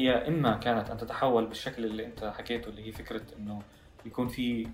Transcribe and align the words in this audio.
هي 0.00 0.28
إما 0.28 0.56
كانت 0.56 0.90
أن 0.90 0.96
تتحول 0.96 1.46
بالشكل 1.46 1.84
اللي 1.84 2.06
أنت 2.06 2.24
حكيته 2.24 2.68
اللي 2.68 2.86
هي 2.86 2.92
فكرة 2.92 3.22
إنه 3.38 3.62
يكون 4.06 4.28
في 4.28 4.68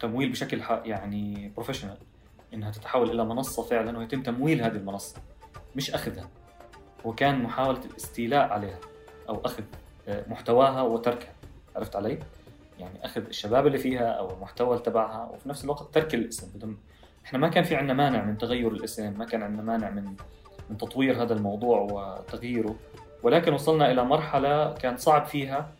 تمويل 0.00 0.30
بشكل 0.30 0.62
يعني 0.84 1.52
بروفيشنال 1.56 1.96
إنها 2.54 2.70
تتحول 2.70 3.10
إلى 3.10 3.24
منصة 3.24 3.62
فعلا 3.62 3.98
ويتم 3.98 4.22
تمويل 4.22 4.62
هذه 4.62 4.76
المنصة 4.76 5.16
مش 5.76 5.90
أخذها. 5.90 6.30
وكان 7.04 7.42
محاولة 7.42 7.80
الاستيلاء 7.84 8.48
عليها 8.48 8.78
أو 9.28 9.40
أخذ 9.44 9.64
آه، 10.08 10.24
محتواها 10.28 10.82
وتركها. 10.82 11.32
عرفت 11.76 11.96
علي؟ 11.96 12.18
يعني 12.78 13.04
أخذ 13.04 13.26
الشباب 13.26 13.66
اللي 13.66 13.78
فيها 13.78 14.08
أو 14.08 14.34
المحتوى 14.34 14.78
تبعها 14.78 15.24
وفي 15.24 15.48
نفس 15.48 15.64
الوقت 15.64 15.94
ترك 15.94 16.14
الاسم. 16.14 16.52
بدون 16.54 16.78
إحنا 17.24 17.38
ما 17.38 17.48
كان 17.48 17.64
في 17.64 17.76
عندنا 17.76 17.94
مانع 17.94 18.24
من 18.24 18.38
تغير 18.38 18.72
الاسم 18.72 19.18
ما 19.18 19.24
كان 19.24 19.42
عندنا 19.42 19.62
مانع 19.62 19.90
من 19.90 20.16
من 20.70 20.76
تطوير 20.76 21.22
هذا 21.22 21.34
الموضوع 21.34 21.80
وتغييره. 21.80 22.76
ولكن 23.22 23.52
وصلنا 23.52 23.90
إلى 23.90 24.04
مرحلة 24.04 24.72
كان 24.72 24.96
صعب 24.96 25.26
فيها 25.26 25.72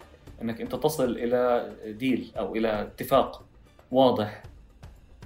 إنك 0.43 0.61
أنت 0.61 0.75
تصل 0.75 1.11
إلى 1.11 1.72
ديل 1.86 2.32
أو 2.39 2.57
إلى 2.57 2.82
اتفاق 2.82 3.44
واضح 3.90 4.43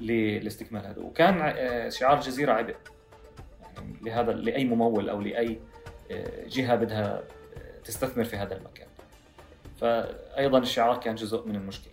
لاستكمال 0.00 0.86
هذا. 0.86 1.02
وكان 1.02 1.40
آه، 1.40 1.88
شعار 1.88 2.16
الجزيره 2.16 2.52
عبء. 2.52 2.76
يعني 3.76 3.96
لهذا 4.02 4.32
لأي 4.32 4.64
ممول 4.64 5.08
أو 5.08 5.20
لأي 5.20 5.58
آه، 6.10 6.46
جهة 6.46 6.76
بدها 6.76 7.22
تستثمر 7.84 8.24
في 8.24 8.36
هذا 8.36 8.56
المكان. 8.56 8.88
فايضا 9.80 10.58
الشعار 10.58 10.96
كان 10.96 11.14
جزء 11.14 11.46
من 11.46 11.56
المشكلة. 11.56 11.92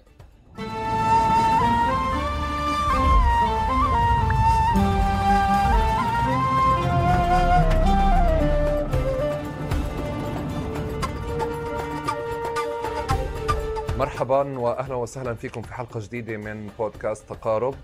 مرحبا 14.04 14.60
واهلا 14.60 14.96
وسهلا 14.96 15.34
فيكم 15.34 15.62
في 15.62 15.74
حلقة 15.74 16.00
جديدة 16.00 16.38
من 16.38 16.70
بودكاست 16.80 17.30
تقارب. 17.30 17.76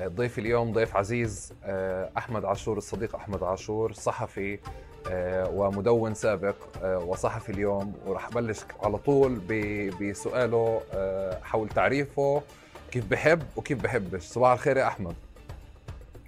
ضيف 0.00 0.38
اليوم 0.38 0.72
ضيف 0.72 0.96
عزيز 0.96 1.52
آه، 1.64 2.10
أحمد 2.18 2.44
عاشور 2.44 2.78
الصديق 2.78 3.16
أحمد 3.16 3.42
عاشور 3.42 3.92
صحفي 3.92 4.58
آه، 5.10 5.50
ومدون 5.50 6.14
سابق 6.14 6.54
آه، 6.82 6.98
وصحفي 6.98 7.52
اليوم. 7.52 7.94
وراح 8.06 8.26
ابلش 8.26 8.60
على 8.82 8.98
طول 8.98 9.40
بسؤاله 10.00 10.80
حول 11.42 11.68
تعريفه 11.68 12.42
كيف 12.90 13.06
بحب 13.06 13.42
وكيف 13.56 13.82
بحبش. 13.82 14.22
صباح 14.22 14.52
الخير 14.52 14.76
يا 14.76 14.86
أحمد. 14.86 15.14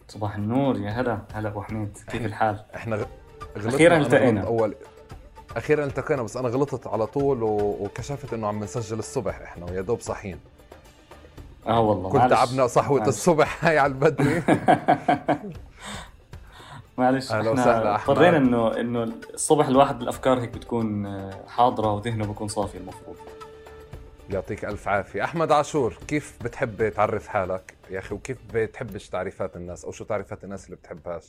صباح 0.08 0.36
النور 0.36 0.76
يا 0.76 0.90
هلا. 0.90 1.18
هلا 1.34 1.48
أبو 1.48 1.62
حميد 1.62 1.98
كيف 2.08 2.24
الحال؟ 2.24 2.64
إحنا 2.74 2.96
غلطنا 3.56 3.74
أخيرا 3.74 3.96
التقينا. 3.96 4.40
اول 4.46 4.74
أخيرا 5.58 5.84
التقينا 5.84 6.22
بس 6.22 6.36
أنا 6.36 6.48
غلطت 6.48 6.86
على 6.86 7.06
طول 7.06 7.42
وكشفت 7.42 8.32
إنه 8.34 8.46
عم 8.46 8.64
نسجل 8.64 8.98
الصبح 8.98 9.40
إحنا 9.40 9.70
ويا 9.70 9.80
دوب 9.80 10.00
صاحيين 10.00 10.40
آه 11.66 11.80
والله 11.80 12.10
كل 12.10 12.30
تعبنا 12.30 12.66
صحوة 12.66 12.98
معلش. 12.98 13.08
الصبح 13.08 13.64
هاي 13.64 13.78
على 13.78 13.90
البدري. 13.92 14.42
معلش 16.98 17.32
إحنا 17.32 17.94
اضطرينا 17.94 18.36
انه 18.36 18.80
إنه 18.80 19.02
الصبح 19.34 19.66
الواحد 19.66 20.02
الأفكار 20.02 20.40
هيك 20.40 20.48
بتكون 20.50 21.18
حاضرة 21.48 21.92
وذهنه 21.92 22.26
بيكون 22.26 22.48
صافي 22.48 22.78
المفروض. 22.78 23.16
يعطيك 24.30 24.64
ألف 24.64 24.88
عافية. 24.88 25.24
أحمد 25.24 25.52
عاشور 25.52 25.98
كيف 26.08 26.38
بتحب 26.44 26.88
تعرف 26.88 27.28
حالك 27.28 27.74
يا 27.90 27.98
أخي؟ 27.98 28.14
وكيف 28.14 28.38
بتحبش 28.54 29.08
تعريفات 29.08 29.56
الناس؟ 29.56 29.84
أو 29.84 29.92
شو 29.92 30.04
تعريفات 30.04 30.44
الناس 30.44 30.64
اللي 30.64 30.76
بتحبهاش؟ 30.76 31.24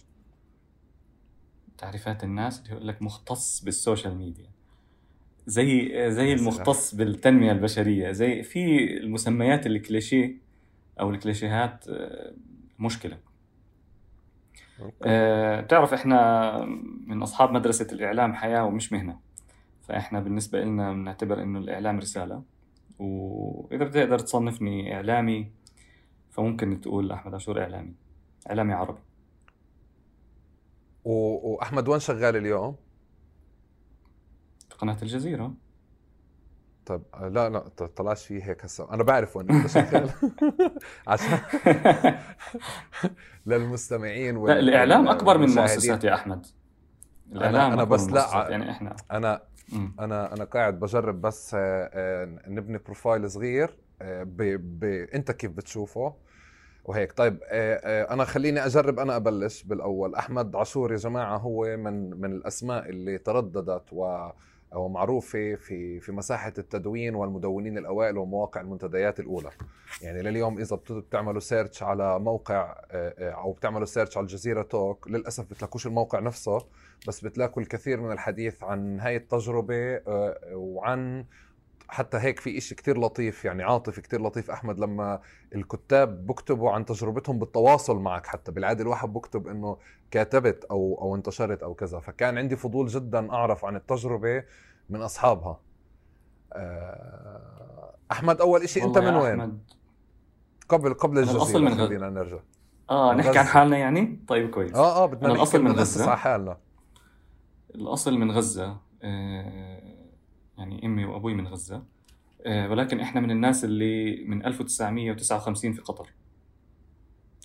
تعريفات 1.79 2.23
الناس 2.23 2.59
اللي 2.59 2.71
يقول 2.71 2.87
لك 2.87 3.01
مختص 3.01 3.63
بالسوشيال 3.63 4.15
ميديا. 4.15 4.49
زي 5.47 5.91
زي 6.11 6.33
المختص 6.33 6.95
بالتنمية 6.95 7.51
البشرية. 7.51 8.11
زي 8.11 8.43
في 8.43 8.93
المسميات 8.97 9.67
الكليشيه 9.67 10.35
أو 10.99 11.09
الكليشيهات 11.09 11.85
آه، 11.89 12.33
مشكلة. 12.79 13.17
أه 15.03 15.61
بتعرف 15.61 15.93
إحنا 15.93 16.51
من 17.07 17.21
أصحاب 17.21 17.51
مدرسة 17.51 17.87
الإعلام 17.91 18.33
حياة 18.33 18.63
ومش 18.63 18.93
مهنة. 18.93 19.19
فإحنا 19.81 20.19
بالنسبة 20.19 20.61
لنا 20.61 20.93
بنعتبر 20.93 21.43
إنه 21.43 21.59
الإعلام 21.59 21.99
رسالة. 21.99 22.43
وإذا 22.99 23.85
بتقدر 23.85 24.19
تصنفني 24.19 24.95
إعلامي 24.95 25.51
فممكن 26.31 26.81
تقول 26.81 27.11
أحمد 27.11 27.33
عاشور 27.33 27.61
إعلامي. 27.61 27.93
إعلامي 28.49 28.73
عربي. 28.73 28.99
وأحمد 31.09 31.87
وين 31.87 31.99
شغال 31.99 32.35
اليوم؟ 32.35 32.75
قناة 34.77 34.97
الجزيرة. 35.01 35.53
طيب 36.85 37.01
لا 37.21 37.49
لا 37.49 37.59
طلعش 37.69 38.25
فيه 38.25 38.43
هيك 38.43 38.65
هسه. 38.65 38.93
أنا 38.93 39.03
بعرف 39.03 39.37
وين 39.37 39.51
أنت 39.51 39.67
شغال. 39.67 40.09
عشان 41.07 41.39
للمستمعين 43.45 44.37
وال... 44.37 44.53
لا 44.53 44.59
الإعلام 44.59 45.07
أكبر 45.07 45.37
من 45.37 45.49
المؤسسات 45.49 46.03
يا 46.03 46.15
أحمد. 46.15 46.45
الإعلام 47.31 47.61
أنا, 47.65 47.73
أنا 47.73 47.83
بس 47.83 48.07
لا 48.07 48.47
يعني 48.49 48.71
إحنا. 48.71 48.95
أنا 49.11 49.41
أنا 49.99 50.33
أنا 50.33 50.43
قاعد 50.43 50.79
بجرب 50.79 51.21
بس 51.21 51.53
آه، 51.53 51.89
آه، 51.93 52.39
نبني 52.47 52.77
بروفايل 52.77 53.31
صغير 53.31 53.77
آه، 54.01 54.23
ب... 54.23 54.37
ب... 54.79 54.83
أنت 55.13 55.31
كيف 55.31 55.51
بتشوفه؟ 55.51 56.13
وهيك. 56.89 57.13
طيب 57.13 57.39
أنا 58.11 58.25
خليني 58.25 58.65
أجرب 58.65 58.99
أنا 58.99 59.15
أبلش 59.15 59.63
بالأول. 59.63 60.15
أحمد 60.15 60.55
عاشور 60.55 60.91
يا 60.91 60.97
جماعة 60.97 61.37
هو 61.37 61.77
من 61.77 62.09
من 62.21 62.31
الأسماء 62.31 62.89
اللي 62.89 63.17
ترددت 63.17 63.83
و 63.91 64.29
أو 64.73 64.87
معروفة 64.89 65.55
في 65.55 65.99
في 65.99 66.11
مساحة 66.11 66.53
التدوين 66.57 67.15
والمدونين 67.15 67.77
الأوائل 67.77 68.17
ومواقع 68.17 68.61
المنتديات 68.61 69.19
الأولى. 69.19 69.49
يعني 70.01 70.21
لليوم 70.21 70.59
إذا 70.59 70.75
بتعملوا 70.89 71.39
search 71.39 71.83
على 71.83 72.19
موقع 72.19 72.75
آه، 72.91 73.13
آه، 73.19 73.31
أو 73.31 73.51
بتعملوا 73.51 73.85
search 73.85 74.17
على 74.17 74.23
الجزيرة 74.23 74.61
توك 74.61 75.07
للأسف 75.07 75.49
بتلاقوش 75.49 75.87
الموقع 75.87 76.19
نفسه 76.19 76.65
بس 77.07 77.21
بتلاقوا 77.21 77.63
الكثير 77.63 78.01
من 78.01 78.11
الحديث 78.11 78.63
عن 78.63 78.99
هاي 78.99 79.15
التجربة 79.15 79.95
آه، 79.95 80.39
وعن 80.53 81.25
حتى 81.91 82.17
هيك 82.17 82.39
في 82.39 82.57
إشي 82.57 82.75
كتير 82.75 82.99
لطيف 82.99 83.45
يعني 83.45 83.63
عاطفي 83.63 84.01
كتير 84.01 84.21
لطيف. 84.21 84.51
أحمد 84.51 84.79
لما 84.79 85.19
الكتاب 85.55 86.27
بكتبوا 86.27 86.71
عن 86.71 86.85
تجربتهم 86.85 87.39
بالتواصل 87.39 87.99
معك 87.99 88.25
حتى 88.25 88.51
بالعادة 88.51 88.81
الواحد 88.81 89.13
بكتب 89.13 89.47
إنه 89.47 89.77
كاتبت 90.11 90.65
أو 90.65 90.97
أو 91.01 91.15
انتشرت 91.15 91.63
أو 91.63 91.73
كذا. 91.73 91.99
فكان 91.99 92.37
عندي 92.37 92.55
فضول 92.55 92.87
جدا 92.87 93.31
أعرف 93.31 93.65
عن 93.65 93.75
التجربة 93.75 94.43
من 94.89 95.01
أصحابها. 95.01 95.59
آه، 96.53 97.95
أحمد 98.11 98.41
أول 98.41 98.63
إشي 98.63 98.83
أنت 98.83 98.97
من 98.97 99.15
وين؟ 99.15 99.39
أحمد. 99.39 99.59
قبل 100.69 100.93
قبل 100.93 101.19
الجزيرة 101.19 101.59
من 101.59 101.75
خلينا 101.75 102.09
نرجع. 102.09 102.39
آه 102.89 103.13
نحكي 103.13 103.37
عن 103.37 103.45
حالنا 103.45 103.77
يعني؟ 103.77 104.23
طيب 104.27 104.49
كويس. 104.49 104.75
آه 104.75 105.03
آه 105.03 105.05
بدنا 105.05 105.33
الأصل 105.33 105.63
من 105.63 105.71
غزة. 105.71 106.09
على 106.09 106.17
حالنا. 106.17 106.57
الأصل 107.75 108.17
من 108.17 108.31
غزة. 108.31 108.77
آه 109.03 109.78
يعني 110.59 110.85
إمي 110.85 111.05
وأبوي 111.05 111.33
من 111.33 111.47
غزة. 111.47 111.83
آه، 112.45 112.69
ولكن 112.69 112.99
إحنا 112.99 113.21
من 113.21 113.31
الناس 113.31 113.63
اللي 113.63 114.23
من 114.25 114.45
1959 114.45 115.73
في 115.73 115.81
قطر. 115.81 116.13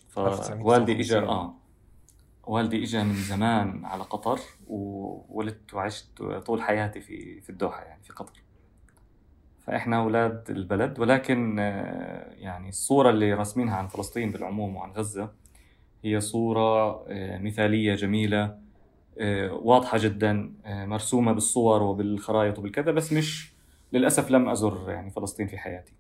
فوالدي 0.09 1.01
اجى 1.01 1.19
آه. 1.19 1.55
والدي 2.45 2.83
اجى 2.83 3.03
من 3.05 3.15
زمان 3.15 3.85
على 3.85 4.03
قطر 4.03 4.41
وولدت 4.67 5.75
وعشت 5.75 6.23
طول 6.23 6.63
حياتي 6.63 7.01
في 7.01 7.41
في 7.41 7.51
الدوحة 7.51 7.83
يعني 7.83 8.03
في 8.03 8.13
قطر. 8.13 8.43
فإحنا 9.61 9.97
أولاد 9.97 10.51
البلد 10.51 11.01
ولكن 11.01 11.59
آه، 11.59 12.35
يعني 12.35 12.69
الصورة 12.69 13.11
اللي 13.11 13.35
راسمينها 13.35 13.77
عن 13.77 13.89
فلسطين 13.89 14.31
بالعموم 14.31 14.77
وعن 14.77 14.91
غزة 14.91 15.33
هي 16.05 16.21
صورة 16.21 17.05
آه، 17.09 17.39
مثالية 17.39 17.95
جميلة 17.95 18.64
واضحة 19.51 19.99
جدا 19.99 20.55
آه، 20.65 20.87
مرسومة 20.87 21.33
بالصور 21.33 21.83
وبالخرائط 21.83 22.59
وبالكذا 22.59 22.93
بس 22.93 23.13
مش 23.13 23.55
للأسف 23.93 24.31
لم 24.31 24.49
أزر 24.49 24.91
يعني 24.91 25.11
فلسطين 25.11 25.47
في 25.47 25.59
حياتي. 25.59 25.93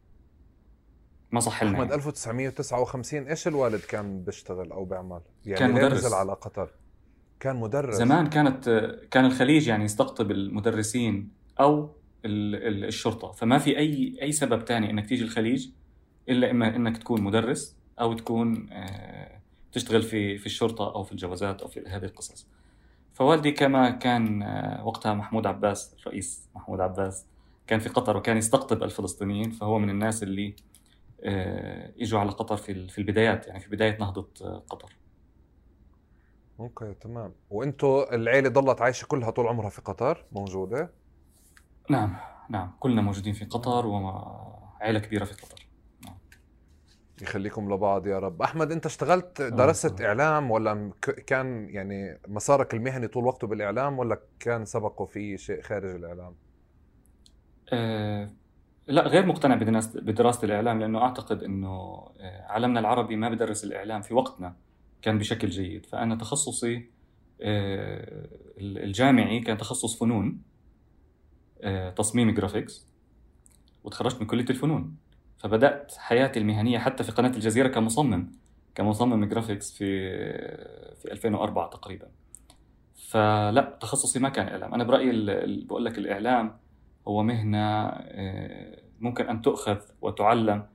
ما 1.30 1.40
صح 1.40 1.62
لنا 1.62 1.72
أحمد 1.72 1.84
يعني. 1.84 1.94
1959 1.94 3.28
إيش 3.28 3.48
الوالد 3.48 3.80
كان 3.80 4.22
بيشتغل 4.22 4.72
أو 4.72 4.84
بيعمل؟ 4.84 5.20
يعني 5.46 5.58
كان 5.58 5.72
مدرس. 5.72 6.04
نزل 6.04 6.14
على 6.14 6.32
قطر؟ 6.32 6.70
كان 7.40 7.56
مدرس. 7.56 7.94
زمان 7.94 8.26
كانت 8.26 8.68
كان 9.10 9.24
الخليج 9.24 9.68
يعني 9.68 9.84
يستقطب 9.84 10.30
المدرسين 10.30 11.28
أو 11.60 11.90
الشرطة. 12.24 13.32
فما 13.32 13.58
في 13.58 13.78
أي 13.78 14.18
أي 14.22 14.32
سبب 14.32 14.62
ثاني 14.64 14.90
إنك 14.90 15.08
تيجي 15.08 15.24
الخليج 15.24 15.68
إلا 16.28 16.50
إما 16.50 16.76
إنك 16.76 16.96
تكون 16.96 17.22
مدرس 17.22 17.76
أو 18.00 18.12
تكون 18.12 18.68
آه، 18.72 19.40
تشتغل 19.72 20.02
في 20.02 20.38
في 20.38 20.46
الشرطة 20.46 20.94
أو 20.94 21.02
في 21.02 21.12
الجوازات 21.12 21.62
أو 21.62 21.68
في 21.68 21.80
هذه 21.86 22.04
القصص. 22.04 22.46
فوالدي 23.14 23.52
كما 23.52 23.90
كان 23.90 24.42
آه، 24.42 24.86
وقتها 24.86 25.14
محمود 25.14 25.46
عباس 25.46 25.94
الرئيس 26.00 26.48
محمود 26.54 26.80
عباس 26.80 27.26
كان 27.66 27.80
في 27.80 27.88
قطر 27.88 28.16
وكان 28.16 28.36
يستقطب 28.36 28.82
الفلسطينيين 28.82 29.50
فهو 29.50 29.78
من 29.78 29.90
الناس 29.90 30.22
اللي 30.22 30.56
آه، 31.24 31.92
إجوا 32.00 32.20
على 32.20 32.30
قطر 32.30 32.56
في 32.56 32.88
في 32.88 32.98
البدايات 32.98 33.46
يعني 33.46 33.60
في 33.60 33.70
بداية 33.70 33.98
نهضة 33.98 34.28
آه، 34.42 34.62
قطر. 34.68 34.96
okay 36.60 36.94
تمام. 36.94 37.32
وانتوا 37.50 38.14
العيلة 38.14 38.48
ضلت 38.48 38.80
عايشة 38.80 39.06
كلها 39.06 39.30
طول 39.30 39.46
عمرها 39.46 39.68
في 39.68 39.80
قطر؟ 39.80 40.24
موجودة؟ 40.32 40.90
نعم 41.90 42.16
نعم. 42.50 42.72
كلنا 42.80 43.02
موجودين 43.02 43.32
في 43.32 43.44
قطر 43.44 43.86
وعائله 43.86 44.98
كبيرة 44.98 45.24
في 45.24 45.34
قطر. 45.34 45.63
يخليكم 47.22 47.72
لبعض 47.74 48.06
يا 48.06 48.18
رب. 48.18 48.42
أحمد 48.42 48.72
أنت 48.72 48.86
اشتغلت 48.86 49.42
درست 49.42 50.00
إعلام 50.00 50.50
ولا 50.50 50.92
كان 51.26 51.68
يعني 51.70 52.18
مسارك 52.28 52.74
المهني 52.74 53.08
طول 53.08 53.24
وقته 53.24 53.46
بالإعلام 53.46 53.98
ولا 53.98 54.20
كان 54.40 54.64
سبقه 54.64 55.04
في 55.04 55.38
شيء 55.38 55.62
خارج 55.62 55.94
الإعلام؟ 55.94 56.34
أه 57.72 58.30
لا 58.86 59.08
غير 59.08 59.26
مقتنع 59.26 59.54
بدراسة 59.94 60.44
الإعلام 60.44 60.80
لأنه 60.80 60.98
أعتقد 60.98 61.42
أنه 61.42 61.68
آه، 62.20 62.42
عالمنا 62.48 62.80
العربي 62.80 63.16
ما 63.16 63.28
بدرس 63.28 63.64
الإعلام 63.64 64.02
في 64.02 64.14
وقتنا 64.14 64.56
كان 65.02 65.18
بشكل 65.18 65.48
جيد. 65.48 65.86
فأنا 65.86 66.14
تخصصي 66.16 66.86
آه، 67.40 68.28
الجامعي 68.58 69.40
كان 69.40 69.58
تخصص 69.58 69.98
فنون 69.98 70.42
آه، 71.62 71.90
تصميم 71.90 72.34
graphics 72.34 72.86
وتخرجت 73.84 74.20
من 74.20 74.26
كلية 74.26 74.46
الفنون. 74.50 74.96
فبدأت 75.44 75.92
حياتي 75.98 76.38
المهنية 76.38 76.78
حتى 76.78 77.04
في 77.04 77.12
قناة 77.12 77.28
الجزيرة 77.28 77.68
كمصمم 77.68 78.32
كمصمم 78.74 79.24
graphics 79.24 79.72
في 79.72 80.10
في 81.02 81.12
2004 81.12 81.70
تقريبا. 81.70 82.06
فلا 82.94 83.78
تخصصي 83.80 84.18
ما 84.18 84.28
كان 84.28 84.48
إعلام. 84.48 84.74
أنا 84.74 84.84
برأيي 84.84 85.10
بقول 85.64 85.84
لك 85.84 85.98
الإعلام 85.98 86.56
هو 87.08 87.22
مهنة 87.22 87.58
آه، 87.58 88.78
ممكن 89.00 89.28
أن 89.28 89.42
تؤخذ 89.42 89.76
وتعلم 90.02 90.66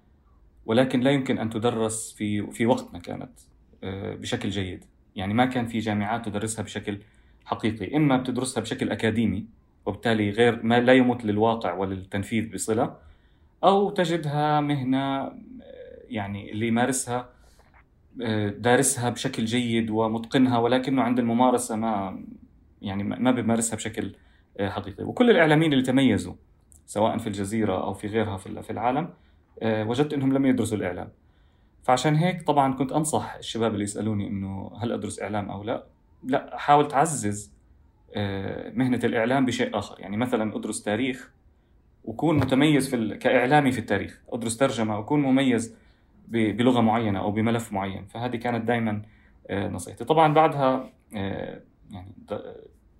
ولكن 0.66 1.00
لا 1.00 1.12
يمكن 1.12 1.38
أن 1.38 1.50
تدرس 1.50 2.14
في 2.14 2.52
في 2.52 2.66
وقتنا 2.66 3.00
كانت 3.00 3.40
آه، 3.84 4.16
بشكل 4.16 4.50
جيد. 4.50 4.86
يعني 5.16 5.34
ما 5.34 5.46
كان 5.46 5.68
في 5.68 5.80
جامعات 5.80 6.26
تدرسها 6.26 6.64
بشكل 6.64 7.00
حقيقي. 7.46 7.98
إما 7.98 8.18
بتدرسها 8.18 8.62
بشكل 8.62 8.92
أكاديمي 8.92 9.46
وبالتالي 9.86 10.30
غير 10.30 10.64
ما 10.64 10.80
لا 10.80 10.94
يمت 10.94 11.26
للواقع 11.26 11.74
وللتنفيذ 11.74 12.54
بصلة 12.54 13.09
أو 13.64 13.90
تجدها 13.90 14.62
مهنة 14.62 15.18
آه، 15.18 15.34
يعني 16.10 16.52
اللي 16.52 16.68
يمارسها 16.68 17.30
دارسها 18.58 19.10
بشكل 19.10 19.46
جيد 19.46 19.90
ومتقنها 19.90 20.58
ولكنه 20.58 21.02
عند 21.02 21.20
الممارسة 21.20 21.76
ما 21.76 22.24
يعني 22.82 23.04
ما 23.04 23.32
بيمارسها 23.32 23.76
بشكل 23.76 24.16
حقيقي. 24.62 25.04
وكل 25.04 25.30
الإعلاميين 25.30 25.74
اللي 25.74 25.84
تميزوا 25.84 26.34
سواء 26.86 27.18
في 27.18 27.28
الجزيرة 27.28 27.84
أو 27.84 27.94
في 27.94 28.08
غيرها 28.08 28.38
في 28.38 28.70
العالم 28.70 29.10
آه، 29.62 29.84
وجدت 29.84 30.14
أنهم 30.14 30.34
لم 30.34 30.46
يدرسوا 30.46 30.78
الإعلام. 30.78 31.10
فعشان 31.84 32.16
هيك 32.16 32.44
طبعا 32.44 32.74
كنت 32.74 32.92
أنصح 32.92 33.36
الشباب 33.36 33.74
اللي 33.74 33.84
يسألوني 33.84 34.28
أنه 34.28 34.72
هل 34.82 34.92
أدرس 34.92 35.22
إعلام 35.22 35.50
أو 35.50 35.64
لا؟ 35.64 35.86
لا 36.24 36.58
حاول 36.58 36.88
تعزز 36.88 37.54
آه، 38.16 38.72
مهنة 38.72 39.00
الإعلام 39.04 39.46
بشيء 39.46 39.78
آخر. 39.78 40.00
يعني 40.00 40.18
مثلا 40.18 40.56
أدرس 40.56 40.84
تاريخ 40.84 41.32
وكون 42.04 42.38
متميز 42.38 42.96
في 42.96 43.18
كإعلامي 43.18 43.72
في 43.72 43.80
التاريخ 43.80 44.22
أدرس 44.30 44.58
ترجمة 44.58 45.00
وكون 45.00 45.22
مميز 45.22 45.76
بلغة 46.28 46.82
معينة 46.82 47.20
أو 47.20 47.32
بملف 47.32 47.74
معين 47.74 48.06
فهذه 48.06 48.36
كانت 48.36 48.66
دائما 48.66 49.02
آه، 49.50 49.68
نصيحتي. 49.68 50.06
طبعا 50.06 50.34
بعدها 50.34 50.94
يعني 51.12 52.16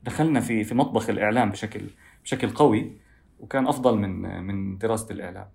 دخلنا 0.04 0.40
في 0.40 0.64
في 0.64 0.76
مطبخ 0.76 1.10
الإعلام 1.10 1.50
بشكل 1.52 1.82
بشكل 2.24 2.50
قوي 2.50 2.98
وكان 3.40 3.68
أفضل 3.68 3.98
من 3.98 4.44
من 4.44 4.78
دراسة 4.78 5.12
الإعلام. 5.12 5.50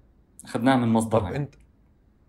أخذناه 0.44 0.76
من 0.76 0.88
مصدر 0.88 1.20
طب 1.20 1.26
انت 1.26 1.54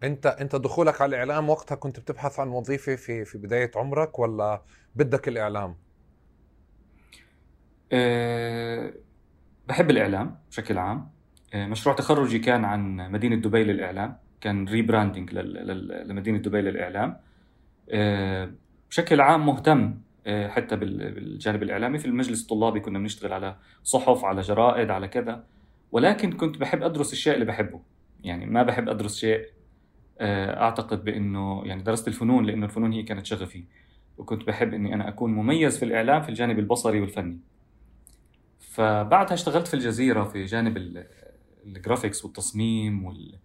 انت 0.03 0.25
أنت 0.25 0.55
دخولك 0.55 1.01
على 1.01 1.09
الإعلام 1.09 1.49
وقتها 1.49 1.75
كنت 1.75 1.99
بتبحث 1.99 2.39
عن 2.39 2.47
وظيفة 2.47 2.95
في 2.95 3.25
في 3.25 3.37
بداية 3.37 3.71
عمرك 3.75 4.19
ولا 4.19 4.61
بدك 4.95 5.27
الإعلام؟ 5.27 5.75
أه 7.91 8.93
بحب 9.67 9.89
الإعلام 9.89 10.37
بشكل 10.51 10.77
عام. 10.77 11.09
أه 11.53 11.67
مشروع 11.67 11.95
تخرجي 11.95 12.39
كان 12.39 12.65
عن 12.65 12.95
مدينة 13.11 13.35
دبي 13.35 13.63
للإعلام. 13.63 14.17
كان 14.41 14.67
ريبراندنج 14.67 15.33
لمدينة 16.05 16.37
دبي 16.37 16.61
للإعلام. 16.61 17.17
أه 17.89 18.51
بشكل 18.89 19.21
عام 19.21 19.45
مهتم 19.45 19.95
آه، 20.27 20.47
حتى 20.47 20.75
بالجانب 20.75 21.63
الإعلامي. 21.63 21.97
في 21.99 22.05
المجلس 22.05 22.41
الطلابي 22.41 22.79
كنا 22.79 22.99
بنشتغل 22.99 23.33
على 23.33 23.55
صحف 23.83 24.25
على 24.25 24.41
جرائد 24.41 24.89
على 24.89 25.07
كذا. 25.07 25.43
ولكن 25.91 26.31
كنت 26.31 26.57
بحب 26.57 26.83
أدرس 26.83 27.13
الشيء 27.13 27.33
اللي 27.33 27.45
بحبه. 27.45 27.81
يعني 28.23 28.45
ما 28.45 28.63
بحب 28.63 28.89
أدرس 28.89 29.17
شيء 29.17 29.45
آه، 30.19 30.61
أعتقد 30.61 31.03
بأنه 31.03 31.61
يعني 31.65 31.83
درست 31.83 32.07
الفنون 32.07 32.45
لأنه 32.45 32.65
الفنون 32.65 32.91
هي 32.91 33.03
كانت 33.03 33.25
شغفي. 33.25 33.63
وكنت 34.17 34.47
بحب 34.47 34.73
إني 34.73 34.93
أنا 34.93 35.07
أكون 35.09 35.33
مميز 35.33 35.77
في 35.77 35.85
الإعلام 35.85 36.21
في 36.21 36.29
الجانب 36.29 36.59
البصري 36.59 37.01
والفني. 37.01 37.39
فبعدها 38.75 39.33
اشتغلت 39.33 39.67
في 39.67 39.73
الجزيرة 39.73 40.23
في 40.23 40.45
جانب 40.45 41.05
ال 41.65 41.72
graphics 41.72 42.25
والتصميم 42.25 43.05
وال 43.05 43.35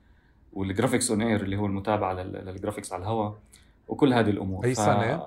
وال 0.53 0.64
graphics 0.64 1.11
on 1.11 1.23
air 1.23 1.43
اللي 1.43 1.57
هو 1.57 1.67
المتابعة 1.67 2.13
لل 2.13 2.29
graphics 2.29 2.93
على 2.93 3.03
الهواء 3.03 3.39
وكل 3.89 4.13
هذه 4.13 4.31
الأمور. 4.31 4.65
أي 4.65 4.75
سنة؟ 4.75 5.23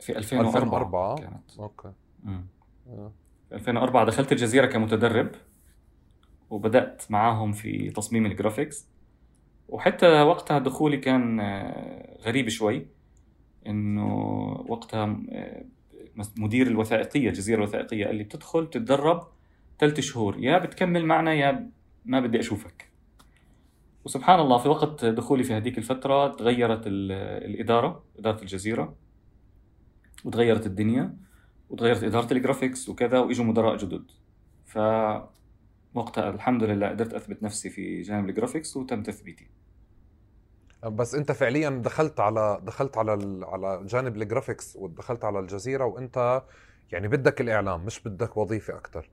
في 0.00 0.18
2004 0.18 0.62
2004 0.62 1.16
كانت. 1.16 1.58
okay. 1.58 1.92
آه. 2.88 3.12
في 3.48 3.54
2004 3.54 4.04
دخلت 4.04 4.32
الجزيرة 4.32 4.66
كمتدرب 4.66 5.30
وبدأت 6.50 7.02
معاهم 7.10 7.52
في 7.52 7.90
تصميم 7.90 8.26
ال 8.26 8.33
graphics 8.33 8.86
وحتى 9.68 10.22
وقتها 10.22 10.58
دخولي 10.58 10.96
كان 10.96 11.40
آه، 11.40 12.18
غريب 12.22 12.48
شوي 12.48 12.86
إنه 13.66 14.14
وقتها 14.68 15.16
آه، 15.30 15.64
مدير 16.38 16.66
الوثائقية 16.66 17.28
الجزيره 17.28 17.58
الوثائقية 17.58 18.06
قال 18.06 18.16
لي 18.16 18.24
بتدخل 18.24 18.70
تتدرب 18.70 19.26
ثلاث 19.78 20.00
شهور 20.00 20.38
يا 20.38 20.58
بتكمل 20.58 21.06
معنا 21.06 21.34
يا 21.34 21.70
ما 22.04 22.20
بدي 22.20 22.40
أشوفك. 22.40 22.90
وسبحان 24.04 24.40
الله 24.40 24.58
في 24.58 24.68
وقت 24.68 25.04
دخولي 25.04 25.44
في 25.44 25.54
هذيك 25.54 25.78
الفترة 25.78 26.28
تغيرت 26.28 26.82
الإدارة 26.86 28.04
إدارة 28.18 28.42
الجزيرة 28.42 28.96
وتغيرت 30.24 30.66
الدنيا 30.66 31.16
وتغيرت 31.70 32.04
إدارة 32.04 32.32
ال 32.32 32.38
graphics 32.38 32.88
وكذا 32.88 33.18
وإجوا 33.18 33.44
مدراء 33.44 33.76
جدد. 33.76 34.10
ف 34.66 34.78
وقتها 35.94 36.30
الحمد 36.30 36.64
لله 36.64 36.88
قدرت 36.88 37.14
أثبت 37.14 37.42
نفسي 37.42 37.70
في 37.70 38.02
جانب 38.02 38.28
ال 38.28 38.33
graphics 38.33 38.76
وتم 38.76 39.02
تثبيتي. 39.02 39.46
بس 40.84 41.14
انت 41.14 41.32
فعليا 41.32 41.70
دخلت 41.70 42.20
على 42.20 42.60
دخلت 42.62 42.98
على 42.98 43.40
على 43.46 43.80
جانب 43.86 44.16
ال 44.16 44.23
graphics 44.23 44.76
ودخلت 44.76 45.24
على 45.24 45.38
الجزيرة 45.38 45.84
وانت 45.84 46.42
يعني 46.92 47.08
بدك 47.08 47.40
الإعلام 47.40 47.84
مش 47.84 48.02
بدك 48.02 48.36
وظيفة 48.36 48.74
أكثر 48.74 49.10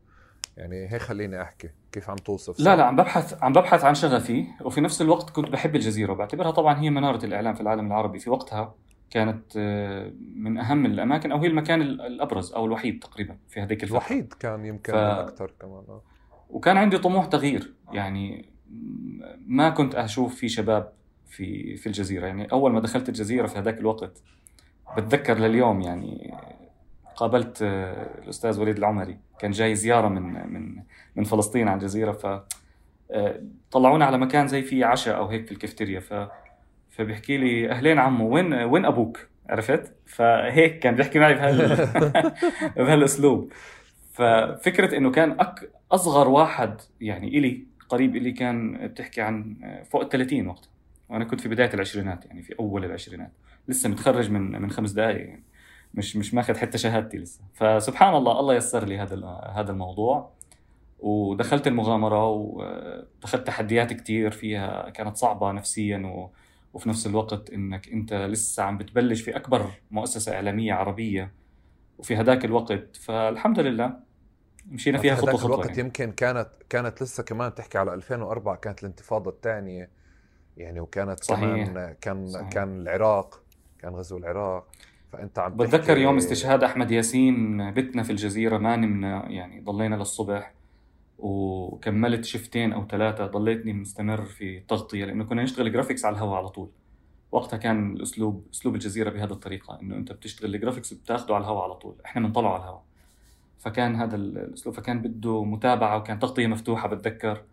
يعني 0.58 0.92
هيك 0.92 1.02
خليني 1.02 1.42
أحكي 1.42 1.70
كيف 1.92 2.10
عم 2.10 2.16
توصف 2.16 2.60
لا 2.60 2.76
لا 2.76 2.84
عم 2.84 2.96
ببحث 2.96 3.44
عم 3.44 3.54
ببحث 3.54 3.84
عن 3.86 3.96
شغفي 3.96 4.46
وفي 4.62 4.82
نفس 4.82 5.02
الوقت 5.02 5.30
كنت 5.30 5.50
بحب 5.50 5.76
الجزيرة. 5.76 6.12
وبعتبرها 6.12 6.52
طبعا 6.52 6.80
هي 6.80 6.90
منارة 6.90 7.26
الإعلام 7.26 7.54
في 7.54 7.62
العالم 7.62 7.88
العربي. 7.88 8.20
في 8.20 8.30
وقتها 8.30 8.76
كانت 9.10 9.44
آه، 9.58 10.12
من 10.36 10.58
أهم 10.58 10.86
الأماكن 10.86 11.32
أو 11.32 11.38
هي 11.38 11.48
المكان 11.48 11.82
الأبرز 11.82 12.54
أو 12.54 12.66
الوحيد 12.66 13.00
تقريبا 13.00 13.38
في 13.48 13.62
هذيك 13.62 13.84
الفترة. 13.84 13.98
الوحيد 13.98 14.34
كان 14.34 14.66
يمكن 14.66 14.94
ف... 14.94 14.96
أكثر 14.96 15.54
كمان 15.60 15.84
آه. 15.90 16.02
وكان 16.50 16.78
عندي 16.78 16.98
طموح 16.98 17.26
تغيير. 17.26 17.74
يعني 17.92 18.50
ما 19.48 19.70
كنت 19.70 19.96
أشوف 19.96 20.36
في 20.36 20.50
شباب 20.50 20.94
في 21.28 21.76
في 21.76 21.88
الجزيرة. 21.88 22.28
يعني 22.28 22.52
أول 22.52 22.72
ما 22.72 22.80
دخلت 22.80 23.10
الجزيرة 23.10 23.48
في 23.48 23.60
هذاك 23.60 23.78
الوقت 23.78 24.22
بتذكر 24.98 25.38
لليوم 25.38 25.82
يعني 25.82 26.34
قابلت 27.16 27.62
آه، 27.62 28.20
الأستاذ 28.24 28.60
وليد 28.60 28.78
العمري. 28.78 29.18
كان 29.40 29.52
جاي 29.52 29.76
زيارة 29.76 30.08
من 30.08 30.54
من 30.54 30.76
من 31.16 31.24
فلسطين 31.24 31.68
على 31.68 31.78
الجزيرة 31.78 32.12
ف 32.12 32.42
طلعونا 33.72 34.06
على 34.06 34.18
مكان 34.18 34.48
زي 34.48 34.62
فيه 34.62 34.86
عشاء 34.86 35.18
أو 35.18 35.28
هيك 35.28 35.46
في 35.46 35.52
الكافتيريا. 35.52 36.00
ف 36.00 36.14
فبيحكي 36.90 37.38
لي 37.38 37.72
أهلين 37.72 38.00
عمو 38.00 38.30
وين 38.30 38.54
وين 38.54 38.86
أبوك؟ 38.86 39.28
عرفت؟ 39.50 39.94
فهيك 40.06 40.80
كان 40.80 40.96
بيحكي 40.96 41.20
معي 41.20 41.34
بهال 41.34 41.88
بهالأسلوب. 42.78 43.54
ففكرة 44.14 44.98
إنه 44.98 45.12
كان 45.12 45.32
أك... 45.40 45.70
أصغر 45.92 46.28
واحد 46.28 46.82
يعني 47.02 47.28
إلي 47.28 47.64
قريب 47.90 48.16
إلي 48.16 48.32
كان 48.32 48.88
بتحكي 48.88 49.22
عن 49.22 49.56
فوق 49.92 50.02
ال 50.02 50.10
30 50.10 50.48
وقتها. 50.48 50.70
وأنا 51.10 51.26
كنت 51.26 51.42
في 51.42 51.50
بداية 51.50 51.74
العشرينات 51.74 52.26
يعني 52.26 52.42
في 52.42 52.56
أول 52.60 52.86
العشرينات. 52.86 53.32
لسه 53.68 53.90
متخرج 53.90 54.32
من 54.32 54.62
من 54.62 54.72
خمس 54.72 54.92
دقائق 54.92 55.28
يعني. 55.28 55.44
مش 55.94 56.16
مش 56.16 56.34
ماخذ 56.34 56.58
حتى 56.58 56.78
شهادتي 56.78 57.18
لسه. 57.18 57.42
فسبحان 57.54 58.16
الله 58.16 58.40
الله 58.40 58.56
يسر 58.56 58.86
لي 58.86 58.98
هذا 58.98 59.16
هذا 59.56 59.72
الموضوع. 59.72 60.32
ودخلت 61.00 61.68
المغامرة 61.68 62.30
ودخلت 62.30 63.48
تحديات 63.48 63.94
كثير 63.94 64.32
فيها 64.32 64.90
كانت 64.90 65.18
صعبة 65.18 65.52
نفسيا 65.52 65.98
و 65.98 66.30
وفي 66.74 66.90
نفس 66.90 67.08
الوقت 67.08 67.50
إنك 67.50 67.90
أنت 67.90 68.14
لسه 68.14 68.64
عم 68.64 68.78
بتبلش 68.78 69.22
في 69.22 69.36
أكبر 69.36 69.72
مؤسسة 69.92 70.36
إعلامية 70.36 70.74
عربية 70.74 71.32
وفي 71.98 72.16
هذاك 72.16 72.46
الوقت. 72.46 72.96
فالحمد 72.96 73.60
لله 73.60 73.94
مشينا 74.72 74.98
فيها 74.98 75.16
خطوة 75.16 75.34
خطوة 75.34 75.46
الوقت 75.46 75.70
يعني. 75.70 75.80
يمكن 75.80 76.12
كانت 76.12 76.50
كانت 76.70 77.04
لسه 77.04 77.24
كمان 77.24 77.56
تحكي 77.56 77.78
على 77.78 77.94
2004 77.94 78.56
كانت 78.56 78.80
الانتفاضة 78.80 79.32
الثانية. 79.32 79.90
يعني 80.58 80.80
وكانت 80.80 81.24
صحيح. 81.24 81.68
كمان 81.68 81.96
كان 82.02 82.28
صحيح. 82.28 82.50
كان 82.50 82.82
العراق 82.82 83.42
كان 83.80 83.96
غزو 83.96 84.18
العراق. 84.18 84.68
فأنت 85.12 85.40
عم 85.40 85.58
بتذكر 85.58 85.98
يوم 85.98 86.18
استشهاد 86.18 86.64
أحمد 86.64 86.92
ياسين 86.92 87.72
بتنا 87.74 88.04
في 88.04 88.10
الجزيرة 88.10 88.58
ما 88.58 88.76
نمنا 88.76 89.30
يعني 89.30 89.62
ضلينا 89.62 89.96
للصبح 89.96 90.54
وكملت 91.20 92.26
شفتين 92.26 92.74
أو 92.74 92.88
ثلاثة. 92.88 93.28
ضليتني 93.28 93.74
مستمر 93.74 94.26
في 94.26 94.58
التغطيه 94.58 95.06
لأنه 95.06 95.24
كنا 95.24 95.44
نشتغل 95.44 95.72
graphics 95.72 96.06
على 96.06 96.16
الهواء 96.16 96.38
على 96.38 96.50
طول. 96.50 96.70
وقتها 97.32 97.58
كان 97.58 97.92
الأسلوب 97.96 98.48
أسلوب 98.54 98.76
الجزيرة 98.76 99.10
بهذه 99.10 99.32
الطريقة 99.32 99.80
إنه 99.82 99.96
أنت 99.96 100.12
بتشتغل 100.12 100.56
ال 100.56 100.60
graphics 100.60 100.94
بتاخده 100.94 101.36
على 101.36 101.42
الهواء 101.42 101.64
على 101.64 101.74
طول. 101.74 101.96
إحنا 102.06 102.28
بنطلعه 102.28 102.54
على 102.54 102.64
الهواء. 102.64 102.84
فكان 103.60 103.96
هذا 103.96 104.16
الأسلوب 104.16 104.76
فكان 104.76 105.02
بده 105.02 105.44
متابعة 105.44 105.98
وكان 105.98 106.20
تغطية 106.20 106.48
مفتوحة 106.48 106.88
بتذكر. 106.88 107.44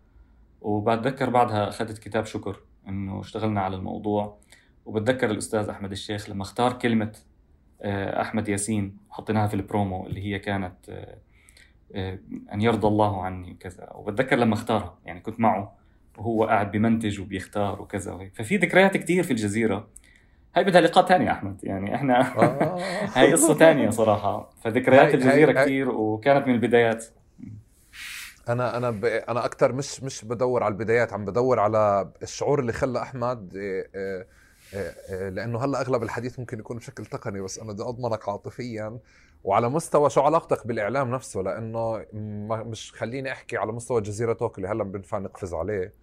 وبتذكر 0.61 1.29
بعدها 1.29 1.69
أخذت 1.69 1.97
كتاب 1.97 2.25
شكر. 2.25 2.59
إنه 2.87 3.19
اشتغلنا 3.19 3.61
على 3.61 3.75
الموضوع. 3.75 4.37
وبتذكر 4.85 5.31
الأستاذ 5.31 5.69
أحمد 5.69 5.91
الشيخ 5.91 6.29
لما 6.29 6.41
اختار 6.41 6.73
كلمة 6.73 7.11
آه، 7.81 8.21
أحمد 8.21 8.49
ياسين 8.49 8.97
وحطيناها 9.09 9.47
في 9.47 9.53
البرومو 9.53 10.07
اللي 10.07 10.25
هي 10.25 10.39
كانت 10.39 10.89
آه، 10.89 11.17
آه، 11.95 12.19
أن 12.53 12.61
يرضى 12.61 12.87
الله 12.87 13.23
عني 13.23 13.51
وكذا. 13.51 13.91
وبتذكر 13.95 14.35
لما 14.35 14.53
اختارها 14.53 14.97
يعني 15.05 15.19
كنت 15.19 15.39
معه 15.39 15.75
وهو 16.17 16.45
قاعد 16.45 16.71
بمنتج 16.71 17.19
وبيختار 17.19 17.81
وكذا. 17.81 18.13
وهيك 18.13 18.35
ففي 18.35 18.57
ذكريات 18.57 18.97
كثير 18.97 19.23
في 19.23 19.31
الجزيرة. 19.31 19.87
هاي 20.55 20.63
بدها 20.63 20.81
لقاء 20.81 21.05
ثاني 21.05 21.31
أحمد 21.31 21.63
يعني 21.63 21.95
إحنا 21.95 22.33
هاي 23.15 23.31
قصة 23.31 23.53
ثانية 23.53 23.89
صراحة. 23.89 24.49
فذكريات 24.63 25.13
الجزيرة 25.13 25.51
كثير 25.51 25.89
وكانت 25.89 26.47
من 26.47 26.53
البدايات. 26.53 27.05
أنا 28.49 28.77
أنا 28.77 28.91
ب... 28.91 29.05
أنا 29.05 29.45
أكثر 29.45 29.73
مش 29.73 30.03
مش 30.03 30.25
بدور 30.25 30.63
على 30.63 30.71
البدايات 30.71 31.13
عم 31.13 31.25
بدور 31.25 31.59
على 31.59 32.11
الشعور 32.23 32.59
اللي 32.59 32.73
خلى 32.73 33.01
أحمد 33.01 33.55
إيه، 33.55 33.89
إيه، 33.95 34.27
إيه، 34.73 35.29
لأنه 35.29 35.65
هلأ 35.65 35.81
أغلب 35.81 36.03
الحديث 36.03 36.39
ممكن 36.39 36.59
يكون 36.59 36.77
بشكل 36.77 37.05
تقني 37.05 37.41
بس 37.41 37.59
أنا 37.59 37.73
بدي 37.73 37.83
أضمنك 37.83 38.29
عاطفيا. 38.29 38.99
وعلى 39.43 39.69
مستوى 39.69 40.09
شو 40.09 40.21
علاقتك 40.21 40.67
بالإعلام 40.67 41.11
نفسه؟ 41.11 41.41
لأنه 41.41 42.05
مش 42.43 42.93
خليني 42.93 43.31
أحكي 43.31 43.57
على 43.57 43.71
مستوى 43.71 44.01
جزيرة 44.01 44.33
توك 44.33 44.57
اللي 44.57 44.67
هلأ 44.67 44.83
بنفع 44.83 45.17
نقفز 45.17 45.53
عليه. 45.53 45.93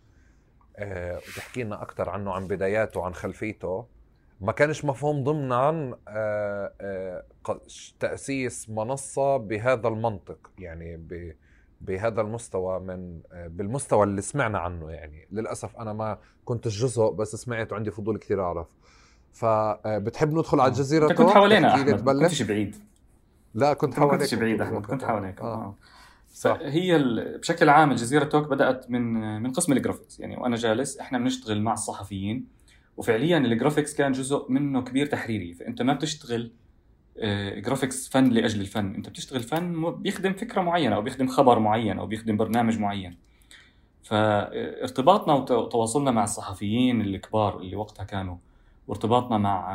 وتحكي 0.81 1.63
لنا 1.63 1.83
أكثر 1.83 2.11
عنه 2.11 2.33
عن 2.33 2.47
بداياته 2.47 3.01
وعن 3.01 3.15
خلفيته. 3.15 3.87
ما 4.41 4.53
كانش 4.53 4.85
مفهوم 4.85 5.25
ضمنا 5.25 5.99
تأسيس 8.01 8.71
منصة 8.71 9.37
بهذا 9.37 9.89
المنطق. 9.89 10.51
يعني 10.59 10.97
ب 10.97 11.35
بهذا 11.87 12.21
المستوى 12.21 12.81
من 12.81 13.21
بالمستوى 13.33 14.05
اللي 14.05 14.21
سمعنا 14.21 14.59
عنه 14.59 14.91
يعني. 14.91 15.29
للأسف 15.33 15.77
أنا 15.77 15.93
ما 15.93 16.19
كنت 16.45 16.69
جزء 16.69 17.11
بس 17.11 17.37
سمعت 17.37 17.73
وعندي 17.73 17.91
فضول 17.91 18.19
كثير 18.19 18.43
أعرف. 18.43 18.69
فبتحب 19.33 20.33
ندخل 20.33 20.61
على 20.61 20.69
الجزيرة 20.69 21.11
أنت 21.11 21.19
كنت 21.19 21.31
حوالينا 21.31 21.75
أحمد 21.75 22.11
كنتش 22.23 22.43
بعيد. 22.43 22.77
لا 23.55 23.73
كنت 23.73 23.95
حواليك 23.95 24.21
كنتش 24.21 24.35
بعيد 24.35 24.61
أحمد 24.61 24.87
كنت 24.87 25.05
حواليك. 25.05 25.41
آه. 25.41 25.75
صح. 26.33 26.59
هي 26.63 26.99
بشكل 27.39 27.69
عام 27.69 27.91
الجزيرة 27.91 28.25
توك 28.25 28.49
بدأت 28.49 28.91
من 28.91 29.43
من 29.43 29.53
قسم 29.53 29.73
ال 29.73 29.78
graphics 29.78 30.21
يعني. 30.21 30.37
وأنا 30.37 30.57
جالس 30.57 30.99
إحنا 30.99 31.19
بنشتغل 31.19 31.63
مع 31.63 31.73
الصحفيين. 31.73 32.47
وفعليا 32.97 33.39
ال 33.39 33.45
graphics 33.45 33.95
كان 33.95 34.13
جزء 34.13 34.47
منه 34.49 34.83
كبير 34.83 35.07
تحريري. 35.07 35.55
فأنت 35.55 35.83
ما 35.83 35.95
بتشتغل 35.95 36.53
graphics 37.57 38.09
فن 38.09 38.29
لأجل 38.29 38.61
الفن. 38.61 38.95
أنت 38.95 39.09
بتشتغل 39.09 39.41
فن 39.41 39.91
بيخدم 39.91 40.33
فكرة 40.33 40.61
معينة 40.61 40.97
أو 40.97 41.03
بيخدم 41.03 41.27
خبر 41.27 41.59
معين 41.59 41.99
أو 41.99 42.07
بيخدم 42.07 42.37
برنامج 42.37 42.79
معين. 42.79 43.17
فارتباطنا 44.03 45.35
وتواصلنا 45.35 46.11
مع 46.11 46.25
الصحفيين 46.25 47.01
الكبار 47.01 47.61
اللي 47.61 47.77
وقتها 47.77 48.05
كانوا 48.05 48.37
وارتباطنا 48.89 49.39
مع 49.39 49.75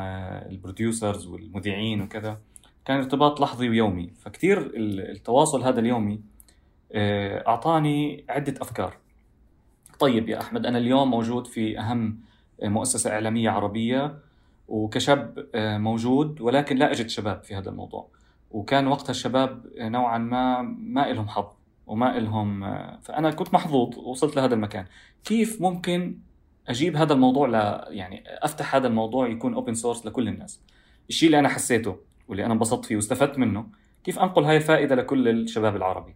ال 0.50 0.58
producers 0.58 1.28
والمذيعين 1.28 2.02
وكذا 2.02 2.40
كان 2.86 2.98
ارتباط 2.98 3.42
لحظي 3.42 3.70
ويومي. 3.70 4.10
فكتير 4.20 4.72
التواصل 4.76 5.64
هذا 5.64 5.80
اليومي 5.80 6.22
آه، 6.92 7.48
أعطاني 7.48 8.26
عدة 8.30 8.62
أفكار. 8.62 8.98
طيب 10.00 10.30
يا 10.30 10.42
أحمد 10.42 10.66
أنا 10.66 10.78
اليوم 10.78 11.12
موجود 11.12 11.48
في 11.48 11.80
أهم 11.80 12.20
مؤسسة 12.64 13.12
إعلامية 13.12 13.50
عربية 13.50 14.20
وكشاب 14.68 15.48
آه، 15.56 15.78
موجود 15.78 16.42
ولكن 16.42 16.78
لا 16.78 16.92
أجد 16.92 17.08
شباب 17.08 17.44
في 17.44 17.56
هذا 17.56 17.70
الموضوع. 17.70 18.08
وكان 18.52 18.88
وقتها 18.88 19.12
الشباب 19.12 19.66
نوعا 19.78 20.18
ما 20.18 20.62
ما 20.62 21.12
لهم 21.14 21.28
حظ 21.28 21.46
وما 21.88 22.20
لهم 22.20 22.64
آه، 22.64 23.00
فأنا 23.04 23.32
كنت 23.32 23.54
محظوظ 23.54 23.98
وصلت 23.98 24.36
لهذا 24.36 24.54
المكان. 24.54 24.86
كيف 25.24 25.62
ممكن 25.62 26.18
أجيب 26.68 26.96
هذا 26.96 27.14
الموضوع 27.14 27.48
ل 27.48 27.54
يعني 27.94 28.24
أفتح 28.28 28.76
هذا 28.76 28.88
الموضوع 28.88 29.28
يكون 29.28 29.54
open 29.54 29.74
source 29.74 30.06
لكل 30.06 30.28
الناس؟ 30.28 30.62
الشيء 31.10 31.28
اللي 31.28 31.40
أنا 31.40 31.50
حسيته 31.50 31.98
واللي 32.28 32.46
أنا 32.46 32.54
انبسطت 32.54 32.86
فيه 32.86 32.96
واستفدت 32.96 33.38
منه 33.38 33.66
كيف 34.04 34.20
أنقل 34.20 34.44
هاي 34.44 34.58
الفائدة 34.58 34.96
لكل 34.96 35.28
الشباب 35.28 35.76
العربي؟ 35.76 36.16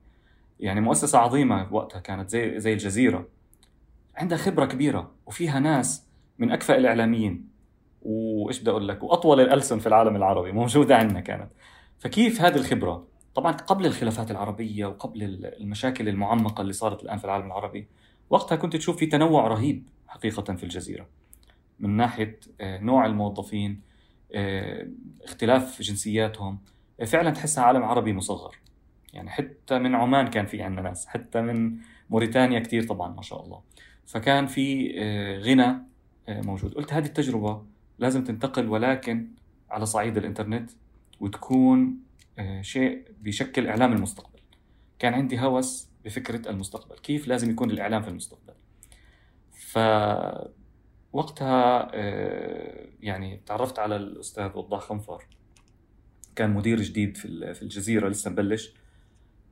يعني 0.59 0.81
مؤسسة 0.81 1.19
عظيمة 1.19 1.67
وقتها 1.71 1.99
كانت 1.99 2.29
زي 2.29 2.59
زي 2.59 2.73
الجزيرة 2.73 3.27
عندها 4.15 4.37
خبرة 4.37 4.65
كبيرة 4.65 5.11
وفيها 5.25 5.59
ناس 5.59 6.07
من 6.39 6.51
أكفأ 6.51 6.77
الإعلاميين. 6.77 7.50
وإيش 8.01 8.59
بدي 8.59 8.69
أقول 8.69 8.87
لك؟ 8.87 9.03
وأطول 9.03 9.39
الألسن 9.39 9.79
في 9.79 9.87
العالم 9.87 10.15
العربي 10.15 10.51
موجودة 10.51 10.97
عندنا 10.97 11.19
كانت. 11.19 11.49
فكيف 11.99 12.41
هذه 12.41 12.55
الخبرة؟ 12.55 13.07
طبعا 13.35 13.51
قبل 13.51 13.85
الخلافات 13.85 14.31
العربية 14.31 14.85
وقبل 14.85 15.23
المشاكل 15.59 16.09
المعمقة 16.09 16.61
اللي 16.61 16.73
صارت 16.73 17.03
الآن 17.03 17.17
في 17.17 17.25
العالم 17.25 17.45
العربي 17.45 17.87
وقتها 18.29 18.55
كنت 18.55 18.75
تشوف 18.75 18.97
في 18.97 19.05
تنوع 19.05 19.47
رهيب 19.47 19.87
حقيقة 20.07 20.55
في 20.55 20.63
الجزيرة. 20.63 21.07
من 21.79 21.89
ناحية 21.97 22.39
آه، 22.61 22.77
نوع 22.77 23.05
الموظفين 23.05 23.81
آه، 24.33 24.87
اختلاف 25.23 25.81
جنسياتهم 25.81 26.59
آه، 26.99 27.05
فعلا 27.05 27.31
تحسها 27.31 27.63
عالم 27.63 27.83
عربي 27.83 28.13
مصغر. 28.13 28.55
يعني 29.13 29.29
حتى 29.29 29.79
من 29.79 29.95
عمان 29.95 30.27
كان 30.27 30.45
في 30.45 30.61
عندنا 30.61 30.81
ناس 30.81 31.07
حتى 31.07 31.41
من 31.41 31.77
موريتانيا 32.09 32.59
كثير 32.59 32.83
طبعا 32.83 33.13
ما 33.13 33.21
شاء 33.21 33.43
الله. 33.43 33.61
فكان 34.05 34.47
في 34.47 34.91
غنى 35.43 35.77
موجود. 36.29 36.73
قلت 36.73 36.93
هذه 36.93 37.05
التجربة 37.05 37.65
لازم 38.01 38.23
تنتقل 38.23 38.67
ولكن 38.67 39.27
على 39.69 39.85
صعيد 39.85 40.17
الإنترنت 40.17 40.71
وتكون 41.19 41.97
شيء 42.61 43.05
بيشكل 43.21 43.67
إعلام 43.67 43.93
المستقبل. 43.93 44.39
كان 44.99 45.13
عندي 45.13 45.39
هوس 45.39 45.89
بفكرة 46.05 46.49
المستقبل. 46.49 46.95
كيف 46.95 47.27
لازم 47.27 47.49
يكون 47.49 47.71
الإعلام 47.71 48.01
في 48.01 48.07
المستقبل؟ 48.07 48.53
ف 49.51 49.79
وقتها 51.13 51.95
يعني 53.01 53.41
تعرفت 53.45 53.79
على 53.79 53.95
الأستاذ 53.95 54.57
وضاح 54.57 54.81
خنفر. 54.81 55.25
كان 56.35 56.53
مدير 56.53 56.81
جديد 56.81 57.17
في 57.17 57.61
الجزيرة 57.61 58.09
لسه 58.09 58.31
مبلش. 58.31 58.73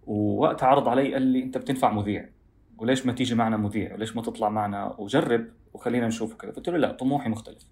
ووقتها 0.07 0.67
عرض 0.67 0.87
علي 0.87 1.13
قال 1.13 1.21
لي 1.21 1.43
أنت 1.43 1.57
بتنفع 1.57 1.91
مذيع. 1.91 2.29
وليش 2.77 3.05
ما 3.05 3.13
تيجي 3.13 3.35
معنا 3.35 3.57
مذيع؟ 3.57 3.93
وليش 3.93 4.15
ما 4.15 4.21
تطلع 4.21 4.49
معنا؟ 4.49 4.95
وجرب 4.99 5.45
وخلينا 5.73 6.07
نشوف 6.07 6.33
كذا 6.33 6.51
قلت 6.51 6.69
له 6.69 6.77
لا 6.77 6.91
طموحي 6.91 7.29
مختلف. 7.29 7.63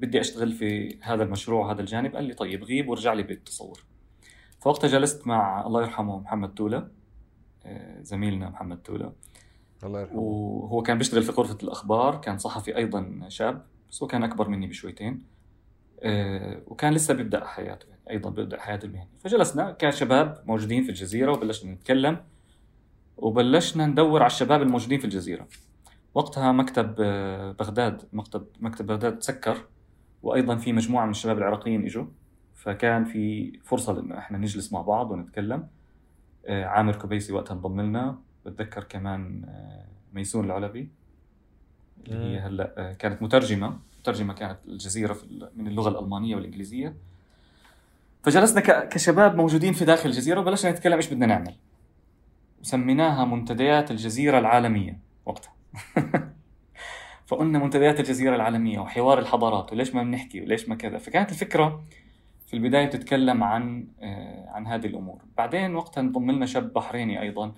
بدي 0.00 0.20
أشتغل 0.20 0.52
في 0.52 0.98
هذا 1.02 1.22
المشروع 1.22 1.72
هذا 1.72 1.80
الجانب. 1.80 2.16
قال 2.16 2.24
لي 2.24 2.34
طيب 2.34 2.64
غيب 2.64 2.88
وارجع 2.88 3.12
لي 3.12 3.22
بالتصور. 3.22 3.84
فوقتها 4.60 4.88
جلست 4.88 5.26
مع 5.26 5.66
الله 5.66 5.82
يرحمه 5.82 6.18
محمد 6.18 6.54
تولا 6.54 6.90
أه 7.66 8.02
زميلنا 8.02 8.48
محمد 8.48 8.82
تولا 8.82 9.12
الله 9.84 10.00
يرحمه. 10.00 10.18
وهو 10.18 10.82
كان 10.82 10.98
بيشتغل 10.98 11.22
في 11.22 11.32
غرفة 11.32 11.58
الأخبار 11.62 12.16
كان 12.16 12.38
صحفي 12.38 12.76
أيضا 12.76 13.20
شاب 13.28 13.66
بس 13.90 14.02
هو 14.02 14.08
كان 14.08 14.22
أكبر 14.22 14.48
مني 14.48 14.66
بشويتين. 14.66 15.22
أه 16.00 16.62
وكان 16.66 16.92
لسه 16.92 17.14
بيبدأ 17.14 17.44
حياته 17.44 17.86
يعني 17.88 18.02
أيضا 18.10 18.30
بيبدأ 18.30 18.60
حياته 18.60 18.86
المهنية. 18.86 19.10
فجلسنا 19.20 19.76
كشباب 19.78 20.42
موجودين 20.46 20.82
في 20.82 20.88
الجزيرة 20.88 21.32
وبلشنا 21.32 21.72
نتكلم 21.72 22.24
وبلشنا 23.16 23.86
ندور 23.86 24.22
على 24.22 24.30
الشباب 24.30 24.62
الموجودين 24.62 24.98
في 24.98 25.04
الجزيرة. 25.04 25.48
وقتها 26.16 26.52
مكتب 26.52 26.94
آه، 27.00 27.52
بغداد 27.52 28.02
مكتب 28.12 28.46
مكتب 28.60 28.86
بغداد 28.86 29.18
تسكر 29.18 29.64
وأيضا 30.22 30.56
في 30.56 30.72
مجموعة 30.72 31.04
من 31.04 31.10
الشباب 31.10 31.38
العراقيين 31.38 31.84
إجوا 31.84 32.06
فكان 32.54 33.04
في 33.04 33.52
فرصة 33.64 34.00
انه 34.00 34.18
إحنا 34.18 34.38
نجلس 34.38 34.72
مع 34.72 34.80
بعض 34.80 35.10
ونتكلم. 35.10 35.66
آه، 36.46 36.64
عامر 36.64 36.96
كبيسي 36.96 37.32
وقتها 37.32 37.54
انضم 37.54 37.80
لنا 37.80 38.18
بتذكر 38.46 38.84
كمان 38.84 39.44
آه، 39.48 39.84
ميسون 40.12 40.44
العلبي 40.44 40.88
اللي 42.06 42.24
هي 42.24 42.38
هلأ 42.38 42.96
كانت 42.98 43.22
مترجمة 43.22 43.78
مترجمة 44.00 44.34
كانت 44.34 44.58
الجزيرة 44.68 45.12
في 45.12 45.48
من 45.56 45.66
اللغة 45.66 45.88
الألمانية 45.88 46.36
والإنجليزية. 46.36 46.96
فجلسنا 48.22 48.60
كشباب 48.84 49.36
موجودين 49.36 49.72
في 49.72 49.84
داخل 49.84 50.08
الجزيرة 50.08 50.40
وبلشنا 50.40 50.70
نتكلم 50.70 50.94
إيش 50.96 51.08
بدنا 51.08 51.26
نعمل. 51.26 51.54
وسميناها 52.60 53.24
منتديات 53.24 53.90
الجزيرة 53.90 54.38
العالمية 54.38 54.98
وقتها. 55.26 55.55
فقلنا 57.26 57.58
منتديات 57.58 58.00
الجزيرة 58.00 58.36
العالمية 58.36 58.78
وحوار 58.78 59.18
الحضارات 59.18 59.72
وليش 59.72 59.94
ما 59.94 60.02
بنحكي 60.02 60.40
وليش 60.40 60.68
ما 60.68 60.74
كذا. 60.74 60.98
فكانت 60.98 61.30
الفكرة 61.30 61.84
في 62.46 62.54
البداية 62.54 62.86
تتكلم 62.86 63.44
عن 63.44 63.88
آه، 64.00 64.50
عن 64.50 64.66
هذه 64.66 64.86
الأمور. 64.86 65.22
بعدين 65.36 65.74
وقتها 65.74 66.00
انضم 66.00 66.30
لنا 66.30 66.46
شاب 66.46 66.72
بحريني 66.72 67.20
أيضا 67.22 67.52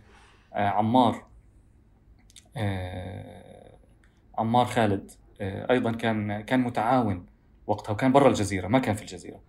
آه، 0.55 0.69
عمار 0.69 1.25
آه، 2.57 3.75
عمار 4.39 4.65
خالد. 4.65 5.11
أيضا 5.41 5.93
كان 5.93 6.41
كان 6.41 6.61
متعاون 6.61 7.27
وقتها 7.67 7.93
وكان 7.93 8.13
برا 8.13 8.29
الجزيرة 8.29 8.69
ما 8.69 8.79
كان 8.79 8.95
في 8.95 9.03
الجزيرة. 9.03 9.41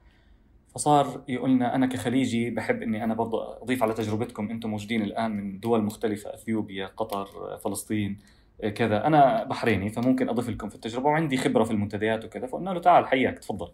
فصار 0.75 1.23
يقولنا 1.27 1.75
أنا 1.75 1.85
كخليجي 1.85 2.49
بحب 2.49 2.81
إني 2.81 3.03
أنا 3.03 3.13
برضه 3.13 3.61
أضيف 3.61 3.83
على 3.83 3.93
تجربتكم 3.93 4.49
أنتم 4.49 4.69
موجودين 4.69 5.01
الآن 5.01 5.31
من 5.31 5.59
دول 5.59 5.83
مختلفة 5.83 6.33
إثيوبيا 6.33 6.87
قطر 6.87 7.57
فلسطين. 7.57 8.19
كذا. 8.61 9.07
أنا 9.07 9.43
بحريني 9.43 9.89
فممكن 9.89 10.29
أضيف 10.29 10.49
لكم 10.49 10.69
في 10.69 10.75
التجربة 10.75 11.05
وعندي 11.05 11.37
خبرة 11.37 11.63
في 11.63 11.71
المنتديات 11.71 12.25
وكذا 12.25 12.47
فقلنا 12.47 12.69
له 12.69 12.79
تعال 12.79 13.07
حياك 13.07 13.39
تفضل. 13.39 13.67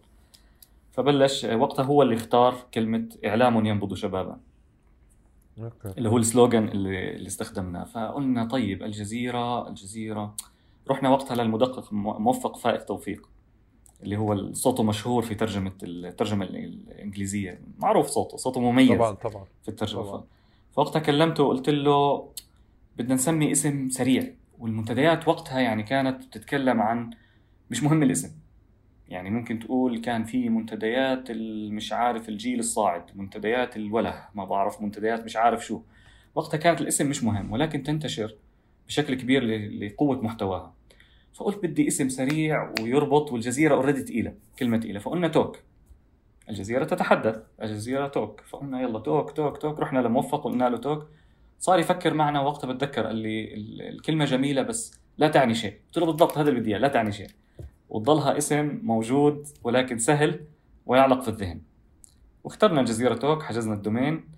فبلش 0.92 1.44
وقتها 1.44 1.82
هو 1.82 2.02
اللي 2.02 2.14
اختار 2.14 2.54
كلمة 2.74 3.08
إعلام 3.26 3.66
ينبض 3.66 3.94
شبابا. 3.94 4.38
أوكي. 5.58 5.98
اللي 5.98 6.08
هو 6.08 6.18
السلوغان 6.18 6.68
اللي, 6.68 7.10
اللي 7.16 7.26
استخدمناه. 7.26 7.84
فقلنا 7.84 8.44
طيب 8.44 8.82
الجزيرة 8.82 9.68
الجزيرة. 9.68 10.34
رحنا 10.90 11.08
وقتها 11.08 11.34
للمدقق 11.34 11.92
موفق 11.92 12.56
فائق 12.56 12.84
توفيق 12.84 13.28
اللي 14.02 14.16
هو 14.16 14.52
صوته 14.52 14.82
مشهور 14.82 15.22
في 15.22 15.34
ترجمة 15.34 15.72
الترجمه 15.82 16.44
الإنجليزية. 16.44 17.60
معروف 17.78 18.06
صوته 18.06 18.36
صوته 18.36 18.60
مميز 18.60 18.98
طبعا 18.98 19.12
طبعا. 19.12 19.44
في 19.62 19.68
الترجمة. 19.68 20.02
طبعا. 20.02 20.24
فوقتها 20.72 21.00
كلمته 21.00 21.42
وقلت 21.42 21.68
له 21.70 22.28
بدنا 22.96 23.14
نسمي 23.14 23.52
اسم 23.52 23.88
سريع. 23.88 24.32
والمنتديات 24.58 25.28
وقتها 25.28 25.60
يعني 25.60 25.82
كانت 25.82 26.26
بتتكلم 26.26 26.80
عن 26.80 27.10
مش 27.70 27.82
مهم 27.82 28.02
الاسم. 28.02 28.30
يعني 29.08 29.30
ممكن 29.30 29.58
تقول 29.58 30.00
كان 30.00 30.24
في 30.24 30.48
منتديات 30.48 31.30
مش 31.70 31.92
عارف 31.92 32.28
الجيل 32.28 32.58
الصاعد 32.58 33.02
منتديات 33.14 33.76
الوله 33.76 34.24
ما 34.34 34.44
بعرف 34.44 34.82
منتديات 34.82 35.24
مش 35.24 35.36
عارف 35.36 35.66
شو. 35.66 35.80
وقتها 36.34 36.58
كانت 36.58 36.80
الاسم 36.80 37.10
مش 37.10 37.24
مهم 37.24 37.52
ولكن 37.52 37.82
تنتشر 37.82 38.34
بشكل 38.88 39.14
كبير 39.14 39.44
لقوة 39.80 40.22
محتواها. 40.22 40.74
فقلت 41.34 41.66
بدي 41.66 41.88
اسم 41.88 42.08
سريع 42.08 42.72
ويربط 42.80 43.32
والجزيرة 43.32 43.74
already 43.74 44.02
تقيلة 44.02 44.34
كلمة 44.58 44.76
تقيلة. 44.76 44.98
فقلنا 45.00 45.28
talk. 45.28 45.58
الجزيرة 46.48 46.84
تتحدث 46.84 47.42
الجزيرة 47.62 48.06
Talk. 48.06 48.40
فقلنا 48.40 48.82
يلا 48.82 48.98
talk 48.98 49.30
talk 49.30 49.56
talk. 49.56 49.80
رحنا 49.80 49.98
لموفق 49.98 50.46
وقلنا 50.46 50.68
له 50.68 50.76
talk. 50.76 51.06
صار 51.58 51.78
يفكر 51.78 52.14
معنا 52.14 52.40
وقتها 52.40 52.72
بتذكر 52.72 53.06
قال 53.06 53.16
لي 53.16 53.54
الكلمة 53.88 54.24
جميلة 54.24 54.62
بس 54.62 55.00
لا 55.18 55.28
تعني 55.28 55.54
شيء. 55.54 55.80
قلت 55.86 55.98
له 55.98 56.06
بالضبط 56.06 56.38
هذا 56.38 56.48
اللي 56.48 56.60
بدي 56.60 56.74
لا 56.74 56.88
تعني 56.88 57.12
شيء. 57.12 57.30
وتضلها 57.88 58.38
اسم 58.38 58.80
موجود 58.82 59.46
ولكن 59.62 59.98
سهل 59.98 60.40
ويعلق 60.86 61.22
في 61.22 61.28
الذهن. 61.28 61.60
واخترنا 62.44 62.80
الجزيرة 62.80 63.14
Talk 63.14 63.42
حجزنا 63.42 63.74
ال 63.74 63.81
domain. 63.81 64.28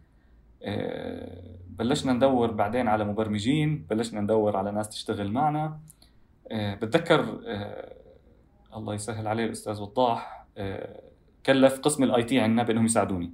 آه، 0.62 1.54
بلشنا 1.68 2.12
ندور 2.12 2.50
بعدين 2.50 2.88
على 2.88 3.04
مبرمجين 3.04 3.86
بلشنا 3.90 4.20
ندور 4.20 4.56
على 4.56 4.72
ناس 4.72 4.88
تشتغل 4.88 5.32
معنا. 5.32 5.80
آه، 6.52 6.74
بتذكر 6.74 7.40
آه، 7.46 7.94
الله 8.76 8.94
يسهل 8.94 9.26
عليه 9.26 9.44
الأستاذ 9.44 9.80
وضاح 9.80 10.46
كلف 11.46 11.80
قسم 11.80 12.04
ال 12.04 12.22
IT 12.22 12.40
عندنا 12.40 12.62
بأنهم 12.62 12.84
يساعدوني. 12.84 13.32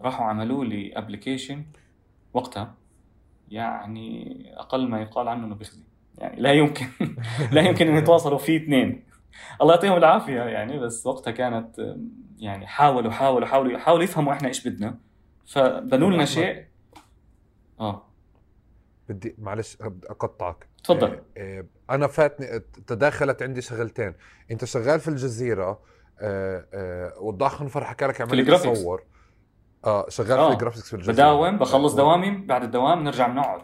راحوا 0.00 0.26
عملوا 0.26 0.64
لي 0.64 0.92
application 0.98 1.64
وقتها. 2.34 2.74
يعني 3.52 4.44
أقل 4.56 4.88
ما 4.88 5.02
يقال 5.02 5.28
عنه 5.28 5.46
إنه 5.46 5.54
بيخزي. 5.54 5.82
يعني 6.18 6.40
لا 6.40 6.52
يمكن. 6.52 6.86
لا 7.52 7.62
يمكن 7.62 7.88
إن 7.88 7.96
يتواصلوا 7.96 8.38
فيه 8.38 8.64
اثنين. 8.64 9.04
الله 9.62 9.74
يعطيهم 9.74 9.96
العافية 9.96 10.40
يعني 10.42 10.78
بس 10.78 11.06
وقتها 11.06 11.30
كانت 11.30 11.96
يعني 12.38 12.66
حاولوا 12.66 13.10
حاولوا 13.10 13.46
حاولوا 13.46 13.78
حاولوا 13.78 14.04
يفهموا 14.04 14.32
إحنا 14.32 14.48
إيش 14.48 14.68
بدنا. 14.68 14.98
فبنوا 15.46 16.10
لنا 16.10 16.24
شيء. 16.24 16.64
آه. 17.80 18.02
بدي 19.08 19.34
معلش 19.38 19.78
أقطعك. 20.10 20.66
تفضل. 20.84 21.08
آه 21.08 21.22
آه 21.36 21.64
أنا 21.90 22.06
فاتني 22.06 22.46
تداخلت 22.86 23.42
عندي 23.42 23.60
شغلتين. 23.60 24.14
أنت 24.50 24.64
شغال 24.64 25.00
في 25.00 25.08
الجزيرة 25.08 25.80
آه 26.20 27.12
وضاح 27.20 27.52
خنفر 27.52 27.84
حكى 27.84 28.06
لك 28.06 28.20
عمليه 28.20 28.56
تصور. 28.56 29.02
آه 29.84 30.06
شغال 30.08 30.38
آه. 30.38 30.48
في 30.48 30.54
الجرافيكس 30.54 30.88
في 30.88 30.94
الجزيره 30.94 31.14
بداوم 31.14 31.58
بخلص 31.58 31.94
دوامي 31.94 32.30
بعد 32.30 32.62
الدوام 32.62 33.04
نرجع 33.04 33.28
بنقعد 33.28 33.62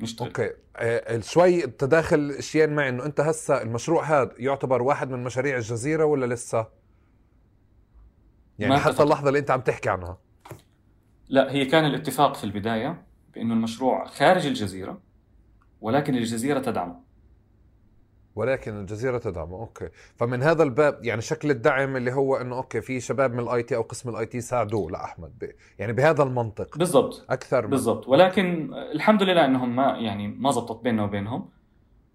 نشتغل. 0.00 0.28
okay. 0.28 0.50
آه 0.76 1.20
شوي 1.20 1.60
تداخل 1.60 2.30
اشياء 2.38 2.68
معي 2.68 2.88
إنه 2.88 3.04
أنت 3.04 3.20
هسه 3.20 3.62
المشروع 3.62 4.04
هذا 4.04 4.30
يعتبر 4.38 4.82
واحد 4.82 5.10
من 5.10 5.24
مشاريع 5.24 5.56
الجزيرة 5.56 6.04
ولا 6.04 6.34
لسه؟ 6.34 6.66
يعني 8.58 8.78
حتى 8.78 9.02
اللحظة 9.02 9.28
اللي 9.28 9.38
أنت 9.38 9.50
عم 9.50 9.60
تحكي 9.60 9.88
عنها. 9.88 10.18
لا 11.28 11.52
هي 11.52 11.64
كان 11.64 11.84
الاتفاق 11.84 12.34
في 12.34 12.44
البداية 12.44 13.02
بإنه 13.34 13.54
المشروع 13.54 14.06
خارج 14.06 14.46
الجزيرة 14.46 15.00
ولكن 15.80 16.14
الجزيرة 16.14 16.58
تدعمه 16.58 17.00
ولكن 18.34 18.80
الجزيرة 18.80 19.18
تدعمه 19.18 19.56
okay. 19.56 19.88
فمن 20.16 20.42
هذا 20.42 20.62
الباب 20.62 21.04
يعني 21.04 21.20
شكل 21.20 21.50
الدعم 21.50 21.96
اللي 21.96 22.12
هو 22.12 22.36
إنه 22.36 22.56
okay 22.56 22.80
في 22.80 23.00
شباب 23.00 23.32
من 23.32 23.40
ال 23.40 23.62
IT 23.62 23.76
أو 23.76 23.82
قسم 23.82 24.08
الآي 24.10 24.26
تي 24.26 24.40
ساعدوه. 24.40 24.90
لاحمد 24.90 25.32
ب... 25.40 25.50
يعني 25.78 25.92
بهذا 25.92 26.22
المنطق. 26.22 26.78
بالضبط. 26.78 27.26
أكثر 27.30 27.64
من... 27.64 27.70
بالضبط. 27.70 28.08
ولكن 28.08 28.74
الحمد 28.74 29.22
لله 29.22 29.44
إنهم 29.44 29.76
ما 29.76 29.84
يعني 29.98 30.28
ما 30.28 30.50
زبطت 30.50 30.84
بيننا 30.84 31.04
وبينهم 31.04 31.48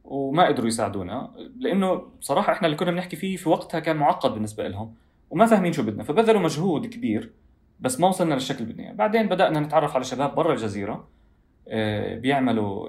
وما 0.03 0.47
قدروا 0.47 0.67
يساعدونا. 0.67 1.32
لأنه 1.60 1.95
بصراحه 2.19 2.53
إحنا 2.53 2.67
اللي 2.67 2.77
كنا 2.77 2.91
بنحكي 2.91 3.15
فيه 3.15 3.38
في 3.38 3.49
وقتها 3.49 3.80
كان 3.80 3.97
معقد 3.97 4.32
بالنسبة 4.32 4.67
لهم 4.67 4.93
وما 5.30 5.45
فاهمين 5.45 5.73
شو 5.73 5.84
بدنا. 5.84 6.03
فبذلوا 6.03 6.41
مجهود 6.41 6.86
كبير 6.86 7.32
بس 7.80 7.99
ما 7.99 8.08
وصلنا 8.08 8.34
للشكل 8.34 8.63
اللي 8.63 8.73
بدنا 8.73 8.93
بعدين 8.93 9.30
بدأنا 9.30 9.60
نتعرف 9.60 9.95
على 9.95 10.03
شباب 10.03 10.36
برا 10.36 10.53
الجزيرة. 10.53 11.16
بيعملوا 12.15 12.88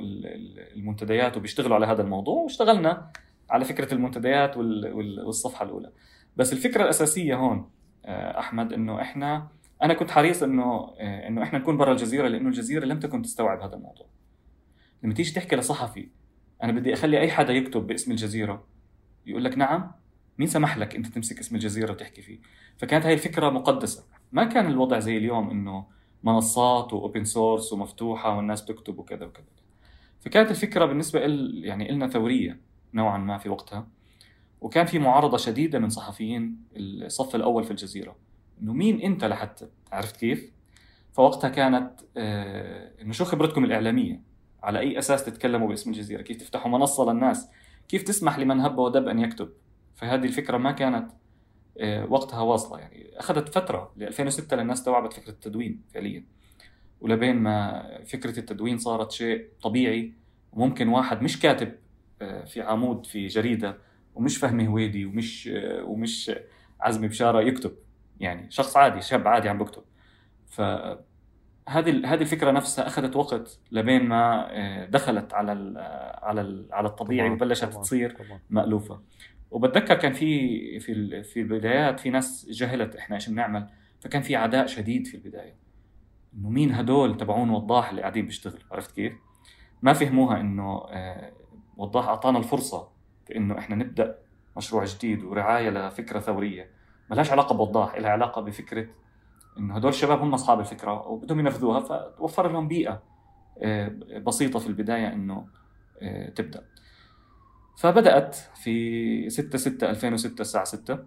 المنتديات 0.76 1.36
وبيشتغلوا 1.36 1.76
على 1.76 1.86
هذا 1.86 2.02
الموضوع. 2.02 2.42
واشتغلنا 2.42 3.10
على 3.50 3.64
فكرة 3.64 3.94
المنتديات 3.94 4.56
والصفحة 4.56 5.64
الأولى. 5.64 5.92
بس 6.36 6.52
الفكرة 6.52 6.82
الأساسية 6.82 7.34
هون 7.34 7.70
آه، 8.04 8.38
أحمد 8.38 8.72
إنه 8.72 9.00
إحنا 9.00 9.48
أنا 9.82 9.94
كنت 9.94 10.10
حريص 10.10 10.42
إنه 10.42 10.94
آه، 10.98 11.28
إنه 11.28 11.42
إحنا 11.42 11.58
نكون 11.58 11.76
برا 11.76 11.92
الجزيرة 11.92 12.28
لأنه 12.28 12.48
الجزيرة 12.48 12.84
لم 12.84 13.00
تكن 13.00 13.22
تستوعب 13.22 13.60
هذا 13.60 13.74
الموضوع. 13.74 14.06
لما 15.02 15.14
تيجي 15.14 15.32
تحكي 15.32 15.56
لصحفي 15.56 16.08
أنا 16.62 16.72
بدي 16.72 16.94
أخلي 16.94 17.20
أي 17.20 17.30
حدا 17.30 17.52
يكتب 17.52 17.86
باسم 17.86 18.10
الجزيرة 18.10 18.66
يقول 19.26 19.44
لك 19.44 19.58
نعم 19.58 19.92
مين 20.38 20.48
سمح 20.48 20.78
لك 20.78 20.96
أنت 20.96 21.06
تمسك 21.06 21.38
اسم 21.38 21.54
الجزيرة 21.54 21.92
وتحكي 21.92 22.22
فيه؟ 22.22 22.38
فكانت 22.76 23.06
هاي 23.06 23.14
الفكرة 23.14 23.50
مقدسة. 23.50 24.04
ما 24.32 24.44
كان 24.44 24.66
الوضع 24.66 24.98
زي 24.98 25.16
اليوم 25.16 25.50
إنه 25.50 25.86
منصات 26.22 26.92
و 26.92 26.99
open 26.99 27.24
source 27.24 27.72
ومفتوحة 27.72 28.37
والناس 28.37 28.62
بتكتب 28.62 28.98
وكذا 28.98 29.26
وكذا 29.26 29.44
فكانت 30.20 30.50
الفكرة 30.50 30.85
بالنسبة 30.85 31.26
ل 31.26 31.64
يعني 31.64 31.92
لنا 31.92 32.09
ثورية 32.09 32.61
نوعا 32.94 33.18
ما 33.18 33.38
في 33.38 33.48
وقتها 33.48 33.88
وكان 34.61 34.87
في 34.87 34.98
معارضة 34.98 35.37
شديدة 35.37 35.78
من 35.78 35.88
صحفيين 35.88 36.62
الصف 36.76 37.35
الأول 37.35 37.64
في 37.64 37.70
الجزيرة 37.70 38.16
إنه 38.62 38.72
مين 38.72 39.00
أنت 39.00 39.24
لحتى 39.24 39.68
عرفت 39.92 40.16
كيف؟ 40.16 40.52
فوقتها 41.12 41.48
كانت 41.48 42.00
آه 42.16 43.02
إنه 43.02 43.12
شو 43.12 43.24
خبرتكم 43.24 43.64
الإعلامية؟ 43.64 44.22
على 44.62 44.78
أي 44.78 44.98
أساس 44.98 45.24
تتكلموا 45.24 45.68
باسم 45.68 45.90
الجزيرة؟ 45.90 46.22
كيف 46.22 46.37
تفتحوا 46.37 46.70
منصة 46.70 47.12
للناس؟ 47.12 47.50
كيف 47.88 48.02
تسمح 48.02 48.38
لمن 48.38 48.61
هب 48.61 48.78
ودب 48.78 49.09
أن 49.09 49.18
يكتب؟ 49.18 49.48
فهذه 49.94 50.24
الفكرة 50.24 50.57
ما 50.57 50.72
كانت 50.72 51.12
وقتها 52.09 52.40
واصلة 52.40 52.78
يعني. 52.78 53.18
أخذت 53.18 53.48
فترة 53.48 53.92
ل 53.96 54.02
2006 54.02 54.57
للناس 54.57 54.78
استوعبت 54.78 55.12
فكرة 55.12 55.31
التدوين 55.31 55.83
فعليا. 55.94 56.24
ولبين 57.00 57.37
ما 57.37 57.83
فكرة 58.04 58.38
التدوين 58.38 58.78
صارت 58.78 59.12
شيء 59.12 59.48
طبيعي 59.62 60.12
وممكن 60.52 60.88
واحد 60.88 61.22
مش 61.22 61.40
كاتب 61.40 61.72
آه، 62.22 62.44
في 62.44 62.61
عمود 62.62 63.07
في 63.07 63.26
جريدة 63.26 63.78
ومش 64.14 64.37
فهمي 64.37 64.68
هويدي 64.68 65.04
ومش 65.04 65.48
آه، 65.48 65.85
ومش 65.85 66.31
عزمي 66.81 67.09
بشارة 67.09 67.40
يكتب. 67.40 67.72
يعني 68.20 68.50
شخص 68.50 68.76
عادي 68.76 69.00
شاب 69.00 69.28
عادي 69.28 69.48
عم 69.48 69.59
بكتب. 69.59 69.83
ف 70.48 70.61
هذه 71.68 71.90
هذه 72.04 72.20
الفكرة 72.20 72.50
نفسها 72.50 72.87
أخذت 72.87 73.16
وقت 73.16 73.59
لبين 73.72 74.02
ما 74.04 74.48
آه، 74.50 74.87
دخلت 74.87 75.35
على 75.35 75.52
ال 75.52 75.78
على 76.22 76.40
ال 76.40 76.68
على 76.72 76.88
الطبيعي 76.88 77.31
وبلشت 77.31 77.64
تصير 77.64 78.16
مألوفة. 78.50 79.00
وبتذكر 79.50 79.94
كان 79.94 80.12
في 80.12 80.80
في 80.80 81.22
في 81.22 81.40
البدايات 81.40 82.00
في 82.00 82.11
ناس 82.11 82.46
جهلت 82.50 82.96
إحنا 82.96 83.16
إيش 83.16 83.28
بنعمل؟ 83.28 83.66
فكان 84.00 84.22
في 84.22 84.37
عداء 84.37 84.66
شديد 84.66 85.06
في 85.06 85.14
البداية. 85.14 85.54
إنه 86.34 86.50
مين 86.50 86.74
هدول 86.74 87.16
تبعون 87.16 87.50
وضاح 87.50 87.90
اللي 87.90 88.00
قاعدين 88.00 88.26
بيشتغلوا؟ 88.26 88.58
عرفت 88.72 88.94
كيف؟ 88.94 89.12
ما 89.82 89.92
فهموها 89.92 90.40
إنه 90.40 90.82
وضاح 91.76 92.08
أعطانا 92.08 92.38
الفرصة 92.38 92.88
في 93.26 93.37
انه 93.37 93.58
إحنا 93.58 93.76
نبدأ 93.76 94.18
مشروع 94.56 94.84
جديد 94.84 95.24
ورعاية 95.24 95.70
لفكرة 95.70 96.20
ثورية. 96.20 96.70
ما 97.11 97.14
لهاش 97.14 97.32
علاقة 97.32 97.54
بوضاح 97.54 97.96
لها 97.96 98.11
علاقة 98.11 98.42
بفكرة 98.42 98.87
إنه 99.58 99.76
هدول 99.76 99.90
الشباب 99.90 100.20
هم 100.20 100.34
أصحاب 100.34 100.61
الفكرة 100.61 101.08
وبدهم 101.08 101.40
ينفذوها 101.40 101.80
فوفر 102.11 102.52
لهم 102.52 102.68
بيئة 102.68 103.02
آه، 103.62 103.88
بسيطة 104.26 104.58
في 104.58 104.66
البداية 104.66 105.12
إنه 105.12 105.46
آه، 106.02 106.28
تبدأ. 106.28 106.64
فبدأت 107.78 108.36
في 108.62 109.30
6 109.30 109.58
6 109.58 109.90
2006 109.90 110.40
الساعة 110.40 110.64
6 110.64 110.98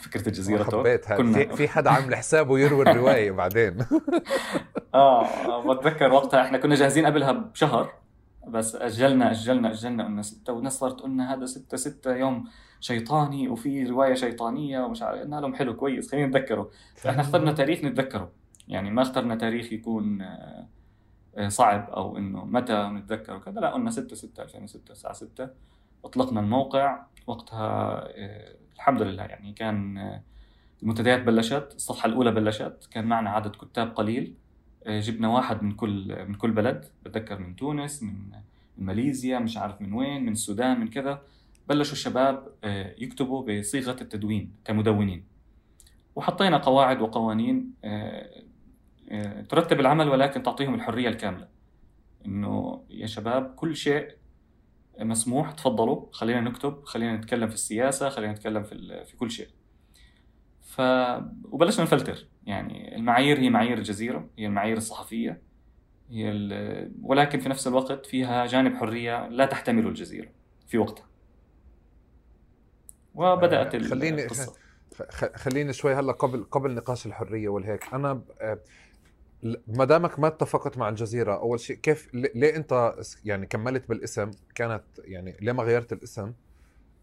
فكرة 0.00 0.28
الجزيرة 0.28 0.64
حبيتها 0.64 1.16
كنا 1.16 1.32
في, 1.32 1.56
في 1.56 1.68
حدا 1.68 1.90
عامل 1.90 2.16
حسابه 2.16 2.58
يروي 2.58 2.82
الرواية 2.82 3.30
بعدين. 3.30 3.78
آه 4.94 5.74
بتذكر 5.74 6.12
وقتها 6.12 6.42
إحنا 6.42 6.58
كنا 6.58 6.74
جاهزين 6.74 7.06
قبلها 7.06 7.32
بشهر. 7.32 7.92
بس 8.48 8.76
اجلنا 8.76 9.30
اجلنا 9.30 9.70
أجلنا 9.70 10.04
قلنا 10.04 10.22
ستة 10.22 10.52
والناس 10.52 10.78
صارت 10.78 11.00
قلنا 11.00 11.34
هذا 11.34 11.46
ستة 11.46 11.76
ستة 11.76 12.16
يوم 12.16 12.44
شيطاني 12.80 13.48
وفي 13.48 13.84
رواية 13.84 14.14
شيطانية 14.14 14.80
ومش 14.80 15.02
عارف 15.02 15.20
قلنا 15.20 15.36
لهم 15.36 15.54
حلو 15.54 15.76
كويس 15.76 16.10
خلينا 16.10 16.26
نتذكره. 16.26 16.70
فاحنا 16.96 17.22
اخترنا 17.22 17.52
تاريخ 17.52 17.84
نتذكره. 17.84 18.32
يعني 18.68 18.90
ما 18.90 19.02
اخترنا 19.02 19.34
تاريخ 19.34 19.72
يكون 19.72 20.22
آه، 20.22 20.66
صعب 21.48 21.90
أو 21.90 22.18
إنه 22.18 22.44
متى 22.44 22.90
نتذكر 22.94 23.36
وكذا. 23.36 23.60
لا 23.60 23.70
قلنا 23.70 23.90
6 23.90 24.16
6 24.16 24.42
2006 24.42 24.92
الساعة 24.92 25.14
6 25.14 25.48
أطلقنا 26.04 26.40
الموقع. 26.40 27.02
وقتها 27.26 28.04
الحمد 28.74 29.02
لله 29.02 29.22
يعني 29.22 29.52
كان 29.52 29.98
المنتديات 30.82 31.22
بلشت 31.22 31.72
الصفحة 31.76 32.06
الأولى 32.06 32.30
بلشت. 32.30 32.88
كان 32.90 33.04
معنا 33.04 33.30
عدد 33.30 33.56
كتاب 33.56 33.88
قليل. 33.94 34.34
آه، 34.86 35.00
جبنا 35.00 35.28
واحد 35.28 35.62
من 35.62 35.72
كل 35.72 36.26
من 36.28 36.34
كل 36.34 36.50
بلد. 36.50 36.84
بتذكر 37.04 37.38
من 37.38 37.56
تونس 37.56 38.02
من 38.02 38.14
ماليزيا 38.78 39.38
مش 39.38 39.56
عارف 39.56 39.82
من 39.82 39.92
وين 39.92 40.22
من 40.22 40.32
السودان 40.32 40.80
من 40.80 40.88
كذا. 40.88 41.22
بلشوا 41.68 41.92
الشباب 41.92 42.48
آه، 42.64 42.94
يكتبوا 42.98 43.60
بصيغة 43.60 43.96
التدوين 44.00 44.52
كمدونين. 44.64 45.24
وحطينا 46.16 46.56
قواعد 46.56 47.00
وقوانين 47.00 47.74
آه، 47.84 48.42
ترتب 49.48 49.80
العمل 49.80 50.08
ولكن 50.08 50.42
تعطيهم 50.42 50.74
الحرية 50.74 51.08
الكاملة. 51.08 51.48
إنه 52.26 52.84
يا 52.90 53.06
شباب 53.06 53.54
كل 53.54 53.76
شيء 53.76 54.08
مسموح 54.98 55.52
تفضلوا 55.52 56.06
خلينا 56.12 56.40
نكتب 56.40 56.84
خلينا 56.84 57.16
نتكلم 57.16 57.48
في 57.48 57.54
السياسة 57.54 58.08
خلينا 58.08 58.32
نتكلم 58.32 58.62
في 58.62 59.04
في 59.04 59.16
كل 59.16 59.30
شيء. 59.30 59.48
ف 60.62 60.80
وبلشنا 61.44 61.84
نفلتر. 61.84 62.26
يعني 62.46 62.96
المعايير 62.96 63.38
هي 63.38 63.50
معايير 63.50 63.78
الجزيرة 63.78 64.28
هي 64.38 64.46
المعايير 64.46 64.76
الصحفية 64.76 65.42
هي 66.10 66.30
ال... 66.30 66.92
ولكن 67.02 67.38
في 67.38 67.48
نفس 67.48 67.66
الوقت 67.66 68.06
فيها 68.06 68.46
جانب 68.46 68.76
حرية 68.76 69.28
لا 69.28 69.46
تحتمله 69.46 69.88
الجزيرة 69.88 70.28
في 70.68 70.78
وقتها. 70.78 71.06
وبدأت 73.14 73.74
آه، 73.74 73.78
خليني 73.78 74.24
القصة. 74.24 74.54
خليني 75.34 75.72
شوي 75.72 75.94
هلأ 75.94 76.12
قبل 76.12 76.44
قبل 76.44 76.74
نقاش 76.74 77.06
الحرية 77.06 77.48
والهيك. 77.48 77.94
أنا 77.94 78.22
آه، 78.40 78.58
ما 79.66 79.84
دامك 79.84 80.18
ما 80.18 80.26
اتفقت 80.26 80.78
مع 80.78 80.88
الجزيرة 80.88 81.34
أول 81.34 81.60
شيء 81.60 81.76
كيف 81.76 82.14
ليه 82.14 82.56
أنت 82.56 82.94
يعني 83.24 83.46
كملت 83.46 83.88
بالاسم؟ 83.88 84.30
كانت 84.54 84.82
يعني 85.04 85.36
ليه 85.40 85.52
ما 85.52 85.62
غيرت 85.62 85.92
الاسم؟ 85.92 86.32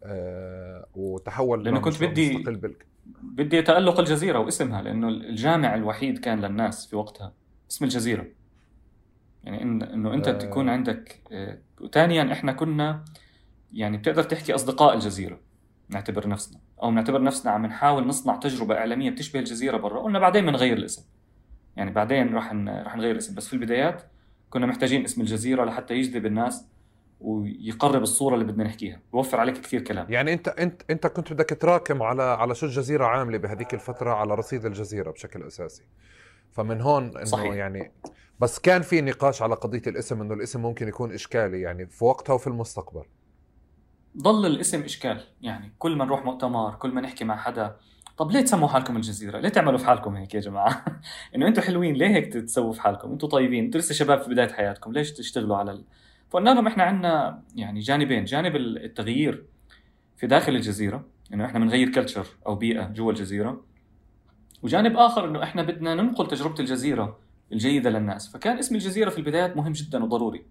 آه 0.03 0.85
وتحول 0.95 1.63
لأنه 1.63 1.79
كنت 1.79 2.03
بدي 2.03 2.43
بدي 3.21 3.61
تألق 3.61 3.99
الجزيرة 3.99 4.39
واسمها 4.39 4.81
لأنه 4.81 5.07
الجامع 5.07 5.75
الوحيد 5.75 6.17
كان 6.17 6.39
للناس 6.39 6.87
في 6.87 6.95
وقتها 6.95 7.33
اسم 7.71 7.85
الجزيرة. 7.85 8.27
يعني 9.43 9.61
إن 9.61 9.83
إنه 9.83 10.13
أنت 10.13 10.27
آه. 10.27 10.37
تكون 10.37 10.69
عندك 10.69 11.21
آه، 11.31 11.57
وثانيا 11.81 12.31
إحنا 12.33 12.51
كنا 12.51 13.05
يعني 13.73 13.97
بتقدر 13.97 14.23
تحكي 14.23 14.55
أصدقاء 14.55 14.93
الجزيرة 14.93 15.39
نعتبر 15.89 16.27
نفسنا 16.27 16.59
أو 16.83 16.91
نعتبر 16.91 17.21
نفسنا 17.23 17.51
عم 17.51 17.65
نحاول 17.65 18.07
نصنع 18.07 18.35
تجربة 18.35 18.77
إعلامية 18.77 19.09
بتشبه 19.09 19.39
الجزيرة 19.39 19.77
برا 19.77 19.99
قلنا 19.99 20.19
بعدين 20.19 20.45
بنغير 20.45 20.77
الاسم. 20.77 21.03
يعني 21.77 21.91
بعدين 21.91 22.35
راح 22.35 22.53
راح 22.53 22.95
نغير 22.95 23.11
الاسم. 23.11 23.35
بس 23.35 23.47
في 23.47 23.53
البدايات 23.53 24.03
كنا 24.49 24.65
محتاجين 24.65 25.03
اسم 25.03 25.21
الجزيرة 25.21 25.65
لحتى 25.65 25.93
يجذب 25.93 26.25
الناس 26.25 26.65
ويقرب 27.21 28.01
الصورة 28.01 28.33
اللي 28.33 28.45
بدنا 28.45 28.63
نحكيها. 28.63 29.01
بوفر 29.13 29.39
عليك 29.39 29.57
كثير 29.57 29.81
كلام. 29.81 30.05
يعني 30.09 30.33
انت 30.33 30.47
انت 30.47 30.81
انت 30.89 31.07
كنت 31.07 31.33
بدك 31.33 31.57
تراكم 31.61 32.03
على 32.03 32.23
على 32.23 32.55
شو 32.55 32.65
الجزيرة 32.65 33.05
عاملة 33.05 33.37
بهذيك 33.37 33.73
الفترة 33.73 34.11
على 34.11 34.35
رصيد 34.35 34.65
الجزيرة 34.65 35.11
بشكل 35.11 35.43
أساسي. 35.43 35.83
فمن 36.51 36.81
هون 36.81 37.03
إنه 37.03 37.23
صحيح. 37.23 37.53
يعني 37.53 37.91
بس 38.39 38.59
كان 38.59 38.81
في 38.81 39.01
نقاش 39.01 39.41
على 39.41 39.55
قضية 39.55 39.81
الاسم 39.87 40.21
إنه 40.21 40.33
الاسم 40.33 40.61
ممكن 40.61 40.87
يكون 40.87 41.13
إشكالي 41.13 41.61
يعني 41.61 41.85
في 41.87 42.05
وقتها 42.05 42.33
وفي 42.33 42.47
المستقبل. 42.47 43.03
ضل 44.17 44.45
الاسم 44.45 44.81
إشكال. 44.81 45.23
يعني 45.41 45.73
كل 45.79 45.95
ما 45.95 46.05
نروح 46.05 46.25
مؤتمر 46.25 46.75
كل 46.75 46.91
ما 46.91 47.01
نحكي 47.01 47.25
مع 47.25 47.37
حدا 47.37 47.75
طب 48.17 48.31
ليه 48.31 48.41
تسموا 48.41 48.67
حالكم 48.67 48.95
الجزيرة؟ 48.95 49.39
ليه 49.39 49.49
تعملوا 49.49 49.77
في 49.77 49.85
حالكم 49.85 50.15
هيك 50.15 50.33
يا 50.33 50.39
جماعة؟ 50.39 50.85
إنه 51.35 51.47
أنتم 51.47 51.61
حلوين 51.61 51.95
ليه 51.95 52.07
هيك 52.07 52.33
تسووا 52.33 52.73
في 52.73 52.81
حالكم؟ 52.81 53.11
أنتم 53.11 53.27
طيبين، 53.27 53.63
أنتم 53.65 53.79
لسه 53.79 53.93
شباب 53.93 54.21
في 54.21 54.29
بداية 54.29 54.47
حياتكم، 54.47 54.91
ليش 54.91 55.11
تشتغلوا 55.11 55.57
على 55.57 55.71
ال... 55.71 55.83
فقلنا 56.29 56.49
لهم 56.49 56.67
إحنا 56.67 56.83
عندنا 56.83 57.43
يعني 57.55 57.79
جانبين 57.79 58.23
جانب 58.23 58.55
التغيير 58.55 59.45
في 60.17 60.27
داخل 60.27 60.55
الجزيرة 60.55 61.05
إنه 61.33 61.45
إحنا 61.45 61.59
بنغير 61.59 61.91
كلتشر 61.91 62.27
أو 62.47 62.55
بيئة 62.55 62.87
جوا 62.87 63.11
الجزيرة 63.11 63.61
وجانب 64.63 64.97
آخر 64.97 65.25
إنه 65.25 65.43
إحنا 65.43 65.63
بدنا 65.63 65.95
ننقل 65.95 66.27
تجربة 66.27 66.59
الجزيرة 66.59 67.19
الجيدة 67.51 67.89
للناس 67.89 68.31
فكان 68.31 68.57
اسم 68.57 68.75
الجزيرة 68.75 69.09
في 69.09 69.17
البدايات 69.17 69.57
مهم 69.57 69.71
جدا 69.71 70.03
وضروري 70.03 70.45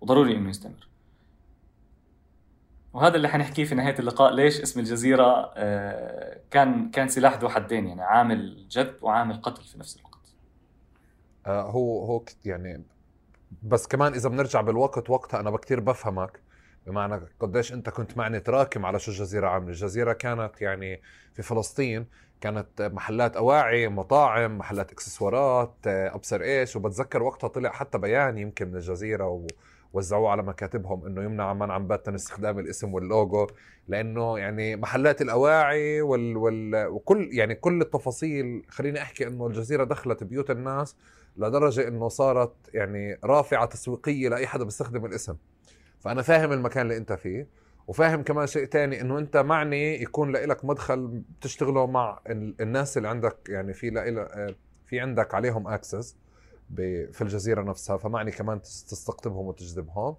وضروري 0.00 0.36
إنه 0.36 0.50
يستمر 0.50 0.89
وهذا 2.92 3.16
اللي 3.16 3.28
حنحكيه 3.28 3.64
في 3.64 3.74
نهاية 3.74 3.98
اللقاء 3.98 4.34
ليش 4.34 4.60
اسم 4.60 4.80
الجزيرة 4.80 5.52
آه، 5.56 6.40
كان 6.50 6.90
كان 6.90 7.08
سلاح 7.08 7.38
ذو 7.38 7.48
حدين 7.48 7.86
يعني 7.86 8.02
عامل 8.02 8.68
جذب 8.68 8.94
وعامل 9.02 9.42
قتل 9.42 9.64
في 9.64 9.78
نفس 9.78 9.96
الوقت. 9.96 10.34
آه، 11.46 11.70
هو 11.70 12.04
هو 12.04 12.24
يعني 12.44 12.84
بس 13.62 13.86
كمان 13.86 14.12
إذا 14.12 14.28
بنرجع 14.28 14.60
بالوقت 14.60 15.10
وقتها 15.10 15.40
أنا 15.40 15.56
كثير 15.56 15.80
بفهمك 15.80 16.40
بمعنى 16.86 17.20
قديش 17.40 17.72
أنت 17.72 17.90
كنت 17.90 18.16
معني 18.16 18.40
تراكم 18.40 18.86
على 18.86 18.98
شو 18.98 19.10
الجزيرة 19.10 19.48
عاملة، 19.48 19.68
الجزيرة 19.68 20.12
كانت 20.12 20.62
يعني 20.62 21.02
في 21.34 21.42
فلسطين 21.42 22.06
كانت 22.40 22.82
محلات 22.82 23.36
أواعي، 23.36 23.88
مطاعم، 23.88 24.58
محلات 24.58 24.92
إكسسوارات، 24.92 25.74
ابصر 25.86 26.40
إيش، 26.40 26.76
وبتذكر 26.76 27.22
وقتها 27.22 27.48
طلع 27.48 27.70
حتى 27.70 27.98
بيان 27.98 28.38
يمكن 28.38 28.68
من 28.68 28.76
الجزيره 28.76 29.46
ووزعوه 29.92 30.30
على 30.30 30.42
مكاتبهم 30.42 31.06
إنه 31.06 31.22
يمنع 31.22 31.54
منعا 31.54 31.86
باتا 31.86 32.14
استخدام 32.14 32.58
الاسم 32.58 32.94
واللوجو 32.94 33.46
لأنه 33.88 34.38
يعني 34.38 34.76
محلات 34.76 35.22
الأواعي 35.22 36.00
وال, 36.02 36.36
وال 36.36 36.86
وكل 36.86 37.28
يعني 37.32 37.54
كل 37.54 37.80
التفاصيل 37.80 38.62
خليني 38.68 39.02
أحكي 39.02 39.26
إنه 39.26 39.46
الجزيرة 39.46 39.84
دخلت 39.84 40.24
بيوت 40.24 40.50
الناس 40.50 40.96
لدرجة 41.36 41.88
إنه 41.88 42.08
صارت 42.08 42.52
يعني 42.74 43.18
رافعة 43.24 43.66
تسويقية 43.66 44.28
لأي 44.28 44.46
حدا 44.46 44.64
بيستخدم 44.64 45.04
الاسم. 45.04 45.36
فأنا 46.00 46.22
فاهم 46.22 46.52
المكان 46.52 46.82
اللي 46.82 46.96
أنت 46.96 47.12
فيه 47.12 47.46
وفاهم 47.88 48.22
كمان 48.22 48.46
شيء 48.46 48.64
تاني 48.64 49.00
إنه 49.00 49.18
أنت 49.18 49.36
معني 49.36 50.02
يكون 50.02 50.32
لك 50.32 50.64
مدخل 50.64 51.06
بتشتغله 51.06 51.86
مع 51.86 52.20
الناس 52.60 52.96
اللي 52.96 53.08
عندك 53.08 53.36
يعني 53.48 53.72
في 53.72 53.90
في 54.86 55.00
عندك 55.00 55.34
عليهم 55.34 55.68
access 55.68 56.16
في 57.12 57.22
الجزيرة 57.22 57.62
نفسها 57.62 57.96
فمعني 57.96 58.30
كمان 58.30 58.62
تستقطبهم 58.62 59.46
وتجذبهم. 59.46 60.16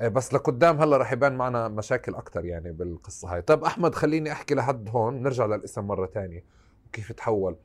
آه، 0.00 0.08
بس 0.08 0.34
لقدام 0.34 0.80
هلأ 0.80 0.96
رح 0.96 1.12
يبان 1.12 1.36
معنا 1.36 1.68
مشاكل 1.68 2.14
أكثر 2.14 2.44
يعني 2.44 2.72
بالقصة 2.72 3.34
هاي. 3.34 3.42
طيب 3.42 3.64
أحمد 3.64 3.94
خليني 3.94 4.32
أحكي 4.32 4.54
لحد 4.54 4.88
هون 4.88 5.22
نرجع 5.22 5.46
للاسم 5.46 5.84
مرة 5.84 6.06
تانية 6.06 6.44
وكيف 6.86 7.12
تحول. 7.12 7.56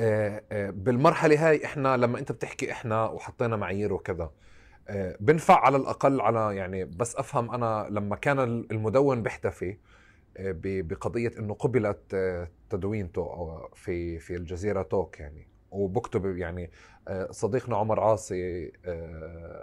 آه، 0.00 0.42
آه، 0.52 0.70
بالمرحلة 0.70 1.48
هاي 1.48 1.64
إحنا 1.64 1.96
لما 1.96 2.18
أنت 2.18 2.32
بتحكي 2.32 2.72
إحنا 2.72 3.04
وحطينا 3.04 3.56
معايير 3.56 3.92
وكذا 3.92 4.30
بنفع 5.20 5.60
على 5.60 5.76
الأقل 5.76 6.20
على 6.20 6.56
يعني 6.56 6.84
بس 6.84 7.16
أفهم 7.16 7.50
أنا 7.50 7.86
لما 7.90 8.16
كان 8.16 8.38
المدون 8.40 9.22
بيحتفي 9.22 9.78
بقضية 10.60 11.32
إنه 11.38 11.54
قبلت 11.54 12.16
تدوينته 12.70 13.24
في 13.74 14.18
في 14.18 14.36
الجزيرة 14.36 14.82
توك 14.82 15.20
يعني. 15.20 15.53
وبكتب 15.74 16.36
يعني 16.36 16.70
صديقنا 17.30 17.76
عمر 17.76 18.00
عاصي 18.00 18.72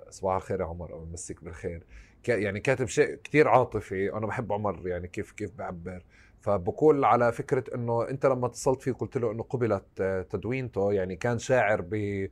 صباح 0.09 0.35
الخير 0.35 0.59
يا 0.59 0.65
عمر 0.65 1.05
مسيك 1.11 1.43
بالخير. 1.43 1.83
يعني 2.27 2.59
كاتب 2.59 2.87
شيء 2.87 3.15
كثير 3.15 3.47
عاطفي 3.47 4.13
أنا 4.13 4.27
بحب 4.27 4.53
عمر 4.53 4.87
يعني 4.87 5.07
كيف 5.07 5.31
كيف 5.31 5.51
بعبر. 5.55 6.03
فبقول 6.39 7.05
على 7.05 7.31
فكرة 7.31 7.75
إنه 7.75 8.09
أنت 8.09 8.25
لما 8.25 8.47
اتصلت 8.47 8.81
فيه 8.81 8.91
قلت 8.91 9.17
له 9.17 9.31
إنه 9.31 9.43
قبلت 9.43 9.83
تدوينته 10.29 10.93
يعني 10.93 11.15
كان 11.15 11.39
شاعر 11.39 11.81
ب 11.81 12.27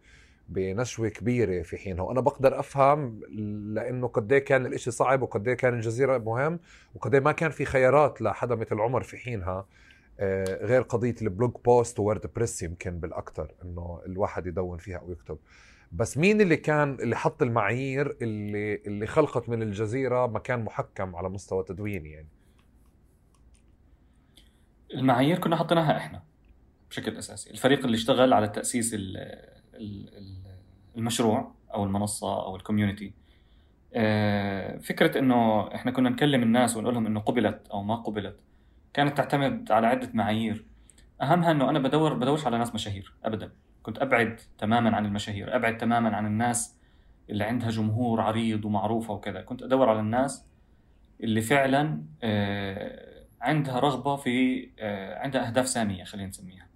بنشوة 0.49 1.09
كبيرة 1.09 1.61
في 1.61 1.77
حينها 1.77 2.03
وأنا 2.03 2.21
بقدر 2.21 2.59
أفهم 2.59 3.21
لأنه 3.73 4.07
قد 4.07 4.31
إيه 4.33 4.39
كان 4.39 4.65
الإشي 4.65 4.91
صعب 4.91 5.21
وقد 5.21 5.47
إيه 5.47 5.55
كان 5.55 5.73
الجزيرة 5.73 6.17
مهم 6.17 6.59
وقد 6.95 7.13
إيه 7.13 7.21
ما 7.21 7.31
كان 7.31 7.51
في 7.51 7.65
خيارات 7.65 8.21
لحدا 8.21 8.55
مثل 8.55 8.79
عمر 8.79 9.03
في 9.03 9.17
حينها. 9.17 9.51
آه، 9.51 9.65
غير 10.61 10.81
قضية 10.81 11.15
ال 11.21 11.51
Blogspot 11.65 11.99
و 11.99 12.33
WordPress 12.35 12.63
يمكن 12.63 12.99
بالأكثر 12.99 13.51
إنه 13.63 14.01
الواحد 14.05 14.47
يدون 14.47 14.77
فيها 14.77 14.97
أو 14.97 15.11
يكتب. 15.11 15.37
بس 15.91 16.17
مين 16.17 16.41
اللي 16.41 16.57
كان 16.57 16.97
اللي 16.99 17.15
حط 17.15 17.41
المعايير 17.41 18.17
اللي 18.21 18.75
اللي 18.75 19.07
خلقت 19.07 19.49
من 19.49 19.61
الجزيرة 19.61 20.27
مكان 20.27 20.63
محكم 20.63 21.15
على 21.15 21.29
مستوى 21.29 21.63
تدويني 21.63 22.11
يعني؟ 22.11 22.27
المعايير 24.93 25.39
كنا 25.39 25.55
حطيناها 25.55 25.97
إحنا 25.97 26.23
بشكل 26.89 27.17
أساسي. 27.17 27.49
الفريق 27.51 27.85
اللي 27.85 27.95
اشتغل 27.95 28.33
على 28.33 28.47
تأسيس 28.47 28.95
المشروع 30.97 31.51
أو 31.73 31.83
المنصة 31.83 32.45
أو 32.45 32.55
ال 32.55 32.61
community 32.61 33.13
آه، 33.93 34.77
فكرة 34.77 35.19
إنه 35.19 35.67
إحنا 35.75 35.91
كنا 35.91 36.09
نكلم 36.09 36.43
الناس 36.43 36.77
ونقول 36.77 36.93
لهم 36.93 37.05
إنه 37.05 37.19
قبلت 37.19 37.67
أو 37.67 37.83
ما 37.83 37.95
قبلت. 37.95 38.39
كانت 38.93 39.17
تعتمد 39.17 39.71
على 39.71 39.87
عدة 39.87 40.09
معايير. 40.13 40.65
أهمها 41.21 41.51
إنه 41.51 41.69
أنا 41.69 41.79
بدور 41.79 42.13
بدورش 42.13 42.45
على 42.45 42.57
ناس 42.57 42.75
مشاهير 42.75 43.13
ابدا. 43.23 43.51
كنت 43.83 43.99
أبعد 43.99 44.39
تماما 44.57 44.95
عن 44.95 45.05
المشاهير 45.05 45.55
أبعد 45.55 45.77
تماما 45.77 46.15
عن 46.15 46.25
الناس 46.25 46.79
اللي 47.29 47.43
عندها 47.43 47.69
جمهور 47.69 48.21
عريض 48.21 48.65
ومعروفه 48.65 49.13
وكذا 49.13 49.41
كنت 49.41 49.63
أدور 49.63 49.89
على 49.89 49.99
الناس 49.99 50.45
اللي 51.23 51.41
فعلا 51.41 52.03
آه، 52.23 53.25
عندها 53.41 53.79
رغبة 53.79 54.15
في 54.15 54.69
آه، 54.79 55.19
عندها 55.19 55.47
أهداف 55.47 55.67
سامية 55.67 56.03
خلينا 56.03 56.27
نسميها. 56.29 56.67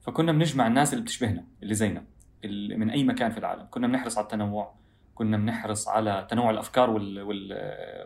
فكنا 0.00 0.32
بنجمع 0.32 0.66
الناس 0.66 0.92
اللي 0.92 1.04
بتشبهنا 1.04 1.44
اللي 1.62 1.74
زينا 1.74 2.04
اللي 2.44 2.76
من 2.76 2.90
أي 2.90 3.04
مكان 3.04 3.30
في 3.30 3.38
العالم. 3.38 3.66
كنا 3.70 3.86
بنحرص 3.86 4.18
على 4.18 4.24
التنوع 4.24 4.74
كنا 5.14 5.36
بنحرص 5.36 5.88
على 5.88 6.26
تنوع 6.30 6.50
الأفكار 6.50 6.90
وال... 6.90 7.22
وال... 7.22 7.52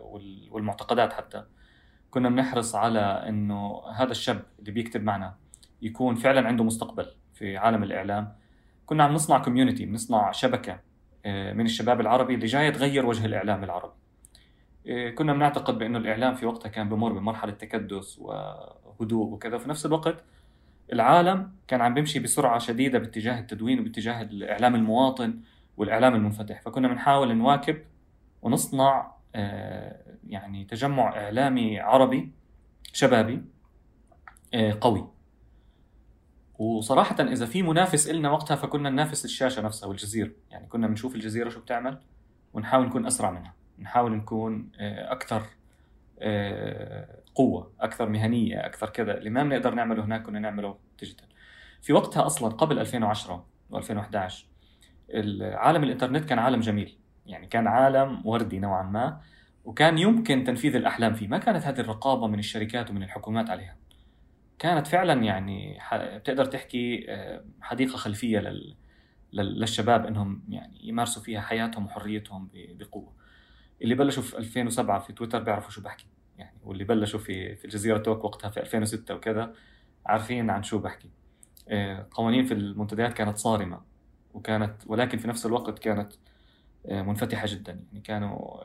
وال... 0.00 0.48
والمعتقدات 0.50 1.12
حتى. 1.12 1.44
كنا 2.10 2.28
بنحرص 2.28 2.74
على 2.74 3.24
إنه 3.28 3.82
هذا 3.94 4.10
الشاب 4.10 4.42
اللي 4.58 4.70
بيكتب 4.70 5.02
معنا 5.02 5.34
يكون 5.82 6.14
فعلا 6.14 6.48
عنده 6.48 6.64
مستقبل 6.64 7.06
في 7.34 7.56
عالم 7.56 7.82
الإعلام. 7.82 8.32
كنا 8.86 9.04
عم 9.04 9.12
نصنع 9.12 9.38
كوميونتي 9.38 9.86
بنصنع 9.86 10.30
شبكة 10.32 10.80
آه، 11.24 11.52
من 11.52 11.64
الشباب 11.64 12.00
العربي 12.00 12.34
اللي 12.34 12.46
جاي 12.46 12.72
تغير 12.72 13.06
وجه 13.06 13.26
الإعلام 13.26 13.64
العربي. 13.64 13.92
آه، 14.86 15.10
كنا 15.10 15.32
بنعتقد 15.32 15.78
بإنه 15.78 15.98
الإعلام 15.98 16.34
في 16.34 16.46
وقتها 16.46 16.68
كان 16.68 16.88
بمر 16.88 17.12
بمرحلة 17.12 17.52
تكدس 17.52 18.18
وهدوء 18.18 19.26
وكذا. 19.32 19.58
في 19.58 19.68
نفس 19.68 19.86
الوقت 19.86 20.24
العالم 20.92 21.52
كان 21.68 21.80
عم 21.80 21.94
بيمشي 21.94 22.18
بسرعة 22.18 22.58
شديدة 22.58 22.98
باتجاه 22.98 23.40
التدوين 23.40 23.80
وباتجاه 23.80 24.22
الإعلام 24.22 24.74
المواطن 24.74 25.40
والإعلام 25.76 26.14
المنفتح. 26.14 26.62
فكنا 26.62 26.88
بنحاول 26.88 27.34
نواكب 27.34 27.76
ونصنع 28.42 29.19
يعني 30.24 30.64
تجمع 30.64 31.16
إعلامي 31.16 31.80
عربي 31.80 32.32
شبابي 32.92 33.44
قوي. 34.80 35.08
وصراحة 36.60 37.16
إذا 37.20 37.46
في 37.46 37.62
منافس 37.62 38.10
إلنا 38.10 38.30
وقتها 38.30 38.54
فكنا 38.54 38.90
ننافس 38.90 39.24
الشاشة 39.24 39.62
نفسها 39.62 39.88
والجزيرة. 39.88 40.30
يعني 40.50 40.66
كنا 40.66 40.86
بنشوف 40.86 41.14
الجزيرة 41.14 41.48
شو 41.48 41.60
بتعمل 41.60 41.98
ونحاول 42.52 42.86
نكون 42.86 43.06
أسرع 43.06 43.30
منها. 43.30 43.54
نحاول 43.78 44.12
نكون 44.12 44.72
آه، 44.80 45.12
أكثر 45.12 45.42
آه، 46.18 47.22
قوة 47.34 47.72
أكثر 47.80 48.08
مهنية 48.08 48.66
أكثر 48.66 48.90
كذا. 48.90 49.18
اللي 49.18 49.30
ما 49.30 49.42
بنقدر 49.42 49.74
نعمله 49.74 50.04
هناك 50.04 50.22
كنا 50.22 50.38
نعمله 50.38 50.78
ديجيتال. 51.00 51.26
في 51.82 51.92
وقتها 51.92 52.26
أصلا 52.26 52.48
قبل 52.48 52.78
2010 52.78 53.46
و2011 53.72 54.32
عالم 55.42 55.84
الإنترنت 55.84 56.24
كان 56.24 56.38
عالم 56.38 56.60
جميل. 56.60 56.98
يعني 57.30 57.46
كان 57.46 57.66
عالم 57.66 58.22
وردي 58.24 58.58
نوعا 58.58 58.82
ما 58.82 59.20
وكان 59.64 59.98
يمكن 59.98 60.44
تنفيذ 60.44 60.76
الأحلام 60.76 61.14
فيه. 61.14 61.28
ما 61.28 61.38
كانت 61.38 61.64
هذه 61.64 61.80
الرقابة 61.80 62.26
من 62.26 62.38
الشركات 62.38 62.90
ومن 62.90 63.02
الحكومات 63.02 63.50
عليها. 63.50 63.76
كانت 64.58 64.86
فعلا 64.86 65.22
يعني 65.22 65.78
بتقدر 65.92 66.44
تحكي 66.44 67.06
آه، 67.08 67.44
حديقة 67.60 67.96
خلفية 67.96 68.38
لل 68.38 68.76
للشباب 69.32 70.06
إنهم 70.06 70.42
يعني 70.48 70.88
يمارسوا 70.88 71.22
فيها 71.22 71.40
حياتهم 71.40 71.86
وحريتهم 71.86 72.50
بقوة. 72.54 73.12
اللي 73.82 73.94
بلشوا 73.94 74.22
في 74.22 74.38
2007 74.38 74.98
في 74.98 75.12
تويتر 75.12 75.42
بيعرفوا 75.42 75.70
شو 75.70 75.82
بحكي. 75.82 76.06
يعني 76.38 76.58
واللي 76.64 76.84
بلشوا 76.84 77.20
في 77.20 77.56
في 77.56 77.64
الجزيرة 77.64 77.98
توك 77.98 78.24
وقتها 78.24 78.50
في 78.50 78.60
2006 78.60 79.14
وكذا 79.14 79.54
عارفين 80.06 80.50
عن 80.50 80.62
شو 80.62 80.78
بحكي. 80.78 81.10
آه، 81.68 82.06
قوانين 82.10 82.44
في 82.44 82.54
المنتديات 82.54 83.12
كانت 83.12 83.36
صارمة 83.38 83.80
وكانت 84.34 84.74
ولكن 84.86 85.18
في 85.18 85.28
نفس 85.28 85.46
الوقت 85.46 85.78
كانت 85.78 86.12
آه، 86.86 87.02
منفتحة 87.02 87.46
جدا. 87.48 87.72
يعني 87.72 88.00
كانوا 88.00 88.60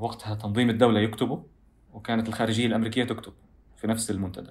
وقتها 0.00 0.34
تنظيم 0.34 0.70
الدولة 0.70 1.00
يكتبوا 1.00 1.38
وكانت 1.92 2.28
الخارجية 2.28 2.66
الأمريكية 2.66 3.04
تكتب 3.04 3.32
في 3.76 3.86
نفس 3.86 4.10
المنتدى. 4.10 4.50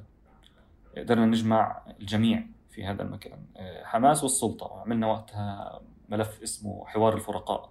قدرنا 0.98 1.26
نجمع 1.26 1.82
الجميع 2.00 2.44
في 2.72 2.86
هذا 2.86 3.02
المكان. 3.02 3.40
حماس 3.84 4.24
والسلطة. 4.24 4.66
وعملنا 4.66 5.08
وقتها 5.08 5.82
ملف 6.10 6.42
اسمه 6.44 6.86
حوار 6.86 7.16
الفرقاء. 7.16 7.70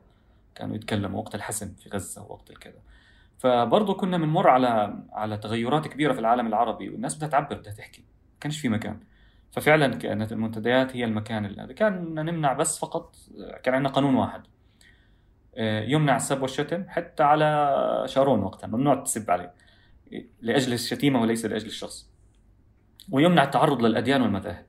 كانوا 0.55 0.77
يتكلموا 0.77 1.20
وقت 1.20 1.35
الحسم 1.35 1.74
في 1.74 1.88
غزة 1.88 2.22
ووقت 2.22 2.50
الكذا. 2.50 2.81
فبرضه 3.38 3.94
كنا 3.94 4.18
بنمر 4.18 4.48
على 4.48 5.03
على 5.12 5.37
تغيرات 5.37 5.88
كبيرة 5.88 6.12
في 6.12 6.20
العالم 6.20 6.46
العربي 6.46 6.88
والناس 6.88 7.16
بدها 7.16 7.29
تعبر 7.29 7.57
بدها 7.57 7.72
تحكي. 7.72 8.00
ما 8.00 8.40
كانش 8.40 8.61
في 8.61 8.68
مكان. 8.68 9.00
ففعلا 9.54 9.94
كانت 9.94 10.32
المنتديات 10.32 10.96
هي 10.96 11.04
المكان 11.04 11.44
اللي 11.44 11.74
كان 11.74 12.14
نمنع 12.14 12.52
بس 12.52 12.78
فقط 12.78 13.16
كان 13.62 13.74
عندنا 13.74 13.92
قانون 13.92 14.14
واحد. 14.14 14.42
يمنع 15.86 16.16
السب 16.16 16.42
والشتم 16.42 16.84
حتى 16.88 17.22
على 17.22 18.04
شارون 18.06 18.42
وقتها 18.42 18.66
ممنوع 18.66 18.94
تسب 18.94 19.30
عليه 19.30 19.54
لأجل 20.40 20.72
الشتيمة 20.72 21.22
وليس 21.22 21.44
لأجل 21.44 21.66
الشخص. 21.66 22.10
ويمنع 23.10 23.42
التعرض 23.42 23.82
للأديان 23.82 24.22
والمذاهب. 24.22 24.66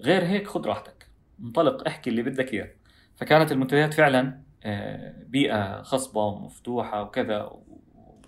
غير 0.00 0.24
هيك 0.24 0.46
خذ 0.46 0.66
راحتك. 0.66 1.06
انطلق 1.40 1.86
احكي 1.86 2.10
اللي 2.10 2.22
بدك 2.22 2.52
إياه. 2.52 2.70
فكانت 3.16 3.52
المنتديات 3.52 3.94
فعلا 3.94 4.40
آه، 4.64 5.14
بيئة 5.26 5.82
خصبة 5.82 6.24
ومفتوحة 6.24 7.02
وكذا 7.02 7.52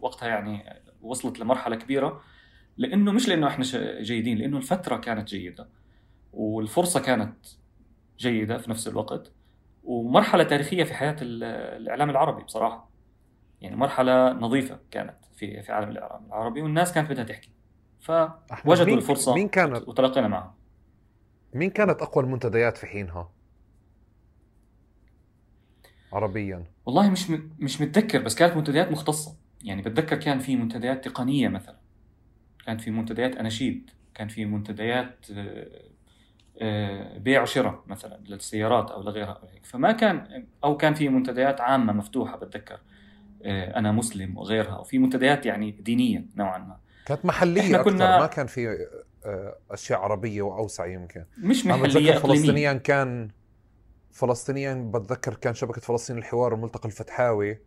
وقتها 0.00 0.28
يعني 0.28 0.82
وصلت 1.02 1.40
لمرحلة 1.40 1.76
كبيرة. 1.76 2.22
لأنه 2.78 3.12
مش 3.12 3.28
لأنه 3.28 3.46
إحنا 3.46 3.64
جيدين 4.00 4.38
لأنه 4.38 4.56
الفترة 4.56 4.96
كانت 4.96 5.28
جيدة 5.28 5.68
والفرصة 6.32 7.00
كانت 7.00 7.46
جيدة 8.18 8.58
في 8.58 8.70
نفس 8.70 8.88
الوقت 8.88 9.32
ومرحلة 9.84 10.44
تاريخية 10.44 10.84
في 10.84 10.94
حياة 10.94 11.16
الإعلام 11.22 12.10
العربي 12.10 12.42
بصراحة. 12.42 12.90
يعني 13.60 13.76
مرحلة 13.76 14.32
نظيفة 14.32 14.78
كانت 14.90 15.16
في 15.36 15.62
في 15.62 15.72
عالم 15.72 15.90
الإعلام 15.90 16.26
العربي 16.26 16.62
والناس 16.62 16.92
كانت 16.92 17.10
بدها 17.10 17.24
تحكي. 17.24 17.50
فوجدوا 18.00 18.86
مين 18.86 18.98
الفرصة 18.98 19.34
مين 19.34 19.48
كانت؟ 19.48 19.88
وتلقينا 19.88 20.28
معهم. 20.28 20.52
مين 21.54 21.70
كانت 21.70 22.02
أقوى 22.02 22.24
المنتديات 22.24 22.76
في 22.76 22.86
حينها؟ 22.86 23.30
عربيا. 26.12 26.64
والله 26.86 27.10
مش 27.10 27.30
م... 27.30 27.50
مش 27.58 27.80
متذكر 27.80 28.22
بس 28.22 28.34
كانت 28.34 28.56
منتديات 28.56 28.92
مختصة. 28.92 29.36
يعني 29.62 29.82
بتذكر 29.82 30.16
كان 30.16 30.38
في 30.38 30.56
منتديات 30.56 31.04
تقنية 31.08 31.48
مثلا. 31.48 31.76
كان 32.68 32.78
في 32.78 32.90
منتديات 32.90 33.36
أناشيد 33.36 33.90
كان 34.14 34.28
في 34.28 34.44
منتديات 34.44 35.26
آه، 35.32 35.68
آه، 36.60 37.18
بيع 37.18 37.42
وشراء 37.42 37.82
مثلا 37.86 38.20
للسيارات 38.28 38.90
أو 38.90 39.02
لغيرها 39.02 39.40
فما 39.62 39.92
كان 39.92 40.46
أو 40.64 40.76
كان 40.76 40.94
في 40.94 41.08
منتديات 41.08 41.60
عامة 41.60 41.92
مفتوحة 41.92 42.36
بتذكر 42.36 42.80
آه، 43.42 43.78
أنا 43.78 43.92
مسلم 43.92 44.38
وغيرها 44.38 44.78
وفي 44.78 44.98
منتديات 44.98 45.46
يعني 45.46 45.70
دينية 45.70 46.26
نوعا 46.36 46.58
ما. 46.58 46.76
كانت 47.06 47.24
محلية 47.24 47.60
إحنا 47.60 47.82
كنا 47.82 48.14
أكثر 48.14 48.20
ما 48.20 48.26
كان 48.26 48.46
في 48.46 48.86
أشياء 49.70 49.98
عربية 49.98 50.42
وأوسع 50.42 50.86
يمكن. 50.86 51.24
مش 51.38 51.66
محلية 51.66 52.12
فلسطينيا 52.12 52.72
كان 52.72 53.30
فلسطينيا 54.12 54.90
بتذكر 54.94 55.34
كان 55.34 55.54
شبكة 55.54 55.80
فلسطين 55.80 56.18
الحوار 56.18 56.54
الملتقى 56.54 56.88
الفتحاوي. 56.88 57.58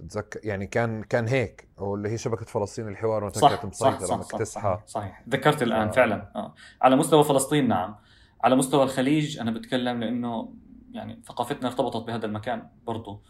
تتذكر 0.00 0.40
يعني 0.44 0.66
كان 0.66 1.02
كان 1.02 1.28
هيك 1.28 1.68
أو 1.78 1.94
اللي 1.94 2.08
هي 2.08 2.18
شبكة 2.18 2.44
فلسطين 2.44 2.88
الحوار 2.88 3.24
وانت 3.24 3.38
كانت 3.38 3.64
مسيطرة 3.64 3.90
صح 3.98 4.20
صح, 4.22 4.42
صح, 4.42 4.42
صح, 4.42 4.82
صحيح. 4.86 5.22
ذكرت 5.28 5.62
الآن 5.62 5.88
آه. 5.88 5.90
فعلا. 5.90 6.30
آه. 6.36 6.54
على 6.82 6.96
مستوى 6.96 7.24
فلسطين 7.24 7.68
نعم. 7.68 7.96
على 8.44 8.56
مستوى 8.56 8.82
الخليج 8.82 9.38
أنا 9.38 9.50
بتكلم 9.50 10.00
لأنه 10.00 10.52
يعني 10.92 11.20
ثقافتنا 11.24 11.68
ارتبطت 11.68 12.06
بهذا 12.06 12.26
المكان 12.26 12.66
برضه 12.86 13.20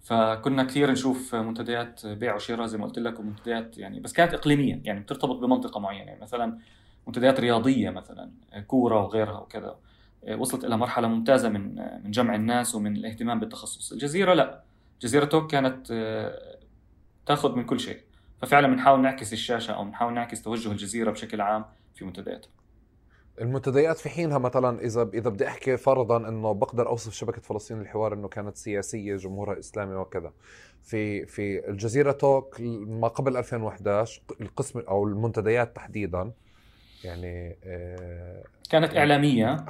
فكنا 0.00 0.64
كثير 0.64 0.90
نشوف 0.90 1.34
منتديات 1.34 2.06
بيع 2.06 2.34
وشراء 2.34 2.66
زي 2.66 2.78
ما 2.78 2.84
قلت 2.84 2.98
لك 2.98 3.20
ومنتديات 3.20 3.78
يعني 3.78 4.00
بس 4.00 4.12
كانت 4.12 4.34
اقليميه 4.34 4.80
يعني 4.84 5.00
بترتبط 5.00 5.36
بمنطقة 5.36 5.80
معينة. 5.80 6.06
يعني 6.06 6.20
مثلا 6.20 6.58
منتديات 7.06 7.40
رياضية 7.40 7.90
مثلا 7.90 8.30
كورة 8.66 9.02
وغيرها 9.02 9.38
وكذا 9.38 9.76
وصلت 10.38 10.64
إلى 10.64 10.76
مرحلة 10.76 11.08
ممتازة 11.08 11.48
من 11.48 11.74
من 12.04 12.10
جمع 12.10 12.34
الناس 12.34 12.74
ومن 12.74 12.96
الاهتمام 12.96 13.40
بالتخصص. 13.40 13.92
الجزيرة 13.92 14.34
لا. 14.34 14.67
جزيرة 15.00 15.24
توك 15.24 15.50
كانت 15.50 15.86
تاخذ 17.26 17.56
من 17.56 17.64
كل 17.64 17.80
شيء. 17.80 18.00
ففعلا 18.42 18.68
بنحاول 18.68 19.00
نعكس 19.02 19.32
الشاشة 19.32 19.72
أو 19.72 19.84
بنحاول 19.84 20.14
نعكس 20.14 20.42
توجه 20.42 20.72
الجزيرة 20.72 21.10
بشكل 21.10 21.40
عام 21.40 21.64
في 21.94 22.04
منتدياتها 22.04 22.50
المنتديات 23.40 23.98
في 23.98 24.08
حينها 24.08 24.38
مثلا 24.38 24.80
إذا 24.80 25.10
إذا 25.14 25.30
بدي 25.30 25.48
أحكي 25.48 25.76
فرضا 25.76 26.28
إنه 26.28 26.52
بقدر 26.52 26.88
أوصف 26.88 27.12
شبكة 27.12 27.40
فلسطين 27.40 27.80
الحوار 27.80 28.14
إنه 28.14 28.28
كانت 28.28 28.56
سياسية 28.56 29.16
جمهورها 29.16 29.58
إسلامي 29.58 29.94
وكذا. 29.94 30.32
في 30.82 31.26
في 31.26 31.68
الجزيرة 31.68 32.12
توك 32.12 32.60
ما 32.86 33.08
قبل 33.08 33.36
2011 33.36 34.22
القسم 34.40 34.78
أو 34.78 35.04
المنتديات 35.04 35.76
تحديدا 35.76 36.32
يعني 37.04 37.56
آه 37.64 38.44
كانت 38.70 38.96
إعلامية 38.96 39.64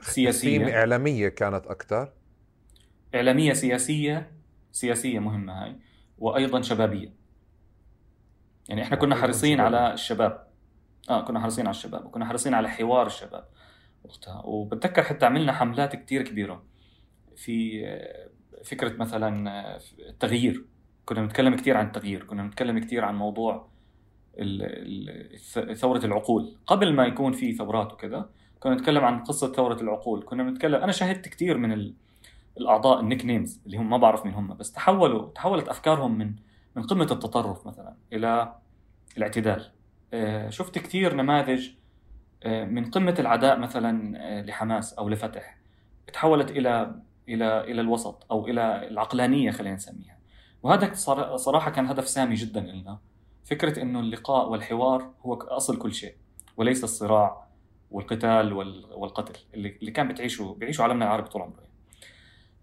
سياسية. 0.00 0.78
إعلامية 0.78 1.28
كانت 1.28 1.66
أكثر 1.66 2.12
إعلامية 3.14 3.52
سياسية 3.52 4.30
سياسية 4.74 5.18
مهمة 5.18 5.64
هاي 5.64 5.76
وأيضا 6.18 6.60
شبابية. 6.60 7.12
يعني 8.68 8.82
إحنا 8.82 8.96
كنا 8.96 9.14
حريصين 9.14 9.60
على 9.60 9.92
الشباب. 9.92 10.46
آه 11.10 11.24
كنا 11.24 11.40
حريصين 11.40 11.66
على 11.66 11.74
الشباب 11.74 12.06
وكنا 12.06 12.24
حريصين 12.24 12.54
على 12.54 12.68
حوار 12.68 13.06
الشباب. 13.06 13.44
وقتها. 14.04 14.42
وبتذكر 14.44 15.02
حتى 15.02 15.26
عملنا 15.26 15.52
حملات 15.52 15.96
كتير 15.96 16.22
كبيرة. 16.22 16.64
في 17.36 17.86
آه، 17.86 18.28
فكرة 18.64 18.96
مثلا 18.96 19.50
آه، 19.50 19.80
التغيير. 20.08 20.64
كنا 21.04 21.26
نتكلم 21.26 21.56
كتير 21.56 21.76
عن 21.76 21.86
التغيير. 21.86 22.24
كنا 22.24 22.42
نتكلم 22.42 22.78
كتير 22.78 23.04
عن 23.04 23.14
موضوع 23.14 23.68
ثورة 25.74 26.04
العقول. 26.04 26.56
قبل 26.66 26.92
ما 26.92 27.06
يكون 27.06 27.32
في 27.32 27.52
ثورات 27.52 27.92
وكذا 27.92 28.30
كنا 28.60 28.74
نتكلم 28.74 29.04
عن 29.04 29.24
قصة 29.24 29.52
ثورة 29.52 29.82
العقول. 29.82 30.22
كنا 30.22 30.50
نتكلم 30.50 30.82
أنا 30.82 30.92
شاهدت 30.92 31.28
كتير 31.28 31.58
من 31.58 31.72
الأعضاء 32.58 33.00
النيك 33.00 33.24
نيمز 33.24 33.60
اللي 33.66 33.76
هم 33.76 33.90
ما 33.90 33.96
بعرف 33.96 34.24
مين 34.24 34.34
هم 34.34 34.54
بس 34.54 34.72
تحولوا 34.72 35.28
تحولت 35.34 35.68
أفكارهم 35.68 36.18
من 36.18 36.34
من 36.76 36.82
قمة 36.82 37.08
التطرف 37.10 37.66
مثلا 37.66 37.96
إلى 38.12 38.54
الاعتدال. 39.16 39.70
آه، 40.14 40.50
شفت 40.50 40.78
كثير 40.78 41.14
نماذج 41.14 41.70
آه، 42.42 42.64
من 42.64 42.90
قمة 42.90 43.14
العداء 43.18 43.58
مثلا 43.58 44.18
آه، 44.18 44.42
لحماس 44.42 44.92
أو 44.92 45.08
لفتح 45.08 45.56
تحولت 46.12 46.50
إلى 46.50 47.00
إلى 47.28 47.60
إلى 47.60 47.80
الوسط 47.80 48.26
أو 48.30 48.46
إلى 48.46 48.88
العقلانية 48.88 49.50
خلينا 49.50 49.74
نسميها. 49.74 50.18
وهذا 50.62 50.94
صراحة 51.36 51.70
كان 51.70 51.86
هدف 51.86 52.08
سامي 52.08 52.34
جدا 52.34 52.60
لنا 52.60 52.98
فكرة 53.44 53.82
إنه 53.82 54.00
اللقاء 54.00 54.50
والحوار 54.50 55.10
هو 55.22 55.34
أصل 55.34 55.78
كل 55.78 55.94
شيء 55.94 56.14
وليس 56.56 56.84
الصراع 56.84 57.46
والقتال 57.90 58.52
والقتل 58.92 59.40
اللي 59.54 59.90
كان 59.90 60.08
بتعيشه 60.08 60.56
بيعيشوا 60.58 60.84
عالمنا 60.84 61.04
العربي 61.04 61.28
طول 61.28 61.42
عمره 61.42 61.64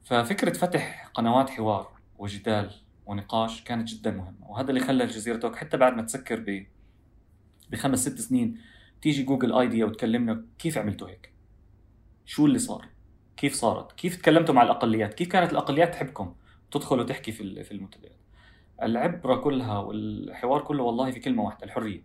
ففكرة 0.03 0.53
فتح 0.53 1.11
قنوات 1.13 1.49
حوار 1.49 1.91
وجدال 2.17 2.71
ونقاش 3.05 3.63
كانت 3.63 3.87
جدا 3.87 4.11
مهمة 4.11 4.49
وهذا 4.51 4.69
اللي 4.69 4.79
خلى 4.79 5.03
الجزيرة 5.03 5.37
توك 5.37 5.55
حتى 5.55 5.77
بعد 5.77 5.93
ما 5.93 6.01
تسكر 6.01 6.39
ب 6.39 6.65
بخمس 7.69 7.99
ست 7.99 8.19
سنين 8.19 8.57
تيجي 9.01 9.23
جوجل 9.23 9.53
ايديا 9.53 9.85
وتكلمنا 9.85 10.45
كيف 10.59 10.77
عملتوا 10.77 11.09
هيك؟ 11.09 11.33
شو 12.25 12.45
اللي 12.45 12.59
صار؟ 12.59 12.87
كيف 13.37 13.53
صارت؟ 13.53 13.91
كيف 13.91 14.15
تكلمتوا 14.15 14.55
مع 14.55 14.63
الأقليات؟ 14.63 15.13
كيف 15.13 15.27
كانت 15.27 15.51
الأقليات 15.51 15.93
تحبكم؟ 15.93 16.35
تدخل 16.71 16.99
وتحكي 16.99 17.31
في 17.31 17.63
في 17.63 17.71
المنتديات. 17.71 18.17
العبرة 18.81 19.35
كلها 19.35 19.77
والحوار 19.77 20.61
كله 20.61 20.83
والله 20.83 21.11
في 21.11 21.19
كلمة 21.19 21.43
واحدة 21.43 21.65
الحرية. 21.65 22.03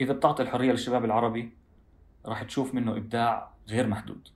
إذا 0.00 0.12
بتعطي 0.12 0.42
الحرية 0.42 0.72
للشباب 0.72 1.04
العربي 1.04 1.52
راح 2.26 2.42
تشوف 2.42 2.74
منه 2.74 2.96
إبداع 2.96 3.54
غير 3.68 3.86
محدود. 3.86 4.28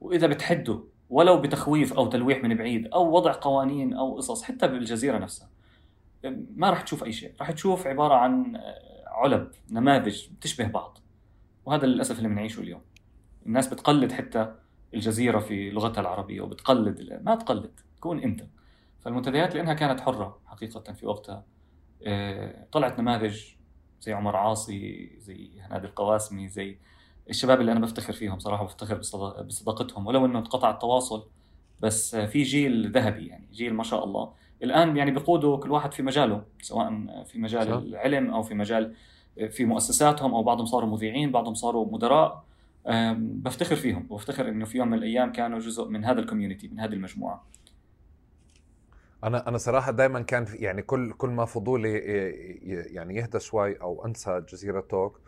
وإذا 0.00 0.26
بتحده 0.26 0.84
ولو 1.14 1.40
بتخويف 1.40 1.92
أو 1.92 2.06
تلويح 2.06 2.42
من 2.42 2.54
بعيد 2.54 2.86
أو 2.86 3.16
وضع 3.16 3.32
قوانين 3.40 3.94
أو 3.94 4.16
قصص 4.16 4.42
حتى 4.42 4.68
بالجزيرة 4.68 5.18
نفسها. 5.18 5.48
ما 6.56 6.70
راح 6.70 6.80
تشوف 6.80 7.04
أي 7.04 7.12
شيء. 7.12 7.32
راح 7.40 7.50
تشوف 7.50 7.86
عبارة 7.86 8.14
عن 8.14 8.60
علب 9.06 9.50
نماذج 9.70 10.28
بتشبه 10.28 10.66
بعض. 10.66 10.98
وهذا 11.64 11.86
للأسف 11.86 12.18
اللي 12.18 12.28
بنعيشه 12.28 12.60
اليوم. 12.60 12.80
الناس 13.46 13.68
بتقلد 13.68 14.12
حتى 14.12 14.54
الجزيرة 14.94 15.38
في 15.38 15.70
لغتها 15.70 16.00
العربية 16.00 16.40
وبتقلد 16.40 17.20
ما 17.24 17.34
تقلد 17.34 17.80
كون 18.00 18.18
أنت. 18.18 18.44
فالمنتديات 19.00 19.54
لأنها 19.54 19.74
كانت 19.74 20.00
حرة 20.00 20.40
حقيقة 20.46 20.92
في 20.92 21.06
وقتها. 21.06 21.44
آه، 22.06 22.66
طلعت 22.72 23.00
نماذج 23.00 23.44
زي 24.00 24.12
عمر 24.12 24.36
عاصي 24.36 25.12
زي 25.18 25.60
هنادي 25.60 25.86
القواسمي 25.86 26.48
زي 26.48 26.78
الشباب 27.30 27.60
اللي 27.60 27.72
أنا 27.72 27.80
بفتخر 27.80 28.12
فيهم 28.12 28.38
صراحة 28.38 28.64
بفتخر 28.64 28.94
بصداقتهم 29.42 30.06
ولو 30.06 30.26
إنه 30.26 30.38
انقطع 30.38 30.70
التواصل 30.70 31.26
بس 31.80 32.16
في 32.16 32.42
جيل 32.42 32.92
ذهبي 32.92 33.26
يعني 33.26 33.48
جيل 33.52 33.74
ما 33.74 33.82
شاء 33.82 34.04
الله. 34.04 34.32
الآن 34.62 34.96
يعني 34.96 35.10
بيقودوا 35.10 35.56
كل 35.56 35.70
واحد 35.70 35.92
في 35.92 36.02
مجاله 36.02 36.44
سواء 36.60 37.06
في 37.24 37.38
مجال 37.38 37.66
صح. 37.66 37.72
العلم 37.72 38.30
أو 38.30 38.42
في 38.42 38.54
مجال 38.54 38.94
في 39.50 39.64
مؤسساتهم 39.64 40.34
أو 40.34 40.42
بعضهم 40.42 40.66
صاروا 40.66 40.90
مذيعين 40.90 41.32
بعضهم 41.32 41.54
صاروا 41.54 41.92
مدراء. 41.92 42.44
بفتخر 43.16 43.76
فيهم 43.76 44.06
وبفتخر 44.10 44.48
إنه 44.48 44.64
في 44.64 44.78
يوم 44.78 44.88
من 44.88 44.98
الأيام 44.98 45.32
كانوا 45.32 45.58
جزء 45.58 45.88
من 45.88 46.04
هذا 46.04 46.20
الكوميونتي 46.20 46.68
من 46.68 46.80
هذه 46.80 46.92
المجموعة. 46.92 47.44
أنا 49.24 49.48
أنا 49.48 49.58
صراحة 49.58 49.92
دائما 49.92 50.20
كان 50.20 50.46
يعني 50.52 50.82
كل 50.82 51.12
كل 51.12 51.28
ما 51.28 51.44
فضولي 51.44 51.92
يعني 52.92 53.16
يهدى 53.16 53.40
شوي 53.40 53.80
أو 53.80 54.06
أنسى 54.06 54.42
جزيرة 54.52 54.80
Talk 54.80 55.20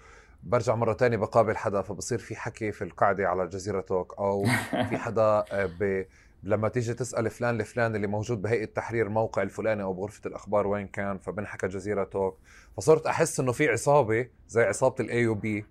برجع 0.42 0.74
مرة 0.74 0.92
تانية 0.92 1.16
بقابل 1.16 1.56
حدا 1.56 1.82
فبصير 1.82 2.18
في 2.18 2.36
حكي 2.36 2.72
في 2.72 2.84
القعدة 2.84 3.28
على 3.28 3.46
جزيرة 3.46 3.80
Talk 3.80 4.14
أو 4.18 4.44
في 4.88 4.98
حدا 5.04 5.44
آه، 5.52 5.70
ب... 5.80 6.06
لما 6.42 6.68
تيجي 6.68 6.94
تسأل 6.94 7.30
فلان 7.30 7.60
الفلاني 7.60 7.96
اللي 7.96 8.06
موجود 8.06 8.42
بهيئة 8.42 8.64
تحرير 8.64 9.08
موقع 9.08 9.42
الفلاني 9.42 9.82
أو 9.82 9.92
بغرفة 9.92 10.20
الأخبار 10.26 10.66
وين 10.66 10.86
كان 10.86 11.18
فبنحكى 11.18 11.68
جزيرة 11.68 12.04
Talk 12.04 12.38
فصرت 12.76 13.06
أحس 13.06 13.40
إنه 13.40 13.52
في 13.52 13.68
عصابة 13.68 14.28
زي 14.48 14.62
عصابة 14.62 14.94
ال 15.00 15.20
AUB 15.20 15.64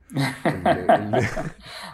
اللي, 0.47 1.27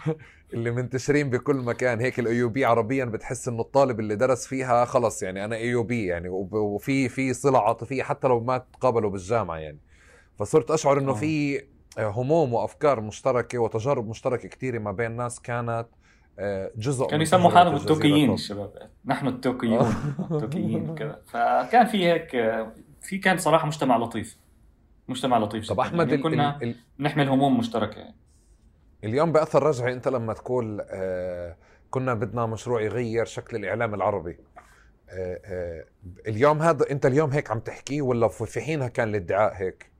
اللي 0.54 0.70
منتشرين 0.70 1.30
بكل 1.30 1.56
مكان 1.56 2.00
هيك 2.00 2.18
ال 2.18 2.36
AUB 2.36 2.64
عربيا 2.64 3.04
بتحس 3.04 3.48
إنه 3.48 3.60
الطالب 3.60 4.00
اللي 4.00 4.16
درس 4.16 4.46
فيها 4.46 4.84
خلص 4.84 5.22
يعني 5.22 5.44
أنا 5.44 5.56
AUB 5.56 6.06
يعني 6.06 6.28
وفي 6.28 7.08
في 7.08 7.34
صله 7.34 7.58
عاطفية 7.58 8.02
حتى 8.02 8.28
لو 8.28 8.40
ما 8.40 8.58
تقابلوا 8.58 9.10
بالجامعة 9.10 9.56
يعني. 9.56 9.78
فصرت 10.38 10.70
أشعر 10.70 10.98
إنه 10.98 11.14
في 11.14 11.62
هموم 11.98 12.54
وأفكار 12.54 13.00
مشتركة 13.00 13.58
وتجارب 13.58 14.08
مشتركة 14.08 14.48
كثيره 14.48 14.78
ما 14.78 14.92
بين 14.92 15.16
ناس 15.16 15.40
كانت 15.40 15.86
آه، 16.38 16.70
جزء 16.76 17.06
كانوا 17.06 17.22
يسموا 17.22 17.50
حالهم 17.50 17.76
التوكيين 17.76 18.32
الشباب 18.32 18.90
نحن 19.04 19.26
التوكيون 19.28 19.78
آه. 19.78 20.28
التوكيين 20.30 20.90
وكذا. 20.90 21.20
فكان 21.26 21.86
في 21.86 22.04
هيك 22.06 22.30
في 23.00 23.18
كان 23.18 23.38
صراحة 23.38 23.66
مجتمع 23.66 23.96
لطيف. 23.96 24.36
مجتمع 25.08 25.38
لطيف 25.38 25.68
طب 25.68 25.80
أحمد 25.80 26.08
يعني 26.08 26.22
كنا 26.22 26.62
ال... 26.62 26.74
نحمل 26.98 27.28
هموم 27.28 27.58
مشتركه 27.58 27.98
يعني. 27.98 28.14
اليوم 29.04 29.32
بأثر 29.32 29.62
رجعي 29.62 29.92
أنت 29.92 30.08
لما 30.08 30.32
تقول 30.32 30.80
آه 30.90 31.56
كنا 31.90 32.14
بدنا 32.14 32.46
مشروع 32.46 32.82
يغير 32.82 33.24
شكل 33.24 33.56
الإعلام 33.56 33.94
العربي. 33.94 34.36
آه 35.10 35.40
آه 35.44 35.84
اليوم 36.28 36.62
هذا 36.62 36.90
أنت 36.90 37.06
اليوم 37.06 37.30
هيك 37.30 37.50
عم 37.50 37.58
تحكيه 37.60 38.02
ولا 38.02 38.28
في 38.28 38.60
حينها 38.60 38.88
كان 38.88 39.08
الادعاء 39.08 39.54
هيك؟ 39.54 39.91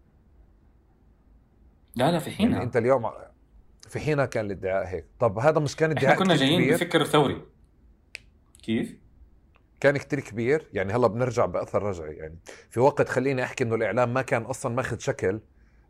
لا 1.96 2.12
لا 2.12 2.18
في 2.18 2.30
حينها 2.30 2.52
يعني 2.52 2.64
أنت 2.64 2.76
اليوم 2.76 3.10
في 3.88 4.00
حينها 4.00 4.26
كان 4.26 4.44
الادعاء 4.46 4.86
هيك. 4.86 5.06
طب 5.18 5.38
هذا 5.38 5.60
مش 5.60 5.76
كان 5.76 5.90
ادعاء 5.90 6.12
إحنا 6.12 6.24
كنا 6.24 6.36
جايين 6.36 6.74
بفكر 6.74 7.04
ثوري. 7.04 7.42
كيف؟ 8.62 8.96
كان 9.80 9.96
كتير 9.96 10.20
كبير. 10.20 10.68
يعني 10.72 10.92
هلا 10.92 11.06
بنرجع 11.06 11.46
بأثر 11.46 11.82
رجعي. 11.82 12.14
يعني 12.14 12.38
في 12.70 12.80
وقت 12.80 13.08
خليني 13.08 13.42
أحكي 13.42 13.64
إنه 13.64 13.74
الإعلام 13.74 14.14
ما 14.14 14.22
كان 14.22 14.42
أصلا 14.42 14.74
ماخذ 14.74 14.98
شكل 14.98 15.40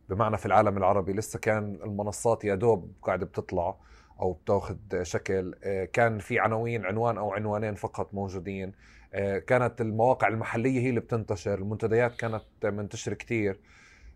بمعنى 0.09 0.37
في 0.37 0.45
العالم 0.45 0.77
العربي. 0.77 1.13
لسه 1.13 1.39
كان 1.39 1.79
المنصات 1.83 2.43
يا 2.43 2.55
دوب 2.55 2.93
قاعدة 3.01 3.25
بتطلع 3.25 3.77
أو 4.19 4.33
بتاخذ 4.33 4.77
شكل. 5.01 5.55
آه، 5.63 5.85
كان 5.85 6.19
في 6.19 6.39
عناوين 6.39 6.85
عنوان 6.85 7.17
أو 7.17 7.33
عنوانين 7.33 7.75
فقط 7.75 8.13
موجودين. 8.13 8.71
آه، 9.13 9.37
كانت 9.39 9.81
المواقع 9.81 10.27
المحلية 10.27 10.79
هي 10.79 10.89
اللي 10.89 10.99
بتنتشر. 10.99 11.53
المنتديات 11.53 12.15
كانت 12.15 12.43
منتشرة 12.63 13.13
كتير. 13.13 13.59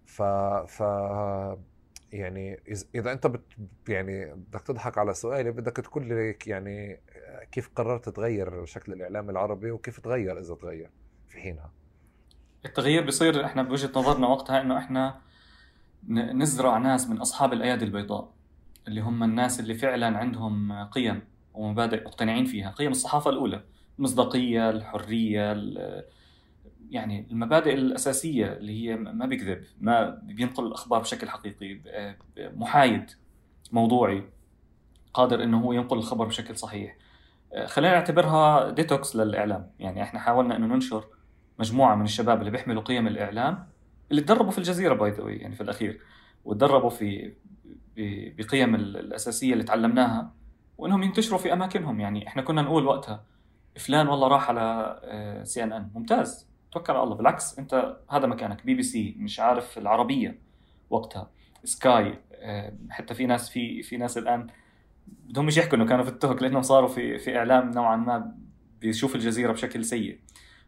ف 0.06 0.22
ف 0.68 0.84
يعني 2.12 2.60
إذا 2.96 3.12
أنت 3.12 3.28
بت 3.28 3.42
يعني 3.88 4.34
بدك 4.36 4.62
تضحك 4.62 4.98
على 4.98 5.14
سؤالي 5.14 5.52
بدك 5.52 5.76
تقول 5.76 6.08
لي 6.08 6.36
يعني 6.48 7.00
كيف 7.52 7.70
قررت 7.76 8.10
تغير 8.10 8.66
شكل 8.66 8.94
الإعلام 8.94 9.30
العربي 9.30 9.72
وكيف 9.72 10.00
تغير 10.00 10.40
إذا 10.40 10.56
تغير 10.56 10.90
في 11.28 11.38
حينها؟ 11.38 11.72
التغيير 12.66 13.06
بيصير 13.06 13.46
إحنا 13.46 13.64
بوجهة 13.64 13.92
نظرنا 13.96 14.28
وقتها 14.28 14.62
إنه 14.62 14.78
إحنا 14.78 15.22
نزرع 16.10 16.78
ناس 16.78 17.10
من 17.10 17.18
أصحاب 17.18 17.54
الأيادي 17.54 17.86
البيضاء 17.86 18.34
اللي 18.88 19.02
هم 19.02 19.24
الناس 19.24 19.60
اللي 19.60 19.74
فعلا 19.74 20.18
عندهم 20.18 20.84
قيم 20.84 21.22
ومبادئ 21.54 22.06
مقتنعين 22.06 22.46
فيها 22.46 22.72
قيم 22.72 22.92
الصحافة 22.92 23.30
الأولى 23.30 23.64
المصداقيه 24.00 24.70
الحرية 24.70 25.54
يعني 26.92 27.28
المبادئ 27.32 27.74
الأساسية 27.74 28.54
اللي 28.54 28.90
هي 28.90 28.96
ما 28.96 29.26
بيكذب 29.26 29.64
ما 29.82 30.22
بينقل 30.24 30.68
الأخبار 30.68 31.00
بشكل 31.00 31.30
حقيقي 31.30 31.80
محايد 32.38 33.12
موضوعي 33.72 34.24
قادر 35.14 35.44
إنه 35.44 35.60
هو 35.62 35.74
ينقل 35.74 35.98
الخبر 35.98 36.26
بشكل 36.26 36.56
صحيح. 36.58 36.98
خلينا 37.66 37.94
نعتبرها 37.94 38.70
ديتوكس 38.70 39.16
للإعلام. 39.16 39.72
يعني 39.80 40.04
إحنا 40.04 40.20
حاولنا 40.20 40.56
إنه 40.56 40.68
ننشر 40.68 41.04
مجموعة 41.60 41.96
من 41.96 42.06
الشباب 42.06 42.40
اللي 42.40 42.52
بيحملوا 42.52 42.82
قيم 42.82 43.08
الإعلام 43.08 43.68
اللي 44.12 44.22
تدربوا 44.22 44.52
في 44.52 44.58
الجزيرة 44.58 44.94
by 44.94 45.12
the 45.12 45.30
يعني 45.30 45.56
في 45.56 45.62
الأخير 45.62 46.02
وتدربوا 46.46 46.90
في 46.90 47.34
بقيم 48.38 48.76
الأساسية 48.76 49.54
اللي 49.54 49.64
تعلمناها 49.64 50.32
وإنهم 50.78 51.04
ينتشروا 51.04 51.40
في 51.40 51.54
أماكنهم. 51.54 52.00
يعني 52.00 52.28
إحنا 52.28 52.42
كنا 52.42 52.62
نقول 52.62 52.86
وقتها 52.86 53.24
فلان 53.76 54.08
والله 54.08 54.28
راح 54.28 54.50
على 54.50 55.42
CNN 55.44 55.90
ممتاز. 55.96 56.48
توكل 56.72 56.94
على 56.94 57.04
الله. 57.04 57.16
بالعكس 57.16 57.60
أنت 57.60 57.98
هذا 58.10 58.28
مكانك. 58.28 58.66
بي 58.66 58.74
بي 58.74 58.84
سي 58.84 59.16
مش 59.20 59.40
عارف 59.40 59.78
العربية 59.78 60.40
وقتها. 60.90 61.30
Sky 61.64 62.20
آه، 62.34 62.74
حتى 62.90 63.14
في 63.14 63.26
ناس 63.26 63.50
في 63.50 63.84
في 63.84 63.98
ناس 63.98 64.18
الآن 64.18 64.48
بدهم 65.08 65.50
يحكوا 65.50 65.78
إنه 65.78 65.86
كانوا 65.86 66.04
في 66.04 66.10
التهك 66.10 66.42
لأنهم 66.42 66.62
صاروا 66.62 66.90
في 66.90 67.18
في 67.18 67.38
إعلام 67.38 67.72
نوعا 67.72 67.96
ما 67.96 68.36
بيشوف 68.82 69.16
الجزيرة 69.16 69.52
بشكل 69.52 69.86
سيء. 69.86 70.20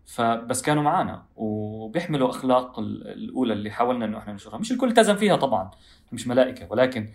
فبس 0.05 0.61
كانوا 0.61 0.83
معنا 0.83 1.25
وبيحملوا 1.35 2.29
أخلاق 2.29 2.79
الأولى 2.79 3.53
اللي 3.53 3.71
حاولنا 3.71 4.05
إنه 4.05 4.17
إحنا 4.17 4.31
ننشرها. 4.31 4.57
مش 4.57 4.71
الكل 4.71 4.87
التزم 4.87 5.15
فيها 5.15 5.35
طبعا 5.35 5.71
مش 6.11 6.27
ملائكة 6.27 6.67
ولكن 6.71 7.09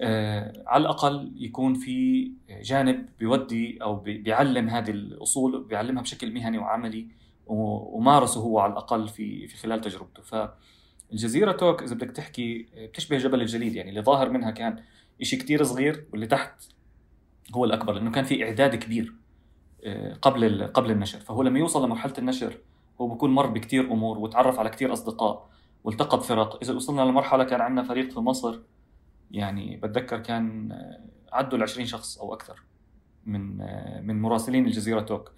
آه 0.00 0.64
على 0.66 0.80
الأقل 0.80 1.32
يكون 1.36 1.74
في 1.74 2.30
جانب 2.62 3.06
بيودي 3.18 3.78
أو 3.82 3.96
بيعلم 3.96 4.68
هذه 4.68 4.90
الأصول 4.90 5.64
بيعلمها 5.64 6.02
بشكل 6.02 6.34
مهني 6.34 6.58
وعملي. 6.58 7.08
ومارسه 7.48 8.40
هو 8.40 8.58
على 8.58 8.72
الأقل 8.72 9.08
في 9.08 9.46
في 9.46 9.56
خلال 9.56 9.80
تجربته. 9.80 10.22
فالجزيرة 10.22 11.52
توك 11.52 11.82
إذا 11.82 11.94
بدك 11.94 12.10
تحكي 12.10 12.66
بتشبه 12.76 13.18
جبل 13.18 13.40
الجليد 13.40 13.74
يعني 13.74 13.90
اللي 13.90 14.02
ظاهر 14.02 14.30
منها 14.30 14.50
كان 14.50 14.82
شيء 15.22 15.38
كتير 15.38 15.64
صغير 15.64 16.06
واللي 16.12 16.26
تحت 16.26 16.62
هو 17.54 17.64
الأكبر 17.64 17.92
لأنه 17.92 18.10
كان 18.10 18.24
في 18.24 18.44
إعداد 18.44 18.74
كبير 18.76 19.14
آه، 19.84 20.14
قبل 20.14 20.66
قبل 20.66 20.90
النشر. 20.90 21.20
فهو 21.20 21.42
لما 21.42 21.58
يوصل 21.58 21.84
لمرحلة 21.84 22.12
النشر 22.18 22.58
هو 23.00 23.08
بكون 23.08 23.30
مر 23.30 23.46
بكتير 23.46 23.92
أمور 23.92 24.18
وتعرف 24.18 24.58
على 24.58 24.70
كتير 24.70 24.92
أصدقاء 24.92 25.48
والتقط 25.84 26.22
فرق. 26.22 26.58
إذا 26.62 26.74
وصلنا 26.74 27.02
لمرحلة 27.02 27.44
كان 27.44 27.60
عندنا 27.60 27.82
فريق 27.82 28.10
في 28.10 28.20
مصر 28.20 28.58
يعني 29.30 29.76
بتذكر 29.76 30.18
كان 30.18 30.72
عدوا 31.32 31.58
ال 31.58 31.62
20 31.62 31.86
شخص 31.86 32.18
أو 32.18 32.34
أكثر 32.34 32.62
من 33.26 33.56
من 34.06 34.20
مراسلين 34.22 34.66
الجزيرة 34.66 35.00
توك. 35.00 35.32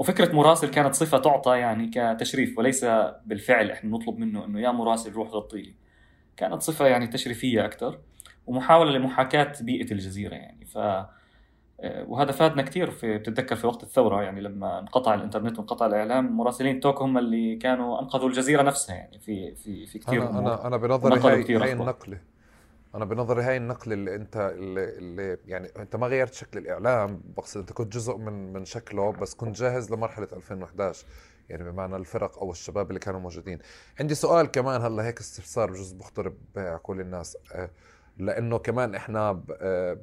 وفكرة 0.00 0.34
مراسل 0.34 0.68
كانت 0.70 0.94
صفة 0.94 1.18
تعطى 1.18 1.58
يعني 1.58 1.90
كتشريف 1.94 2.58
وليس 2.58 2.84
بالفعل 3.26 3.70
إحنا 3.70 3.90
نطلب 3.90 4.18
منه 4.18 4.44
إنه 4.44 4.60
يا 4.60 4.70
مراسل 4.70 5.12
روح 5.12 5.28
غطي 5.28 5.62
لي 5.62 5.74
كانت 6.36 6.62
صفة 6.62 6.86
يعني 6.86 7.06
تشريفية 7.06 7.64
أكثر 7.64 7.98
ومحاولة 8.46 8.90
لمحاكاة 8.90 9.52
بيئة 9.60 9.92
الجزيرة 9.92 10.34
يعني. 10.34 10.64
ف 10.64 10.78
وهذا 11.82 12.32
فادنا 12.32 12.62
كثير 12.62 12.90
في 12.90 13.18
بتتذكر 13.18 13.56
في 13.56 13.66
وقت 13.66 13.82
الثورة 13.82 14.22
يعني 14.22 14.40
لما 14.40 14.78
انقطع 14.78 15.14
الإنترنت 15.14 15.58
وانقطع 15.58 15.86
الإعلام 15.86 16.36
مراسلين 16.36 16.80
توك 16.80 17.02
هم 17.02 17.18
اللي 17.18 17.56
كانوا 17.56 18.00
أنقذوا 18.00 18.28
الجزيرة 18.28 18.62
نفسها 18.62 18.96
يعني. 18.96 19.18
في 19.18 19.54
في 19.54 19.86
في 19.86 19.98
كثير 19.98 20.30
أنا 20.30 20.38
أنا 20.38 20.66
أنا 20.66 20.76
بنظري 20.76 21.20
هاي, 21.20 21.56
هاي 21.56 21.72
النقلة. 21.72 22.18
أنا 22.94 23.04
بنظري 23.04 23.42
هاي 23.42 23.56
النقلة 23.56 23.94
اللي 23.94 24.14
أنت 24.14 24.52
اللي, 24.54 25.38
يعني 25.46 25.68
أنت 25.76 25.96
ما 25.96 26.06
غيرت 26.06 26.34
شكل 26.34 26.58
الإعلام 26.58 27.22
بقصد 27.36 27.60
أنت 27.60 27.72
كنت 27.72 27.92
جزء 27.92 28.16
من 28.16 28.52
من 28.52 28.64
شكله 28.64 29.12
بس 29.12 29.34
كنت 29.34 29.56
جاهز 29.56 29.92
لمرحلة 29.92 30.28
2011 30.32 31.06
يعني 31.48 31.70
بمعنى 31.70 31.96
الفرق 31.96 32.38
أو 32.38 32.50
الشباب 32.50 32.88
اللي 32.88 33.00
كانوا 33.00 33.20
موجودين. 33.20 33.58
عندي 34.00 34.14
سؤال 34.14 34.46
كمان 34.46 34.82
هلا 34.82 35.06
هيك 35.06 35.20
استفسار 35.20 35.70
بجوز 35.70 35.92
بخطر 35.92 36.32
بكل 36.54 37.00
الناس. 37.00 37.36
آه، 37.52 37.70
لأنه 38.18 38.58
كمان 38.58 38.94
إحنا 38.94 39.42
آه، 39.60 39.98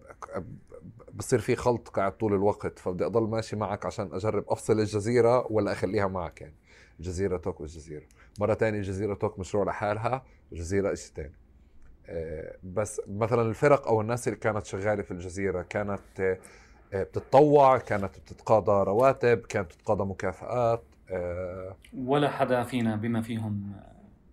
بصير 1.14 1.40
في 1.40 1.56
خلط 1.56 1.90
قاعد 1.90 2.18
طول 2.18 2.34
الوقت 2.34 2.80
فبدي 2.80 3.06
أضل 3.06 3.30
ماشي 3.30 3.56
معك 3.56 3.86
عشان 3.86 4.10
أجرب 4.14 4.46
أفصل 4.50 4.80
الجزيرة 4.80 5.52
ولا 5.52 5.72
أخليها 5.72 6.08
معك 6.08 6.42
يعني. 6.42 6.56
الجزيره 7.00 7.38
توك 7.38 7.60
والجزيره 7.62 8.06
مرة 8.40 8.54
ثانية 8.54 8.80
الجزيره 8.80 9.14
توك 9.14 9.40
مشروع 9.40 9.66
لحالها 9.66 10.26
والجزيره 10.52 10.94
شيء 10.94 11.16
ثاني 11.16 11.47
بس 12.64 13.02
مثلا 13.08 13.42
الفرق 13.42 13.88
أو 13.88 14.02
الناس 14.02 14.28
اللي 14.28 14.40
كانت 14.40 14.66
شغالة 14.66 15.04
في 15.04 15.12
الجزيرة 15.12 15.62
كانت 15.62 16.20
آه، 16.94 17.04
بتتطوع 17.04 17.78
كانت 17.78 18.20
بتتقاضى 18.20 18.84
رواتب 18.84 19.38
كانت 19.40 19.68
بتتقاضى 19.68 20.04
مكافآت 20.04 20.84
ولا 21.98 22.30
حدا 22.30 22.64
فينا 22.64 22.96
بما 22.96 23.22
فيهم 23.22 23.76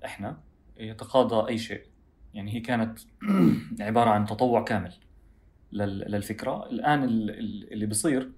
إحنا 0.05 0.37
يتقاضى 0.77 1.49
أي 1.49 1.59
شيء. 1.59 1.83
يعني 2.35 2.55
هي 2.55 2.61
كانت 2.61 2.99
عبارة 3.81 4.11
عن 4.11 4.27
تطوع 4.27 4.65
كامل 4.65 4.93
للفكرة. 5.73 6.67
الآن 6.67 7.05
اللي 7.05 7.87
بصير 7.87 8.31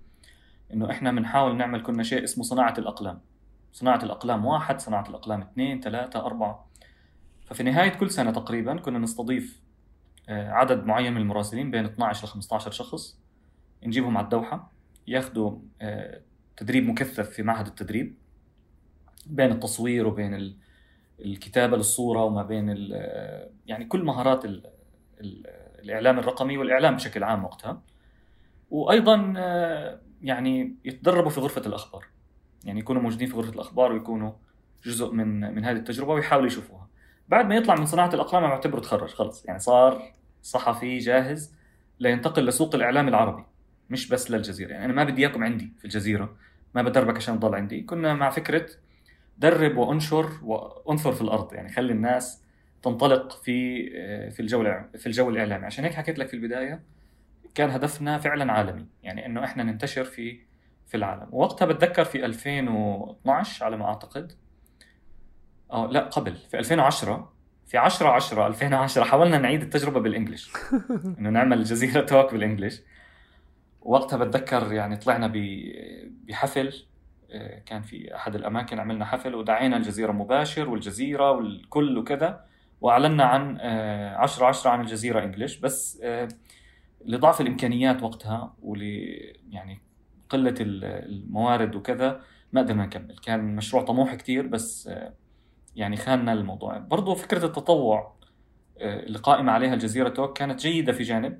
إنه 0.73 0.91
إحنا 0.91 1.11
بنحاول 1.13 1.57
نعمل 1.57 1.83
كنا 1.83 2.03
شيء 2.03 2.25
اسمه 2.25 2.45
صناعة 2.45 2.75
الأقلام. 2.79 3.21
صناعة 3.73 4.05
الأقلام 4.05 4.47
واحد 4.47 4.81
صناعة 4.81 5.09
الأقلام 5.09 5.41
اثنين 5.41 5.81
ثلاثة 5.81 6.27
أربعة. 6.27 6.66
ففي 7.47 7.63
نهاية 7.63 7.89
كل 7.89 8.11
سنة 8.11 8.31
تقريبا 8.31 8.77
كنا 8.77 8.99
نستضيف 8.99 9.61
آه، 10.29 10.51
عدد 10.51 10.85
معين 10.85 11.13
من 11.13 11.21
المراسلين 11.21 11.71
بين 11.71 11.85
12 11.85 12.27
ل 12.27 12.31
15 12.31 12.71
شخص. 12.71 13.19
نجيبهم 13.87 14.17
على 14.17 14.25
الدوحة 14.25 14.73
ياخذوا 15.07 15.59
آه، 15.83 16.21
تدريب 16.57 16.89
مكثف 16.89 17.31
في 17.31 17.43
معهد 17.43 17.67
التدريب 17.67 18.17
بين 19.27 19.53
التصوير 19.53 20.07
وبين 20.07 20.57
الكتابة 21.21 21.77
للصورة 21.77 22.25
وما 22.25 22.43
بين 22.43 22.91
آه، 22.93 23.51
يعني 23.67 23.85
كل 23.85 24.05
مهارات 24.05 24.45
الإعلام 25.21 26.19
الرقمي 26.19 26.59
والإعلام 26.59 26.97
بشكل 26.97 27.25
عام 27.25 27.45
وقتها. 27.45 27.83
وأيضا 28.71 29.35
آه، 29.37 30.01
يعني 30.23 30.77
يتدربوا 30.85 31.31
في 31.31 31.41
غرفة 31.41 31.63
الأخبار. 31.67 32.07
يعني 32.65 32.81
يكونوا 32.81 33.03
موجودين 33.03 33.29
في 33.29 33.35
غرفة 33.37 33.53
الأخبار 33.53 33.93
ويكونوا 33.93 34.33
جزء 34.85 35.13
من 35.13 35.55
من 35.55 35.65
هذه 35.65 35.77
التجربة 35.77 36.13
ويحاولوا 36.13 36.47
يشوفوها. 36.47 36.89
بعد 37.29 37.47
ما 37.47 37.57
يطلع 37.57 37.75
من 37.75 37.87
صناعة 37.87 38.15
الأقلام 38.15 38.45
أنا 38.45 38.55
بعتبره 38.55 38.81
تخرج 38.81 39.11
خلص. 39.11 39.45
يعني 39.45 39.59
صار 39.59 40.13
صحفي 40.43 40.99
جاهز 40.99 41.55
لينتقل 42.01 42.47
لسوق 42.47 42.75
الإعلام 42.75 43.09
العربي 43.09 43.45
مش 43.91 44.09
بس 44.09 44.31
للجزيرة. 44.31 44.71
يعني 44.71 44.85
أنا 44.85 44.93
ما 44.93 45.05
بدي 45.05 45.23
إياكم 45.23 45.45
عندي 45.45 45.73
في 45.79 45.85
الجزيرة 45.85 46.37
ما 46.75 46.83
بدربك 46.83 47.17
عشان 47.17 47.41
تضل 47.41 47.55
عندي. 47.55 47.81
كنا 47.83 48.15
مع 48.15 48.31
فكرة 48.31 48.67
درب 49.39 49.77
وانشر 49.77 50.31
وانثر 50.43 51.13
في 51.13 51.21
الأرض 51.23 51.55
يعني 51.55 51.69
خلي 51.69 51.93
الناس 51.93 52.43
تنطلق 52.83 53.43
في 53.43 53.89
آه، 53.97 54.29
في 54.29 54.41
الجو 54.41 54.65
في 54.99 55.07
الجو 55.07 55.31
الإعلامي. 55.31 55.67
عشان 55.67 55.85
هيك 55.85 55.95
حكيت 55.95 56.19
لك 56.19 56.29
في 56.29 56.35
البداية 56.35 56.83
كان 57.55 57.71
هدفنا 57.71 58.19
فعلا 58.19 58.53
عالمي. 58.53 58.87
يعني 59.03 59.27
إنه 59.27 59.45
إحنا 59.45 59.63
ننتشر 59.63 60.05
في 60.05 60.41
في 60.87 60.97
العالم. 60.97 61.29
ووقتها 61.33 61.67
بتذكر 61.67 62.05
في 62.05 62.25
2012 62.25 63.65
على 63.65 63.77
ما 63.77 63.85
أعتقد 63.85 64.33
آه 65.73 65.87
لا 65.87 66.01
قبل 66.01 66.35
في 66.35 66.59
2010 66.59 67.33
في 67.67 67.79
10 67.79 68.09
10 68.09 68.47
2010 68.47 69.05
حاولنا 69.05 69.39
نعيد 69.39 69.63
التجربة 69.63 70.01
بالانجلش 70.01 70.53
إنه 71.19 71.31
نعمل 71.31 71.65
جزيرة 71.65 72.01
توك 72.01 72.33
بالانجلش 72.33 72.83
وقتها 73.83 74.17
بتذكر 74.17 74.73
يعني 74.73 74.97
طلعنا 74.97 75.33
بحفل 76.29 76.87
آه، 77.31 77.59
كان 77.59 77.83
في 77.83 78.15
أحد 78.15 78.35
الأماكن 78.35 78.79
عملنا 78.79 79.05
حفل 79.05 79.35
ودعينا 79.35 79.77
الجزيرة 79.77 80.13
مباشر 80.13 80.69
والجزيرة 80.69 81.31
والكل 81.31 81.99
وكذا 81.99 82.45
وأعلنا 82.81 83.25
عن 83.25 83.61
10 84.17 84.45
آه، 84.45 84.49
10 84.49 84.71
عن 84.71 84.81
الجزيرة 84.81 85.25
انجلش 85.25 85.57
بس 85.57 86.01
آه، 86.03 86.29
لضعف 87.05 87.41
الإمكانيات 87.41 88.03
وقتها 88.03 88.55
ول 88.63 88.83
يعني 89.51 89.81
قلة 90.29 90.55
الموارد 90.61 91.77
وكذا 91.77 92.21
ما 92.53 92.61
قدرنا 92.61 92.87
نكمل. 92.87 93.17
كان 93.19 93.57
مشروع 93.57 93.83
طموح 93.83 94.15
كثير 94.15 94.47
بس 94.47 94.91
يعني 95.77 95.97
خاننا 95.97 96.33
الموضوع 96.33 96.79
برضو 96.79 97.15
فكرة 97.15 97.47
التطوع 97.47 98.17
اللي 98.77 99.19
قائمة 99.19 99.53
عليها 99.53 99.75
الجزيرة 99.75 100.09
توك 100.09 100.39
كانت 100.39 100.61
جيدة 100.61 100.93
في 100.93 101.03
جانب 101.03 101.39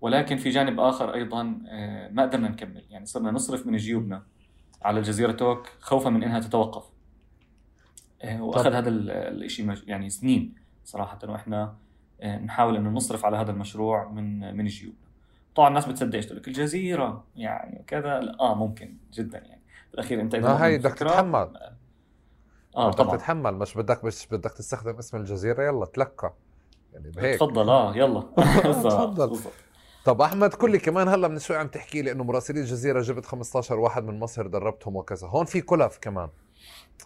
ولكن 0.00 0.36
في 0.36 0.50
جانب 0.50 0.80
آخر 0.80 1.14
أيضا 1.14 1.42
ما 2.10 2.22
قدرنا 2.22 2.48
نكمل. 2.48 2.84
يعني 2.90 3.06
صرنا 3.06 3.30
نصرف 3.30 3.66
من 3.66 3.76
جيوبنا 3.76 4.22
على 4.82 4.98
الجزيرة 4.98 5.32
توك 5.32 5.66
خوفا 5.80 6.10
من 6.10 6.22
إنها 6.22 6.40
تتوقف. 6.40 6.84
وأخذ 8.24 8.72
هذا 8.72 8.88
الشيء 8.90 9.74
يعني 9.86 10.10
سنين 10.10 10.54
صراحة. 10.84 11.18
وإحنا 11.24 11.74
آه، 12.20 12.38
نحاول 12.38 12.76
انه 12.76 12.90
نصرف 12.90 13.24
على 13.24 13.36
هذا 13.36 13.50
المشروع 13.50 14.08
من 14.08 14.56
من 14.56 14.66
جيوبنا. 14.66 15.08
طبعا 15.54 15.68
الناس 15.68 15.86
بتصدقش 15.86 16.26
تقول 16.26 16.38
لك؟ 16.38 16.48
الجزيرة 16.48 17.24
يعني 17.36 17.84
كذا 17.86 18.36
آه 18.40 18.54
ممكن 18.54 18.96
جدا 19.12 19.38
يعني. 19.38 19.62
بالاخير 19.92 20.20
أنت 20.20 20.34
إذا 20.34 20.48
هاي 20.48 20.78
بدك 20.78 20.94
تتحمل 20.94 21.48
آه 22.78 22.90
طبعا. 22.92 23.16
تتحمل 23.16 23.54
مش 23.54 23.74
بدك 23.74 24.04
مش 24.04 24.26
بدك 24.30 24.52
تستخدم 24.52 24.98
اسم 24.98 25.16
الجزيرة 25.16 25.62
يلا 25.62 25.86
تلقى. 25.86 26.34
يعني 26.92 27.10
بهيك. 27.10 27.36
تفضل 27.40 27.68
آه 27.68 27.96
يلا. 27.96 28.20
تفضل. 28.72 29.38
طب 30.04 30.20
أحمد 30.22 30.54
كلي 30.54 30.78
كمان 30.78 31.08
هلا 31.08 31.28
من 31.28 31.38
شوي 31.38 31.56
عم 31.56 31.68
تحكي 31.68 32.02
لي 32.02 32.12
إنه 32.12 32.24
مراسلي 32.24 32.60
الجزيرة 32.60 33.00
جبت 33.00 33.26
15 33.26 33.78
واحد 33.78 34.04
من 34.04 34.18
مصر 34.20 34.46
دربتهم 34.46 34.96
وكذا. 34.96 35.26
هون 35.28 35.44
في 35.44 35.60
كلف 35.60 35.98
كمان. 36.00 36.28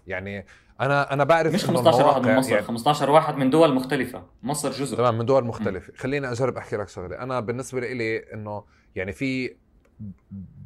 يعني 0.07 0.47
أنا 0.81 1.13
أنا 1.13 1.25
بعرف 1.25 1.55
مش 1.55 1.65
15 1.65 2.07
واحد 2.07 2.27
من 2.27 2.37
مصر 2.37 2.53
يعني 2.53 2.63
15 2.67 3.11
واحد 3.11 3.37
من 3.37 3.51
دول 3.51 3.75
مختلفة. 3.75 4.23
مصر 4.43 4.71
جزء. 4.71 4.97
تمام 4.97 5.19
من 5.19 5.27
دول 5.27 5.45
مختلفة. 5.45 5.93
خليني 5.97 6.31
أجرب 6.33 6.57
أحكي 6.57 6.77
لك 6.77 6.89
شغلة. 6.89 7.19
أنا 7.19 7.41
بالنسبة 7.41 7.81
لي 7.81 8.19
إنه 8.19 8.65
يعني 8.97 9.13
في 9.13 9.57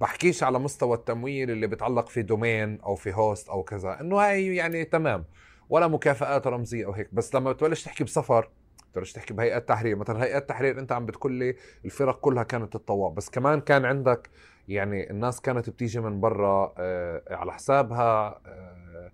بحكيش 0.01 0.43
على 0.43 0.59
مستوى 0.59 0.97
التمويل 0.97 1.51
اللي 1.51 1.67
بتعلق 1.67 2.09
في 2.09 2.23
domain 2.23 2.81
أو 2.81 2.95
في 2.95 3.13
host 3.13 3.49
أو 3.49 3.63
كذا 3.63 4.01
إنه 4.01 4.17
هاي 4.17 4.57
يعني 4.57 4.85
تمام 4.85 5.25
ولا 5.69 5.89
مكافآت 5.89 6.47
رمزية 6.47 6.87
أو 6.87 6.93
هيك 6.93 7.15
بس 7.15 7.35
لما 7.35 7.53
بتبلش 7.53 7.85
تحكي 7.85 8.05
بسفر 8.05 8.51
بتبلش 8.93 9.13
تحكي 9.13 9.35
بهيئات 9.35 9.69
تحرير 9.69 9.97
مثلا 9.97 10.25
هيئات 10.25 10.49
تحرير 10.49 10.81
أنت 10.81 10.93
عم 10.93 11.07
بتقول 11.07 11.33
لي 11.33 11.57
الفرق 11.85 12.21
كلها 12.21 12.43
كانت 12.43 12.73
تتطوع 12.73 13.11
بس 13.11 13.31
كمان 13.31 13.61
كان 13.61 13.85
عندك 13.85 14.31
يعني 14.69 15.11
الناس 15.11 15.41
كانت 15.41 15.71
بتيجي 15.71 16.01
من 16.01 16.21
برا 16.21 16.75
آه 16.79 17.23
على 17.31 17.53
حسابها 17.53 18.41
آه 18.47 19.11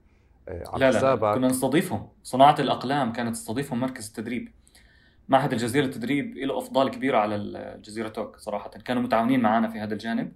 آه، 0.49 0.65
على 0.67 0.91
لا 0.91 0.99
حسابك 0.99 1.23
لا 1.23 1.35
كنا 1.35 1.49
نستضيفهم 1.49 2.09
صناعة 2.23 2.57
الأقلام 2.59 3.13
كانت 3.13 3.37
تستضيفهم 3.37 3.81
مركز 3.81 4.07
التدريب. 4.07 4.53
معهد 5.33 5.53
الجزيرة 5.53 5.85
للتدريب 5.85 6.37
له 6.37 6.59
أفضال 6.59 6.89
كبيرة 6.89 7.19
على 7.19 7.37
الجزيرة 7.37 8.09
توك 8.09 8.37
صراحة. 8.37 8.71
كانوا 8.71 9.03
متعاونين 9.03 9.41
معنا 9.41 9.69
في 9.69 9.81
هذا 9.81 9.95
الجانب. 9.95 10.33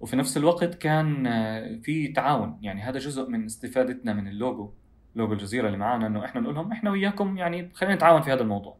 وفي 0.00 0.16
نفس 0.16 0.36
الوقت 0.36 0.74
كان 0.74 1.26
آه، 1.26 1.76
في 1.82 2.08
تعاون. 2.08 2.58
يعني 2.62 2.82
هذا 2.82 2.98
جزء 2.98 3.28
من 3.28 3.44
استفادتنا 3.44 4.12
من 4.12 4.28
اللوجو 4.28 4.72
لوجو 5.14 5.32
الجزيرة 5.32 5.66
اللي 5.66 5.78
معنا 5.78 6.06
إنه 6.06 6.24
إحنا 6.24 6.40
نقول 6.40 6.54
لهم 6.54 6.72
إحنا 6.72 6.90
وياكم 6.90 7.38
يعني 7.38 7.70
خلينا 7.74 7.94
نتعاون 7.94 8.22
في 8.22 8.32
هذا 8.32 8.42
الموضوع. 8.42 8.76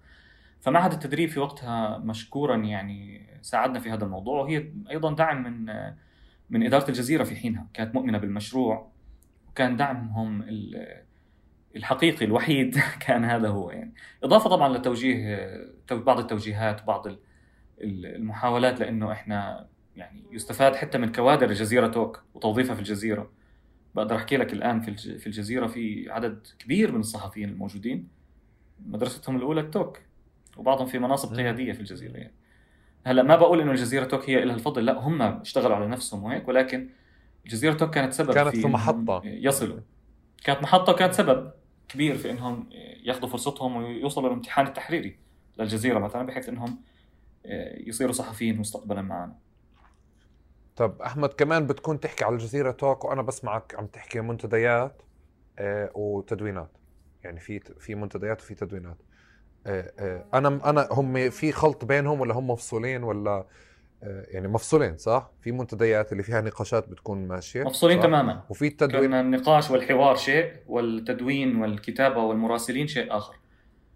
فمعهد 0.60 0.92
التدريب 0.92 1.28
في 1.28 1.40
وقتها 1.40 1.98
مشكورا 1.98 2.56
يعني 2.56 3.26
ساعدنا 3.42 3.78
في 3.78 3.90
هذا 3.90 4.04
الموضوع. 4.04 4.40
وهي 4.42 4.72
أيضا 4.90 5.14
دعم 5.14 5.42
من 5.42 5.68
آه، 5.68 5.96
من 6.50 6.62
إدارة 6.66 6.88
الجزيرة 6.88 7.24
في 7.24 7.36
حينها. 7.36 7.66
كانت 7.74 7.94
مؤمنة 7.94 8.18
بالمشروع 8.18 8.88
كان 9.54 9.76
دعمهم 9.76 10.42
الحقيقي 11.76 12.24
الوحيد 12.24 12.78
كان 13.06 13.24
هذا 13.24 13.48
هو 13.48 13.70
يعني. 13.70 13.94
إضافة 14.22 14.50
طبعا 14.50 14.78
لتوجيه 14.78 15.60
بعض 15.90 16.18
التوجيهات 16.18 16.84
بعض 16.84 17.06
المحاولات 17.80 18.80
لأنه 18.80 19.12
إحنا 19.12 19.66
يعني 19.96 20.22
يستفاد 20.30 20.76
حتى 20.76 20.98
من 20.98 21.12
كوادر 21.12 21.50
الجزيرة 21.50 21.86
توك 21.86 22.22
وتوظيفها 22.34 22.74
في 22.74 22.80
الجزيرة. 22.80 23.30
بقدر 23.94 24.16
أحكي 24.16 24.36
لك 24.36 24.52
الآن 24.52 24.80
في 24.80 25.18
في 25.18 25.26
الجزيرة 25.26 25.66
في 25.66 26.10
عدد 26.10 26.46
كبير 26.58 26.92
من 26.92 27.00
الصحفيين 27.00 27.48
الموجودين. 27.48 28.08
مدرستهم 28.86 29.36
الأولى 29.36 29.60
التوك 29.60 29.98
وبعضهم 30.56 30.86
في 30.86 30.98
مناصب 30.98 31.34
قيادية 31.34 31.72
في 31.72 31.80
الجزيرة 31.80 32.16
يعني. 32.16 32.34
هلأ 33.06 33.22
ما 33.22 33.36
بقول 33.36 33.60
إنه 33.60 33.70
الجزيرة 33.70 34.04
توك 34.04 34.30
هي 34.30 34.44
لها 34.44 34.54
الفضل 34.54 34.84
لا 34.84 34.98
هم 34.98 35.22
اشتغلوا 35.22 35.76
على 35.76 35.86
نفسهم 35.86 36.24
وهيك 36.24 36.48
ولكن 36.48 36.88
الجزيرة 37.44 37.74
توك 37.74 37.94
كانت 37.94 38.12
سبب 38.12 38.34
كانت 38.34 38.48
في, 38.48 38.60
في 38.60 38.68
محطة. 38.68 39.22
يصلوا. 39.24 39.80
كانت 40.44 40.62
محطة 40.62 40.92
وكانت 40.92 41.12
سبب. 41.12 41.50
كبير 41.88 42.16
في 42.18 42.30
إنهم 42.30 42.68
ياخذوا 43.04 43.28
فرصتهم 43.28 43.76
ويوصلوا 43.76 44.28
للامتحان 44.28 44.66
التحريري 44.66 45.18
للجزيرة 45.58 45.98
مثلا 45.98 46.26
بحيث 46.26 46.48
إنهم 46.48 46.82
يصيروا 47.86 48.12
صحفيين 48.12 48.58
مستقبلا 48.58 49.02
معنا 49.02 49.36
طب 50.76 51.02
أحمد 51.02 51.28
كمان 51.28 51.66
بتكون 51.66 52.00
تحكي 52.00 52.24
على 52.24 52.34
الجزيرة 52.34 52.70
توك 52.70 53.04
وأنا 53.04 53.22
بسمعك 53.22 53.74
عم 53.78 53.86
تحكي 53.86 54.20
منتديات 54.20 55.02
آه، 55.58 55.90
وتدوينات. 55.94 56.70
يعني 57.24 57.40
في 57.40 57.60
في 57.60 57.94
منتديات 57.94 58.40
وفي 58.40 58.54
تدوينات. 58.54 58.96
آه، 59.66 59.92
آه، 59.98 60.26
أنا 60.34 60.70
أنا 60.70 60.88
هم 60.90 61.30
في 61.30 61.52
خلط 61.52 61.84
بينهم 61.84 62.20
ولا 62.20 62.34
هم 62.34 62.50
مفصولين 62.50 63.02
ولا 63.02 63.46
يعني 64.06 64.48
مفصولين 64.48 64.98
صح؟ 64.98 65.30
في 65.40 65.52
منتديات 65.52 66.12
اللي 66.12 66.22
فيها 66.22 66.40
نقاشات 66.40 66.88
بتكون 66.88 67.28
ماشية 67.28 67.64
مفصولين 67.64 67.98
صح؟ 67.98 68.04
تماما 68.04 68.44
وفي 68.48 68.66
التدوين 68.66 69.14
النقاش 69.14 69.70
والحوار 69.70 70.16
شيء 70.16 70.52
والتدوين 70.66 71.56
والكتابة 71.56 72.22
والمراسلين 72.22 72.86
شيء 72.86 73.16
آخر 73.16 73.36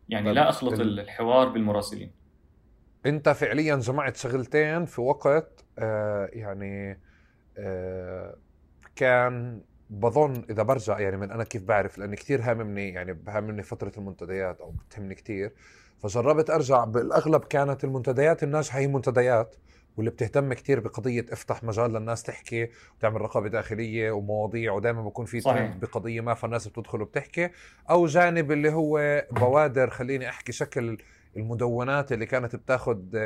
يعني 0.08 0.32
لا 0.32 0.48
أخلط 0.48 0.80
الحوار 0.80 1.48
بالمراسلين 1.48 2.10
أنت 3.06 3.28
فعليا 3.28 3.76
جمعت 3.76 4.16
شغلتين 4.16 4.84
في 4.84 5.00
وقت 5.00 5.64
آه 5.78 6.28
يعني 6.32 7.00
آه 7.58 8.36
كان 8.96 9.60
بظن 9.90 10.44
إذا 10.50 10.62
برجع 10.62 11.00
يعني 11.00 11.16
من 11.16 11.30
أنا 11.30 11.44
كيف 11.44 11.62
بعرف 11.62 11.98
لاني 11.98 12.16
كثير 12.16 12.40
هاممني 12.42 12.88
يعني 12.88 13.12
بهمني 13.12 13.62
فترة 13.62 13.92
المنتديات 13.98 14.60
أو 14.60 14.70
بتهمني 14.70 15.14
كثير 15.14 15.52
فجربت 15.98 16.50
أرجع 16.50 16.84
بالأغلب 16.84 17.44
كانت 17.44 17.84
المنتديات 17.84 18.42
الناجحة 18.42 18.78
هي 18.78 18.86
منتديات 18.86 19.56
واللي 19.96 20.10
بتهتم 20.10 20.52
كثير 20.52 20.80
بقضية 20.80 21.26
افتح 21.32 21.64
مجال 21.64 21.92
للناس 21.92 22.22
تحكي 22.22 22.68
وتعمل 22.96 23.20
رقابة 23.20 23.48
داخلية 23.48 24.10
ومواضيع 24.10 24.72
ودائما 24.72 25.02
بكون 25.02 25.26
في 25.26 25.40
ترند 25.40 25.80
بقضية 25.80 26.20
ما 26.20 26.34
فالناس 26.34 26.68
بتدخل 26.68 27.02
وبتحكي. 27.02 27.50
أو 27.90 28.06
جانب 28.06 28.52
اللي 28.52 28.72
هو 28.72 29.24
بوادر 29.30 29.90
خليني 29.90 30.28
أحكي 30.28 30.52
شكل 30.52 30.98
المدونات 31.36 32.12
اللي 32.12 32.26
كانت 32.26 32.56
بتاخد 32.56 33.16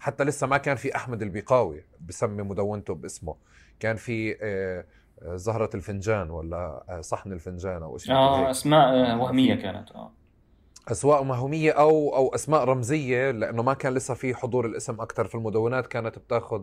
حتى 0.00 0.24
لسه 0.24 0.46
ما 0.46 0.56
كان 0.56 0.76
في 0.76 0.96
أحمد 0.96 1.22
البيقاوي 1.22 1.84
بسمي 2.00 2.42
مدونته 2.42 2.94
باسمه. 2.94 3.36
كان 3.80 3.96
في 3.96 4.36
آه، 4.42 4.84
آه، 5.22 5.36
زهرة 5.36 5.70
الفنجان 5.74 6.30
ولا 6.30 6.84
آه، 6.88 7.00
صحن 7.00 7.32
الفنجان 7.32 7.82
أو 7.82 7.98
شيء 7.98 8.14
آه 8.14 8.50
أسماء 8.50 9.16
وهمية 9.16 9.54
كانت 9.54 9.90
آه. 9.92 10.12
اسماء 10.88 11.24
وهميه 11.24 11.70
أو 11.72 12.16
أو 12.16 12.34
أسماء 12.34 12.64
رمزية 12.64 13.30
لأنه 13.30 13.62
ما 13.62 13.74
كان 13.74 13.94
لسه 13.94 14.14
في 14.14 14.34
حضور 14.34 14.66
الاسم 14.66 15.00
أكثر 15.00 15.26
في 15.26 15.34
المدونات 15.34 15.86
كانت 15.86 16.18
بتاخذ 16.18 16.62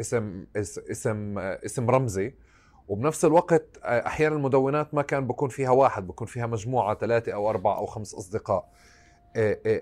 اسم 0.00 0.46
اسم 0.56 1.38
اسم 1.38 1.90
رمزي. 1.90 2.34
وبنفس 2.88 3.24
الوقت 3.24 3.78
أحيانا 3.82 4.34
المدونات 4.36 4.94
ما 4.94 5.02
كان 5.02 5.26
بكون 5.26 5.48
فيها 5.48 5.70
واحد 5.70 6.06
بكون 6.06 6.26
فيها 6.26 6.46
مجموعة 6.46 6.94
ثلاثة 6.94 7.32
أو 7.32 7.50
أربعة 7.50 7.78
أو 7.78 7.86
خمس 7.86 8.14
أصدقاء. 8.14 8.68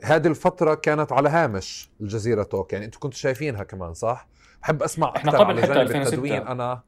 هذه 0.05 0.27
الفترة 0.27 0.75
كانت 0.75 1.13
على 1.13 1.29
هامش 1.29 1.91
الجزيرة 2.01 2.43
توك. 2.43 2.73
يعني 2.73 2.85
أنتم 2.85 2.99
كنتوا 2.99 3.19
شايفينها 3.19 3.63
كمان 3.63 3.95
صح؟ 3.95 4.29
بحب 4.63 4.83
أسمع 4.83 5.17
إحنا 5.17 5.39
قبل 5.39 5.63
حتى 5.63 5.73
2006 5.83 6.37
أنا 6.37 6.83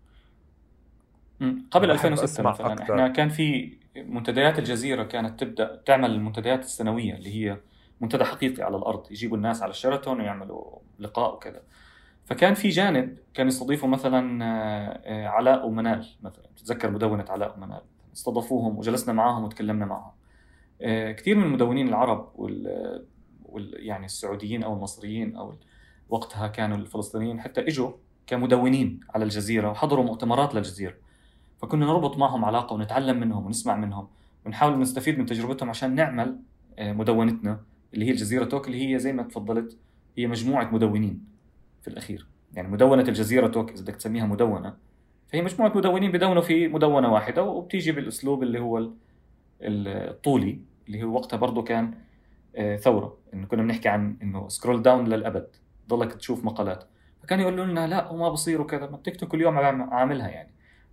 قبل 1.70 1.90
2006 1.90 2.42
مثلا. 2.42 2.72
أكتر. 2.72 2.82
إحنا 2.82 3.08
كان 3.08 3.28
في 3.28 3.78
منتديات 3.96 4.58
الجزيرة 4.58 5.02
كانت 5.02 5.40
تبدأ 5.40 5.82
تعمل 5.86 6.10
المنتديات 6.10 6.64
السنوية 6.64 7.14
اللي 7.14 7.34
هي 7.34 7.58
منتدى 8.00 8.24
حقيقي 8.24 8.62
على 8.62 8.76
الأرض 8.76 9.06
يجيبوا 9.10 9.36
الناس 9.36 9.62
على 9.62 9.70
الشيراتون 9.70 10.20
ويعملوا 10.20 10.78
لقاء 10.98 11.34
وكذا. 11.34 11.62
فكان 12.24 12.54
في 12.54 12.68
جانب 12.68 13.16
كان 13.34 13.48
يستضيفوا 13.48 13.88
مثلا 13.88 14.44
آه، 14.44 15.26
علاء 15.26 15.66
ومنال 15.66 16.06
مثلا. 16.22 16.44
تتذكر 16.56 16.90
مدونة 16.90 17.24
علاء 17.28 17.54
ومنال؟ 17.56 17.82
استضافوهم 18.14 18.78
وجلسنا 18.78 19.12
معاهم 19.12 19.44
وتكلمنا 19.44 19.86
معهم 19.86 20.12
آه، 20.82 21.12
كثير 21.12 21.36
من 21.36 21.42
المدونين 21.42 21.88
العرب 21.88 22.32
وال, 22.34 23.04
وال 23.44 23.74
يعني 23.78 24.06
السعوديين 24.06 24.62
أو 24.62 24.74
المصريين 24.74 25.36
أو 25.36 25.54
وقتها 26.08 26.48
كانوا 26.48 26.76
الفلسطينيين 26.76 27.40
حتى 27.40 27.60
إجوا 27.60 27.92
كمدونين 28.26 29.00
على 29.14 29.24
الجزيرة 29.24 29.70
وحضروا 29.70 30.04
مؤتمرات 30.04 30.54
للجزيرة. 30.54 30.94
فكنا 31.62 31.86
نربط 31.86 32.18
معهم 32.18 32.44
علاقة 32.44 32.74
ونتعلم 32.74 33.20
منهم 33.20 33.46
ونسمع 33.46 33.76
منهم. 33.76 34.08
ونحاول 34.46 34.78
نستفيد 34.78 35.18
من 35.18 35.26
تجربتهم 35.26 35.70
عشان 35.70 35.94
نعمل 35.94 36.36
آه، 36.78 36.92
مدونتنا 36.92 37.60
اللي 37.94 38.04
هي 38.06 38.10
الجزيرة 38.10 38.44
توك 38.44 38.66
اللي 38.66 38.94
هي 38.94 38.98
زي 38.98 39.12
ما 39.12 39.22
تفضلت 39.22 39.78
هي 40.18 40.26
مجموعة 40.26 40.74
مدونين 40.74 41.24
في 41.82 41.88
الأخير. 41.88 42.26
يعني 42.54 42.68
مدونة 42.68 43.02
الجزيرة 43.02 43.46
توك 43.46 43.70
إذا 43.70 43.82
بدك 43.82 43.96
تسميها 43.96 44.26
مدونة 44.26 44.74
فهي 45.28 45.42
مجموعة 45.42 45.72
مدونين 45.76 46.12
بدونوا 46.12 46.42
في 46.42 46.68
مدونة 46.68 47.12
واحدة 47.12 47.42
وبتيجي 47.42 47.92
بالأسلوب 47.92 48.42
اللي 48.42 48.60
هو 48.60 48.90
الطولي 49.62 50.60
اللي 50.88 51.02
هو 51.02 51.14
وقتها 51.14 51.36
برضه 51.36 51.62
كان 51.62 51.94
آه، 52.56 52.76
ثورة. 52.76 53.16
إنه 53.34 53.46
كنا 53.46 53.62
بنحكي 53.62 53.88
عن 53.88 54.16
إنه 54.22 54.48
سكرول 54.48 54.82
داون 54.82 55.08
للأبد. 55.08 55.46
ضلك 55.88 56.12
تشوف 56.12 56.44
مقالات. 56.44 56.84
فكان 57.22 57.40
يقولوا 57.40 57.64
لنا 57.66 57.86
لا 57.86 58.10
وما 58.10 58.28
بصير 58.28 58.60
وكذا. 58.60 58.86
ما 58.86 58.96
التيك 58.96 59.16
توك 59.16 59.34
اليوم 59.34 59.58
عاملها 59.58 60.28
يعني. 60.28 60.50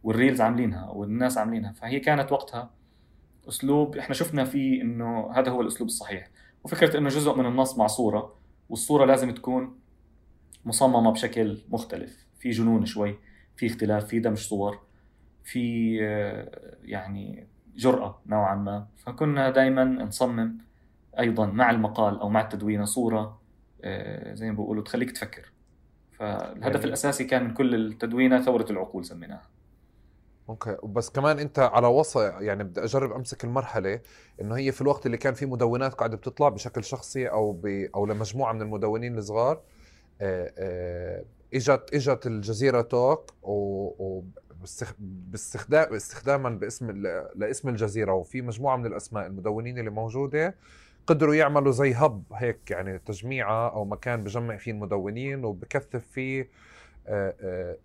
والريلز 0.08 0.42
عاملينها 0.42 0.90
والناس 0.90 1.38
عاملينها. 1.38 1.72
فهي 1.72 2.00
كانت 2.00 2.32
وقتها 2.32 2.70
أسلوب 3.50 3.98
إحنا 3.98 4.16
شفنا 4.16 4.44
فيه 4.46 4.82
إنه 4.82 5.32
هذا 5.32 5.52
هو 5.52 5.62
الأسلوب 5.62 5.88
الصحيح. 5.88 6.28
وفكرة 6.64 6.98
إنه 6.98 7.10
جزء 7.10 7.36
من 7.36 7.46
النص 7.46 7.78
مع 7.78 7.88
صورة 7.88 8.36
والصورة 8.70 9.06
لازم 9.06 9.32
تكون 9.32 9.80
مصممة 10.66 11.12
بشكل 11.12 11.58
مختلف. 11.70 12.26
في 12.40 12.50
جنون 12.50 12.86
شوي 12.86 13.16
في 13.56 13.66
اختلاف 13.66 14.06
في 14.06 14.20
دمج 14.20 14.38
صور 14.38 14.80
في 15.44 15.98
آه، 16.02 16.78
يعني 16.84 17.48
جرأة 17.76 18.22
نوعا 18.26 18.56
ما. 18.56 18.88
فكنا 18.98 19.50
دائما 19.50 19.84
نصمم 19.84 20.58
أيضا 21.20 21.46
مع 21.46 21.70
المقال 21.70 22.20
أو 22.20 22.30
مع 22.30 22.42
التدوينة 22.42 22.86
صورة 22.86 23.42
آه، 23.84 24.34
زي 24.34 24.50
ما 24.50 24.58
بيقولوا 24.58 24.84
تخليك 24.84 25.12
تفكر. 25.12 25.52
فالهدف. 26.12 26.86
الأساسي 26.86 27.24
كان 27.24 27.44
من 27.44 27.54
كل 27.54 27.76
التدوينة 27.76 28.42
ثورة 28.42 28.66
العقول 28.70 29.06
سميناها. 29.06 29.57
أوكي. 30.50 30.78
بس 30.84 31.10
كمان 31.10 31.40
أنت 31.40 31.60
على 31.60 31.88
وصى 31.88 32.20
يعني 32.40 32.64
بدي 32.64 32.84
أجرب 32.84 33.12
أمسك 33.12 33.44
المرحلة 33.44 34.00
إنه 34.42 34.56
هي 34.56 34.72
في 34.72 34.82
الوقت 34.82 35.06
اللي 35.06 35.18
كان 35.18 35.34
في 35.34 35.46
مدونات 35.46 35.94
قاعدة 35.94 36.18
بتطلع 36.18 36.50
بشكل 36.50 36.84
شخصي 36.84 37.28
أو 37.28 37.52
ب 37.52 37.66
أو 37.96 38.06
لمجموعة 38.06 38.54
من 38.54 38.62
المدونين 38.62 39.18
الصغار. 39.18 39.62
آه، 40.22 40.54
آه، 40.58 41.24
إجت 41.54 41.90
إجت 41.94 42.28
الجزيرة 42.28 42.82
توك 42.82 43.34
و 43.44 44.22
باستخدام 45.00 45.94
استخداما 45.94 46.50
باسم 46.50 46.92
لاسم 47.36 47.70
الجزيرة. 47.70 48.14
وفي 48.14 48.42
مجموعة 48.42 48.78
من 48.78 48.86
الأسماء 48.86 49.28
المدونين 49.28 49.80
اللي 49.80 49.90
موجودة 49.90 50.56
قدروا 51.08 51.36
يعملوا 51.36 51.72
زي 51.72 51.94
هب 51.94 52.24
هيك 52.34 52.72
يعني 52.72 53.00
تجميعة 53.00 53.70
أو 53.70 53.86
مكان 53.86 54.24
بجمع 54.24 54.58
فيه 54.58 54.72
المدونين 54.72 55.46
وبكثف 55.46 56.06
فيه 56.12 56.50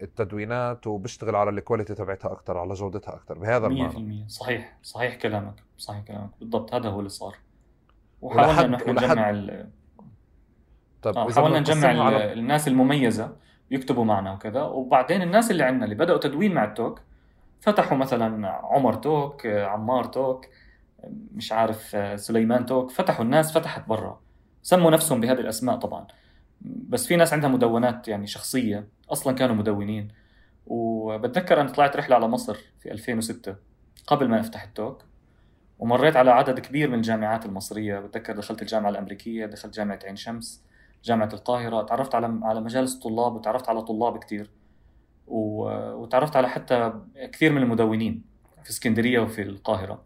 التدوينات 0.03 0.87
وبيشتغل 0.87 1.37
على 1.37 1.51
الكواليتي 1.51 1.95
تبعتها 1.95 2.33
أكثر 2.33 2.59
على 2.59 2.75
جودتها 2.75 3.14
أكثر 3.14 3.39
بهذا 3.39 3.66
المعنى. 3.66 4.25
100% 4.27 4.29
صحيح 4.29 4.79
صحيح 4.83 5.14
كلامك 5.14 5.62
صحيح 5.79 6.01
كلامك. 6.01 6.31
بالضبط 6.41 6.75
هذا 6.75 6.89
هو 6.89 6.99
اللي 6.99 7.09
صار. 7.09 7.37
وحاولنا 8.23 8.64
انه 8.64 8.77
إحنا 8.77 8.93
نجمع 8.93 9.31
ال... 9.31 9.68
طيب 11.03 11.16
آه 11.16 11.31
حاولنا 11.31 11.61
نجمع 11.61 12.05
على... 12.05 12.33
الناس 12.33 12.68
المميزة 12.68 13.37
يكتبوا 13.70 14.05
معنا 14.05 14.33
وكذا. 14.33 14.62
وبعدين 14.62 15.23
الناس 15.23 15.51
اللي 15.51 15.62
عندنا 15.62 15.85
اللي 15.85 15.95
بدأوا 15.95 16.18
تدوين 16.18 16.55
مع 16.55 16.64
التوك 16.64 17.01
فتحوا 17.61 17.99
مثلا 17.99 18.49
عمر 18.49 18.95
توك 18.95 19.47
عمار 19.47 20.05
توك 20.05 20.47
مش 21.35 21.53
عارف 21.53 21.97
سليمان 22.20 22.66
توك 22.66 22.91
فتحوا 22.91 23.25
الناس 23.25 23.53
فتحت 23.59 23.89
برا. 23.89 24.20
سموا 24.62 24.91
نفسهم 24.91 25.20
بهذه 25.20 25.41
الأسماء 25.41 25.77
طبعا. 25.77 26.07
بس 26.61 27.07
في 27.07 27.16
ناس 27.16 27.33
عندها 27.33 27.51
مدونات 27.51 28.09
يعني 28.09 28.27
شخصية. 28.27 28.89
أصلا 29.12 29.34
كانوا 29.34 29.54
مدونين. 29.54 30.08
وبتذكر 30.66 31.60
أنا 31.60 31.70
طلعت 31.70 31.96
رحلة 31.96 32.16
على 32.16 32.28
مصر 32.28 32.58
في 32.80 32.92
2006 32.92 33.56
قبل 34.06 34.28
ما 34.28 34.40
أفتح 34.40 34.62
التوك 34.62 35.04
ومريت 35.78 36.16
على 36.16 36.30
عدد 36.30 36.60
كبير 36.60 36.88
من 36.88 36.94
الجامعات 36.94 37.46
المصرية. 37.46 37.98
بتذكر 38.00 38.36
دخلت 38.36 38.62
الجامعة 38.62 38.90
الأمريكية 38.90 39.46
دخلت 39.46 39.74
جامعة 39.74 39.98
عين 40.04 40.16
شمس 40.16 40.64
جامعة 41.04 41.28
القاهرة 41.32 41.82
تعرفت 41.82 42.14
على 42.14 42.40
على 42.42 42.60
مجالس 42.60 42.94
الطلاب 42.94 43.34
وتعرفت 43.34 43.68
على 43.68 43.82
طلاب 43.82 44.18
كتير. 44.18 44.50
وتعرفت 45.26 46.36
على 46.36 46.48
حتى 46.48 46.92
كثير 47.32 47.52
من 47.52 47.62
المدونين 47.62 48.24
في 48.64 48.70
اسكندرية 48.70 49.20
وفي 49.20 49.42
القاهرة. 49.42 50.04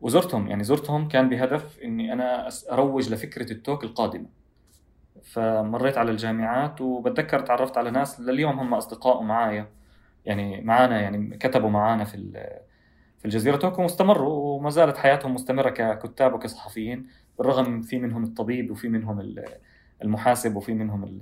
وزرتهم 0.00 0.48
يعني 0.48 0.64
زرتهم 0.64 1.08
كان 1.08 1.28
بهدف 1.28 1.78
إني 1.78 2.12
أنا 2.12 2.48
أروج 2.72 3.12
لفكرة 3.12 3.52
التوك 3.52 3.84
القادمة. 3.84 4.39
فمريت 5.24 5.98
على 5.98 6.10
الجامعات 6.10 6.80
وبتذكر 6.80 7.40
تعرفت 7.40 7.78
على 7.78 7.90
ناس 7.90 8.20
لليوم 8.20 8.60
هم 8.60 8.74
أصدقاء 8.74 9.22
معايا 9.22 9.68
يعني 10.24 10.60
معانا 10.60 11.00
يعني 11.00 11.36
كتبوا 11.36 11.70
معانا 11.70 12.04
في 12.04 12.16
في 13.18 13.24
الجزيرة 13.24 13.56
توك 13.56 13.78
واستمروا 13.78 14.56
وما 14.56 14.70
زالت 14.70 14.96
حياتهم 14.96 15.34
مستمرة 15.34 15.70
ككتاب 15.70 16.34
وكصحفيين 16.34 17.06
بالرغم 17.38 17.82
في 17.82 17.98
منهم 17.98 18.24
الطبيب 18.24 18.70
وفي 18.70 18.88
منهم 18.88 19.34
المحاسب 20.02 20.56
وفي 20.56 20.74
منهم 20.74 21.20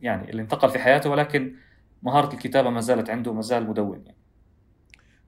يعني 0.00 0.30
اللي 0.30 0.42
انتقل 0.42 0.70
في 0.70 0.78
حياته 0.78 1.10
ولكن 1.10 1.54
مهارة 2.02 2.34
الكتابة 2.34 2.70
ما 2.70 2.80
زالت 2.80 3.10
عنده 3.10 3.30
وما 3.30 3.42
زال 3.42 3.68
مدون 3.68 4.02
يعني. 4.06 4.18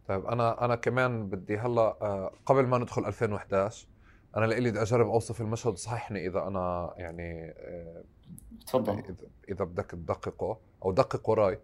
طيب 0.09 0.27
أنا 0.27 0.65
أنا 0.65 0.77
كمان 0.77 1.29
بدي 1.29 1.59
هلأ 1.59 1.97
آه، 2.03 2.33
قبل 2.47 2.67
ما 2.67 2.79
ندخل 2.79 3.05
2011 3.05 3.89
أنا 4.37 4.47
لإلي 4.47 4.71
بدي 4.71 4.83
أجرب 4.83 5.09
أوصف 5.09 5.41
المشهد 5.41 5.77
صححني 5.77 6.27
إذا 6.27 6.43
أنا 6.47 6.95
يعني 6.97 7.55
آه، 7.59 8.05
تفضل. 8.67 9.03
إذا 9.49 9.65
بدك 9.65 9.87
تدققه 9.87 10.59
أو 10.85 10.93
دقق 10.93 11.29
وراي. 11.29 11.59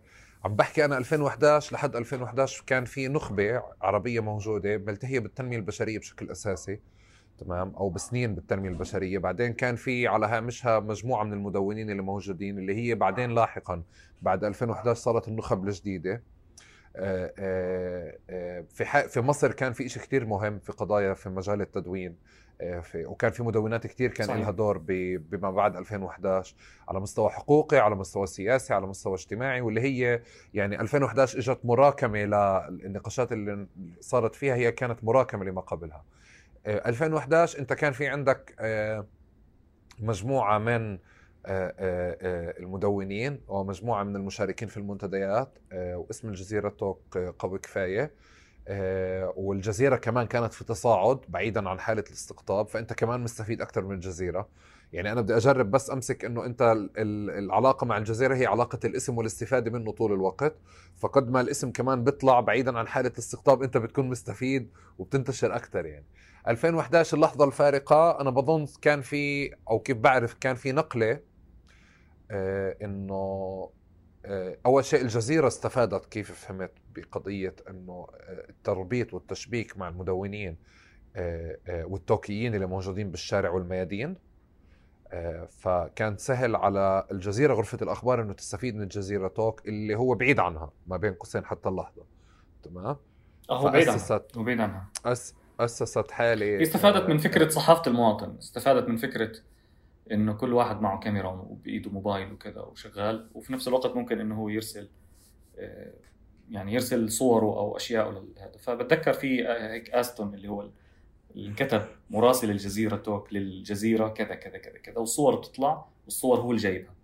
عم 0.45 0.57
بحكي 0.57 0.85
أنا 0.85 0.99
2011 0.99 1.75
لحد 1.75 1.97
2011 1.97 2.65
كان 2.67 2.85
في 2.85 3.09
نخبة 3.09 3.63
عربية 3.83 4.21
موجودة 4.21 4.79
ملتهية 4.79 5.19
بالتنمية 5.19 5.57
البشرية 5.57 5.99
بشكل 5.99 6.31
أساسي 6.31 6.81
تمام؟ 7.39 7.75
أو 7.77 7.91
بسنين 7.91 8.35
بالتنمية 8.35 8.69
البشرية. 8.69 9.19
بعدين 9.19 9.53
كان 9.53 9.77
في 9.77 10.07
على 10.07 10.27
هامشها 10.27 10.81
مجموعة 10.81 11.25
من 11.25 11.33
المدونين 11.33 11.91
اللي 11.91 12.03
موجودين 12.03 12.59
اللي 12.59 12.75
هي 12.75 12.95
بعدين 12.95 13.31
لاحقا 13.31 13.83
بعد 14.23 14.45
2011 14.45 15.01
صارت 15.01 15.29
النخب 15.29 15.65
الجديدة. 15.65 16.23
آه، 16.97 17.33
آه، 18.31 18.65
في 18.69 19.09
في 19.09 19.21
مصر 19.21 19.53
كان 19.53 19.73
في 19.73 19.89
شيء 19.89 20.03
كثير 20.03 20.27
مهم 20.27 20.59
في 20.59 20.73
قضايا 20.73 21.15
في 21.15 21.29
مجال 21.29 21.61
التدوين. 21.61 22.17
في 22.59 23.05
وكان 23.07 23.31
في 23.31 23.43
مدونات 23.43 23.87
كثير 23.87 24.11
كان 24.11 24.41
لها 24.41 24.51
دور 24.51 24.79
بما 25.19 25.51
بعد 25.51 25.77
2011 25.77 26.55
على 26.89 27.01
مستوى 27.01 27.31
حقوقي 27.31 27.79
على 27.79 27.95
مستوى 27.95 28.27
سياسي 28.27 28.75
على 28.75 28.87
مستوى 28.87 29.15
اجتماعي 29.15 29.61
واللي 29.61 29.81
هي 29.81 30.23
يعني 30.55 30.81
2011 30.81 31.39
إجت 31.39 31.59
مراكمة 31.65 32.19
للنقاشات 32.19 33.33
اللي 33.33 33.67
صارت 34.01 34.35
فيها 34.35 34.55
هي 34.55 34.73
كانت 34.73 35.05
مراكمة 35.05 35.45
لما 35.45 35.61
قبلها. 35.61 36.05
2011 36.67 37.59
أنت 37.59 37.73
كان 37.73 37.93
في 37.93 38.07
عندك 38.07 38.55
مجموعة 39.99 40.59
من 40.59 40.99
آه، 41.49 41.75
آه، 41.79 42.17
آه، 42.23 42.59
المدونين 42.59 43.41
ومجموعة 43.49 44.03
من 44.03 44.17
المشاركين 44.17 44.69
في 44.69 44.77
المنتديات 44.77 45.59
واسم 45.73 46.29
الجزيرة 46.29 46.69
توك 46.69 47.19
قوي 47.19 47.59
كفاية. 47.59 48.13
والجزيرة 49.37 49.97
كمان 49.97 50.27
كانت 50.27 50.53
في 50.53 50.65
تصاعد 50.65 51.21
بعيدا 51.29 51.69
عن 51.69 51.81
حالة 51.81 52.05
الاستقطاب 52.09 52.69
فأنت 52.69 52.93
كمان 52.93 53.21
مستفيد 53.21 53.61
أكثر 53.61 53.85
من 53.85 53.95
الجزيرة. 53.95 54.49
يعني 54.93 55.13
أنا 55.13 55.21
بدي 55.21 55.37
أجرب 55.37 55.71
بس 55.71 55.91
أمسك 55.91 56.25
أنه 56.25 56.45
أنت 56.47 56.77
العلاقة 56.99 57.85
مع 57.85 57.99
الجزيرة 57.99 58.35
هي 58.35 58.47
علاقة 58.47 58.79
الاسم 58.85 59.19
والاستفادة 59.19 59.71
منه 59.71 59.93
طول 59.93 60.13
الوقت. 60.13 60.55
فقد 60.97 61.31
ما 61.31 61.41
الاسم 61.41 61.73
كمان 61.73 62.05
بيطلع 62.05 62.41
بعيدا 62.41 62.79
عن 62.79 62.89
حالة 62.89 63.09
الاستقطاب 63.09 63.63
أنت 63.63 63.77
بتكون 63.77 64.09
مستفيد 64.09 64.71
وبتنتشر 64.99 65.57
أكثر 65.57 65.87
يعني. 65.87 66.07
2011 66.49 67.17
اللحظة 67.17 67.45
الفارقة 67.45 68.21
أنا 68.21 68.31
بظن 68.31 68.67
كان 68.83 69.01
في 69.01 69.55
أو 69.71 69.79
كيف 69.79 69.97
بعرف 69.97 70.35
كان 70.35 70.55
في 70.55 70.73
نقلة 70.73 71.21
آه، 72.31 72.77
إنه 72.83 73.15
آه، 73.15 73.71
أول 74.67 74.85
شيء 74.85 75.01
الجزيرة 75.01 75.47
استفادت 75.47 76.07
كيف 76.07 76.33
فهمت 76.33 76.73
بقضية 76.95 77.55
إنه 77.71 78.07
آه، 78.15 78.49
التربيط 78.49 79.15
والتشبيك 79.15 79.77
مع 79.77 79.89
المدونين 79.89 80.57
والتوكيين 81.69 82.55
اللي 82.55 82.67
موجودين 82.67 83.11
بالشارع 83.11 83.51
والميادين. 83.51 84.17
فكان 85.49 86.17
سهل 86.17 86.57
على 86.57 87.07
الجزيرة 87.13 87.55
غرفة 87.55 87.79
الأخبار 87.83 88.23
إنه 88.23 88.33
تستفيد 88.33 88.75
من 88.75 88.83
الجزيرة 88.83 89.29
توك 89.29 89.69
اللي 89.69 89.95
هو 89.95 90.15
بعيد 90.15 90.39
عنها 90.39 90.71
ما 90.87 90.97
بين 90.97 91.15
قوسين 91.15 91.45
حتى 91.45 91.69
اللحظة. 91.69 92.05
تمام؟ 92.63 92.97
هو 93.51 93.71
بعيد 93.71 93.89
عنها 93.89 94.21
بعيد 94.37 94.61
عنها. 94.61 94.89
أس... 95.05 95.35
أسست 95.61 96.11
حالي 96.11 96.63
استفادت 96.63 97.09
من 97.09 97.19
فكرة 97.19 97.49
صحافة 97.49 97.83
المواطن 97.91 98.37
استفادت 98.39 98.89
من 98.89 98.97
فكرة 98.97 99.33
إنه 100.13 100.33
كل 100.33 100.53
واحد 100.53 100.81
معه 100.81 100.99
كاميرا 100.99 101.31
وبإيده 101.31 101.91
موبايل 101.91 102.33
وكذا 102.33 102.61
وشغال 102.61 103.31
وفي 103.35 103.53
نفس 103.53 103.69
الوقت 103.69 103.97
ممكن 103.97 104.21
إنه 104.21 104.35
هو 104.35 104.49
يرسل 104.49 104.89
آه، 105.59 105.93
يعني 106.51 106.75
يرسل 106.75 107.11
صوره 107.11 107.59
أو 107.59 107.77
اشياء 107.77 108.11
لهذا 108.11 108.57
فبتذكر 108.59 109.13
في 109.13 109.49
آه، 109.49 109.73
هيك 109.73 109.91
آستون 109.91 110.35
اللي 110.35 110.49
هو 110.49 110.71
اللي 111.35 111.49
انكتب 111.49 111.83
مراسل 112.11 112.51
الجزيرة 112.51 112.97
توك 112.97 113.33
للجزيرة 113.33 114.09
كذا 114.09 114.35
كذا 114.35 114.59
كذا 114.59 114.79
كذا 114.79 114.99
والصور 114.99 115.35
بتطلع 115.35 115.89
والصور 116.05 116.41
هو 116.41 116.51
اللي 116.51 116.63
جايبها. 116.63 116.95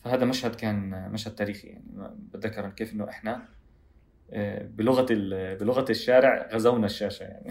فهذا 0.00 0.24
مشهد 0.24 0.54
كان 0.54 1.10
مشهد 1.12 1.34
تاريخي 1.34 1.68
يعني 1.68 1.84
بتذكر 2.16 2.70
كيف 2.70 2.92
إنه 2.92 3.08
إحنا 3.08 3.48
بلغة 4.62 5.06
بلغة 5.60 5.90
الشارع 5.90 6.48
غزونا 6.52 6.86
الشاشة 6.86 7.22
يعني. 7.22 7.50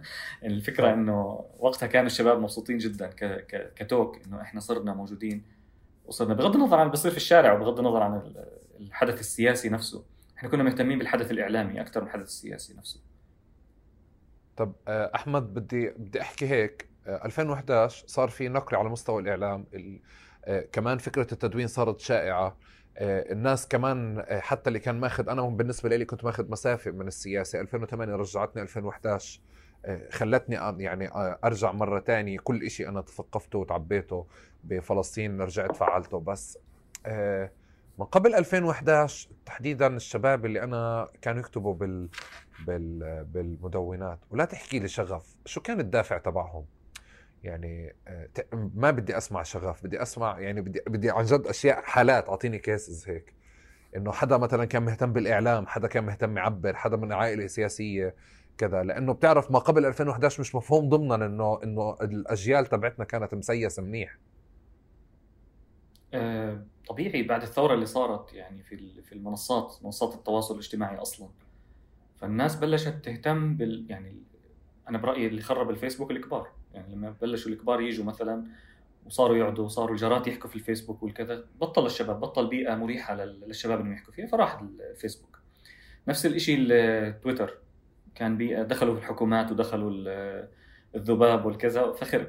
الفكرة 0.44 0.92
إنه 0.92 1.44
وقتها 1.58 1.86
كان 1.86 2.06
الشباب 2.06 2.40
مبسوطين 2.40 2.78
جدا 2.78 3.10
كتوك 3.76 4.20
إنه 4.26 4.40
إحنا 4.40 4.60
صرنا 4.60 4.94
موجودين. 4.94 5.44
وصرنا 6.06 6.34
بغض 6.34 6.56
النظر 6.56 6.74
عن 6.76 6.80
اللي 6.80 6.90
بيصير 6.90 7.10
في 7.10 7.16
الشارع 7.16 7.52
وبغض 7.52 7.78
النظر 7.78 8.02
عن 8.02 8.34
الحدث 8.80 9.20
السياسي 9.20 9.68
نفسه. 9.68 10.04
إحنا 10.38 10.48
كنا 10.48 10.62
مهتمين 10.62 10.98
بالحدث 10.98 11.30
الإعلامي 11.30 11.80
أكثر 11.80 12.00
من 12.00 12.06
الحدث 12.06 12.26
السياسي 12.26 12.74
نفسه. 12.74 13.00
طب 14.56 14.72
آه، 14.88 15.10
أحمد 15.14 15.54
بدي 15.54 15.88
بدي 15.88 16.20
أحكي 16.20 16.48
هيك. 16.48 16.88
2011 17.06 18.04
آه، 18.04 18.06
صار 18.06 18.28
في 18.28 18.48
نقله 18.48 18.78
على 18.78 18.88
مستوى 18.88 19.22
الإعلام. 19.22 19.66
آه، 20.44 20.60
كمان 20.72 20.98
فكرة 20.98 21.26
التدوين 21.32 21.66
صارت 21.66 22.00
شائعة. 22.00 22.56
الناس 22.98 23.68
كمان 23.68 24.24
آه، 24.26 24.40
حتى 24.40 24.68
اللي 24.68 24.78
كان 24.78 25.00
ماخذ 25.00 25.28
أنا 25.28 25.42
بالنسبة 25.42 25.88
لي 25.88 26.04
كنت 26.04 26.24
ماخذ 26.24 26.50
مسافة 26.50 26.90
من 26.90 27.06
السياسة. 27.06 27.60
2008 27.60 28.16
رجعتني 28.16 28.62
2011 28.62 29.40
آه، 29.84 30.10
خلتني 30.10 30.82
يعني 30.84 31.10
أرجع 31.44 31.72
مرة 31.72 32.00
تانية. 32.00 32.38
كل 32.38 32.70
شيء 32.70 32.88
أنا 32.88 33.00
تثقفته 33.00 33.58
وتعبيته 33.58 34.26
بفلسطين 34.64 35.40
رجعت 35.40 35.76
فعلته. 35.76 36.20
بس 36.20 36.58
من 37.98 38.04
قبل 38.04 38.34
2011 38.34 39.28
تحديدا 39.46 39.86
الشباب 39.96 40.46
اللي 40.46 40.62
أنا 40.62 41.08
كانوا 41.22 41.40
يكتبوا 41.40 41.74
بال 41.74 42.08
بال 42.66 43.24
بالمدونات. 43.24 44.18
ولا 44.30 44.44
تحكي 44.44 44.78
لي 44.78 44.88
شغف 44.88 45.36
شو 45.44 45.60
كان 45.60 45.80
الدافع 45.80 46.18
تبعهم؟ 46.18 46.64
يعني 47.44 47.96
آه، 48.08 48.28
ما 48.52 48.90
بدي 48.90 49.16
أسمع 49.16 49.42
شغف 49.42 49.84
بدي 49.84 50.02
أسمع 50.02 50.40
يعني 50.40 50.60
بدي 50.60 50.80
بدي 50.86 51.10
عن 51.10 51.24
جد 51.24 51.46
أشياء 51.46 51.82
حالات 51.82 52.28
أعطيني 52.28 52.58
كيسز 52.58 53.08
هيك. 53.08 53.34
إنه 53.96 54.12
حدا 54.12 54.36
مثلا 54.36 54.64
كان 54.64 54.82
مهتم 54.82 55.12
بالإعلام 55.12 55.66
حدا 55.66 55.88
كان 55.88 56.04
مهتم 56.04 56.36
يعبر 56.36 56.74
حدا 56.74 56.96
من 56.96 57.12
عائلة 57.12 57.46
سياسية 57.46 58.14
كذا. 58.58 58.82
لأنه 58.82 59.12
بتعرف 59.12 59.50
ما 59.50 59.58
قبل 59.58 59.86
2011 59.86 60.40
مش 60.40 60.54
مفهوم 60.54 60.88
ضمنا 60.88 61.26
إنه 61.26 61.62
إنه 61.62 61.96
الأجيال 62.02 62.66
تبعتنا 62.66 63.04
كانت 63.04 63.34
مسيسة 63.34 63.82
منيح. 63.82 64.18
آه، 66.14 66.66
طبيعي 66.88 67.22
بعد 67.22 67.42
الثورة 67.42 67.74
اللي 67.74 67.86
صارت 67.86 68.32
يعني 68.32 68.62
في 68.62 69.02
في 69.02 69.12
المنصات 69.12 69.78
منصات 69.82 70.14
التواصل 70.14 70.54
الاجتماعي 70.54 70.96
أصلا. 70.96 71.28
فالناس 72.16 72.56
بلشت 72.56 73.04
تهتم 73.04 73.56
بال 73.56 73.86
يعني 73.88 74.22
أنا 74.88 74.98
برأيي 74.98 75.26
اللي 75.26 75.42
خرب 75.42 75.70
الفيسبوك 75.70 76.10
الكبار. 76.10 76.63
يعني 76.74 76.94
لما 76.94 77.14
بلشوا 77.22 77.52
الكبار 77.52 77.80
يجوا 77.80 78.04
مثلا 78.04 78.44
وصاروا 79.06 79.36
يقعدوا 79.36 79.64
وصاروا 79.64 79.94
الجارات 79.94 80.26
يحكوا 80.26 80.50
في 80.50 80.56
الفيسبوك 80.56 81.02
والكذا 81.02 81.44
بطل 81.60 81.86
الشباب 81.86 82.20
بطل 82.20 82.46
بيئة 82.46 82.74
مريحة 82.74 83.24
للشباب 83.24 83.80
انهم 83.80 83.92
يحكوا 83.92 84.12
فيها 84.12 84.26
فراح 84.26 84.60
الفيسبوك. 84.90 85.38
نفس 86.08 86.26
الشيء 86.26 86.58
التويتر 86.60 87.58
كان 88.14 88.36
بيئة 88.36 88.62
دخلوا 88.62 88.98
الحكومات 88.98 89.52
ودخلوا 89.52 89.90
الذباب 90.94 91.46
والكذا 91.46 91.92
فخرب 91.92 92.28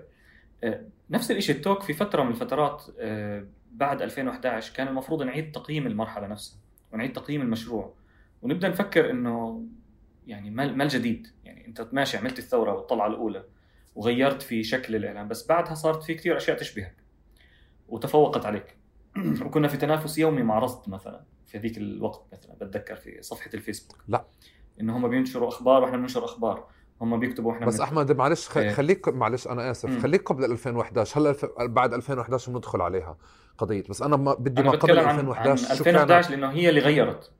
آه، 0.64 0.82
نفس 1.10 1.32
الشيء 1.32 1.56
التوك 1.56 1.82
في 1.82 1.94
فترة 1.94 2.24
من 2.24 2.32
الفترات 2.32 2.84
آه، 3.00 3.46
بعد 3.72 4.02
2011 4.02 4.74
كان 4.74 4.88
المفروض 4.88 5.24
نعيد 5.24 5.52
تقييم 5.52 5.88
المرحلة 5.88 6.28
نفسها 6.28 6.60
ونعيد 6.94 7.14
تقييم 7.14 7.42
المشروع 7.42 7.94
ونبدأ 8.42 8.70
نفكر 8.70 9.10
إنه 9.12 9.66
يعني 10.28 10.50
ما 10.50 10.84
الجديد 10.84 11.28
يعني 11.44 11.68
أنت 11.68 11.88
ماشي 11.92 12.18
عملت 12.18 12.40
الثورة 12.40 12.74
والطلعة 12.74 13.08
الأولى 13.08 13.44
وغيرت 13.96 14.42
في 14.42 14.64
شكل 14.64 14.96
الإعلام 14.96 15.28
بس 15.28 15.48
بعدها 15.48 15.74
صارت 15.74 16.04
في 16.04 16.14
كثير 16.14 16.38
أشياء 16.38 16.58
تشبهك 16.58 16.96
وتفوقت 17.88 18.46
عليك. 18.46 18.78
وكنا 19.46 19.68
في 19.68 19.78
تنافس 19.78 20.18
يومي 20.18 20.44
مع 20.44 20.60
رصد 20.60 20.90
مثلا 20.90 21.24
في 21.46 21.58
ذيك 21.58 21.78
الوقت 21.78 22.26
مثلا 22.34 22.56
بتذكر 22.56 22.96
في 22.96 23.22
صفحة 23.22 23.50
الفيسبوك. 23.54 24.04
لا. 24.08 24.26
إنه 24.82 24.98
هم 24.98 25.08
بينشروا 25.08 25.48
أخبار 25.48 25.84
وإحنا 25.84 25.98
بننشر 25.98 26.26
أخبار. 26.26 26.68
هم 27.02 27.20
بيكتبوا 27.20 27.52
وإحنا 27.52 27.66
بس 27.66 27.80
أحمد 27.80 28.12
معلش. 28.12 28.58
إيه. 28.58 28.72
خليك 28.72 29.10
معلش 29.10 29.48
أنا 29.48 29.72
آسف. 29.72 29.90
مم. 29.90 30.00
خليك 30.00 30.30
قبل 30.30 30.44
2011 30.44 31.22
هلا 31.22 31.30
الف... 31.30 31.46
بعد 31.60 31.94
2011 31.94 32.52
بندخل 32.52 32.82
عليها 32.82 33.18
قضية؟ 33.58 33.84
بس 33.90 34.02
أنا 34.02 34.18
ما 34.18 34.34
بدي 34.34 34.62
أنا 34.62 34.72
ما 34.72 34.78
قبل 34.78 35.00
2011 35.00 35.66
عن 35.66 35.72
2011 35.72 36.32
لأنه 36.32 36.52
هي 36.52 36.70
اللي 36.70 36.82
غيرت. 36.82 37.32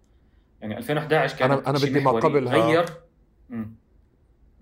يعني 0.62 0.78
2011 0.78 1.38
كانت 1.38 1.52
أنا 1.52 1.70
أنا 1.70 1.78
بدي 1.78 2.00
ما 2.00 2.12
قبلها. 2.12 2.66
غير. 2.68 2.86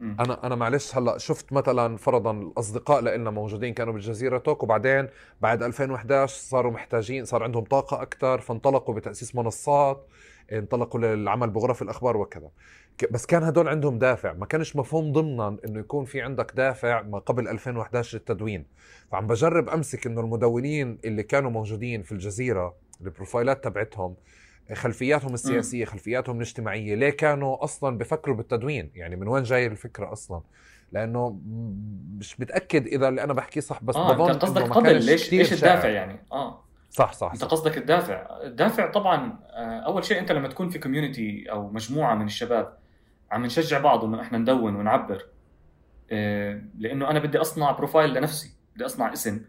أنا 0.04 0.46
أنا 0.48 0.56
معلش 0.56 0.96
هلأ 0.96 1.18
شفت 1.18 1.54
مثلا 1.54 1.98
فرضا 1.98 2.32
الأصدقاء 2.32 3.02
لنا 3.02 3.32
موجودين 3.32 3.74
كانوا 3.74 3.94
بالجزيرة 3.94 4.38
توك 4.38 4.64
وبعدين 4.64 5.08
بعد 5.42 5.64
2011 5.64 6.36
صاروا 6.36 6.72
محتاجين 6.72 7.26
صار 7.26 7.44
عندهم 7.44 7.64
طاقة 7.64 8.02
أكثر 8.02 8.40
فانطلقوا 8.42 8.96
بتأسيس 8.96 9.36
منصات 9.36 10.08
انطلقوا 10.52 11.00
للعمل 11.00 11.50
بغرف 11.50 11.82
الأخبار 11.82 12.18
وكذا. 12.18 12.50
بس 13.12 13.26
كان 13.26 13.44
هدول 13.44 13.68
عندهم 13.68 14.00
دافع 14.00 14.34
ما 14.34 14.46
كانش 14.46 14.76
مفهوم 14.76 15.12
ضمنا 15.12 15.58
إنه 15.66 15.80
يكون 15.80 16.06
في 16.06 16.22
عندك 16.22 16.52
دافع 16.56 17.02
ما 17.02 17.20
قبل 17.20 17.48
2011 17.48 18.18
للتدوين. 18.18 18.66
فعم 19.12 19.28
بجرب 19.28 19.70
أمسك 19.70 20.08
إنه 20.08 20.22
المدونين 20.22 21.00
اللي 21.06 21.24
كانوا 21.24 21.52
موجودين 21.52 22.04
في 22.04 22.12
الجزيرة 22.12 22.76
البروفايلات 23.02 23.64
تبعتهم 23.64 24.16
خلفياتهم 24.74 25.34
السياسية 25.34 25.86
خلفياتهم 25.86 26.36
الاجتماعية. 26.36 26.96
ليه 26.96 27.10
كانوا 27.10 27.64
أصلا 27.64 27.98
بفكروا 27.98 28.36
بالتدوين؟ 28.36 28.92
يعني 28.96 29.16
من 29.16 29.28
وين 29.28 29.44
جاي 29.44 29.68
الفكرة 29.68 30.12
أصلا؟ 30.12 30.42
لأنه 30.92 31.40
مش 32.18 32.40
متأكد 32.40 32.88
إذا 32.88 33.08
اللي 33.08 33.24
أنا 33.24 33.34
بحكيه 33.34 33.62
صح 33.62 33.84
بس 33.84 33.96
آه 33.96 34.14
بظن 34.14 34.30
انت 34.30 34.42
قصدك 34.42 34.62
قبل 34.62 35.06
ليش 35.06 35.34
ليش 35.34 35.54
الدافع 35.54 35.90
يعني؟ 35.90 36.26
آه. 36.32 36.64
صح 36.90 37.14
صح 37.14 37.32
أنت 37.32 37.42
صح. 37.42 37.48
قصدك 37.48 37.78
الدافع. 37.78 38.28
الدافع 38.44 38.92
طبعا 38.92 39.40
آه، 39.44 39.80
أول 39.80 40.04
شيء 40.06 40.20
أنت 40.20 40.32
لما 40.32 40.48
تكون 40.48 40.70
في 40.70 40.80
community 40.80 41.52
أو 41.52 41.70
مجموعة 41.70 42.16
من 42.16 42.26
الشباب 42.26 42.78
عم 43.32 43.46
نشجع 43.46 43.80
بعض 43.80 44.04
انه 44.04 44.22
إحنا 44.22 44.38
ندون 44.38 44.76
ونعبر 44.76 45.26
آه، 46.12 46.62
لأنه 46.78 47.10
أنا 47.10 47.20
بدي 47.20 47.38
أصنع 47.38 47.72
profile 47.72 48.14
لنفسي 48.14 48.58
بدي 48.76 48.86
أصنع 48.86 49.14
اسم 49.14 49.42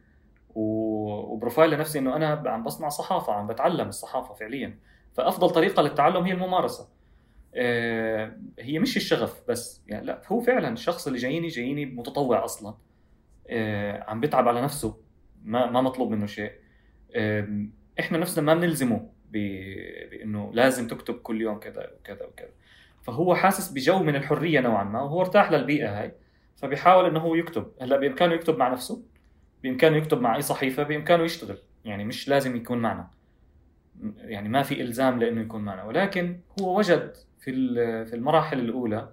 و 0.55 0.69
profile 0.69 1.71
لنفسي 1.71 1.99
إنه 1.99 2.17
أنا 2.17 2.43
عم 2.47 2.65
بصنع 2.65 2.89
صحافة 2.89 3.33
عم 3.33 3.47
بتعلم 3.47 3.89
الصحافة 3.89 4.35
فعليا. 4.35 4.79
فأفضل 5.15 5.51
طريقة 5.51 5.83
للتعلم 5.83 6.25
هي 6.25 6.33
الممارسة. 6.33 6.89
آه، 7.55 8.37
هي 8.59 8.79
مش 8.79 8.97
الشغف 8.97 9.43
بس 9.49 9.83
يعني 9.87 10.07
لا 10.07 10.23
هو 10.27 10.41
فعلا 10.41 10.73
الشخص 10.73 11.07
اللي 11.07 11.19
جاييني 11.19 11.49
جاييني 11.49 11.87
متطوع 11.87 12.45
أصلا. 12.45 12.75
آه، 13.49 14.05
عم 14.11 14.21
بيتعب 14.21 14.49
على 14.49 14.63
نفسه 14.63 15.01
ما 15.45 15.71
ما 15.71 15.81
مطلوب 15.81 16.11
منه 16.11 16.27
شيء. 16.27 16.53
إحنا 18.01 18.19
نفسنا 18.19 18.45
ما 18.45 18.55
بنلزمه 18.55 19.11
بإنه 19.31 20.51
لازم 20.55 20.89
تكتب 20.89 21.15
كل 21.15 21.41
يوم 21.41 21.59
كذا 21.59 21.91
وكذا 22.01 22.27
وكذا. 22.27 22.51
فهو 23.03 23.35
حاسس 23.35 23.73
بجو 23.73 23.99
من 23.99 24.17
الحرية 24.17 24.61
نوعا 24.61 24.85
ما 24.85 25.03
وهو 25.03 25.21
ارتاح 25.21 25.53
للبيئة 25.53 26.01
هاي. 26.01 26.15
فبيحاول 26.57 27.07
إنه 27.07 27.21
هو 27.21 27.35
يكتب. 27.35 27.73
هلأ 27.81 27.97
بإمكانه 27.97 28.35
يكتب 28.35 28.59
مع 28.59 28.69
نفسه 28.69 29.03
بإمكانه 29.63 29.97
يكتب 29.97 30.21
مع 30.21 30.37
أي 30.37 30.43
صحيفة 30.43 30.83
بإمكانه 30.83 31.23
يشتغل. 31.23 31.59
يعني 31.85 32.05
مش 32.05 32.29
لازم 32.29 32.57
يكون 32.57 32.79
معنا. 32.79 33.11
يعني 34.17 34.49
ما 34.49 34.63
في 34.63 34.81
إلزام 34.81 35.19
لإنه 35.19 35.41
يكون 35.41 35.61
معنا. 35.65 35.85
ولكن 35.85 36.41
هو 36.61 36.79
وجد 36.79 37.17
في 37.39 37.53
في 38.07 38.17
المراحل 38.17 38.59
الأولى 38.59 39.09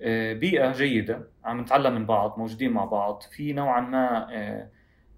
آه، 0.00 0.32
بيئة 0.32 0.72
جيدة 0.72 1.28
عم 1.44 1.60
نتعلم 1.60 1.94
من 1.94 2.06
بعض 2.06 2.38
موجودين 2.38 2.72
مع 2.72 2.84
بعض 2.84 3.22
في 3.22 3.52
نوعا 3.52 3.80
ما 3.80 4.26
آه، 4.34 4.70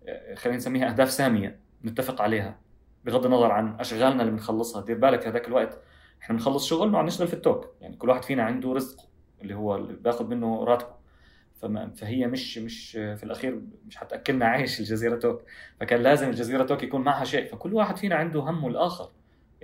آه، 0.09 0.35
خلينا 0.35 0.59
نسميها 0.59 0.89
أهداف 0.91 1.11
سامية 1.11 1.61
نتفق 1.85 2.23
عليها 2.23 2.59
بغض 3.05 3.27
النظر 3.27 3.53
عن 3.53 3.81
أشغالنا 3.81 4.23
اللي 4.23 4.33
بنخلصها. 4.33 4.85
دير 4.85 4.99
بالك 4.99 5.27
هذاك 5.27 5.49
الوقت 5.49 5.79
إحنا 6.23 6.37
بنخلص 6.37 6.67
شغل 6.67 6.95
وعم 6.95 7.07
نشتغل 7.07 7.29
في 7.29 7.35
التوك. 7.35 7.75
يعني 7.81 7.97
كل 7.97 8.09
واحد 8.09 8.25
فينا 8.25 8.43
عنده 8.43 8.73
رزق 8.73 9.09
اللي 9.43 9.55
هو 9.55 9.77
اللي 9.77 9.93
بياخذ 9.93 10.27
منه 10.27 10.65
راتبه. 10.65 11.00
فما 11.63 11.91
فهي 11.91 12.27
مش 12.27 12.59
مش 12.59 12.91
في 12.93 13.25
الأخير 13.25 13.61
مش 13.87 13.97
حتأكلنا 13.97 14.47
عيش 14.47 14.81
الجزيرة 14.81 15.17
توك. 15.17 15.43
فكان 15.81 16.01
لازم 16.03 16.29
الجزيرة 16.29 16.65
توك 16.65 16.83
يكون 16.83 17.01
معها 17.01 17.25
شيء. 17.25 17.47
فكل 17.47 17.75
واحد 17.75 17.97
فينا 17.97 18.15
عنده 18.15 18.41
همه 18.41 18.69
الآخر 18.69 19.11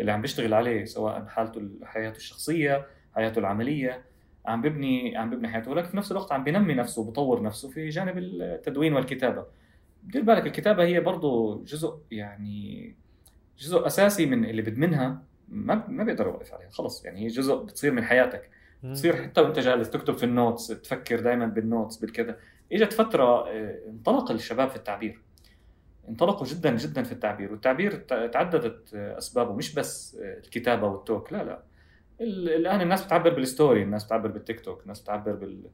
اللي 0.00 0.12
عم 0.12 0.22
بيشتغل 0.22 0.54
عليه 0.54 0.84
سواء 0.84 1.24
حالته 1.26 1.68
حياته 1.84 2.16
الشخصية 2.16 2.86
حياته 3.14 3.38
العملية 3.38 4.02
عم 4.46 4.62
ببني 4.62 5.16
عم 5.16 5.30
ببني 5.30 5.48
حياته. 5.48 5.70
ولكن 5.70 5.88
في 5.88 5.96
نفس 5.96 6.12
الوقت 6.12 6.32
عم 6.32 6.44
بينمي 6.44 6.74
نفسه 6.74 7.02
وبطور 7.02 7.42
نفسه 7.42 7.70
في 7.70 7.88
جانب 7.88 8.18
التدوين 8.18 8.94
والكتابة. 8.94 9.46
دير 10.04 10.22
بالك 10.22 10.46
الكتابة 10.46 10.84
هي 10.84 11.00
برضه 11.00 11.62
جزء 11.64 11.98
يعني 12.10 12.94
جزء 13.58 13.86
أساسي 13.86 14.26
من 14.26 14.44
اللي 14.44 14.62
بدمنها. 14.62 15.22
ما 15.48 15.84
ما 15.88 16.04
بيقدر 16.04 16.26
يوقف 16.26 16.54
عليها. 16.54 16.70
خلص 16.70 17.04
يعني 17.04 17.20
هي 17.20 17.26
جزء 17.26 17.64
بتصير 17.64 17.92
من 17.92 18.04
حياتك. 18.04 18.50
تصير 18.82 19.16
حتى 19.16 19.40
وانت 19.40 19.58
جالس 19.58 19.90
تكتب 19.90 20.14
في 20.14 20.24
ال 20.24 20.31
notes 20.31 20.66
تفكر 20.66 21.20
دائما 21.20 21.46
بال 21.46 21.61
notes 21.61 21.96
بالكذا. 21.96 22.36
إجت 22.72 22.92
فترة 22.92 23.48
آه، 23.48 23.78
انطلق 23.88 24.30
الشباب 24.30 24.68
في 24.68 24.76
التعبير. 24.76 25.22
انطلقوا 26.08 26.46
جدا 26.46 26.76
جدا 26.76 27.02
في 27.02 27.12
التعبير. 27.12 27.52
والتعبير 27.52 27.92
تعددت 28.32 28.94
أسبابه. 28.94 29.54
مش 29.54 29.74
بس 29.74 30.16
الكتابة 30.20 30.86
والتوك 30.86 31.32
لا 31.32 31.44
لا. 31.44 31.62
الآن 32.20 32.80
الناس 32.80 33.04
بتعبر 33.04 33.34
بال 33.34 33.48
story 33.48 33.82
الناس 33.82 34.04
بتعبر 34.04 34.28
بالتيك 34.28 34.60
توك 34.60 34.82
الناس 34.82 35.00
بتعبر 35.00 35.32
بال... 35.32 35.70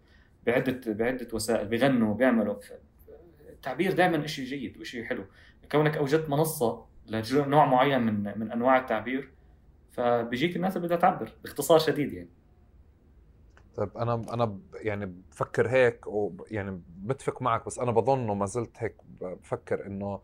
بعدة 0.46 0.80
بعدة 0.92 1.28
وسائل 1.32 1.68
بيغنوا 1.68 2.14
بيعملوا. 2.14 2.56
التعبير 3.48 3.92
دائما 3.92 4.26
شيء 4.26 4.44
جيد 4.44 4.78
وشيء 4.78 5.04
حلو. 5.04 5.24
كونك 5.72 5.96
أوجدت 5.96 6.30
منصة 6.30 6.86
لنوع 7.06 7.64
معين 7.64 8.02
من 8.02 8.38
من 8.38 8.52
أنواع 8.52 8.78
التعبير 8.78 9.30
فبيجيك 9.92 10.56
الناس 10.56 10.76
اللي 10.76 10.86
بدها 10.86 10.96
تعبر 10.96 11.32
باختصار 11.42 11.78
شديد 11.78 12.12
يعني. 12.12 12.28
طيب 13.76 13.98
أنا 13.98 14.14
أنا 14.14 14.58
يعني 14.74 15.14
بفكر 15.30 15.68
هيك 15.68 16.06
ويعني 16.06 16.82
بتفق 16.96 17.42
معك 17.42 17.66
بس 17.66 17.78
أنا 17.78 17.92
بظن 17.92 18.28
وما 18.30 18.46
زلت 18.46 18.76
هيك 18.78 18.96
بفكر 19.20 19.86
إنه 19.86 20.20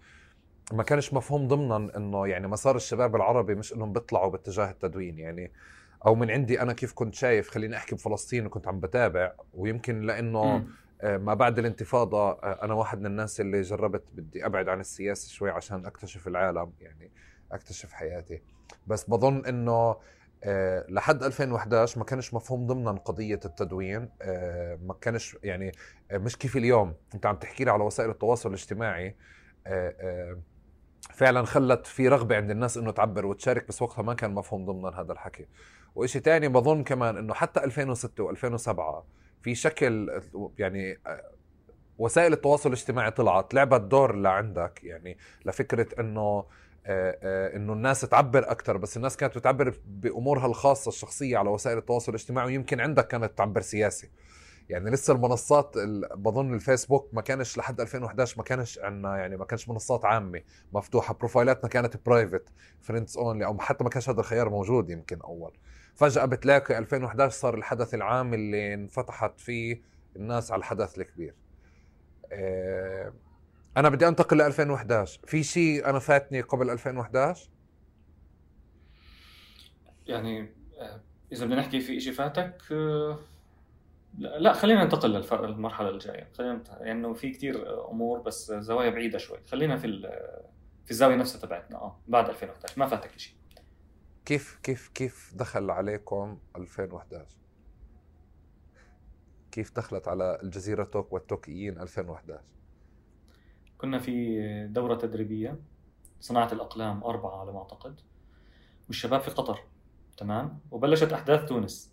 ما 0.72 0.82
كانش 0.82 1.14
مفهوم 1.14 1.48
ضمنا 1.48 1.96
إنه 1.96 2.26
يعني 2.26 2.48
مسار 2.48 2.76
الشباب 2.76 3.16
العربي 3.16 3.54
مش 3.54 3.72
إنهم 3.72 3.92
بيطلعوا 3.92 4.30
باتجاه 4.30 4.70
التدوين 4.70 5.18
يعني 5.18 5.52
أو 6.06 6.14
من 6.14 6.30
عندي 6.30 6.62
أنا 6.62 6.72
كيف 6.72 6.92
كنت 6.92 7.14
شايف 7.14 7.50
خليني 7.50 7.76
أحكي 7.76 7.94
بفلسطين 7.94 8.46
وكنت 8.46 8.68
عم 8.68 8.80
بتابع 8.80 9.32
ويمكن 9.54 10.00
لأنه 10.00 10.66
آه، 11.00 11.16
ما 11.16 11.34
بعد 11.34 11.58
الانتفاضة 11.58 12.30
آه، 12.30 12.58
أنا 12.62 12.74
واحد 12.74 13.00
من 13.00 13.06
الناس 13.06 13.40
اللي 13.40 13.60
جربت 13.60 14.04
بدي 14.12 14.46
أبعد 14.46 14.68
عن 14.68 14.80
السياسة 14.80 15.28
شوي 15.28 15.50
عشان 15.50 15.86
أكتشف 15.86 16.28
العالم 16.28 16.72
يعني 16.80 17.10
أكتشف 17.52 17.92
حياتي. 17.92 18.42
بس 18.86 19.04
بظن 19.04 19.46
إنه 19.46 19.96
أه 20.44 20.86
لحد 20.88 21.22
2011 21.22 21.98
ما 21.98 22.04
كانش 22.04 22.34
مفهوم 22.34 22.66
ضمنا 22.66 22.90
قضية 22.90 23.40
التدوين. 23.44 24.08
أه 24.22 24.78
ما 24.82 24.94
كانش 24.94 25.36
يعني 25.42 25.72
أه 26.10 26.18
مش 26.18 26.36
كيف 26.36 26.56
اليوم. 26.56 26.94
أنت 27.14 27.26
عم 27.26 27.36
تحكي 27.36 27.64
لي 27.64 27.70
على 27.70 27.84
وسائل 27.84 28.10
التواصل 28.10 28.48
الاجتماعي. 28.48 29.16
آه، 29.66 29.94
آه، 30.00 30.38
فعلا 31.14 31.44
خلت 31.46 31.86
في 31.86 32.08
رغبة 32.08 32.36
عند 32.36 32.50
الناس 32.50 32.76
إنه 32.76 32.90
تعبر 32.90 33.26
وتشارك 33.26 33.68
بس 33.68 33.82
وقتها 33.82 34.02
ما 34.02 34.14
كان 34.14 34.34
مفهوم 34.34 34.64
ضمنا 34.64 35.00
هذا 35.00 35.12
الحكي. 35.12 35.46
وإشي 35.94 36.20
تاني 36.20 36.48
بظن 36.48 36.82
كمان 36.84 37.16
إنه 37.16 37.34
حتى 37.34 37.64
2006 37.64 38.32
و2007 38.32 39.04
في 39.42 39.54
شكل 39.54 40.20
يعني 40.58 40.98
آه، 41.06 41.32
وسائل 41.98 42.32
التواصل 42.32 42.68
الاجتماعي 42.68 43.10
طلعت 43.10 43.54
لعبت 43.54 43.80
دور 43.80 44.14
لعندك 44.14 44.80
يعني 44.84 45.18
لفكرة 45.44 46.00
إنه 46.00 46.20
آه، 46.20 46.44
آه، 46.44 46.46
إنه 46.86 47.72
الناس 47.72 48.00
تعبر 48.00 48.50
أكثر 48.50 48.76
بس 48.76 48.96
الناس 48.96 49.16
كانت 49.16 49.38
بتعبر 49.38 49.80
بأمورها 49.86 50.46
الخاصة 50.46 50.88
الشخصية 50.88 51.38
على 51.38 51.50
وسائل 51.50 51.78
التواصل 51.78 52.12
الاجتماعي 52.12 52.46
ويمكن 52.46 52.80
عندك 52.80 53.06
كانت 53.06 53.38
تعبر 53.38 53.60
سياسي. 53.60 54.10
يعني 54.68 54.90
لسه 54.90 55.14
المنصات 55.14 55.74
بظن 56.16 56.54
الفيسبوك 56.54 57.10
ما 57.12 57.22
كانش 57.22 57.58
لحد 57.58 57.80
2011 57.80 58.34
ما 58.38 58.44
كانش 58.44 58.78
عندنا 58.78 59.16
يعني 59.16 59.36
ما 59.36 59.44
كانش 59.44 59.68
منصات 59.68 60.04
عامة 60.04 60.42
مفتوحة 60.72 61.14
بروفايلاتنا 61.14 61.68
كانت 61.68 62.06
private 62.06 62.44
friends 62.80 63.18
only 63.18 63.44
أو 63.44 63.58
حتى 63.58 63.84
ما 63.84 63.90
كانش 63.90 64.10
هذا 64.10 64.20
الخيار 64.20 64.48
موجود 64.50 64.90
يمكن 64.90 65.20
أول. 65.20 65.52
فجأة 65.94 66.24
بتلاقي 66.24 66.78
2011 66.78 67.36
صار 67.36 67.54
الحدث 67.54 67.94
العام 67.94 68.34
اللي 68.34 68.74
انفتحت 68.74 69.40
فيه 69.40 69.82
الناس 70.16 70.52
على 70.52 70.58
الحدث 70.58 70.98
الكبير. 70.98 71.34
آه، 72.32 73.12
أنا 73.78 73.88
بدي 73.88 74.08
أنتقل 74.08 74.38
ل 74.38 74.42
2011 74.42 75.20
في 75.26 75.42
شيء 75.42 75.90
أنا 75.90 75.98
فاتني 75.98 76.40
قبل 76.40 76.70
2011 76.70 77.50
يعني 80.06 80.52
آه، 80.78 81.00
إذا 81.32 81.46
بدنا 81.46 81.56
نحكي 81.60 81.80
في 81.80 82.00
شيء 82.00 82.12
فاتك 82.12 82.62
آه، 82.72 83.18
لا 84.18 84.52
خلينا 84.52 84.84
ننتقل 84.84 85.10
للمرحلة 85.10 85.88
الجاية. 85.88 86.28
خلينا 86.38 86.62
يعني 86.80 87.14
في 87.14 87.30
كثير 87.30 87.84
أمور 87.90 88.20
بس 88.20 88.52
زوايا 88.52 88.90
بعيدة 88.90 89.18
شوي. 89.18 89.38
خلينا 89.46 89.76
في 89.76 90.00
في 90.84 90.90
الزاوية 90.90 91.16
نفسها 91.16 91.40
تبعتنا 91.40 91.76
آه 91.76 92.00
بعد 92.08 92.28
2011 92.28 92.74
ما 92.80 92.86
فاتك 92.86 93.18
شيء 93.18 93.34
كيف 94.24 94.58
كيف 94.62 94.88
كيف 94.88 95.32
دخل 95.34 95.70
عليكم 95.70 96.38
2011 96.56 97.36
كيف 99.50 99.76
دخلت 99.76 100.08
على 100.08 100.38
الجزيرة 100.42 100.84
توك 100.84 101.12
والتوكيين 101.12 101.80
2011 101.80 102.57
كنا 103.78 103.98
في 103.98 104.66
دورة 104.70 104.94
تدريبية 104.94 105.58
صناعة 106.20 106.52
الأقلام 106.52 107.04
أربعة 107.04 107.40
على 107.40 107.52
ما 107.52 107.58
أعتقد 107.58 108.00
والشباب 108.88 109.20
في 109.20 109.30
قطر 109.30 109.60
تمام؟ 110.16 110.60
وبلشت 110.70 111.12
أحداث 111.12 111.48
تونس. 111.48 111.92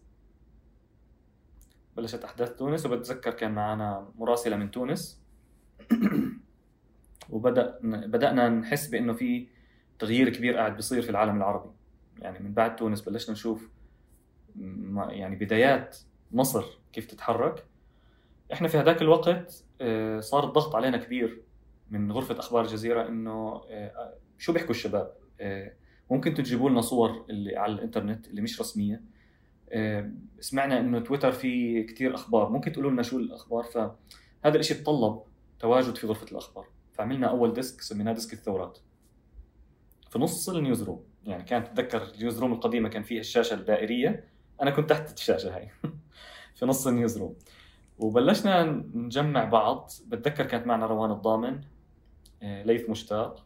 بلشت 1.98 2.24
أحداث 2.24 2.56
تونس 2.56 2.86
وبتذكر 2.86 3.32
كان 3.32 3.52
معنا 3.52 4.08
مراسلة 4.16 4.56
من 4.56 4.72
تونس. 4.72 5.22
وبدأ 7.30 7.80
بدأنا 7.84 8.50
نحس 8.50 8.88
بأنه 8.88 9.14
في 9.14 9.48
تغيير 10.00 10.30
كبير 10.30 10.58
قاعد 10.58 10.76
بيصير 10.76 11.02
في 11.02 11.10
العالم 11.10 11.38
العربي. 11.38 11.70
يعني 12.20 12.40
من 12.40 12.54
بعد 12.54 12.76
تونس 12.76 13.02
بلشنا 13.02 13.32
نشوف 13.32 13.70
يعني 15.10 15.36
بدايات 15.36 15.98
مصر 16.32 16.66
كيف 16.94 17.06
تتحرك. 17.06 17.66
إحنا 18.54 18.68
في 18.68 18.78
هذاك 18.78 19.02
الوقت 19.02 19.64
آه، 19.82 20.20
صار 20.20 20.44
الضغط 20.44 20.76
علينا 20.76 20.98
كبير. 20.98 21.45
من 21.92 22.12
غرفة 22.12 22.40
أخبار 22.40 22.66
الجزيرة 22.66 23.08
إنه 23.08 23.62
آه، 23.70 24.14
شو 24.38 24.54
بيحكوا 24.54 24.72
الشباب؟ 24.72 25.12
آه، 25.42 25.74
ممكن 26.12 26.34
تجيبوا 26.34 26.70
لنا 26.70 26.82
صور 26.82 27.26
اللي 27.30 27.58
على 27.58 27.74
الإنترنت 27.74 28.28
اللي 28.28 28.42
مش 28.42 28.62
رسمية. 28.62 29.02
آه، 29.70 30.12
سمعنا 30.40 30.80
إنه 30.80 31.00
تويتر 31.00 31.32
فيه 31.32 31.86
كثير 31.86 32.16
أخبار. 32.16 32.50
ممكن 32.50 32.72
تقولوا 32.72 32.92
لنا 32.92 33.02
شو 33.02 33.18
الأخبار؟ 33.18 33.64
فهذا 33.64 34.58
الشيء 34.58 34.78
تطلب 34.78 35.22
تواجد 35.60 35.96
في 35.96 36.08
غرفة 36.08 36.32
الأخبار. 36.32 36.68
فعملنا 36.94 37.28
أول 37.28 37.54
desk 37.54 37.82
سميناه 37.82 38.14
desk 38.14 38.34
الثورات. 38.34 38.78
في 40.10 40.20
نص 40.20 40.50
ال 40.50 40.84
newsroom 40.84 41.04
يعني 41.26 41.44
كانت 41.44 41.68
تتذكر 41.68 42.14
ال 42.14 42.40
newsroom 42.40 42.54
القديمة 42.54 42.90
كان 42.90 43.04
فيها 43.04 43.20
الشاشة 43.20 43.54
الدائرية؟ 43.54 44.24
أنا 44.62 44.72
كنت 44.72 44.90
تحت 44.90 45.14
الشاشة 45.14 45.56
هاي. 45.56 45.70
في 46.56 46.66
نص 46.66 46.88
ال 46.88 47.18
newsroom. 47.18 47.36
وبلشنا 48.00 48.64
نجمع 48.94 49.44
بعض. 49.44 49.92
بتذكر 50.08 50.46
كانت 50.46 50.68
معنا 50.68 50.86
روان 50.86 51.12
الضامن. 51.12 51.62
ليث 52.46 52.90
مشتاق 52.90 53.46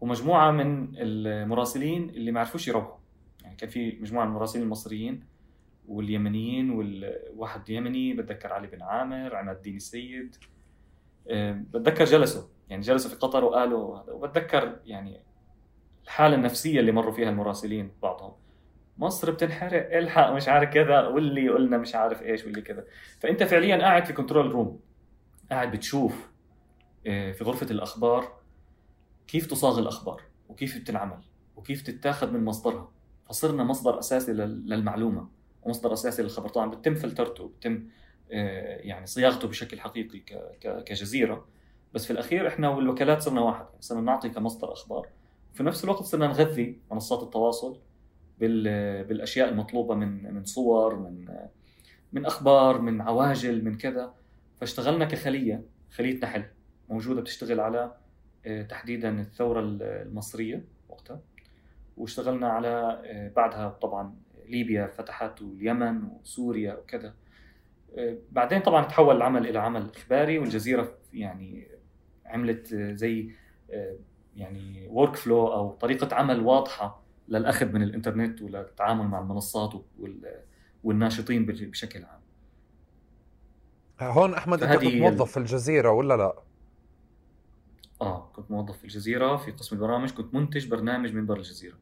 ومجموعة 0.00 0.50
من 0.50 0.88
المراسلين 0.96 2.10
اللي 2.10 2.32
ما 2.32 2.40
عرفوش 2.40 2.68
يروحوا. 2.68 2.96
يعني 3.42 3.56
كان 3.56 3.68
في 3.70 3.98
مجموعة 4.00 4.24
من 4.24 4.30
المراسلين 4.30 4.64
المصريين 4.64 5.24
واليمنيين 5.88 6.70
والواحد 6.70 7.70
يمني 7.70 8.14
بتذكر 8.14 8.52
علي 8.52 8.66
بن 8.66 8.82
عامر 8.82 9.36
عماد 9.36 9.56
الدين 9.56 9.76
السيد 9.76 10.36
آه، 11.28 11.52
بتذكر 11.52 12.04
جلسوا. 12.04 12.42
يعني 12.68 12.82
جلسوا 12.82 13.10
في 13.10 13.16
قطر 13.16 13.44
وقالوا 13.44 14.10
وبتذكر 14.10 14.80
يعني 14.84 15.20
الحالة 16.04 16.34
النفسية 16.34 16.80
اللي 16.80 16.92
مروا 16.92 17.12
فيها 17.12 17.30
المراسلين 17.30 17.90
بعضهم. 18.02 18.32
مصر 18.98 19.30
بتنحرق 19.30 19.96
الحق 19.96 20.30
مش 20.30 20.48
عارف 20.48 20.70
كذا 20.70 21.06
واللي 21.06 21.48
قلنا 21.48 21.78
مش 21.78 21.94
عارف 21.94 22.22
إيش 22.22 22.44
واللي 22.44 22.62
كذا. 22.62 22.84
فأنت 23.20 23.42
فعليا 23.42 23.76
قاعد 23.76 24.04
في 24.04 24.12
control 24.12 24.50
room 24.50 24.80
قاعد 25.50 25.70
بتشوف 25.72 26.28
في 27.08 27.44
غرفة 27.44 27.66
الأخبار 27.70 28.38
كيف 29.28 29.46
تصاغ 29.46 29.78
الأخبار؟ 29.78 30.22
وكيف 30.48 30.78
بتنعمل؟ 30.78 31.18
وكيف 31.56 31.82
تتاخذ 31.82 32.30
من 32.30 32.44
مصدرها؟ 32.44 32.90
فصرنا 33.28 33.64
مصدر 33.64 33.98
أساسي 33.98 34.32
للمعلومة 34.32 35.28
ومصدر 35.62 35.92
أساسي 35.92 36.22
للخبر. 36.22 36.48
طبعا 36.48 36.70
بتم 36.70 36.94
فلترته 36.94 37.48
بتم 37.48 37.88
آه، 38.32 38.76
يعني 38.76 39.06
صياغته 39.06 39.48
بشكل 39.48 39.80
حقيقي 39.80 40.18
كجزيرة. 40.60 41.46
بس 41.94 42.04
في 42.04 42.10
الأخير 42.10 42.48
إحنا 42.48 42.68
والوكالات 42.68 43.22
صرنا 43.22 43.40
واحد 43.40 43.66
صرنا 43.80 44.00
نعطي 44.00 44.28
كمصدر 44.28 44.72
أخبار. 44.72 45.08
في 45.54 45.62
نفس 45.62 45.84
الوقت 45.84 46.02
صرنا 46.02 46.26
نغذي 46.26 46.78
منصات 46.92 47.22
التواصل 47.22 47.78
بالأشياء 48.38 49.48
المطلوبة 49.48 49.94
من 49.94 50.34
من 50.34 50.44
صور 50.44 50.96
من 50.96 51.28
من 52.12 52.26
أخبار 52.26 52.80
من 52.80 53.00
عواجل 53.00 53.64
من 53.64 53.76
كذا. 53.76 54.14
فاشتغلنا 54.56 55.04
كخلية 55.04 55.62
خليه 55.90 56.20
نحل 56.20 56.44
موجودة 56.88 57.20
بتشتغل 57.20 57.60
على 57.60 57.92
آه، 58.46 58.62
تحديدا 58.62 59.20
الثورة 59.20 59.60
المصرية 59.60 60.64
وقتها. 60.88 61.20
واشتغلنا 61.96 62.48
على 62.48 63.02
آه، 63.04 63.28
بعدها 63.36 63.68
طبعا 63.68 64.14
ليبيا 64.46 64.86
فتحت 64.86 65.42
واليمن 65.42 66.04
وسوريا 66.04 66.74
وكذا. 66.74 67.14
آه، 67.98 68.18
بعدين 68.32 68.60
طبعا 68.60 68.84
تحول 68.84 69.16
العمل 69.16 69.48
إلى 69.48 69.58
عمل 69.58 69.90
إخباري 69.96 70.38
والجزيرة 70.38 70.98
يعني 71.12 71.68
عملت 72.26 72.74
زي 72.74 73.30
يعني 74.36 74.88
ورك 74.90 75.16
فلو 75.16 75.46
أو 75.46 75.72
طريقة 75.72 76.16
عمل 76.16 76.40
واضحة 76.40 77.02
للأخذ 77.28 77.72
من 77.72 77.82
الإنترنت 77.82 78.42
وللتعامل 78.42 79.08
مع 79.08 79.18
المنصات 79.18 79.72
والناشطين 80.84 81.46
بشكل 81.46 82.04
عام. 82.04 82.20
هون 84.00 84.34
أحمد 84.34 84.62
أنت 84.62 84.84
كنت 84.84 84.94
موظف 84.94 85.30
في 85.30 85.36
الجزيرة 85.36 85.90
ولا 85.90 86.16
لا؟ 86.16 86.47
آه 88.02 88.30
كنت 88.36 88.50
موظف 88.50 88.76
في 88.78 88.84
الجزيرة 88.84 89.36
في 89.36 89.50
قسم 89.50 89.76
البرامج 89.76 90.10
كنت 90.10 90.34
منتج 90.34 90.66
برنامج 90.66 91.14
منبر 91.14 91.36
الجزيرة. 91.36 91.76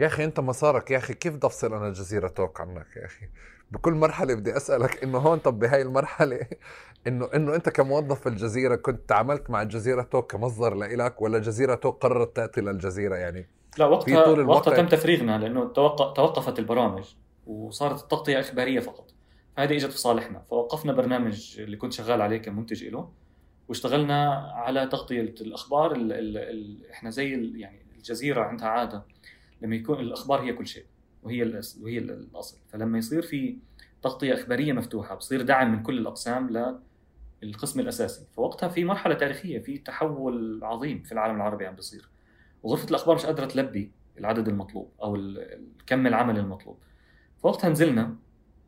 يا 0.00 0.06
أخي 0.06 0.24
أنت 0.24 0.40
مسارك 0.40 0.90
يا 0.90 0.98
أخي 0.98 1.14
كيف 1.14 1.34
بدي 1.34 1.46
افصل 1.46 1.74
أنا 1.74 1.88
الجزيرة؟ 1.88 2.28
توك 2.28 2.60
عنك 2.60 2.96
يا 2.96 3.04
أخي. 3.04 3.26
بكل 3.70 3.92
مرحلة 3.92 4.34
بدي 4.34 4.56
أسألك 4.56 5.02
إنه 5.02 5.18
هون 5.18 5.38
طب 5.38 5.58
بهاي 5.58 5.82
المرحلة 5.82 6.40
إنه 7.06 7.28
إنه 7.34 7.54
أنت 7.54 7.68
كموظف 7.68 8.20
في 8.20 8.28
الجزيرة 8.28 8.76
كنت 8.76 9.08
تعاملت 9.08 9.50
مع 9.50 9.62
الجزيرة 9.62 10.02
توك 10.02 10.32
كمصدر 10.32 10.74
لإلك 10.74 11.22
ولا 11.22 11.38
جزيره 11.38 11.74
توك 11.74 12.02
قررت 12.02 12.36
تأتي 12.36 12.60
للجزيرة؟ 12.60 13.16
يعني 13.16 13.48
لا 13.78 13.86
وقتها 13.86 14.24
طول 14.24 14.40
وقتها 14.40 14.76
تم 14.76 14.88
تفريغنا 14.88 15.38
لأنه 15.38 15.64
توقفت 16.14 16.58
البرامج 16.58 17.04
وصارت 17.46 18.02
التغطية 18.02 18.40
اخباريه 18.40 18.80
فقط. 18.80 19.14
فهذه 19.56 19.76
إجت 19.76 19.90
في 19.90 19.98
صالحنا 19.98 20.42
فوقفنا 20.50 20.92
برنامج 20.92 21.56
اللي 21.58 21.76
كنت 21.76 21.92
شغال 21.92 22.22
عليه 22.22 22.38
كمنتج 22.38 22.84
له 22.84 23.10
واشتغلنا 23.68 24.30
على 24.54 24.86
تغطية 24.86 25.34
الأخبار 25.40 25.92
ال 25.92 26.12
ال 26.12 26.36
ال 26.38 26.90
إحنا 26.90 27.10
زي 27.10 27.30
يعني 27.56 27.82
الجزيرة 27.96 28.42
عندها 28.42 28.68
عادة 28.68 29.02
لما 29.62 29.76
يكون 29.76 30.00
الأخبار 30.00 30.42
هي 30.42 30.52
كل 30.52 30.66
شيء 30.66 30.84
وهي 31.22 31.60
وهي 31.80 31.98
الأصل. 31.98 32.58
فلما 32.68 32.98
يصير 32.98 33.22
في 33.22 33.58
تغطية 34.02 34.34
إخبارية 34.34 34.72
مفتوحة 34.72 35.14
بصير 35.14 35.42
دعم 35.42 35.72
من 35.72 35.82
كل 35.82 35.98
الأقسام 35.98 36.76
للقسم 37.42 37.80
الأساسي. 37.80 38.26
فوقتها 38.36 38.68
في 38.68 38.84
مرحلة 38.84 39.14
تاريخية 39.14 39.58
في 39.58 39.78
تحول 39.78 40.60
عظيم 40.64 41.02
في 41.02 41.12
العالم 41.12 41.36
العربي 41.36 41.66
عم 41.66 41.74
بيصير. 41.74 42.08
وغرفه 42.62 42.88
الأخبار 42.88 43.14
مش 43.14 43.26
قادرة 43.26 43.46
تلبي 43.46 43.90
العدد 44.18 44.48
المطلوب 44.48 44.92
أو 45.02 45.18
كم 45.86 46.06
العمل 46.06 46.38
المطلوب. 46.38 46.78
فوقتها 47.38 47.70
نزلنا 47.70 48.16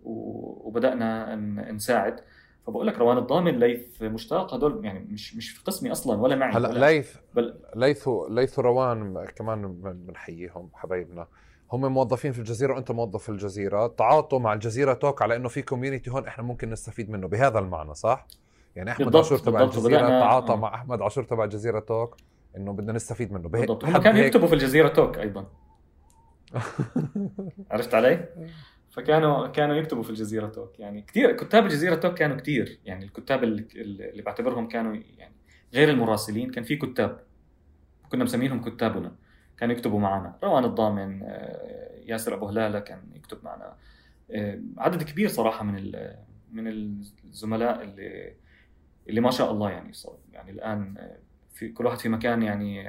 وبدأنا 0.05 1.37
نساعد. 1.73 2.21
فبقول 2.67 2.87
لك 2.87 2.99
روان 2.99 3.19
الضامن 3.19 3.59
ليث 3.59 4.03
مشتاق 4.03 4.55
هدول 4.55 4.85
يعني 4.85 5.07
مش 5.11 5.37
مش 5.37 5.51
في 5.51 5.65
قسمي 5.65 5.93
أصلا 5.93 6.21
ولا 6.21 6.37
معي 6.37 6.53
هلأ 6.53 6.87
ليث 6.87 7.17
بل... 7.35 7.55
ليث 7.77 8.09
ليث 8.31 8.59
وروان 8.59 9.27
كمان 9.37 9.73
بنحييهم 9.83 10.71
حبايبنا. 10.75 11.27
هم 11.73 11.93
موظفين 11.93 12.33
في 12.33 12.39
الجزيرة 12.39 12.75
وانت 12.75 12.91
موظف 12.91 13.23
في 13.23 13.29
الجزيرة. 13.29 13.87
تعاطوا 13.87 14.39
مع 14.39 14.53
الجزيرة 14.53 14.93
توك 14.93 15.23
على 15.23 15.37
إنه 15.37 15.49
في 15.49 15.63
community 15.63 16.11
هون 16.11 16.27
إحنا 16.27 16.45
ممكن 16.45 16.71
نستفيد 16.71 17.11
منه 17.11 17.29
بهذا 17.29 17.59
المعنى 17.59 17.95
صح؟ 17.95 18.27
يعني 18.77 18.91
أحمد 18.91 19.17
عاشور 19.17 19.39
تبع 19.39 19.63
الجزيرة 19.63 20.09
تعاطى 20.09 20.53
آه. 20.53 20.57
مع 20.57 20.75
أحمد 20.75 21.03
عاشور 21.03 21.25
تبع 21.25 21.45
الجزيرة 21.45 21.81
توك 21.81 22.17
إنه 22.57 22.73
بدنا 22.73 22.93
نستفيد 22.93 23.33
منه. 23.33 23.49
بالضبط. 23.49 23.85
هم 23.85 23.97
كانوا 23.97 24.21
يكتبوا 24.21 24.49
في 24.49 24.55
الجزيرة 24.55 24.89
توك 24.89 25.19
أيضا. 25.19 25.47
عرفت 27.71 27.95
علي؟ 27.95 28.29
فكانوا 28.97 29.47
كانوا 29.47 29.75
يكتبوا 29.75 30.03
في 30.03 30.11
الجزيرة 30.11 30.47
توك. 30.47 30.81
يعني 30.81 31.03
كثير 31.03 31.33
كتاب 31.33 31.65
الجزيرة 31.65 31.95
توك 31.95 32.15
كانوا 32.15 32.37
كثير 32.37 32.79
يعني 32.85 33.05
الكتاب 33.05 33.45
اللي, 33.45 33.67
اللي 33.75 34.23
بعتبرهم 34.23 34.69
كانوا 34.69 34.97
يعني 35.19 35.35
غير 35.75 35.91
المراسلين 35.91 36.51
كان 36.51 36.65
في 36.65 36.77
كتاب 36.77 37.21
كنا 38.09 38.25
مسمينهم 38.25 38.63
كتابنا. 38.63 39.17
كانوا 39.59 39.75
يكتبوا 39.75 40.01
معنا. 40.01 40.39
روان 40.45 40.65
الضامن 40.65 41.23
آه، 41.23 41.91
ياسر 42.07 42.35
أبو 42.35 42.47
هلالة 42.47 42.79
كان 42.79 43.01
يكتب 43.15 43.39
معنا. 43.45 43.77
آه، 44.31 44.61
عدد 44.79 45.03
كبير 45.03 45.29
صراحة 45.29 45.65
من 45.65 45.93
من 46.53 46.69
الزملاء 46.69 47.83
اللي 47.83 48.35
اللي 49.09 49.21
ما 49.21 49.31
شاء 49.31 49.51
الله 49.51 49.71
يعني 49.71 49.93
يعني 50.33 50.51
الآن 50.51 50.95
آه، 50.99 51.19
في 51.55 51.69
كل 51.69 51.87
واحد 51.87 51.99
في 51.99 52.09
مكان 52.09 52.43
يعني 52.43 52.89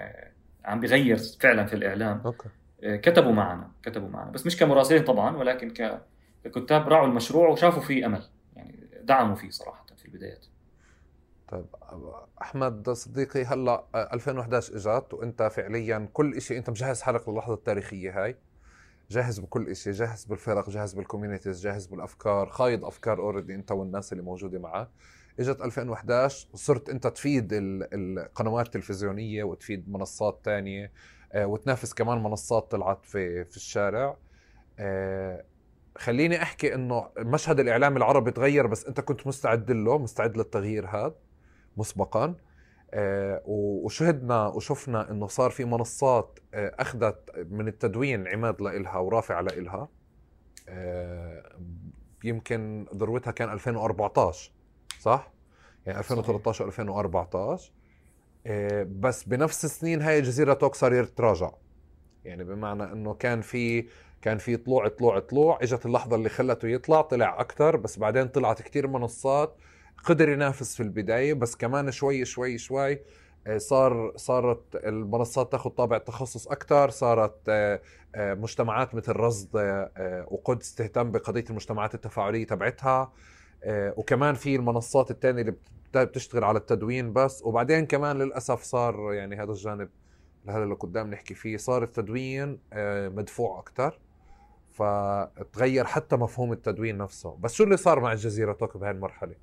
عم 0.65 0.79
بيغير 0.79 1.17
فعلا 1.39 1.65
في 1.65 1.73
الإعلام. 1.73 2.21
أوكي. 2.25 2.49
كتبوا 2.81 3.31
معنا 3.31 3.71
كتبوا 3.83 4.09
معنا. 4.09 4.31
بس 4.31 4.45
مش 4.45 4.57
كمراسلين 4.57 5.03
طبعا 5.03 5.37
ولكن 5.37 5.99
ككتاب 6.43 6.87
راعوا 6.87 7.07
المشروع 7.07 7.49
وشافوا 7.49 7.81
فيه 7.81 8.05
أمل 8.05 8.23
يعني 8.55 8.89
دعموا 9.01 9.35
فيه 9.35 9.49
صراحة 9.49 9.85
في 9.97 10.05
البدايات. 10.05 10.45
طيب 11.47 11.65
أحمد 12.41 12.89
صديقي 12.89 13.43
هلأ 13.43 13.85
2011 14.13 14.75
اجت 14.75 15.13
وأنت 15.13 15.43
فعليا 15.43 16.09
كل 16.13 16.41
شيء 16.41 16.57
أنت 16.57 16.69
مجهز 16.69 17.01
حالك 17.01 17.29
للحظة 17.29 17.53
التاريخية 17.53 18.23
هاي؟ 18.23 18.37
جاهز 19.09 19.39
بكل 19.39 19.75
شيء 19.75 19.93
جاهز 19.93 20.25
بالفرق 20.25 20.69
جاهز 20.69 20.93
بال 20.93 21.04
communities 21.04 21.61
جاهز 21.61 21.87
بالأفكار 21.87 22.49
خايض 22.49 22.85
أفكار 22.85 23.19
already 23.19 23.55
أنت 23.55 23.71
والناس 23.71 24.13
اللي 24.13 24.23
موجودة 24.23 24.59
معك. 24.59 24.89
إجت 25.39 25.61
2011 25.61 26.47
وصرت 26.53 26.89
أنت 26.89 27.07
تفيد 27.07 27.49
القنوات 27.53 28.65
التلفزيونية 28.65 29.43
وتفيد 29.43 29.89
منصات 29.89 30.39
تانية. 30.43 30.85
آه، 30.85 30.91
وتنافس 31.35 31.93
كمان 31.93 32.23
منصات 32.23 32.71
طلعت 32.71 33.05
في 33.05 33.45
في 33.45 33.57
الشارع. 33.57 34.17
آه، 34.79 35.43
خليني 35.97 36.41
أحكي 36.41 36.75
إنه 36.75 37.09
مشهد 37.17 37.59
الإعلام 37.59 37.97
العربي 37.97 38.31
تغير 38.31 38.67
بس 38.67 38.85
أنت 38.85 38.99
كنت 38.99 39.27
مستعد 39.27 39.71
له 39.71 39.97
مستعد 39.97 40.37
للتغيير 40.37 40.87
هذا 40.87 41.15
مسبقا. 41.77 42.35
آه، 42.93 43.41
وشهدنا 43.45 44.47
وشفنا 44.47 45.11
إنه 45.11 45.27
صار 45.27 45.51
في 45.51 45.65
منصات 45.65 46.39
أخذت 46.53 47.47
من 47.49 47.67
التدوين 47.67 48.27
عماد 48.27 48.61
لإلها 48.61 48.97
ورافع 48.97 49.39
لإلها. 49.39 49.89
يمكن 52.23 52.85
ذروتها 52.95 53.31
كان 53.31 53.49
2014 53.49 54.51
صح؟ 54.99 55.31
يعني 55.85 55.99
2013 55.99 56.65
2014 56.65 57.71
آه، 57.71 57.76
بس 58.83 59.23
بنفس 59.23 59.65
السنين 59.65 60.01
هاي 60.01 60.21
جزيره 60.21 60.53
توك 60.53 60.75
صار 60.75 60.93
يتراجع 60.93 61.51
يعني 62.25 62.43
بمعنى 62.43 62.83
إنه 62.83 63.13
كان 63.13 63.41
في 63.41 63.87
كان 64.21 64.37
في 64.37 64.57
طلوع 64.57 64.87
طلوع 64.87 65.19
طلوع. 65.19 65.59
إجت 65.61 65.85
اللحظة 65.85 66.15
اللي 66.15 66.29
خلته 66.29 66.67
يطلع 66.67 67.01
طلع 67.01 67.41
أكثر 67.41 67.75
بس 67.75 67.99
بعدين 67.99 68.27
طلعت 68.27 68.61
كثير 68.61 68.87
منصات. 68.87 69.55
قدر 70.03 70.29
ينافس 70.29 70.75
في 70.75 70.83
البداية 70.83 71.33
بس 71.33 71.55
كمان 71.55 71.91
شوي 71.91 72.25
شوي 72.25 72.57
شوي 72.57 72.99
صار 73.57 74.13
صارت 74.15 74.75
المنصات 74.75 75.51
تاخذ 75.51 75.69
طابع 75.69 75.97
تخصص 75.97 76.47
أكثر 76.47 76.89
صارت 76.89 77.49
مجتمعات 78.17 78.95
مثل 78.95 79.15
رصد 79.15 79.49
وقدس 80.27 80.75
تهتم 80.75 81.11
بقضية 81.11 81.45
المجتمعات 81.49 81.95
التفاعلية 81.95 82.47
تبعتها. 82.47 83.13
وكمان 83.69 84.35
في 84.35 84.55
المنصات 84.55 85.11
الثانية 85.11 85.41
اللي 85.41 85.55
بتشتغل 86.05 86.43
على 86.43 86.57
التدوين 86.59 87.13
بس. 87.13 87.41
وبعدين 87.43 87.85
كمان 87.85 88.17
للأسف 88.17 88.61
صار 88.61 89.13
يعني 89.13 89.35
هذا 89.35 89.51
الجانب 89.51 89.89
هذا 90.49 90.63
اللي 90.63 90.75
قدام 90.75 91.09
نحكي 91.09 91.33
فيه 91.33 91.57
صار 91.57 91.83
التدوين 91.83 92.59
مدفوع 93.15 93.59
أكثر 93.59 93.99
فتغير 94.77 95.85
حتى 95.85 96.15
مفهوم 96.15 96.51
التدوين 96.51 96.97
نفسه. 96.97 97.37
بس 97.39 97.53
شو 97.53 97.63
اللي 97.63 97.77
صار 97.77 97.99
مع 97.99 98.11
الجزيرة 98.11 98.53
توك 98.53 98.77
بهاي 98.77 98.91
المرحلة؟ 98.91 99.35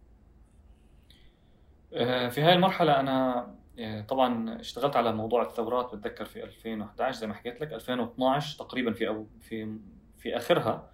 آه، 1.94 2.28
في 2.28 2.40
هاي 2.40 2.54
المرحلة 2.54 3.00
أنا 3.00 3.46
آه، 3.78 4.00
طبعا 4.00 4.60
اشتغلت 4.60 4.96
على 4.96 5.12
موضوع 5.12 5.42
الثورات 5.42 5.94
بتذكر 5.94 6.24
في 6.24 6.44
2011 6.44 7.20
زي 7.20 7.26
ما 7.26 7.34
حكيت 7.34 7.60
لك 7.60 7.72
2012 7.72 8.58
تقريبا 8.58 8.92
في 8.92 9.08
أو 9.08 9.26
في 9.40 9.78
في 10.18 10.36
آخرها. 10.36 10.90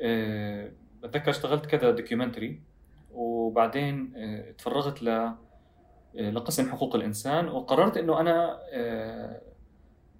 آه، 0.00 0.72
بتذكر 1.02 1.30
اشتغلت 1.30 1.66
كذا 1.66 1.90
دوكيومنتري 1.90 2.60
وبعدين 3.12 4.12
تفرغت 4.58 5.02
ل 5.02 5.32
لقسم 6.14 6.70
حقوق 6.70 6.94
الإنسان 6.94 7.48
وقررت 7.48 7.96
إنه 7.96 8.20
أنا 8.20 8.58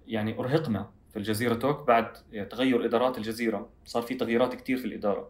يعني 0.07 0.39
أرهقنا 0.39 0.89
في 1.11 1.19
الجزيرة 1.19 1.53
توك 1.53 1.87
بعد 1.87 2.13
تغير 2.49 2.85
إدارات 2.85 3.17
الجزيرة. 3.17 3.69
صار 3.85 4.01
في 4.01 4.15
تغييرات 4.15 4.55
كثير 4.55 4.77
في 4.77 4.85
الإدارة. 4.85 5.29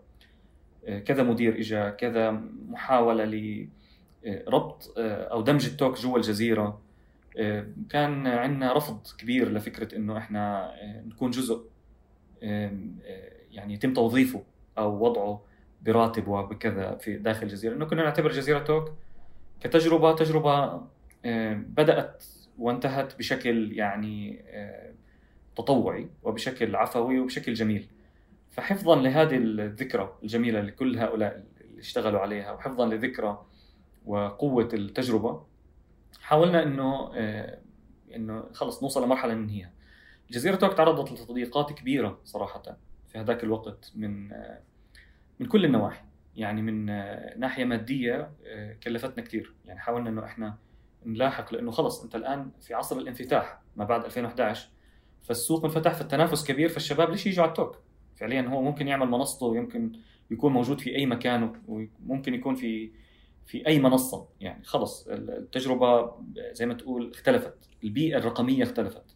كذا 1.06 1.24
مدير 1.24 1.60
اجى 1.60 1.92
كذا 1.92 2.32
محاولة 2.70 3.26
لربط 4.24 4.94
أو 4.98 5.42
دمج 5.42 5.66
التوك 5.66 6.00
جوا 6.00 6.18
الجزيرة. 6.18 6.82
كان 7.90 8.28
عندنا 8.28 8.74
رفض 8.74 9.00
كبير 9.18 9.52
لفكرة 9.52 9.96
إنه 9.96 10.18
إحنا 10.18 10.74
نكون 11.06 11.32
جزء 11.32 11.66
يعني 13.52 13.74
يتم 13.74 13.94
توظيفه. 13.94 14.44
أو 14.78 15.06
وضعه 15.06 15.42
براتب 15.82 16.28
وبكذا 16.28 16.96
في 16.96 17.18
داخل 17.18 17.44
الجزيرة. 17.44 17.74
إنه 17.74 17.86
كنا 17.86 18.04
نعتبر 18.04 18.32
جزيرة 18.32 18.60
توك 18.60 18.92
كتجربة 19.62 20.16
تجربة 20.16 20.82
بدأت 21.56 22.24
وانتهت 22.58 23.18
بشكل 23.18 23.72
يعني 23.72 24.44
تطوعي 25.56 26.10
وبشكل 26.24 26.76
عفوي 26.76 27.20
وبشكل 27.20 27.54
جميل. 27.54 27.88
فحفظا 28.52 28.96
لهذه 28.96 29.36
الذكرى 29.36 30.18
الجميلة 30.24 30.62
لكل 30.62 30.98
هؤلاء 30.98 31.44
اللي 31.62 31.80
اشتغلوا 31.80 32.20
عليها 32.20 32.52
وحفظا 32.52 32.86
لذكرى 32.86 33.46
وقوة 34.06 34.70
التجربة 34.74 35.44
حاولنا 36.22 36.64
إنه 36.64 37.12
آه، 37.16 37.60
إنه 38.16 38.44
خلص 38.54 38.84
نوصل 38.84 39.04
لمرحلة 39.04 39.34
ننهيها 39.34 39.72
جزيرة 40.32 40.56
توك 40.56 40.74
تعرضت 40.74 41.12
لتضييقات 41.12 41.72
كبيرة 41.72 42.20
صراحة. 42.24 42.78
في 43.14 43.20
هذاك 43.20 43.44
الوقت 43.44 43.92
من 43.96 44.34
آه، 44.34 44.62
من 45.40 45.48
كل 45.48 45.66
النواحي. 45.66 46.04
يعني 46.36 46.62
من 46.62 46.90
آه، 46.90 47.38
ناحية 47.38 47.66
مادية 47.66 48.32
كلفتنا 48.84 49.24
كثير 49.24 49.54
يعني 49.66 49.80
حاولنا 49.80 50.10
إنه 50.10 50.26
إحنا 50.26 50.58
نلاحق 51.06 51.54
لأنه 51.54 51.72
خلص 51.72 52.04
أنت 52.04 52.16
الآن 52.16 52.52
في 52.62 52.74
عصر 52.74 52.98
الانفتاح 52.98 53.62
ما 53.76 53.86
بعد 53.86 54.06
2011 54.06 54.70
فالسوق 55.22 55.66
انفتح 55.66 55.94
فالتنافس 55.94 56.48
كبير 56.48 56.70
فالشباب 56.70 57.10
ليش 57.10 57.28
يجوا 57.28 57.44
على 57.44 57.50
التوك؟ 57.50 57.78
فعليا 58.16 58.42
هو 58.42 58.62
ممكن 58.62 58.88
يعمل 58.88 59.10
منصته 59.10 59.46
ويمكن 59.46 59.92
يكون 60.32 60.54
موجود 60.54 60.82
في 60.82 60.96
أي 60.96 61.06
مكان 61.06 61.62
وممكن 61.68 62.34
يكون 62.34 62.56
في 62.56 62.92
في 63.46 63.68
أي 63.68 63.80
منصة. 63.80 64.28
يعني 64.40 64.64
خلص 64.64 65.08
التجربة 65.08 66.16
زي 66.52 66.66
ما 66.66 66.74
تقول 66.74 67.12
اختلفت 67.12 67.70
البيئة 67.84 68.18
الرقمية 68.18 68.64
اختلفت. 68.64 69.13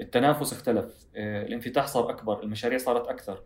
التنافس 0.00 0.52
اختلف 0.52 1.06
آه، 1.16 1.46
الانفتاح 1.46 1.86
صار 1.86 2.10
أكبر 2.10 2.42
المشاريع 2.42 2.78
صارت 2.78 3.06
أكثر. 3.08 3.42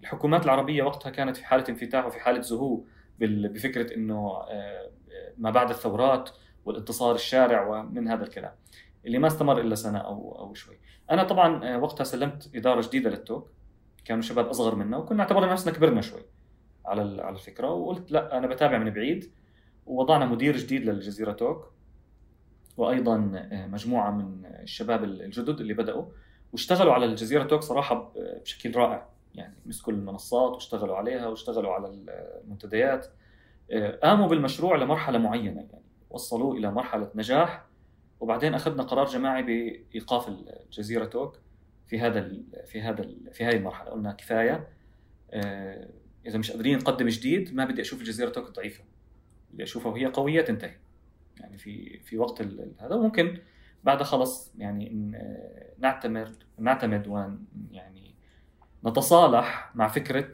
الحكومات 0.00 0.44
العربية 0.44 0.82
وقتها 0.82 1.10
كانت 1.10 1.36
في 1.36 1.44
حالة 1.44 1.64
انفتاح 1.68 2.06
وفي 2.06 2.20
حالة 2.20 2.40
زهو 2.40 2.80
بفكرة 3.18 3.94
إنه 3.94 4.42
آه، 4.50 4.90
ما 5.38 5.50
بعد 5.50 5.70
الثورات 5.70 6.30
والانتصار 6.64 7.14
الشارع 7.14 7.66
ومن 7.66 8.08
هذا 8.08 8.24
الكلام. 8.24 8.52
اللي 9.06 9.18
ما 9.18 9.26
استمر 9.26 9.60
إلا 9.60 9.74
سنة 9.74 9.98
أو 9.98 10.36
أو 10.38 10.54
شوي. 10.54 10.78
أنا 11.10 11.24
طبعا 11.24 11.64
آه، 11.64 11.78
وقتها 11.78 12.04
سلمت 12.04 12.50
إدارة 12.54 12.80
جديدة 12.80 13.10
للتوك 13.10 13.50
كانوا 14.04 14.22
شباب 14.22 14.46
أصغر 14.46 14.74
منا 14.74 14.96
وكنا 14.96 15.22
اعتبرنا 15.22 15.52
نفسنا 15.52 15.72
كبرنا 15.72 16.00
شوي 16.00 16.22
على 16.86 17.22
على 17.22 17.34
الفكرة 17.36 17.70
وقلت 17.70 18.12
لا 18.12 18.38
أنا 18.38 18.46
بتابع 18.46 18.78
من 18.78 18.90
بعيد 18.90 19.30
ووضعنا 19.86 20.26
مدير 20.26 20.56
جديد 20.56 20.84
للجزيرة 20.84 21.32
توك. 21.32 21.75
وأيضا 22.76 23.32
آه، 23.52 23.66
مجموعة 23.66 24.10
من 24.10 24.46
الشباب 24.46 25.04
الجدد 25.04 25.60
اللي 25.60 25.74
بدأوا 25.74 26.04
واشتغلوا 26.52 26.92
على 26.92 27.06
الجزيرة 27.06 27.44
توك 27.44 27.60
صراحة 27.60 28.12
بشكل 28.42 28.76
رائع. 28.76 29.08
يعني 29.34 29.54
مسكوا 29.66 29.92
المنصات 29.92 30.52
واشتغلوا 30.52 30.96
عليها 30.96 31.26
واشتغلوا 31.26 31.72
على 31.72 31.88
المنتديات. 32.44 33.06
آه، 33.70 33.90
قاموا 34.02 34.28
بالمشروع 34.28 34.76
لمرحلة 34.76 35.18
معينة 35.18 35.60
يعني 35.60 35.84
وصلوه 36.10 36.56
إلى 36.56 36.70
مرحلة 36.70 37.10
نجاح. 37.14 37.66
وبعدين 38.20 38.54
أخذنا 38.54 38.82
قرار 38.82 39.06
جماعي 39.06 39.42
بإيقاف 39.42 40.28
الجزيرة 40.28 41.04
توك 41.04 41.38
في 41.86 42.00
هذا 42.00 42.32
في 42.66 42.80
هذا 42.80 43.08
في 43.32 43.44
هذه 43.44 43.56
المرحلة. 43.56 43.90
قلنا 43.90 44.12
كفاية. 44.12 44.68
آه، 45.30 45.88
إذا 46.26 46.38
مش 46.38 46.50
قادرين 46.50 46.78
نقدم 46.78 47.08
جديد 47.08 47.54
ما 47.54 47.64
بدي 47.64 47.80
أشوف 47.82 48.00
الجزيرة 48.00 48.28
توك 48.28 48.50
ضعيفة. 48.50 48.84
بدي 49.50 49.62
أشوفها 49.62 49.92
وهي 49.92 50.06
قوية 50.06 50.40
تنتهي. 50.40 50.76
يعني 51.40 51.58
في 51.58 51.98
في 51.98 52.18
وقت 52.18 52.42
هذا. 52.80 52.94
وممكن 52.94 53.38
بعدها 53.84 54.04
خلص 54.04 54.54
يعني 54.58 55.12
نعتمد 55.78 56.36
نعتمد 56.58 57.06
وأن 57.06 57.44
يعني 57.70 58.14
نتصالح 58.86 59.70
مع 59.74 59.88
فكرة 59.88 60.32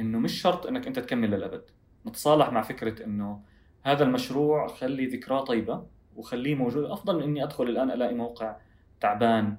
إنه 0.00 0.18
مش 0.18 0.42
شرط 0.42 0.66
إنك 0.66 0.86
أنت 0.86 0.98
تكمل 0.98 1.30
للأبد. 1.30 1.62
نتصالح 2.06 2.52
مع 2.52 2.62
فكرة 2.62 3.04
إنه 3.04 3.42
هذا 3.82 4.04
المشروع 4.04 4.66
خلي 4.66 5.06
ذكراه 5.06 5.44
طيبة 5.44 5.86
وخليه 6.16 6.54
موجود. 6.54 6.84
أفضل 6.84 7.16
من 7.16 7.22
إني 7.22 7.44
أدخل 7.44 7.64
الآن 7.64 7.90
ألاقي 7.90 8.14
موقع 8.14 8.56
تعبان 9.00 9.56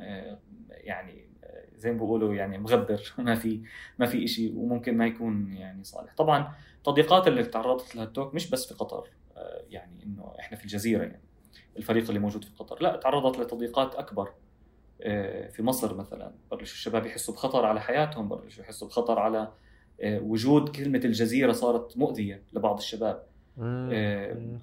آه، 0.00 0.38
يعني 0.70 1.30
آه، 1.44 1.64
زي 1.76 1.92
ما 1.92 1.98
بيقولوا 1.98 2.34
يعني 2.34 2.58
مغبر 2.58 3.12
ما 3.18 3.34
في 3.34 3.62
ما 3.98 4.06
في 4.06 4.26
شيء 4.26 4.56
وممكن 4.56 4.96
ما 4.96 5.06
يكون 5.06 5.52
يعني 5.52 5.84
صالح. 5.84 6.14
طبعا 6.14 6.52
تضييقات 6.84 7.28
اللي 7.28 7.44
تعرضت 7.44 7.96
لها 7.96 8.04
التوك 8.04 8.34
مش 8.34 8.50
بس 8.50 8.68
في 8.68 8.74
قطر. 8.74 8.98
آه، 8.98 9.19
يعني 9.68 10.04
إنه 10.04 10.34
إحنا 10.38 10.56
في 10.56 10.64
الجزيرة 10.64 11.02
يعني 11.02 11.20
الفريق 11.76 12.08
اللي 12.08 12.18
موجود 12.18 12.44
في 12.44 12.50
قطر. 12.58 12.82
لا 12.82 12.96
تعرضت 12.96 13.38
لتضييقات 13.38 13.94
أكبر 13.94 14.32
في 15.50 15.62
مصر 15.62 15.94
مثلا. 15.94 16.32
بلشوا 16.50 16.74
الشباب 16.74 17.06
يحسوا 17.06 17.34
بخطر 17.34 17.64
على 17.64 17.80
حياتهم 17.80 18.28
بلشوا 18.28 18.62
يحسوا 18.64 18.88
بخطر 18.88 19.18
على 19.18 19.52
وجود 20.04 20.68
كلمة 20.68 21.00
الجزيرة 21.04 21.52
صارت 21.52 21.96
مؤذية 21.96 22.42
لبعض 22.52 22.78
الشباب. 22.78 23.26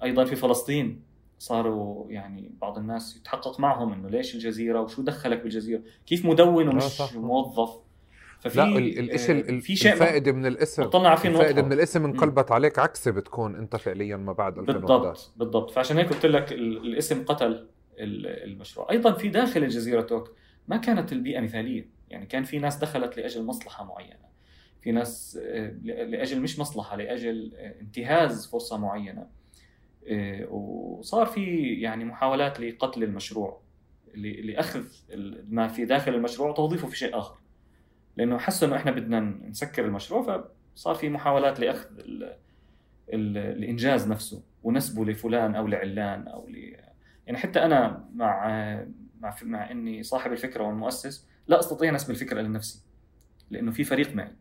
أيضا 0.02 0.24
في 0.24 0.36
فلسطين 0.36 1.02
صاروا 1.38 2.10
يعني 2.10 2.50
بعض 2.60 2.78
الناس 2.78 3.16
يتحقق 3.16 3.60
معهم 3.60 3.92
إنه 3.92 4.08
ليش 4.08 4.34
الجزيرة 4.34 4.80
وشو 4.80 5.02
دخلك 5.02 5.42
بالجزيرة؟ 5.42 5.82
كيف 6.06 6.26
مدون 6.26 6.68
ومش 6.68 7.02
موظف؟ 7.14 7.78
ففي 8.40 8.58
لا 8.58 8.78
الشيء 9.14 9.56
آه 9.56 9.60
في 9.60 9.76
شيء 9.76 9.92
الفائدة 9.92 10.32
من 10.32 10.46
الاسم. 10.46 10.82
بطلنا 10.82 11.08
عارفين 11.08 11.30
الفائدة 11.30 11.62
من 11.62 11.72
الاسم 11.72 12.04
انقلبت 12.04 12.52
عليك 12.52 12.78
عكس 12.78 13.08
بتكون 13.08 13.54
انت 13.54 13.76
فعليا 13.76 14.16
ما 14.16 14.32
بعد 14.32 14.58
2011 14.58 15.06
بالضبط 15.06 15.32
بالضبط. 15.36 15.70
فعشان 15.70 15.96
هيك 15.96 16.08
قلت 16.08 16.26
لك 16.26 16.52
الاسم 16.52 17.24
قتل 17.24 17.66
المشروع. 17.98 18.90
أيضا 18.90 19.12
في 19.12 19.28
داخل 19.28 19.62
الجزيرة 19.64 20.00
توك 20.00 20.32
ما 20.68 20.76
كانت 20.76 21.12
البيئة 21.12 21.40
مثالية. 21.40 21.88
يعني 22.10 22.26
كان 22.26 22.44
في 22.44 22.58
ناس 22.58 22.76
دخلت 22.76 23.16
لأجل 23.16 23.44
مصلحة 23.44 23.84
معينة. 23.84 24.28
في 24.82 24.92
ناس 24.92 25.38
آه، 25.42 25.72
لأجل 25.82 26.40
مش 26.40 26.58
مصلحة 26.58 26.96
لأجل 26.96 27.52
آه، 27.56 27.80
انتهاز 27.80 28.46
فرصة 28.46 28.78
معينة. 28.78 29.26
وصار 30.50 31.26
في 31.26 31.74
يعني 31.80 32.04
محاولات 32.04 32.60
لقتل 32.60 33.02
المشروع 33.02 33.60
لأخذ 34.14 34.84
ما 35.48 35.68
في 35.68 35.84
داخل 35.84 36.14
المشروع 36.14 36.50
وتوظيفه 36.50 36.88
في 36.88 36.96
شيء 36.96 37.18
آخر. 37.18 37.38
لأنه 38.18 38.38
حسوا 38.38 38.68
إنه 38.68 38.76
إحنا 38.76 38.90
بدنا 38.90 39.20
نسكر 39.20 39.84
المشروع 39.84 40.44
فصار 40.74 40.94
في 40.94 41.08
محاولات 41.08 41.60
لأخذ 41.60 41.86
الإنجاز 43.08 44.08
نفسه 44.08 44.42
ونسبه 44.62 45.04
لفلان 45.04 45.54
أو 45.54 45.66
لعلان 45.66 46.28
أو 46.28 46.48
ل 46.48 46.76
يعني 47.26 47.38
حتى 47.38 47.64
أنا 47.64 48.08
مع 48.14 48.46
مع 49.20 49.36
مع 49.42 49.70
إني 49.70 50.02
صاحب 50.02 50.32
الفكرة 50.32 50.64
والمؤسس 50.64 51.28
لا 51.46 51.58
أستطيع 51.58 51.90
نسب 51.90 52.10
الفكرة 52.10 52.40
لنفسي 52.40 52.82
لأنه 53.50 53.70
في 53.70 53.84
فريق 53.84 54.14
معي 54.14 54.36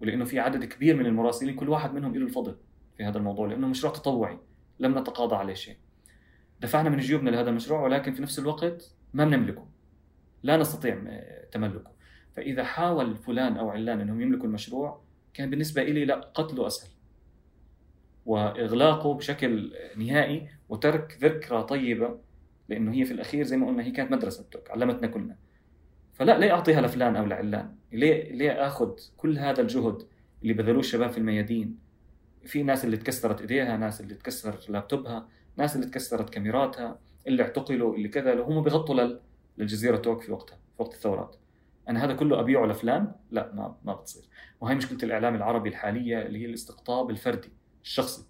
ولأنه 0.00 0.24
في 0.24 0.40
عدد 0.40 0.64
كبير 0.64 0.96
من 0.96 1.06
المراسلين 1.06 1.54
كل 1.54 1.68
واحد 1.68 1.94
منهم 1.94 2.14
له 2.14 2.24
الفضل 2.26 2.56
في 2.96 3.04
هذا 3.04 3.18
الموضوع 3.18 3.48
لأنه 3.48 3.68
مشروع 3.68 3.92
تطوعي 3.92 4.38
لم 4.78 4.98
نتقاضى 4.98 5.36
عليه 5.36 5.54
شيء. 5.54 5.76
دفعنا 6.60 6.90
من 6.90 6.98
جيوبنا 6.98 7.30
لهذا 7.30 7.50
المشروع 7.50 7.80
ولكن 7.80 8.12
في 8.12 8.22
نفس 8.22 8.38
الوقت 8.38 8.94
ما 9.14 9.24
بنملكه 9.24 9.66
لا 10.42 10.56
نستطيع 10.56 11.02
تملكه. 11.52 11.97
فإذا 12.38 12.64
حاول 12.64 13.16
فلان 13.16 13.56
أو 13.56 13.70
علان 13.70 14.00
أنهم 14.00 14.20
يملكوا 14.20 14.46
المشروع 14.46 15.00
كان 15.34 15.50
بالنسبة 15.50 15.82
لي 15.82 16.04
لا 16.04 16.14
قتله 16.34 16.66
أسهل. 16.66 16.90
وإغلاقه 18.26 19.14
بشكل 19.14 19.72
نهائي 19.96 20.48
وترك 20.68 21.18
ذكرى 21.20 21.62
طيبة 21.62 22.18
لأنه 22.68 22.92
هي 22.92 23.04
في 23.04 23.12
الأخير 23.12 23.44
زي 23.44 23.56
ما 23.56 23.66
قلنا 23.66 23.82
هي 23.82 23.90
كانت 23.90 24.12
مدرسة 24.12 24.44
توك 24.50 24.70
علمتنا 24.70 25.06
كلنا. 25.06 25.36
فلا 26.14 26.38
ليه 26.38 26.52
أعطيها 26.52 26.80
لفلان 26.80 27.16
أو 27.16 27.26
لعلان؟ 27.26 27.74
ليه 27.92 28.32
ليه 28.32 28.66
آخذ 28.66 28.90
كل 29.16 29.38
هذا 29.38 29.60
الجهد 29.60 30.02
اللي 30.42 30.52
بذلوه 30.52 30.80
الشباب 30.80 31.10
في 31.10 31.18
الميادين؟ 31.18 31.78
في 32.44 32.62
ناس 32.62 32.84
اللي 32.84 32.96
تكسرت 32.96 33.40
إيديها 33.40 33.76
ناس 33.76 34.00
اللي 34.00 34.14
تكسر 34.14 34.58
لابتوبها 34.68 35.28
ناس 35.56 35.76
اللي 35.76 35.86
تكسرت 35.86 36.30
كاميراتها 36.30 36.98
اللي 37.26 37.42
اعتقلوا 37.42 37.94
اللي 37.94 38.08
كذا 38.08 38.42
هم 38.42 38.62
بيغطوا 38.62 39.18
للجزيرة 39.58 39.96
توك 39.96 40.22
في 40.22 40.32
وقتها 40.32 40.56
في 40.76 40.82
وقت 40.82 40.94
الثورات. 40.94 41.36
أنا 41.88 42.04
هذا 42.04 42.12
كله 42.14 42.40
أبيعه 42.40 42.66
لفلان 42.66 43.12
لا 43.30 43.52
ما 43.54 43.76
ما 43.84 43.94
بتصير. 43.94 44.28
وهي 44.60 44.74
مشكلة 44.74 44.98
الإعلام 45.02 45.34
العربي 45.34 45.68
الحالية 45.68 46.22
اللي 46.22 46.38
هي 46.42 46.46
الاستقطاب 46.46 47.10
الفردي 47.10 47.52
الشخصي. 47.82 48.26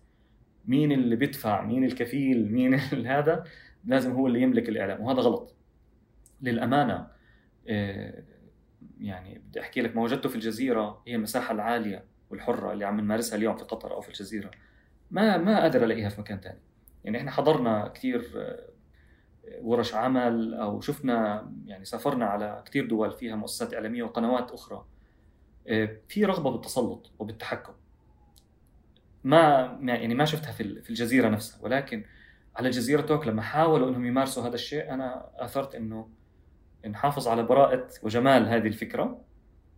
مين 0.66 0.92
اللي 0.92 1.16
بيدفع؟ 1.16 1.64
مين 1.64 1.84
الكفيل؟ 1.84 2.52
مين 2.52 2.74
هذا؟ 3.06 3.44
لازم 3.84 4.12
هو 4.12 4.26
اللي 4.26 4.42
يملك 4.42 4.68
الإعلام 4.68 5.00
وهذا 5.00 5.20
غلط. 5.20 5.54
للأمانة 6.42 7.06
آه، 7.68 8.22
يعني 9.00 9.38
بدي 9.38 9.60
أحكي 9.60 9.80
لك 9.80 9.96
ما 9.96 10.02
وجدته 10.02 10.28
في 10.28 10.34
الجزيرة 10.34 11.02
هي 11.06 11.14
المساحة 11.14 11.54
العالية 11.54 12.04
والحرة 12.30 12.72
اللي 12.72 12.84
عم 12.84 13.00
نمارسها 13.00 13.36
اليوم 13.36 13.56
في 13.56 13.64
قطر 13.64 13.92
أو 13.92 14.00
في 14.00 14.08
الجزيرة. 14.08 14.50
ما 15.10 15.36
ما 15.36 15.60
قادر 15.60 15.84
ألاقيها 15.84 16.08
في 16.08 16.20
مكان 16.20 16.40
ثاني 16.40 16.60
يعني 17.04 17.18
إحنا 17.18 17.30
حضرنا 17.30 17.88
كثير 17.88 18.32
آه، 18.36 18.68
ورش 19.62 19.94
عمل 19.94 20.54
أو 20.54 20.80
شفنا 20.80 21.50
يعني 21.66 21.84
سافرنا 21.84 22.26
على 22.26 22.62
كثير 22.66 22.86
دول 22.86 23.12
فيها 23.12 23.36
مؤسسات 23.36 23.74
إعلامية 23.74 24.02
وقنوات 24.02 24.50
أخرى. 24.50 24.84
آه، 25.68 25.96
في 26.08 26.24
رغبة 26.24 26.50
بالتسلط 26.50 27.12
وبالتحكم. 27.18 27.72
ما 29.24 29.38
يعني 29.82 30.14
ما 30.14 30.24
شفتها 30.24 30.52
في 30.52 30.82
في 30.82 30.90
الجزيرة 30.90 31.28
نفسها. 31.28 31.58
ولكن 31.62 32.04
على 32.56 32.70
جزيرة 32.70 33.00
توك 33.00 33.26
لما 33.26 33.42
حاولوا 33.42 33.88
إنهم 33.88 34.06
يمارسوا 34.06 34.42
هذا 34.42 34.54
الشيء 34.54 34.90
أنا 34.94 35.30
أثرت 35.36 35.74
إنه 35.74 36.08
نحافظ 36.90 37.28
على 37.28 37.42
براءة 37.42 37.88
وجمال 38.02 38.48
هذه 38.48 38.66
الفكرة 38.66 39.20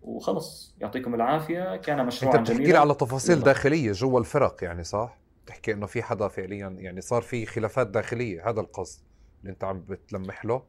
وخلص. 0.02 0.76
يعطيكم 0.80 1.14
العافية. 1.14 1.76
كان 1.76 2.06
مشروعا 2.06 2.38
أنت 2.38 2.50
بتحكي 2.50 2.76
على 2.76 2.94
تفاصيل 2.94 3.40
داخلية 3.40 3.92
جوا 3.92 4.20
الفرق 4.20 4.64
يعني 4.64 4.84
صح؟ 4.84 5.18
تحكي 5.46 5.72
إنه 5.72 5.86
في 5.86 6.02
حدا 6.02 6.28
فعليا 6.28 6.68
يعني 6.78 7.00
صار 7.00 7.22
في 7.22 7.46
خلافات 7.46 7.86
داخلية 7.86 8.50
هذا 8.50 8.60
القصد. 8.60 9.09
اللي 9.40 9.52
انت 9.52 9.64
عم 9.64 9.80
بتلمح 9.80 10.44
له؟ 10.44 10.62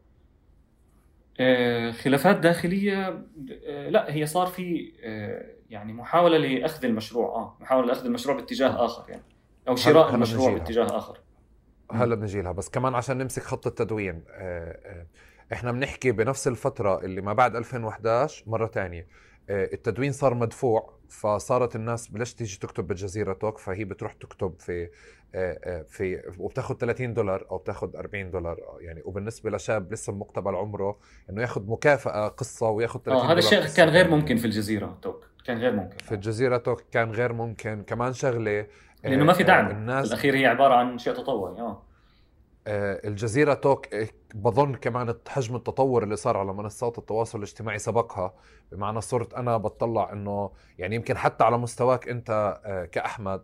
آه، 1.39 1.91
خلافات 1.91 2.37
داخلية 2.37 3.25
آه، 3.67 3.89
لا 3.89 4.13
هي 4.13 4.25
صار 4.25 4.47
في 4.47 4.93
آه، 5.03 5.45
يعني 5.69 5.93
محاولة 5.93 6.37
لأخذ 6.37 6.85
المشروع 6.85 7.27
آه 7.27 7.57
محاولة 7.59 7.87
لأخذ 7.87 8.05
المشروع 8.05 8.35
باتجاه 8.35 8.85
آخر 8.85 9.09
يعني 9.09 9.23
أو 9.67 9.75
شراء 9.75 10.15
المشروع 10.15 10.53
باتجاه 10.53 10.97
آخر. 10.97 11.19
هلا 11.91 12.15
بنجي 12.15 12.41
لها؟ 12.41 12.51
بس 12.51 12.69
كمان 12.69 12.95
عشان 12.95 13.17
نمسك 13.17 13.43
خط 13.43 13.67
التدوين 13.67 14.23
إحنا 15.53 15.71
بنحكي 15.71 16.11
بنفس 16.11 16.47
الفترة 16.47 16.99
اللي 16.99 17.21
ما 17.21 17.33
بعد 17.33 17.55
2011 17.55 18.43
مرة 18.47 18.67
ثانية 18.67 19.07
التدوين 19.49 20.11
صار 20.11 20.33
مدفوع 20.33 21.00
فصارت 21.11 21.75
الناس 21.75 22.07
بلش 22.07 22.33
تيجي 22.33 22.59
تكتب 22.59 22.87
بالجزيرة 22.87 23.33
توك 23.33 23.57
فهي 23.57 23.83
بتروح 23.85 24.13
تكتب 24.13 24.55
في 24.59 24.89
آه، 25.35 25.59
آه، 25.63 25.81
في 25.81 26.21
وبتاخذ 26.37 26.75
30 26.75 27.13
دولار 27.13 27.45
أو 27.51 27.57
بتاخذ 27.57 27.95
40 27.95 28.31
دولار 28.31 28.57
يعني 28.79 29.01
وبالنسبة 29.05 29.49
لشاب 29.49 29.93
لسه 29.93 30.13
مقتبل 30.13 30.55
عمره 30.55 30.97
إنه 31.29 31.41
ياخذ 31.41 31.67
مكافأة 31.67 32.27
قصة 32.27 32.69
وياخذ 32.69 32.99
30 32.99 33.21
آه 33.21 33.31
هذا 33.31 33.39
الشيء 33.39 33.65
كان 33.65 33.89
غير 33.89 34.09
ممكن 34.09 34.37
في 34.37 34.45
الجزيرة 34.45 34.97
توك 35.01 35.25
كان 35.45 35.57
غير 35.57 35.71
ممكن. 35.71 35.97
في 35.97 36.15
الجزيرة 36.15 36.57
توك 36.57 36.83
كان 36.91 37.11
غير 37.11 37.33
ممكن 37.33 37.83
كمان 37.83 38.13
شغلة 38.13 38.67
لأنه 39.03 39.23
ما 39.23 39.33
في 39.33 39.43
آه، 39.43 39.47
دعم. 39.47 39.71
الناس 39.71 40.07
الأخير 40.07 40.35
هي 40.35 40.45
عبارة 40.45 40.73
عن 40.73 40.97
شيء 40.97 41.13
تطوعي 41.13 41.61
آه. 41.61 41.83
الجزيرة 42.67 43.53
توك 43.53 43.87
بظن 44.35 44.75
كمان 44.75 45.15
حجم 45.27 45.55
التطور 45.55 46.03
اللي 46.03 46.15
صار 46.15 46.37
على 46.37 46.53
منصات 46.53 46.97
التواصل 46.97 47.37
الاجتماعي 47.37 47.79
سبقها 47.79 48.33
بمعنى 48.71 49.01
صرت 49.01 49.33
أنا 49.33 49.57
بتطلع 49.57 50.13
أنه 50.13 50.51
يعني 50.77 50.95
يمكن 50.95 51.17
حتى 51.17 51.43
على 51.43 51.57
مستواك 51.57 52.09
أنت 52.09 52.59
كأحمد 52.91 53.41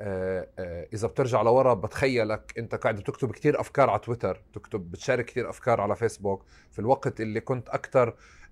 آه، 0.00 0.48
آه، 0.58 0.86
إذا 0.92 1.08
بترجع 1.08 1.42
لورا 1.42 1.74
بتخيلك 1.74 2.54
أنت 2.58 2.74
قاعد 2.74 2.96
بتكتب 2.96 3.32
كثير 3.32 3.60
أفكار 3.60 3.90
على 3.90 3.98
تويتر 3.98 4.42
تكتب 4.54 4.90
بتشارك 4.90 5.24
كثير 5.24 5.50
أفكار 5.50 5.80
على 5.80 5.96
فيسبوك. 5.96 6.44
في 6.70 6.78
الوقت 6.78 7.20
اللي 7.20 7.40
كنت 7.40 7.68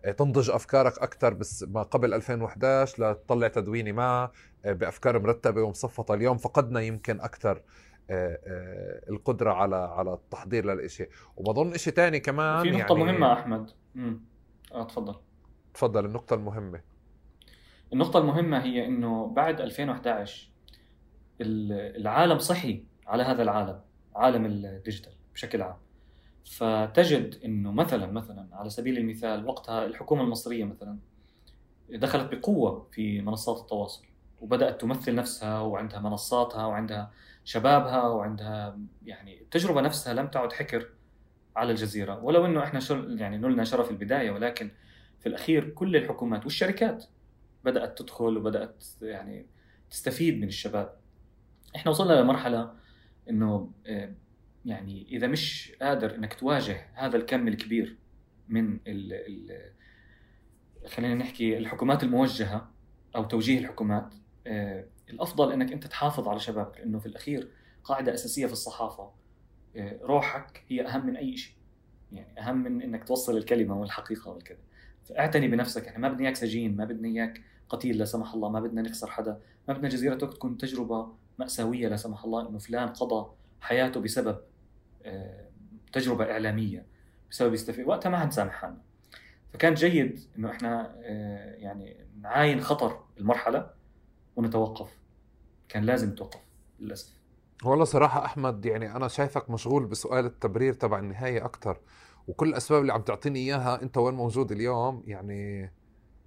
آه، 0.04 0.12
تنضج 0.12 0.50
أفكارك 0.50 0.98
أكثر 0.98 1.34
بس 1.34 1.62
ما 1.62 1.82
قبل 1.82 2.14
2011 2.14 3.10
لتطلع 3.10 3.48
تدويني 3.48 3.92
معها 3.92 4.32
بأفكار 4.64 5.18
مرتبة 5.18 5.62
ومصفطة 5.62 6.14
اليوم 6.14 6.36
فقدنا 6.38 6.80
يمكن 6.80 7.20
أكثر 7.20 7.62
القدرة 8.10 9.52
على 9.52 9.76
على 9.76 10.14
التحضير 10.14 10.74
للشيء 10.74 11.08
وبظن 11.36 11.76
شيء 11.76 11.92
ثاني 11.92 12.20
كمان 12.20 12.62
في 12.62 12.70
نقطة 12.70 12.98
يعني 12.98 13.12
مهمة 13.12 13.32
أحمد. 13.32 13.70
امم 13.96 14.20
آه 14.74 14.84
تفضل. 14.84 15.14
تفضل 15.74 16.04
النقطة 16.04 16.34
المهمة. 16.34 16.80
النقطة 17.92 18.18
المهمة 18.18 18.64
هي 18.64 18.86
إنه 18.86 19.26
بعد 19.26 19.60
2011 19.60 20.50
العالم 21.40 22.38
صحي 22.38 22.84
على 23.06 23.22
هذا 23.22 23.42
العالم 23.42 23.80
عالم 24.16 24.46
الديجيتال 24.46 25.12
بشكل 25.34 25.62
عام. 25.62 25.76
فتجد 26.44 27.34
إنه 27.44 27.72
مثلا 27.72 28.06
مثلا 28.06 28.48
على 28.52 28.70
سبيل 28.70 28.98
المثال 28.98 29.46
وقتها 29.46 29.86
الحكومة 29.86 30.22
المصرية 30.22 30.64
مثلا 30.64 30.98
دخلت 31.90 32.34
بقوة 32.34 32.86
في 32.92 33.20
منصات 33.20 33.60
التواصل 33.60 34.04
وبدأت 34.40 34.80
تمثل 34.80 35.14
نفسها 35.14 35.60
وعندها 35.60 36.00
منصاتها 36.00 36.66
وعندها 36.66 37.10
شبابها 37.48 38.02
وعندها 38.02 38.78
يعني 39.04 39.40
التجربه 39.40 39.80
نفسها 39.80 40.14
لم 40.14 40.26
تعد 40.26 40.52
حكر 40.52 40.88
على 41.56 41.70
الجزيرة. 41.70 42.24
ولو 42.24 42.46
إنه 42.46 42.64
إحنا 42.64 42.80
يعني 43.16 43.38
نلنا 43.38 43.64
شرف 43.64 43.90
البداية 43.90 44.30
ولكن 44.30 44.70
في 45.20 45.28
الأخير 45.28 45.70
كل 45.70 45.96
الحكومات 45.96 46.44
والشركات 46.44 47.04
بدأت 47.64 47.98
تدخل 47.98 48.36
وبدأت 48.36 48.84
يعني 49.02 49.46
تستفيد 49.90 50.38
من 50.40 50.48
الشباب. 50.48 50.96
إحنا 51.76 51.90
وصلنا 51.90 52.12
لمرحله 52.12 52.72
إنه 53.30 53.72
آه، 53.86 54.14
يعني 54.64 55.06
إذا 55.10 55.26
مش 55.26 55.72
قادر 55.82 56.14
إنك 56.14 56.34
تواجه 56.34 56.86
هذا 56.94 57.16
الكم 57.16 57.48
الكبير 57.48 57.96
من 58.48 58.78
ال 58.86 59.72
خلينا 60.86 61.14
نحكي 61.14 61.58
الحكومات 61.58 62.02
الموجهة 62.02 62.70
أو 63.16 63.24
توجيه 63.24 63.58
الحكومات 63.58 64.14
آه، 64.46 64.84
الأفضل 65.10 65.52
إنك 65.52 65.72
أنت 65.72 65.86
تحافظ 65.86 66.28
على 66.28 66.40
شبابك 66.40 66.78
لأنه 66.78 66.98
في 66.98 67.06
الأخير 67.06 67.48
قاعدة 67.84 68.14
أساسية 68.14 68.46
في 68.46 68.52
الصحافة. 68.52 69.10
آه، 69.76 69.98
روحك 70.02 70.64
هي 70.68 70.86
أهم 70.86 71.06
من 71.06 71.16
أي 71.16 71.36
شيء. 71.36 71.54
يعني 72.12 72.40
أهم 72.40 72.56
من 72.56 72.82
إنك 72.82 73.04
توصل 73.04 73.36
الكلمة 73.36 73.80
والحقيقة 73.80 74.30
والكذا. 74.30 74.58
فاعتني 75.04 75.48
بنفسك 75.48 75.86
يعني 75.86 75.98
ما 75.98 76.08
بدنا 76.08 76.24
إياك 76.24 76.36
سجين 76.36 76.76
ما 76.76 76.84
بدنا 76.84 77.08
إياك 77.08 77.40
قتيل 77.68 77.98
لا 77.98 78.04
سمح 78.04 78.34
الله 78.34 78.48
ما 78.48 78.60
بدنا 78.60 78.82
نخسر 78.82 79.10
حدا 79.10 79.40
ما 79.68 79.74
بدنا 79.74 79.88
جزيرة 79.88 80.14
تكون 80.14 80.56
تجربة 80.56 81.08
مأساوية 81.38 81.88
لا 81.88 81.96
سمح 81.96 82.24
الله 82.24 82.48
إنه 82.48 82.58
فلان 82.58 82.88
قضى 82.88 83.30
حياته 83.60 84.00
بسبب 84.00 84.38
آه، 85.04 85.48
تجربة 85.92 86.24
إعلامية 86.32 86.86
بسبب 87.30 87.54
يستفيد. 87.54 87.86
وقتها 87.86 88.10
ما 88.10 88.18
حنسامح 88.18 88.52
حالنا 88.52 88.82
فكان 89.52 89.74
جيد 89.74 90.20
إنه 90.38 90.50
إحنا 90.50 90.94
آه، 91.02 91.54
يعني 91.54 92.06
نعاين 92.20 92.60
خطر 92.60 93.04
المرحلة. 93.18 93.70
ونتوقف. 94.38 94.98
كان 95.68 95.84
لازم 95.84 96.08
نتوقف 96.10 96.40
للأسف. 96.80 97.18
والله 97.64 97.84
صراحة 97.84 98.24
أحمد 98.24 98.66
يعني 98.66 98.96
أنا 98.96 99.08
شايفك 99.08 99.50
مشغول 99.50 99.86
بسؤال 99.86 100.24
التبرير 100.26 100.72
تبع 100.72 100.98
النهاية 100.98 101.44
أكثر 101.44 101.80
وكل 102.28 102.48
الأسباب 102.48 102.80
اللي 102.80 102.92
عم 102.92 103.02
تعطيني 103.02 103.38
إياها 103.38 103.82
أنت 103.82 103.98
وين 103.98 104.14
موجود 104.14 104.52
اليوم 104.52 105.02
يعني 105.06 105.72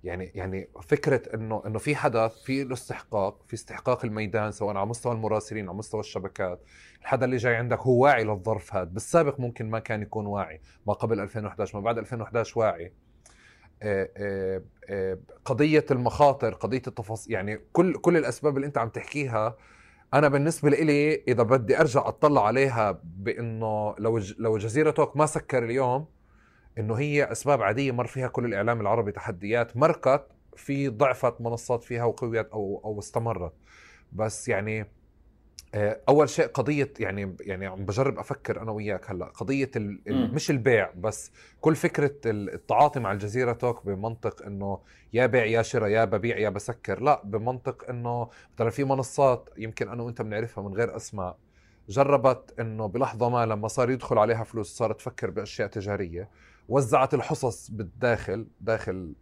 يعني 0.03 0.25
يعني 0.35 0.69
فكرة 0.81 1.35
إنه 1.35 1.63
إنه 1.65 1.79
في 1.79 1.95
حدث 1.95 2.41
في 2.43 2.63
له 2.63 2.73
استحقاق 2.73 3.43
في 3.47 3.53
استحقاق 3.53 4.05
الميدان 4.05 4.51
سواء 4.51 4.77
على 4.77 4.85
مستوى 4.85 5.13
المراسلين 5.13 5.69
على 5.69 5.77
مستوى 5.77 5.99
الشبكات. 5.99 6.63
الحدا 7.01 7.25
اللي 7.25 7.37
جاي 7.37 7.55
عندك 7.55 7.79
هو 7.79 8.03
واعي 8.03 8.23
للظرف 8.23 8.73
هذا 8.75 8.83
بالسابق 8.83 9.39
ممكن 9.39 9.69
ما 9.69 9.79
كان 9.79 10.01
يكون 10.01 10.25
واعي 10.25 10.61
ما 10.87 10.93
قبل 10.93 11.19
2011 11.19 11.77
ما 11.77 11.83
بعد 11.83 11.97
2011 11.97 12.59
واعي. 12.59 12.93
قضية 15.45 15.85
المخاطر 15.91 16.53
قضية 16.53 16.81
التفاصيل 16.87 17.33
يعني 17.33 17.59
كل 17.73 17.93
كل 17.93 18.17
الأسباب 18.17 18.55
اللي 18.57 18.67
أنت 18.67 18.77
عم 18.77 18.89
تحكيها 18.89 19.57
أنا 20.13 20.27
بالنسبة 20.27 20.69
لي 20.69 21.15
إذا 21.27 21.43
بدي 21.43 21.79
أرجع 21.79 22.07
أطلع 22.07 22.47
عليها 22.47 23.01
بإنه 23.03 23.95
لو 23.99 24.21
لو 24.37 24.57
جزيره 24.57 24.91
توك 24.91 25.17
ما 25.17 25.25
سكر 25.25 25.63
اليوم 25.63 26.05
إنه 26.77 26.95
هي 26.95 27.31
أسباب 27.31 27.61
عادية 27.61 27.91
مر 27.91 28.07
فيها 28.07 28.27
كل 28.27 28.45
الإعلام 28.45 28.81
العربي 28.81 29.11
تحديات 29.11 29.77
مرقت 29.77 30.27
في 30.55 30.87
ضعفت 30.89 31.41
منصات 31.41 31.83
فيها 31.83 32.03
وقويت 32.05 32.49
أو 32.49 32.81
أو 32.85 32.99
استمرت. 32.99 33.53
بس 34.11 34.49
يعني 34.49 34.81
آه، 34.81 34.87
أول 35.75 36.29
شيء 36.29 36.47
قضية 36.47 36.93
يعني 36.99 37.35
يعني 37.41 37.65
عم 37.67 37.85
بجرب 37.85 38.19
أفكر 38.19 38.61
أنا 38.61 38.71
وياك 38.71 39.11
هلأ 39.11 39.25
قضية 39.25 39.71
ال 39.75 40.01
مش 40.33 40.51
البيع 40.51 40.91
بس 40.97 41.31
كل 41.61 41.75
فكرة 41.75 42.15
التعاطي 42.25 42.99
مع 42.99 43.11
الجزيرة 43.11 43.53
توك 43.53 43.85
بمنطق 43.85 44.45
إنه 44.45 44.79
يا 45.13 45.25
بيع 45.25 45.45
يا 45.45 45.61
شراء 45.61 45.89
يا 45.89 46.05
ببيع 46.05 46.37
يا 46.37 46.49
بسكر 46.49 47.01
لا 47.01 47.21
بمنطق 47.23 47.89
إنه 47.89 48.29
ترى 48.57 48.71
في 48.71 48.83
منصات 48.83 49.49
يمكن 49.57 49.89
أنا 49.89 50.03
وأنت 50.03 50.21
بنعرفها 50.21 50.63
من 50.63 50.73
غير 50.73 50.95
أسماء 50.95 51.37
جربت 51.89 52.53
إنه 52.59 52.87
بلحظة 52.87 53.29
ما 53.29 53.45
لما 53.45 53.67
صار 53.67 53.89
يدخل 53.91 54.17
عليها 54.17 54.43
فلوس 54.43 54.77
صارت 54.77 54.99
تفكر 54.99 55.29
بأشياء 55.29 55.67
تجارية. 55.67 56.29
وزعت 56.69 57.13
الحصص 57.13 57.71
بالداخل 57.71 58.47
داخل 58.61 59.13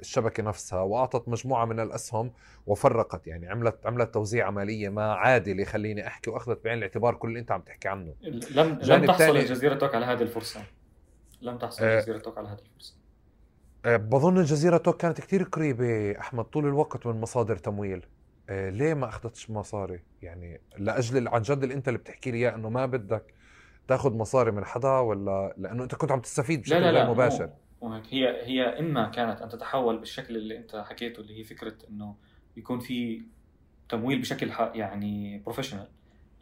الشبكة 0.00 0.42
نفسها 0.42 0.80
وأعطت 0.80 1.28
مجموعة 1.28 1.64
من 1.64 1.80
الأسهم 1.80 2.32
وفرقت. 2.66 3.26
يعني 3.26 3.48
عملت 3.48 3.86
عملت 3.86 4.14
توزيع 4.14 4.46
عملية 4.46 4.88
ما 4.88 5.12
عادله 5.12 5.64
خليني 5.64 6.06
أحكي 6.06 6.30
وأخذت 6.30 6.64
بعين 6.64 6.78
الاعتبار 6.78 7.14
كل 7.14 7.28
اللي 7.28 7.40
أنت 7.40 7.50
عم 7.50 7.60
تحكي 7.60 7.88
عنه. 7.88 8.14
لم 8.50 8.78
لم 8.82 9.04
تحصل 9.06 9.36
الجزيرة 9.36 9.74
توك 9.74 9.94
على 9.94 10.06
هذه 10.06 10.22
الفرصة. 10.22 10.60
لم 11.42 11.58
تحصل 11.58 11.84
آه 11.84 11.98
الجزيرة 11.98 12.18
توك 12.18 12.38
على 12.38 12.48
هذه 12.48 12.58
الفرصة. 12.58 12.94
آه 13.84 13.96
بظن 13.96 14.38
الجزيرة 14.38 14.76
توك 14.76 15.00
كانت 15.00 15.20
كثير 15.20 15.42
قريبة 15.42 16.18
أحمد 16.20 16.44
طول 16.44 16.66
الوقت 16.66 17.06
من 17.06 17.20
مصادر 17.20 17.56
تمويل. 17.56 18.06
آه 18.50 18.70
ليه 18.70 18.94
ما 18.94 19.08
أخذتش 19.08 19.50
مصاري؟ 19.50 20.00
يعني 20.22 20.60
لأجل 20.78 21.28
عن 21.28 21.42
جد 21.42 21.62
اللي 21.62 21.74
أنت 21.74 21.88
اللي 21.88 21.98
بتحكي 21.98 22.30
لي 22.30 22.38
إياه 22.38 22.54
إنه 22.54 22.68
ما 22.68 22.86
بدك 22.86 23.34
تاخذ 23.88 24.14
مصاري 24.14 24.50
من 24.50 24.64
حدا 24.64 24.98
ولا 24.98 25.54
لأنه 25.58 25.82
أنت 25.82 25.94
كنت 25.94 26.12
عم 26.12 26.20
تستفيد 26.20 26.62
بشكل 26.62 26.80
لا 26.80 26.92
لا 26.92 27.02
غير 27.02 27.10
مباشر؟ 27.10 27.50
هي 28.10 28.46
هي 28.46 28.62
إما 28.62 29.08
كانت 29.08 29.42
أن 29.42 29.48
تتحول 29.48 29.98
بالشكل 29.98 30.36
اللي 30.36 30.58
أنت 30.58 30.76
حكيته 30.76 31.20
اللي 31.20 31.38
هي 31.38 31.44
فكرة 31.44 31.74
إنه 31.88 32.16
يكون 32.56 32.80
في 32.80 33.22
تمويل 33.88 34.20
بشكل 34.20 34.50
يعني 34.74 35.38
بروفيشنال 35.38 35.88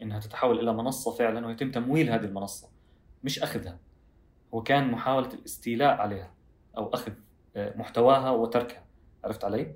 إنها 0.01 0.19
تتحول 0.19 0.59
إلى 0.59 0.73
منصة 0.73 1.11
فعلا 1.11 1.47
ويتم 1.47 1.71
تمويل 1.71 2.09
هذه 2.09 2.25
المنصة 2.25 2.69
مش 3.23 3.39
أخذها. 3.39 3.79
هو 4.53 4.63
كان 4.63 4.91
محاولة 4.91 5.33
الاستيلاء 5.33 5.97
عليها 5.97 6.33
أو 6.77 6.93
أخذ 6.93 7.11
آه، 7.55 7.77
محتواها 7.77 8.29
وتركها. 8.29 8.85
عرفت 9.23 9.43
علي؟ 9.43 9.75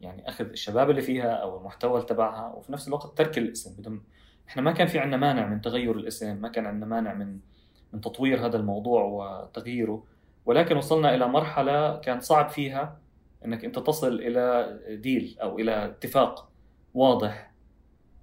يعني 0.00 0.28
أخذ 0.28 0.44
الشباب 0.44 0.90
اللي 0.90 1.02
فيها 1.02 1.30
أو 1.30 1.58
المحتوى 1.58 2.02
تبعها 2.02 2.52
وفي 2.52 2.72
نفس 2.72 2.88
الوقت 2.88 3.18
ترك 3.18 3.38
الاسم 3.38 3.76
بدون 3.78 4.02
إحنا 4.50 4.62
ما 4.62 4.72
كان 4.72 4.86
في 4.86 4.98
عندنا 4.98 5.16
مانع 5.16 5.46
من 5.46 5.60
تغير 5.60 5.96
الاسم 5.96 6.36
ما 6.36 6.48
كان 6.48 6.66
عندنا 6.66 6.86
مانع 6.86 7.14
من 7.14 7.38
من 7.92 8.00
تطوير 8.00 8.46
هذا 8.46 8.56
الموضوع 8.56 9.02
وتغييره. 9.02 10.06
ولكن 10.46 10.76
وصلنا 10.76 11.14
إلى 11.14 11.28
مرحلة 11.28 12.00
كان 12.00 12.20
صعب 12.20 12.48
فيها 12.48 13.00
إنك 13.44 13.64
أنت 13.64 13.78
تصل 13.78 14.14
إلى 14.14 14.78
deal 14.96 15.36
أو 15.42 15.58
إلى 15.58 15.84
اتفاق 15.84 16.50
واضح 16.94 17.52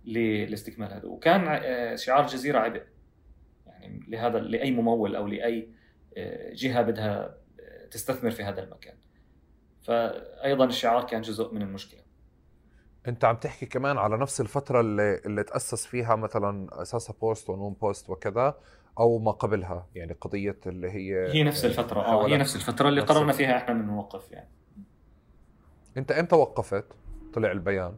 لاستكمال 0.05 0.93
هذا. 0.93 1.05
وكان 1.05 1.47
آه، 1.47 1.95
شعار 1.95 2.23
الجزيره 2.23 2.59
عبء. 2.59 2.83
يعني 3.67 4.05
لهذا 4.07 4.39
لأي 4.39 4.71
ممول 4.71 5.15
أو 5.15 5.27
لأي 5.27 5.69
آه، 6.17 6.53
جهة 6.53 6.81
بدها 6.81 7.37
تستثمر 7.91 8.31
في 8.31 8.43
هذا 8.43 8.63
المكان. 8.63 8.95
فايضا 9.81 10.65
الشعار 10.65 11.03
كان 11.03 11.21
جزء 11.21 11.53
من 11.53 11.61
المشكلة. 11.61 12.06
انت 13.07 13.25
عم 13.25 13.35
تحكي 13.35 13.65
كمان 13.65 13.97
على 13.97 14.17
نفس 14.17 14.41
الفترة 14.41 14.81
اللي 14.81 15.21
اللي 15.25 15.43
تأسس 15.43 15.85
فيها 15.85 16.15
مثلا 16.15 16.81
اساسها 16.81 17.15
بوست 17.21 17.49
ونون 17.49 17.73
بوست 17.73 18.09
وكذا 18.09 18.59
أو 18.99 19.19
ما 19.19 19.31
قبلها 19.31 19.87
يعني 19.95 20.13
قضية 20.13 20.59
اللي 20.65 20.91
هي 20.91 21.33
هي 21.33 21.43
نفس 21.43 21.65
الفترة 21.65 22.01
آه 22.01 22.27
هي 22.27 22.37
نفس 22.37 22.55
الفترة 22.55 22.89
اللي 22.89 23.01
قررنا 23.01 23.33
فيها 23.33 23.57
إحنا 23.57 23.73
من 23.73 23.87
نوقف 23.87 24.31
يعني. 24.31 24.49
أنت 25.97 26.11
إمتى 26.11 26.35
وقفت؟ 26.35 26.85
طلع 27.33 27.51
البيان. 27.51 27.97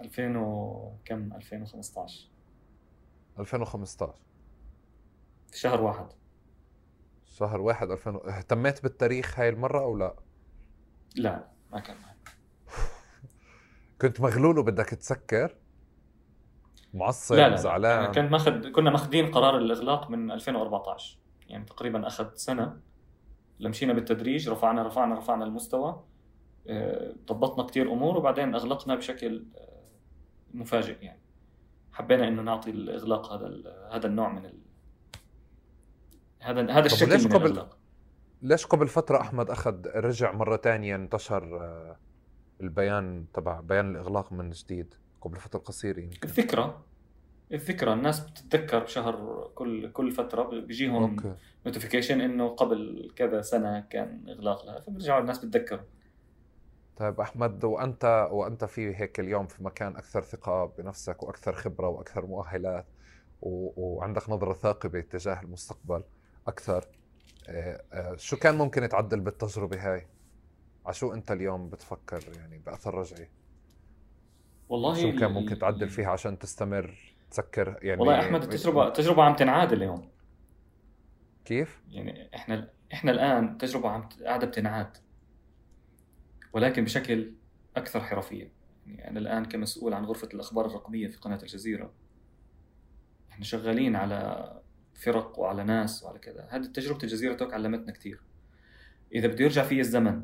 2000 0.00 0.36
وكم 0.36 1.32
2015 1.32 2.28
2015 3.38 4.14
في 5.50 5.58
شهر 5.58 5.80
واحد. 5.80 6.06
شهر 7.24 7.60
واحد 7.60 7.90
2000 7.90 8.20
اهتميت 8.28 8.82
بالتاريخ 8.82 9.40
هاي 9.40 9.48
المرة 9.48 9.80
أو 9.80 9.96
لا؟ 9.96 10.14
لا 11.16 11.48
ما 11.72 11.80
كان 11.80 11.96
كنت 14.00 14.20
مغلول 14.20 14.58
وبدك 14.58 14.88
تسكر؟ 14.88 15.56
معصب 16.94 17.34
لا 17.34 17.48
لا 17.48 17.56
زعلان 17.56 18.04
لا. 18.04 18.10
كان 18.10 18.30
ماخذ 18.30 18.70
كنا 18.70 18.90
ماخذين 18.90 19.30
قرار 19.30 19.58
الإغلاق 19.58 20.10
من 20.10 20.30
2014 20.30 21.18
يعني 21.48 21.64
تقريبا 21.64 22.06
اخذ 22.06 22.34
سنة 22.34 22.80
لمشينا 23.60 23.92
بالتدريج 23.92 24.48
رفعنا 24.48 24.82
رفعنا 24.82 25.18
رفعنا 25.18 25.44
المستوى 25.44 26.04
آه، 26.66 27.14
ضبطنا 27.26 27.64
كثير 27.64 27.92
امور 27.92 28.16
وبعدين 28.16 28.54
أغلقنا 28.54 28.94
بشكل 28.94 29.44
آه، 29.56 29.82
مفاجئ 30.54 31.04
يعني 31.04 31.20
حبينا 31.92 32.28
إنه 32.28 32.42
نعطي 32.42 32.70
الإغلاق 32.70 33.32
هذا 33.32 33.62
هذا 33.92 34.06
النوع 34.06 34.28
من 34.28 34.44
ال... 34.46 34.58
هذا 36.40 36.72
هذا 36.72 36.86
الشكل 36.86 37.10
ليش 37.10 37.24
من 37.24 37.32
قبل 37.32 37.46
الإغلاق. 37.46 37.78
ليش 38.42 38.66
قبل 38.66 38.88
فترة 38.88 39.20
أحمد 39.20 39.50
أخذ 39.50 39.86
رجع 39.96 40.32
مرة 40.32 40.56
ثانية 40.56 40.94
انتشر 40.94 41.58
آه، 41.62 41.96
البيان 42.60 43.26
تبع 43.34 43.60
بيان 43.60 43.90
الإغلاق 43.90 44.32
من 44.32 44.50
جديد 44.50 44.94
قبل 45.20 45.36
فترة 45.36 45.58
قصيرة 45.58 46.00
يمكن. 46.00 46.28
الذكرى 46.28 46.82
الذكرى 47.52 47.92
الناس 47.92 48.20
بتتذكر 48.20 48.78
بشهر 48.78 49.44
كل 49.54 49.92
كل 49.92 50.12
فترة 50.12 50.60
بيجيهم 50.60 51.36
notification 51.66 52.20
إنه 52.20 52.48
قبل 52.48 53.10
كذا 53.16 53.42
سنة 53.42 53.80
كان 53.80 54.28
إغلاق 54.28 54.66
لها 54.66 54.80
فبيرجعوا 54.80 55.20
الناس 55.20 55.44
بتتذكر 55.44 55.84
طيب 56.96 57.20
أحمد 57.20 57.64
وأنت 57.64 58.28
وأنت 58.30 58.64
في 58.64 58.96
هيك 58.96 59.20
اليوم 59.20 59.46
في 59.46 59.64
مكان 59.64 59.96
أكثر 59.96 60.22
ثقة 60.22 60.64
بنفسك 60.78 61.22
وأكثر 61.22 61.52
خبرة 61.52 61.88
وأكثر 61.88 62.26
مؤهلات 62.26 62.86
و... 63.42 63.70
وعندك 63.76 64.30
نظرة 64.30 64.52
ثاقبة 64.52 65.00
تجاه 65.00 65.40
المستقبل 65.40 66.02
أكثر 66.46 66.84
آه، 67.48 67.82
آه، 67.92 68.16
شو 68.16 68.36
كان 68.36 68.58
ممكن 68.58 68.82
يتعدل 68.82 69.20
بالتجربة 69.20 69.92
هاي؟ 69.92 70.06
على 70.84 70.94
شو 70.94 71.12
انت 71.12 71.30
اليوم 71.30 71.70
بتفكر 71.70 72.32
يعني 72.36 72.58
بأثر 72.58 72.94
رجعي؟ 72.94 73.28
والله 74.68 74.94
شو 74.94 75.18
كان 75.18 75.32
ممكن 75.32 75.58
تعدل 75.58 75.88
فيها 75.88 76.10
عشان 76.10 76.38
تستمر 76.38 77.14
تسكر؟ 77.30 77.78
يعني 77.82 78.00
والله 78.00 78.20
أحمد 78.20 78.42
التجربه 78.42 78.88
التجربه 78.88 79.22
عم 79.22 79.36
تنعاد 79.36 79.72
اليوم. 79.72 80.08
كيف؟ 81.44 81.80
يعني 81.88 82.34
إحنا 82.34 82.70
إحنا 82.92 83.10
الآن 83.10 83.48
التجربه 83.48 83.88
عم 83.88 84.08
قاعدة 84.24 84.46
بتنعاد 84.46 84.96
ولكن 86.52 86.84
بشكل 86.84 87.34
أكثر 87.76 88.00
حرفية. 88.00 88.52
يعني 88.86 89.08
أنا 89.08 89.18
الآن 89.18 89.44
كمسؤول 89.44 89.94
عن 89.94 90.04
غرفة 90.04 90.28
الأخبار 90.34 90.66
الرقمية 90.66 91.08
في 91.08 91.18
قناة 91.18 91.38
الجزيرة 91.42 91.92
إحنا 93.30 93.44
شغالين 93.44 93.96
على 93.96 94.52
فرق 94.94 95.38
وعلى 95.38 95.64
ناس 95.64 96.02
وعلى 96.02 96.18
كذا. 96.18 96.48
هذه 96.50 96.64
تجربة 96.64 97.02
الجزيرة 97.02 97.34
توك 97.34 97.54
علمتنا 97.54 97.92
كثير 97.92 98.20
إذا 99.14 99.28
بده 99.28 99.44
يرجع 99.44 99.62
في 99.62 99.80
الزمن 99.80 100.22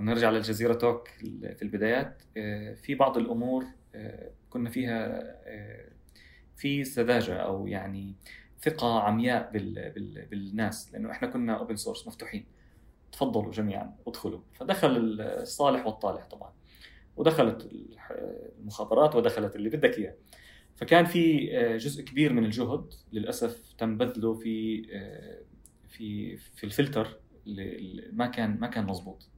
ونرجع 0.00 0.30
للجزيرة 0.30 0.74
توك 0.74 1.08
في 1.08 1.62
البدايات. 1.62 2.22
آه، 2.36 2.74
في 2.74 2.94
بعض 2.94 3.18
الأمور 3.18 3.64
آه، 3.94 4.30
كنا 4.50 4.70
فيها 4.70 5.20
آه، 5.46 5.90
في 6.56 6.84
سذاجة 6.84 7.36
أو 7.36 7.66
يعني 7.66 8.14
ثقة 8.62 9.00
عمياء 9.00 9.50
بالناس 10.30 10.92
لأنه 10.92 11.10
إحنا 11.10 11.28
كنا 11.28 11.58
open 11.58 11.76
source 11.76 12.06
مفتوحين. 12.06 12.46
تفضلوا 13.12 13.52
جميعا 13.52 13.96
ادخلوا. 14.06 14.40
فدخل 14.54 15.20
الصالح 15.20 15.86
والطالح 15.86 16.26
طبعا. 16.26 16.52
ودخلت 17.16 17.68
المخابرات 18.58 19.14
ودخلت 19.14 19.56
اللي 19.56 19.68
بدك 19.70 19.98
إياه. 19.98 20.14
فكان 20.76 21.04
في 21.04 21.46
جزء 21.76 22.04
كبير 22.04 22.32
من 22.32 22.44
الجهد 22.44 22.94
للأسف 23.12 23.72
تم 23.78 23.98
بذله 23.98 24.34
في 24.34 24.82
في 25.88 26.36
في 26.36 26.64
الفلتر 26.64 27.18
اللي 27.46 28.08
ما 28.12 28.26
كان 28.26 28.60
ما 28.60 28.66
كان 28.66 28.86
مضبوط. 28.86 29.30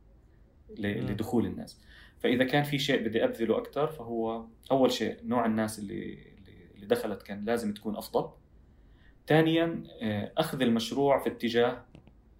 لدخول 0.78 1.46
الناس. 1.46 1.80
فإذا 2.18 2.44
كان 2.44 2.62
في 2.62 2.78
شيء 2.78 3.08
بدي 3.08 3.24
أبذله 3.24 3.58
أكثر 3.58 3.86
فهو 3.86 4.44
أول 4.70 4.92
شيء 4.92 5.16
نوع 5.24 5.46
الناس 5.46 5.78
اللي 5.78 6.32
اللي 6.74 6.86
دخلت 6.86 7.22
كان 7.22 7.44
لازم 7.44 7.74
تكون 7.74 7.96
أفضل. 7.96 8.30
ثانيا 9.26 9.84
آه، 10.02 10.32
أخذ 10.38 10.62
المشروع 10.62 11.18
في 11.18 11.28
اتجاه 11.28 11.84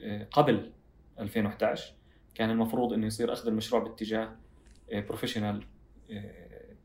آه، 0.00 0.26
قبل 0.30 0.72
2011 1.18 1.94
كان 2.34 2.50
المفروض 2.50 2.92
إنه 2.92 3.06
يصير 3.06 3.32
أخذ 3.32 3.48
المشروع 3.48 3.82
باتجاه 3.82 4.36
بروفيشنال 4.92 5.66
آه، 6.10 6.76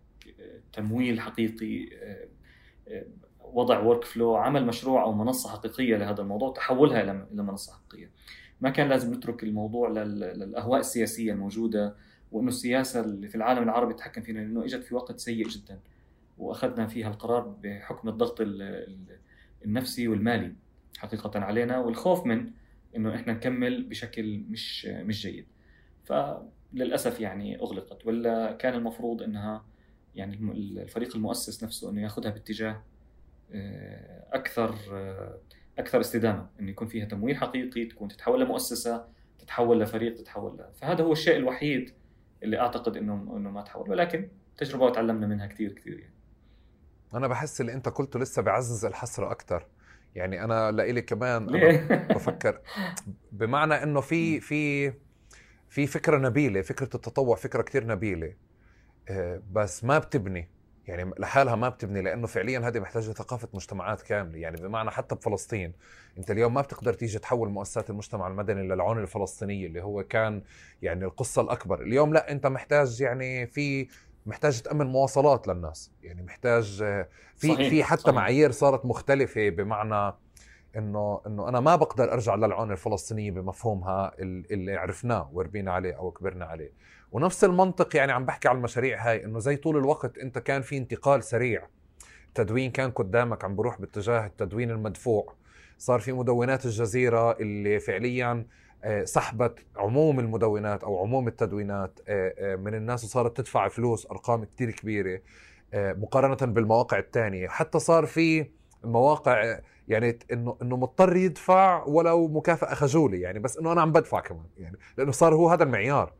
تمويل 0.73 1.19
حقيقي 1.19 1.89
وضع 3.39 3.79
ورك 3.79 4.03
فلو 4.03 4.35
عمل 4.35 4.65
مشروع 4.65 5.03
أو 5.03 5.13
منصة 5.13 5.49
حقيقية 5.49 5.97
لهذا 5.97 6.21
الموضوع 6.21 6.53
تحولها 6.53 7.01
إلى 7.01 7.43
منصة 7.43 7.73
حقيقية. 7.73 8.11
ما 8.61 8.69
كان 8.69 8.89
لازم 8.89 9.13
نترك 9.13 9.43
الموضوع 9.43 9.89
للأهواء 9.89 10.79
السياسية 10.79 11.31
الموجودة 11.31 11.95
وإنه 12.31 12.47
السياسة 12.47 12.99
اللي 12.99 13.27
في 13.27 13.35
العالم 13.35 13.63
العربي 13.63 13.93
تحكم 13.93 14.21
فينا 14.21 14.39
لأنه 14.39 14.65
إجت 14.65 14.83
في 14.83 14.95
وقت 14.95 15.19
سيء 15.19 15.47
جدا 15.47 15.79
وأخذنا 16.37 16.87
فيها 16.87 17.09
القرار 17.09 17.57
بحكم 17.63 18.09
الضغط 18.09 18.37
النفسي 19.65 20.07
والمالي 20.07 20.55
حقيقة 20.97 21.39
علينا 21.39 21.79
والخوف 21.79 22.25
من 22.25 22.51
إنه 22.95 23.15
إحنا 23.15 23.33
نكمل 23.33 23.83
بشكل 23.83 24.45
مش 24.49 24.85
مش 24.85 25.21
جيد. 25.21 25.47
فللأسف 26.03 27.19
يعني 27.19 27.59
أغلقت 27.59 28.05
ولا 28.07 28.51
كان 28.51 28.73
المفروض 28.73 29.21
إنها 29.21 29.65
يعني 30.15 30.35
الفريق 30.51 31.15
المؤسس 31.15 31.63
نفسه 31.63 31.89
إنه 31.89 32.01
ياخذها 32.01 32.31
باتجاه 32.31 32.83
آه، 33.51 34.25
أكثر 34.33 34.75
آه، 34.93 35.37
أكثر 35.79 35.99
استدامة 35.99 36.49
انه 36.59 36.69
يكون 36.69 36.87
فيها 36.87 37.05
تمويل 37.05 37.37
حقيقي 37.37 37.85
تكون 37.85 38.07
تتحول 38.07 38.41
لمؤسسة 38.41 39.05
تتحول 39.39 39.79
لفريق 39.79 40.13
تتحول 40.13 40.57
ل... 40.57 40.65
فهذا 40.75 41.03
هو 41.03 41.11
الشيء 41.11 41.35
الوحيد 41.35 41.93
اللي 42.43 42.59
أعتقد 42.59 42.97
إنه 42.97 43.13
إنه 43.13 43.49
ما 43.51 43.61
تحول 43.61 43.89
ولكن 43.89 44.29
تجربة 44.57 44.85
وتعلمنا 44.85 45.27
منها 45.27 45.47
كثير 45.47 45.71
كثير 45.71 45.99
يعني. 45.99 46.13
أنا 47.13 47.27
بحس 47.27 47.61
اللي 47.61 47.73
أنت 47.73 47.89
قلته 47.89 48.19
لسه 48.19 48.41
بعزز 48.41 48.85
الحسرة 48.85 49.31
أكثر. 49.31 49.67
يعني 50.15 50.43
أنا 50.43 50.71
لإلي 50.71 51.01
كمان 51.01 51.55
أنا 51.55 52.07
بفكر 52.15 52.61
بمعنى 53.31 53.83
إنه 53.83 54.01
في 54.01 54.39
في 54.39 54.93
في 55.69 55.87
فكرة 55.87 56.17
نبيلة 56.17 56.61
فكرة 56.61 56.89
التطوع 56.95 57.35
فكرة 57.35 57.61
كثير 57.61 57.87
نبيلة. 57.87 58.33
آه، 59.09 59.41
بس 59.51 59.83
ما 59.83 59.99
بتبني. 59.99 60.49
يعني 60.87 61.11
لحالها 61.19 61.55
ما 61.55 61.69
بتبني 61.69 62.01
لأنه 62.01 62.27
فعليا 62.27 62.59
هذه 62.59 62.79
محتاجة 62.79 63.03
ثقافة 63.03 63.47
مجتمعات 63.53 64.01
كاملة 64.01 64.37
يعني 64.37 64.61
بمعنى 64.61 64.91
حتى 64.91 65.15
بفلسطين 65.15 65.73
أنت 66.17 66.31
اليوم 66.31 66.53
ما 66.53 66.61
بتقدر 66.61 66.93
تيجي 66.93 67.19
تحول 67.19 67.49
مؤسسات 67.49 67.89
المجتمع 67.89 68.27
المدني 68.27 68.67
للعون 68.67 68.99
الفلسطينية 68.99 69.67
اللي 69.67 69.83
هو 69.83 70.03
كان 70.03 70.41
يعني 70.81 71.05
القصة 71.05 71.41
الأكبر 71.41 71.81
اليوم 71.81 72.13
لا 72.13 72.31
أنت 72.31 72.47
محتاج 72.47 73.01
يعني 73.01 73.47
في 73.47 73.87
محتاج 74.25 74.61
تأمن 74.61 74.85
مواصلات 74.85 75.47
للناس 75.47 75.91
يعني 76.03 76.23
محتاج 76.23 76.79
آه، 76.83 77.07
في 77.35 77.47
صحيح. 77.47 77.69
في 77.69 77.83
حتى 77.83 78.01
صحيح. 78.01 78.15
معايير 78.15 78.51
صارت 78.51 78.85
مختلفة 78.85 79.49
بمعنى 79.49 80.15
إنه 80.75 81.21
إنه 81.27 81.49
أنا 81.49 81.59
ما 81.59 81.75
بقدر 81.75 82.13
أرجع 82.13 82.35
للعون 82.35 82.71
الفلسطينية 82.71 83.31
بمفهومها 83.31 84.11
اللي 84.19 84.75
عرفناه 84.75 85.29
وربينا 85.33 85.71
عليه 85.71 85.93
أو 85.93 86.11
كبرنا 86.11 86.45
عليه 86.45 86.71
ونفس 87.11 87.43
المنطق 87.43 87.95
يعني 87.95 88.11
عم 88.11 88.25
بحكي 88.25 88.47
على 88.47 88.57
المشاريع 88.57 89.09
هاي 89.09 89.25
إنه 89.25 89.39
زي 89.39 89.55
طول 89.55 89.77
الوقت 89.77 90.17
أنت 90.17 90.39
كان 90.39 90.61
في 90.61 90.77
انتقال 90.77 91.23
سريع. 91.23 91.67
التدوين 92.27 92.71
كان 92.71 92.91
قدامك 92.91 93.43
عم 93.43 93.55
بروح 93.55 93.81
باتجاه 93.81 94.25
التدوين 94.25 94.71
المدفوع. 94.71 95.33
صار 95.77 95.99
في 95.99 96.11
مدونات 96.11 96.65
الجزيرة 96.65 97.31
اللي 97.31 97.79
فعليا 97.79 98.45
آه، 98.83 99.03
سحبت 99.03 99.65
عموم 99.77 100.19
المدونات 100.19 100.83
أو 100.83 100.99
عموم 101.03 101.27
التدوينات 101.27 101.99
آه، 102.07 102.33
آه، 102.37 102.55
من 102.55 102.75
الناس 102.75 103.03
وصارت 103.03 103.37
تدفع 103.37 103.67
فلوس 103.67 104.07
أرقام 104.11 104.43
كتير 104.43 104.71
كبيرة 104.71 105.21
مقارنة 105.73 106.53
بالمواقع 106.53 106.99
الثانية 106.99 107.47
حتى 107.47 107.79
صار 107.79 108.05
في 108.05 108.45
مواقع 108.83 109.59
يعني 109.87 110.19
إنه 110.31 110.57
إنه 110.61 110.77
مضطر 110.77 111.15
يدفع 111.15 111.83
ولو 111.83 112.27
مكافأة 112.27 112.73
خجولة 112.73 113.17
يعني 113.17 113.39
بس 113.39 113.57
إنه 113.57 113.71
أنا 113.71 113.81
عم 113.81 113.91
بدفع 113.91 114.19
كمان 114.19 114.45
يعني 114.57 114.77
لأنه 114.97 115.11
صار 115.11 115.35
هو 115.35 115.49
هذا 115.49 115.63
المعيار. 115.63 116.13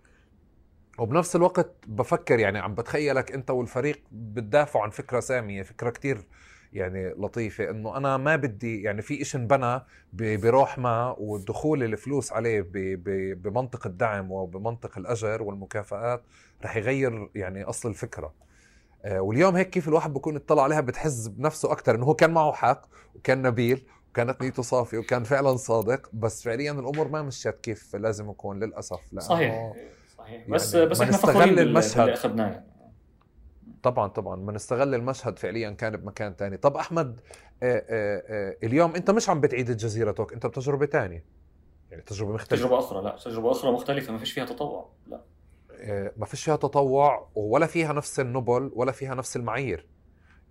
وبنفس 0.98 1.36
الوقت 1.36 1.72
بفكر 1.88 2.40
يعني 2.40 2.60
عم 2.60 2.76
بتخيلك 2.76 3.32
انت 3.32 3.50
والفريق 3.50 4.04
بتدافعوا 4.12 4.84
عن 4.84 4.90
فكرة 4.90 5.20
سامية 5.20 5.64
فكرة 5.64 5.90
كتير 5.90 6.26
يعني 6.74 7.10
لطيفة 7.10 7.70
انه 7.70 7.98
أنا 7.98 8.18
ما 8.18 8.36
بدي 8.36 8.82
يعني 8.82 9.02
في 9.02 9.22
إشي 9.22 9.38
انبنى 9.38 9.82
بروح 10.14 10.78
ما 10.78 11.16
ودخول 11.18 11.84
الفلوس 11.84 12.34
عليه 12.34 12.66
بمنطق 13.34 13.88
الدعم 13.88 14.32
وبمنطق 14.32 14.98
الأجر 14.98 15.44
والمكافآت 15.44 16.22
رح 16.64 16.76
يغير 16.76 17.30
يعني 17.36 17.64
أصل 17.64 17.90
الفكرة. 17.90 18.34
آه، 19.06 19.22
واليوم 19.22 19.56
هيك 19.56 19.70
كيف 19.70 19.88
الواحد 19.88 20.14
بكون 20.14 20.36
اطلع 20.36 20.64
عليها 20.64 20.82
بتحس 20.82 21.28
بنفسه 21.28 21.72
أكثر 21.72 21.96
إنه 21.96 22.06
هو 22.06 22.14
كان 22.14 22.32
معه 22.32 22.52
حق 22.52 22.86
وكان 23.16 23.42
نبيل 23.42 23.88
وكانت 24.10 24.42
نيته 24.42 24.64
صافيه 24.64 24.98
وكان 24.98 25.24
فعلا 25.24 25.56
صادق 25.56 26.10
بس 26.14 26.44
فعليا 26.44 26.72
الأمور 26.72 27.08
ما 27.08 27.22
مشيت 27.22 27.60
كيف 27.60 27.96
لازم 27.96 28.30
يكون 28.30 28.60
للأسف. 28.60 29.00
لأنه 29.12 29.28
صحيح. 29.28 29.74
صحيح. 30.28 30.50
بس 30.50 30.74
يعني 30.74 30.86
بس 30.86 31.02
إحنا 31.02 31.18
فخورين 31.18 31.60
المشهد. 31.60 32.00
اللي 32.00 32.14
أخذناه. 32.14 32.48
يعني. 32.48 32.68
طبعا 33.84 34.08
طبعا. 34.08 34.36
ما 34.36 34.52
نستغل 34.52 34.96
المشهد 34.96 35.40
فعليا 35.40 35.70
كان 35.70 35.98
بمكان 35.98 36.36
تاني. 36.36 36.58
طب 36.58 36.78
أحمد 36.78 37.20
آآ 37.64 37.86
آآ 37.90 38.58
اليوم 38.64 38.96
أنت 38.96 39.12
مش 39.12 39.30
عم 39.30 39.42
بتعيد 39.42 39.70
الجزيرة 39.70 40.12
توك 40.12 40.34
أنت 40.34 40.46
بتجربة 40.46 40.86
تانية؟ 40.86 41.26
يعني 41.92 42.04
تجربة 42.04 42.34
مختلفة. 42.34 42.56
تجربة 42.64 42.80
أخرى 42.80 43.04
لا. 43.04 43.18
تجربة 43.26 43.52
أخرى 43.52 43.72
مختلفة 43.72 44.14
ما 44.14 44.20
فيش 44.20 44.32
فيها 44.32 44.46
تطوع 44.46 44.90
لا. 45.08 45.22
ما 46.18 46.26
فيش 46.26 46.44
فيها 46.44 46.56
تطوع 46.56 47.30
ولا 47.36 47.66
فيها 47.66 47.94
نفس 47.94 48.20
النبل 48.20 48.72
ولا 48.76 48.92
فيها 48.92 49.16
نفس 49.16 49.36
المعايير. 49.36 49.88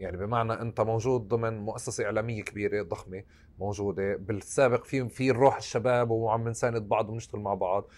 يعني 0.00 0.16
بمعنى 0.16 0.52
أنت 0.52 0.80
موجود 0.80 1.28
ضمن 1.28 1.58
مؤسسة 1.58 2.04
إعلامية 2.04 2.42
كبيرة 2.42 2.82
ضخمة 2.82 3.22
موجودة 3.58 4.16
بالسابق 4.16 4.84
في 4.84 5.08
في 5.08 5.30
الروح 5.30 5.56
الشباب 5.56 6.10
وعم 6.10 6.48
نساند 6.48 6.88
بعض 6.88 7.10
ونشتغل 7.10 7.40
مع 7.40 7.54
بعض. 7.54 7.82
آه، 7.82 7.88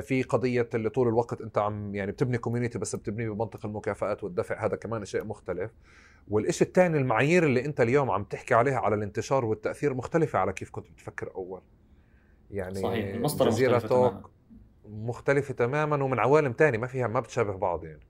في 0.00 0.22
قضية 0.22 0.68
اللي 0.74 0.90
طول 0.90 1.08
الوقت 1.08 1.40
أنت 1.40 1.58
عم 1.58 1.94
يعني 1.94 2.12
بتبني 2.12 2.38
كوميونتي 2.38 2.78
بس 2.78 2.96
بتبنيه 2.96 3.28
بمنطق 3.28 3.66
المكافآت 3.66 4.24
والدفع 4.24 4.66
هذا 4.66 4.76
كمان 4.76 5.04
شيء 5.04 5.24
مختلف. 5.24 5.70
والشيء 6.28 6.66
الثاني 6.68 6.98
المعايير 6.98 7.44
اللي 7.44 7.64
أنت 7.64 7.80
اليوم 7.80 8.10
عم 8.10 8.24
تحكي 8.24 8.54
عليها 8.54 8.78
على 8.78 8.94
الانتشار 8.94 9.44
والتأثير 9.44 9.94
مختلفة 9.94 10.38
على 10.38 10.52
كيف 10.52 10.70
كنت 10.70 10.90
بتفكر 10.90 11.34
أول. 11.34 11.62
يعني 12.50 12.74
صحيح 12.74 13.14
المصدر 13.14 13.48
جزيرة 13.48 13.78
توك 13.78 14.12
تماما. 14.12 14.22
مختلفة 14.84 15.54
تماما 15.54 16.04
ومن 16.04 16.18
عوالم 16.18 16.52
تانية 16.52 16.78
ما 16.78 16.86
فيها 16.86 17.06
ما 17.06 17.20
بتشابه 17.20 17.56
بعض 17.56 17.84
يعني. 17.84 18.06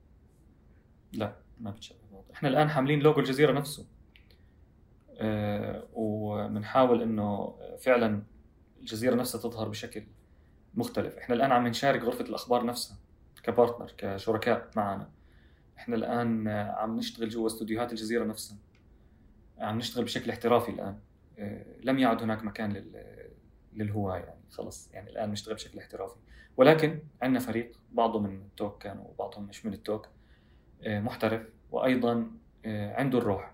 لا 1.13 1.35
ما 1.59 1.71
بتشابه 1.71 1.99
بعض. 2.11 2.23
إحنا 2.33 2.49
الآن 2.49 2.69
حاملين 2.69 2.99
لوجو 2.99 3.19
الجزيرة 3.19 3.51
نفسه. 3.51 3.87
أه 5.19 5.87
وبنحاول 5.93 7.01
إنه 7.01 7.55
فعلا 7.79 8.23
الجزيرة 8.79 9.15
نفسها 9.15 9.41
تظهر 9.41 9.69
بشكل 9.69 10.03
مختلف. 10.77 11.17
إحنا 11.17 11.35
الآن 11.35 11.51
عم 11.51 11.67
نشارك 11.67 12.01
غرفة 12.01 12.25
الأخبار 12.25 12.65
نفسها 12.65 12.97
كبارتنر 13.43 13.93
كشركاء 13.97 14.69
معنا. 14.75 15.09
إحنا 15.77 15.95
الآن 15.95 16.47
عم 16.47 16.97
نشتغل 16.97 17.29
جوا 17.29 17.47
استوديوهات 17.47 17.91
الجزيرة 17.91 18.25
نفسها. 18.25 18.57
عم 19.59 19.77
نشتغل 19.77 20.03
بشكل 20.03 20.29
احترافي 20.31 20.71
الآن. 20.71 20.99
آه، 21.39 21.65
لم 21.83 21.99
يعد 21.99 22.23
هناك 22.23 22.43
مكان 22.43 22.91
للهواة 23.73 24.17
يعني 24.17 24.41
خلص. 24.51 24.91
يعني 24.93 25.09
الآن 25.09 25.31
نشتغل 25.31 25.55
بشكل 25.55 25.79
احترافي. 25.79 26.15
ولكن 26.57 26.99
عندنا 27.21 27.39
فريق 27.39 27.79
بعضه 27.91 28.19
من 28.19 28.41
التوك 28.41 28.83
كانوا 28.83 29.07
وبعضهم 29.07 29.43
مش 29.43 29.65
من 29.65 29.73
التوك 29.73 30.07
آه، 30.83 30.99
محترف. 30.99 31.41
وأيضا 31.71 32.31
آه، 32.65 32.95
عنده 32.95 33.17
الروح. 33.17 33.53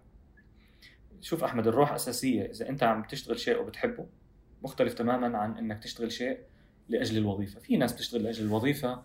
شوف 1.22 1.44
أحمد 1.44 1.68
الروح 1.68 1.92
أساسية. 1.92 2.46
إذا 2.46 2.70
أنت 2.70 2.84
عم 2.84 3.04
تشتغل 3.04 3.40
شيء 3.40 3.62
وبتحبه 3.62 4.08
مختلف 4.62 4.94
تماما 4.94 5.38
عن 5.38 5.58
إنك 5.58 5.84
تشتغل 5.84 6.12
شيء 6.12 6.40
لأجل 6.90 7.18
الوظيفة. 7.18 7.60
في 7.60 7.78
ناس 7.78 7.94
بتشتغل 7.94 8.24
لأجل 8.24 8.46
الوظيفة 8.46 9.02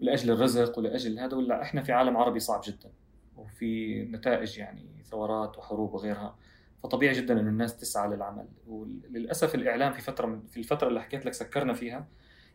ولاجل 0.00 0.30
الرزق 0.30 0.78
ولأجل 0.78 1.18
هذا 1.18 1.36
ولا 1.36 1.62
إحنا 1.62 1.82
في 1.82 1.92
عالم 1.92 2.16
عربي 2.16 2.40
صعب 2.40 2.60
جدا 2.64 2.90
وفي 3.36 4.02
نتائج 4.04 4.58
يعني 4.58 4.86
ثورات 5.04 5.58
وحروب 5.58 5.94
وغيرها. 5.94 6.36
فطبيعي 6.82 7.14
جدا 7.14 7.40
إنه 7.40 7.50
الناس 7.50 7.76
تسعى 7.76 8.08
للعمل. 8.08 8.46
وللأسف 8.68 9.54
الإعلام 9.54 9.92
في 9.92 10.00
فترة 10.00 10.26
من 10.26 10.46
في 10.46 10.56
الفترة 10.56 10.88
اللي 10.88 11.02
حكيت 11.02 11.26
لك 11.26 11.34
سكرنا 11.34 11.72
فيها 11.74 12.08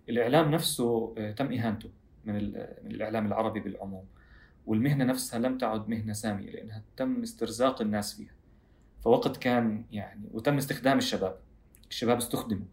الإعلام 0.10 0.52
نفسه 0.52 1.16
آه، 1.18 1.32
تم 1.32 1.52
إهانته 1.54 1.90
من 2.26 2.34
من 2.84 2.92
الإعلام 2.92 3.28
العربي 3.28 3.60
بالعموم. 3.60 4.06
والمهنة 4.66 5.06
نفسها 5.06 5.40
لم 5.40 5.58
تعد 5.58 5.90
مهنة 5.90 6.14
سامية 6.14 6.52
لأنها 6.52 6.82
تم 6.98 7.22
استرزاق 7.22 7.82
الناس 7.82 8.16
فيها. 8.16 8.34
فوقت 9.02 9.38
كان 9.38 9.86
يعني 9.92 10.30
وتم 10.34 10.58
استخدام 10.58 10.98
الشباب. 10.98 11.38
الشباب 11.90 12.18
استخدموا 12.18 12.66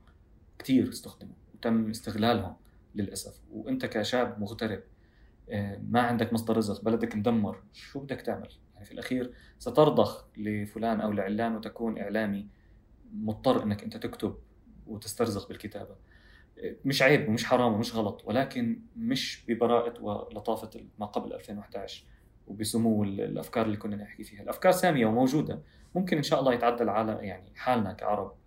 كثير 0.59 0.89
استخدموا. 0.89 1.42
وتم 1.63 1.91
استغلالهم 1.91 2.57
للأسف. 2.95 3.41
وأنت 3.53 3.87
كشاب 3.87 4.41
مغترب 4.41 4.83
آه، 5.51 5.81
ما 5.91 6.01
عندك 6.01 6.33
مصدر 6.33 6.57
رزق 6.57 6.85
بلدك 6.85 7.17
مدمر 7.17 7.63
شو 7.73 8.01
بدك 8.01 8.21
تعمل؟ 8.21 8.49
يعني 8.75 8.85
في 8.85 8.93
الأخير 8.93 9.33
سترضخ 9.59 10.27
لفلان 10.37 11.01
أو 11.01 11.13
لعلان 11.13 11.57
وتكون 11.57 11.99
إعلامي 11.99 12.47
مضطر 13.13 13.63
إنك 13.63 13.83
أنت 13.83 13.97
تكتب 13.97 14.35
وتسترزق 14.87 15.49
بالكتابة. 15.49 15.97
آه، 16.59 16.77
مش 16.85 17.03
عيب 17.03 17.29
ومش 17.29 17.45
حرام 17.45 17.73
ومش 17.73 17.97
غلط 17.97 18.23
ولكن 18.25 18.81
مش 18.97 19.45
ببراءة 19.49 20.03
ولطافة 20.03 20.71
ما 20.99 21.07
قبل 21.07 21.33
2011 21.33 22.05
وبسمو 22.47 23.05
الأفكار 23.05 23.67
اللي 23.67 23.77
كنا 23.77 23.97
نحكي 23.97 24.25
فيها، 24.25 24.43
الأفكار 24.43 24.73
سامية 24.73 25.07
وموجودة، 25.07 25.63
ممكن 25.95 26.17
إن 26.17 26.23
شاء 26.23 26.41
الله 26.41 26.55
يتعدل 26.55 26.83
العالم 26.83 27.25
يعني 27.25 27.53
حالنا 27.57 27.93
كعرب. 27.93 28.42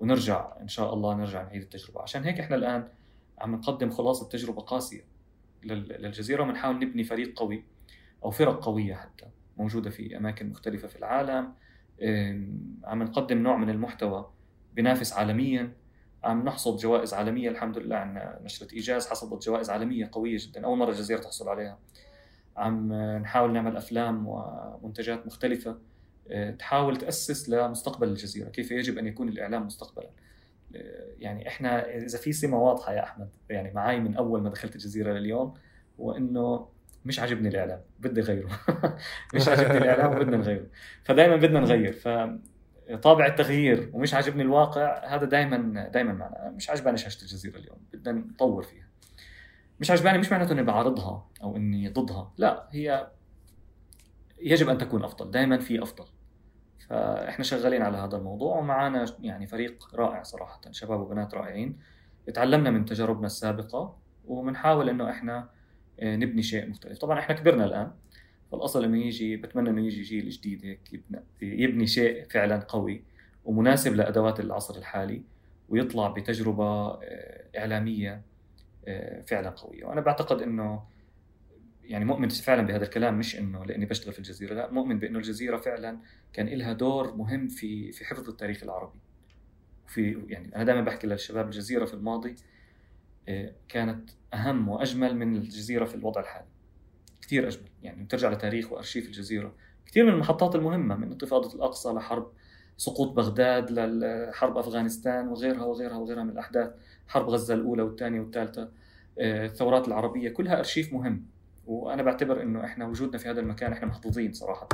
ونرجع 0.00 0.52
إن 0.60 0.68
شاء 0.68 0.94
الله 0.94 1.14
نرجع 1.14 1.42
نعيد 1.42 1.62
التجربة، 1.62 2.02
عشان 2.02 2.24
هيك 2.24 2.40
إحنا 2.40 2.56
الآن 2.56 2.88
عم 3.38 3.54
نقدم 3.54 3.90
خلاصه 3.90 4.28
تجربه 4.28 4.62
قاسية 4.62 5.04
للجزيرة 5.64 6.42
وبنحاول 6.42 6.76
نبني 6.78 7.04
فريق 7.04 7.38
قوي 7.38 7.64
أو 8.24 8.30
فرق 8.30 8.64
قوية 8.64 8.94
حتى 8.94 9.26
موجودة 9.56 9.90
في 9.90 10.16
أماكن 10.16 10.50
مختلفة 10.50 10.88
في 10.88 10.96
العالم. 10.96 11.52
عم 12.84 13.02
نقدم 13.02 13.38
نوع 13.38 13.56
من 13.56 13.70
المحتوى 13.70 14.30
بنافس 14.74 15.12
عالميا. 15.12 15.72
عم 16.24 16.44
نحصد 16.44 16.76
جوائز 16.76 17.14
عالمية. 17.14 17.50
الحمد 17.50 17.78
لله 17.78 17.96
عندنا 17.96 18.40
نشرة 18.44 18.74
إيجاز 18.74 19.08
حصدت 19.08 19.42
جوائز 19.42 19.70
عالمية 19.70 20.08
قوية 20.12 20.38
جدا. 20.40 20.64
أول 20.64 20.78
مرة 20.78 20.90
الجزيرة 20.90 21.20
تحصل 21.20 21.48
عليها. 21.48 21.78
عم 22.56 22.92
نحاول 22.92 23.52
نعمل 23.52 23.76
أفلام 23.76 24.24
ومنتجات 24.26 25.26
مختلفة. 25.26 25.78
تحاول 26.58 26.96
تأسس 26.96 27.48
لمستقبل 27.48 28.08
الجزيرة. 28.08 28.48
كيف 28.48 28.70
يجب 28.70 28.98
أن 28.98 29.06
يكون 29.06 29.28
الإعلام 29.28 29.66
مستقبلا؟ 29.66 30.10
يعني 31.18 31.48
إحنا 31.48 31.96
إذا 31.96 32.18
في 32.18 32.32
سمة 32.32 32.62
واضحة 32.62 32.92
يا 32.92 33.04
أحمد 33.04 33.28
يعني 33.50 33.72
معي 33.74 34.00
من 34.00 34.14
أول 34.14 34.42
ما 34.42 34.50
دخلت 34.50 34.74
الجزيرة 34.74 35.12
لليوم 35.12 35.54
هو 36.00 36.12
إنه 36.12 36.68
مش 37.04 37.20
عاجبني 37.20 37.48
الإعلام 37.48 37.80
بدي 38.00 38.20
غيره 38.20 38.60
مش 39.34 39.48
عاجبني 39.48 39.78
الإعلام 39.78 40.16
وبدنا 40.16 40.36
نغيره. 40.36 40.66
فدائما 41.04 41.36
بدنا 41.36 41.60
نغير. 41.60 41.92
ف 41.92 42.08
طابع 43.02 43.26
التغيير 43.26 43.90
ومش 43.92 44.14
عاجبني 44.14 44.42
الواقع 44.42 45.14
هذا 45.14 45.24
دائما 45.24 45.88
دائما 45.88 46.12
معنا. 46.12 46.52
مش 46.56 46.70
عجباني 46.70 46.96
شاشة 46.96 47.22
الجزيرة 47.22 47.58
اليوم. 47.58 47.78
بدنا 47.92 48.12
نطور 48.12 48.62
فيها. 48.62 48.86
مش 49.80 49.90
عجباني 49.90 50.18
مش 50.18 50.32
معناته 50.32 50.52
إني 50.52 50.62
بعارضها 50.62 51.28
أو 51.42 51.56
إني 51.56 51.88
ضدها. 51.88 52.32
لا 52.38 52.68
هي 52.70 53.10
يجب 54.40 54.68
أن 54.68 54.78
تكون 54.78 55.04
أفضل. 55.04 55.30
دائما 55.30 55.58
في 55.58 55.82
أفضل. 55.82 56.04
فإحنا 56.90 57.44
شغالين 57.44 57.82
على 57.82 57.98
هذا 57.98 58.16
الموضوع 58.16 58.56
ومعنا 58.56 59.06
يعني 59.20 59.46
فريق 59.46 59.94
رائع 59.94 60.22
صراحة 60.22 60.60
شباب 60.70 61.00
وبنات 61.00 61.34
رائعين. 61.34 61.78
تعلمنا 62.34 62.70
من 62.70 62.84
تجاربنا 62.84 63.26
السابقة 63.26 63.96
وبنحاول 64.26 64.88
إنه 64.88 65.10
إحنا 65.10 65.48
آه، 66.00 66.16
نبني 66.16 66.42
شيء 66.42 66.68
مختلف. 66.70 66.98
طبعا 66.98 67.18
إحنا 67.18 67.34
كبرنا 67.34 67.64
الآن 67.64 67.92
فالأصل 68.52 68.84
إنه 68.84 68.98
يجي 68.98 69.36
بتمنى 69.36 69.70
إنه 69.70 69.80
يجي 69.80 70.02
جيل 70.02 70.28
جديد 70.28 70.64
هيك 70.64 70.92
يبني, 70.92 71.22
يبني 71.42 71.86
شيء 71.86 72.24
فعلا 72.24 72.56
قوي 72.68 73.02
ومناسب 73.44 73.94
لأدوات 73.94 74.40
العصر 74.40 74.78
الحالي 74.78 75.22
ويطلع 75.68 76.08
بتجربة 76.08 76.90
آه، 76.90 77.44
إعلامية 77.58 78.22
آه، 78.88 79.20
فعلا 79.22 79.50
قوية. 79.50 79.84
وأنا 79.84 80.00
بعتقد 80.00 80.42
إنه 80.42 80.82
يعني 81.90 82.04
مؤمن 82.04 82.28
فعلا 82.28 82.62
بهذا 82.62 82.84
الكلام 82.84 83.18
مش 83.18 83.38
إنه 83.38 83.64
لإني 83.64 83.86
بشتغل 83.86 84.12
في 84.12 84.18
الجزيرة 84.18 84.54
لا 84.54 84.70
مؤمن 84.70 84.98
بإنه 84.98 85.18
الجزيرة 85.18 85.56
فعلا 85.56 85.98
كان 86.32 86.46
لها 86.46 86.72
دور 86.72 87.16
مهم 87.16 87.48
في 87.48 87.92
في 87.92 88.04
حفظ 88.04 88.28
التاريخ 88.28 88.62
العربي. 88.62 88.98
في 89.86 90.24
يعني 90.28 90.56
أنا 90.56 90.64
دائما 90.64 90.80
بحكي 90.80 91.06
للشباب 91.06 91.46
الجزيرة 91.46 91.84
في 91.84 91.94
الماضي 91.94 92.36
آه، 93.28 93.52
كانت 93.68 94.10
أهم 94.34 94.68
وأجمل 94.68 95.16
من 95.16 95.36
الجزيرة 95.36 95.84
في 95.84 95.94
الوضع 95.94 96.20
الحالي. 96.20 96.46
كثير 97.22 97.48
أجمل 97.48 97.68
يعني 97.82 98.04
بترجع 98.04 98.30
لتاريخ 98.30 98.72
وأرشيف 98.72 99.06
الجزيرة. 99.06 99.54
كثير 99.86 100.04
من 100.04 100.12
المحطات 100.12 100.54
المهمة 100.54 100.96
من 100.96 101.12
انتفاضه 101.12 101.54
الأقصى 101.54 101.88
لحرب 101.88 102.32
سقوط 102.76 103.12
بغداد 103.12 103.70
لحرب 103.70 104.58
أفغانستان 104.58 105.28
وغيرها 105.28 105.64
وغيرها 105.64 105.96
وغيرها 105.96 106.22
من 106.22 106.30
الأحداث 106.30 106.70
حرب 107.08 107.28
غزة 107.28 107.54
الأولى 107.54 107.82
والثانية 107.82 108.20
والثالثة 108.20 108.68
آه، 109.18 109.46
الثورات 109.46 109.88
العربية 109.88 110.30
كلها 110.30 110.58
أرشيف 110.58 110.92
مهم. 110.92 111.26
وأنا 111.70 112.02
بعتبر 112.02 112.42
إنه 112.42 112.64
إحنا 112.64 112.86
وجودنا 112.86 113.18
في 113.18 113.28
هذا 113.28 113.40
المكان 113.40 113.72
إحنا 113.72 113.86
محظوظين 113.86 114.32
صراحة 114.32 114.68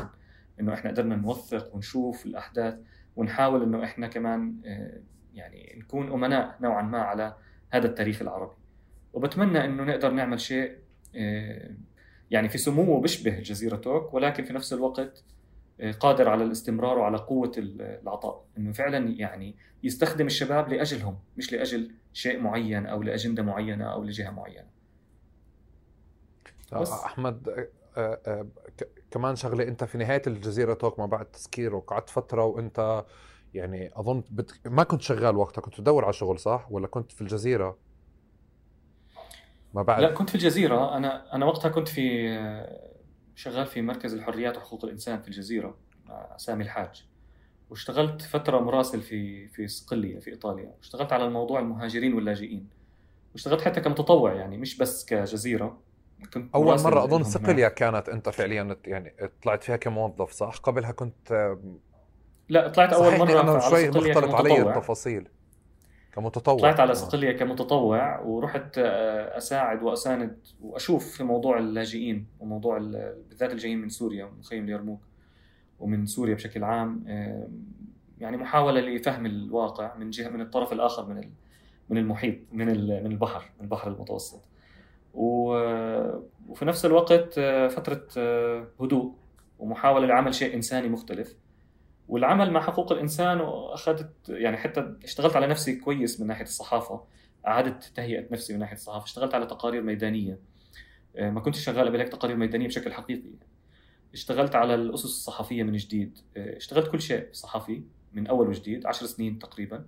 إنه 0.61 0.75
إحنا 0.75 0.91
قدرنا 0.91 1.17
نوثق 1.17 1.75
ونشوف 1.75 2.27
الأحداث 2.27 2.79
ونحاول 3.17 3.63
إنه 3.63 3.85
إحنا 3.85 4.07
كمان 4.07 4.55
آه، 4.65 5.01
يعني 5.35 5.75
نكون 5.79 6.13
أمناء 6.13 6.57
نوعا 6.61 6.83
ما 6.83 6.99
على 6.99 7.35
هذا 7.71 7.87
التاريخ 7.87 8.23
العربي. 8.23 8.55
وبتمنى 9.13 9.65
إنه 9.65 9.85
نقدر 9.85 10.11
نعمل 10.11 10.41
شيء 10.41 10.77
آه، 11.17 11.71
يعني 12.31 12.49
في 12.49 12.59
سموه 12.59 13.01
بيشبه 13.01 13.41
جزيرة 13.41 13.77
توك 13.77 14.15
ولكن 14.15 14.45
في 14.45 14.53
نفس 14.53 14.73
الوقت 14.73 15.25
آه، 15.81 15.93
قادر 15.93 16.29
على 16.29 16.45
الاستمرار 16.45 16.99
وعلى 16.99 17.17
قوة 17.17 17.53
العطاء. 17.59 18.45
إنه 18.59 18.73
فعلا 18.73 19.09
يعني 19.09 19.57
يستخدم 19.83 20.27
الشباب 20.27 20.69
لأجلهم 20.69 21.19
مش 21.37 21.53
لأجل 21.53 21.91
شيء 22.13 22.41
معين 22.41 22.87
أو 22.87 23.03
لأجندة 23.03 23.43
معينة 23.43 23.85
أو 23.85 24.05
لجهة 24.05 24.31
معينة. 24.31 24.76
بس. 26.73 26.91
أحمد 26.91 27.69
كمان 29.11 29.37
شغلة 29.37 29.69
أنت 29.69 29.85
في 29.85 29.99
نهاية 29.99 30.23
الجزيرة 30.27 30.75
توك 30.75 30.99
ما 30.99 31.07
بعد 31.07 31.27
تسكير 31.27 31.75
وقعدت 31.75 32.11
فترة 32.11 32.45
وأنت 32.45 33.05
يعني 33.55 33.91
اظن 33.95 34.23
بت... 34.31 34.61
ما 34.65 34.83
كنت 34.83 35.03
شغال 35.03 35.37
وقتها 35.37 35.63
كنت 35.63 35.75
تدور 35.75 36.05
على 36.05 36.13
شغل 36.13 36.39
صح؟ 36.39 36.67
ولا 36.71 36.87
كنت 36.87 37.13
في 37.13 37.21
الجزيرة؟ 37.21 37.79
ما 39.75 39.83
بعد. 39.83 40.03
لا 40.03 40.13
كنت 40.13 40.29
في 40.29 40.35
الجزيرة. 40.35 40.97
أنا 40.97 41.35
أنا 41.35 41.47
وقتها 41.47 41.69
كنت 41.69 41.89
في 41.89 42.37
شغال 43.35 43.67
في 43.67 43.83
مركز 43.83 44.15
الحريات 44.15 44.57
وحقوق 44.57 44.85
الإنسان 44.85 45.23
في 45.23 45.29
الجزيرة 45.29 45.77
مع 46.07 46.37
سامي 46.37 46.65
الحاج. 46.65 47.07
واشتغلت 47.71 48.23
فترة 48.23 48.59
مراسل 48.61 49.03
في 49.03 49.49
في 49.49 49.69
صقليه 49.69 50.19
في 50.19 50.31
إيطاليا. 50.31 50.75
واشتغلت 50.79 51.13
على 51.13 51.25
الموضوع 51.25 51.61
المهاجرين 51.61 52.15
واللاجئين. 52.15 52.69
واشتغلت 53.33 53.61
حتى 53.61 53.81
كمتطوع 53.81 54.33
يعني 54.33 54.57
مش 54.59 54.79
بس 54.79 55.05
كجزيرة. 55.05 55.86
أول 56.55 56.81
مرة 56.81 57.05
أظن 57.05 57.23
صقليه 57.23 57.69
كانت 57.69 58.09
أنت 58.09 58.29
فعليا 58.29 58.77
يعني 58.85 59.15
طلعت 59.43 59.65
فيها 59.65 59.77
كموظف 59.77 60.31
صح؟ 60.31 60.57
قبلها 60.57 60.93
كنت 60.93 61.57
لا 62.49 62.69
طلعت 62.69 62.93
أول 62.93 63.19
مرة 63.19 63.41
أنا 63.41 63.61
شوي 63.61 63.89
مختلط 63.89 64.35
علي 64.35 64.63
التفاصيل. 64.63 65.29
كمتطوع. 66.13 66.59
طلعت 66.59 66.81
على 66.81 66.95
صقليه 66.95 67.33
كمتطوع 67.33 68.21
ورحت 68.21 68.79
آه، 68.79 69.37
أساعد 69.37 69.83
وأساند 69.83 70.39
وأشوف 70.61 71.17
في 71.17 71.25
موضوع 71.25 71.59
اللاجئين 71.59 72.27
وموضوع 72.41 72.79
بالذات 73.29 73.53
الجايين 73.53 73.79
من 73.79 73.89
سوريا 73.89 74.25
من 74.25 74.39
مخيم 74.39 74.65
اليرموك 74.65 75.01
ومن 75.81 76.07
سوريا 76.07 76.35
بشكل 76.35 76.65
عام 76.65 77.05
يعني 78.19 78.37
محاولة 78.37 78.81
لفهم 78.81 79.27
الواقع 79.27 79.97
من 79.97 80.11
جهة 80.11 80.29
من 80.29 80.41
الطرف 80.41 80.73
الآخر 80.73 81.07
من 81.07 81.31
من 81.91 81.99
المحيط 81.99 82.39
من 82.53 82.67
من 82.67 83.07
البحر 83.07 83.51
من 83.59 83.65
البحر 83.65 83.91
المتوسط. 83.91 84.41
وفي 85.17 86.65
نفس 86.65 86.85
الوقت 86.85 87.39
آه، 87.39 87.69
فترة 87.69 88.09
آه، 88.19 88.69
هدوء 88.81 89.15
ومحاولة 89.59 90.07
لعمل 90.07 90.35
شيء 90.35 90.55
إنساني 90.55 90.89
مختلف. 90.89 91.37
والعمل 92.09 92.51
مع 92.51 92.61
حقوق 92.61 92.93
الإنسان 92.93 93.41
واخذت 93.41 94.11
يعني 94.29 94.57
حتى 94.57 94.97
اشتغلت 95.05 95.37
على 95.37 95.47
نفسي 95.47 95.77
كويس 95.77 96.21
من 96.21 96.27
ناحية 96.27 96.45
الصحافة 96.45 97.05
أعادت 97.47 97.85
تهيئة 97.85 98.33
نفسي 98.33 98.53
من 98.53 98.59
ناحية 98.59 98.77
الصحافة 98.77 99.05
اشتغلت 99.05 99.35
على 99.35 99.47
تقارير 99.47 99.83
ميدانية. 99.83 100.39
آه، 101.17 101.31
ما 101.31 101.41
كنتش 101.41 101.65
شغال 101.65 101.89
قبل 101.89 101.99
هيك 101.99 102.09
تقارير 102.09 102.37
ميدانيه 102.37 102.67
بشكل 102.67 102.93
حقيقي. 102.93 103.31
اشتغلت 104.15 104.55
على 104.57 104.75
الأسس 104.75 105.05
الصحفية 105.05 105.63
من 105.63 105.77
جديد. 105.77 106.19
اشتغلت 106.37 106.89
كل 106.89 107.01
شيء 107.01 107.29
صحفي 107.33 107.83
من 108.13 108.27
أول 108.27 108.49
وجديد 108.49 108.87
عشر 108.87 109.07
سنين 109.07 109.39
تقريبا. 109.39 109.87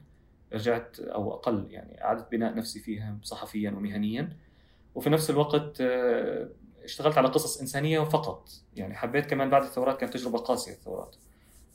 رجعت 0.52 1.00
أو 1.00 1.34
أقل 1.34 1.66
يعني 1.70 2.04
اعدت 2.04 2.32
بناء 2.32 2.54
نفسي 2.54 2.80
فيها 2.80 3.18
صحفيا 3.22 3.70
ومهنيا. 3.70 4.36
وفي 4.94 5.10
نفس 5.10 5.30
الوقت 5.30 5.80
آه، 5.80 6.48
اشتغلت 6.84 7.18
على 7.18 7.28
قصص 7.28 7.60
إنسانية 7.60 8.00
فقط. 8.00 8.48
يعني 8.76 8.94
حبيت 8.94 9.26
كمان 9.26 9.50
بعد 9.50 9.62
الثورات 9.62 10.00
كانت 10.00 10.14
تجربة 10.14 10.38
قاسية 10.38 10.72
الثورات. 10.72 11.16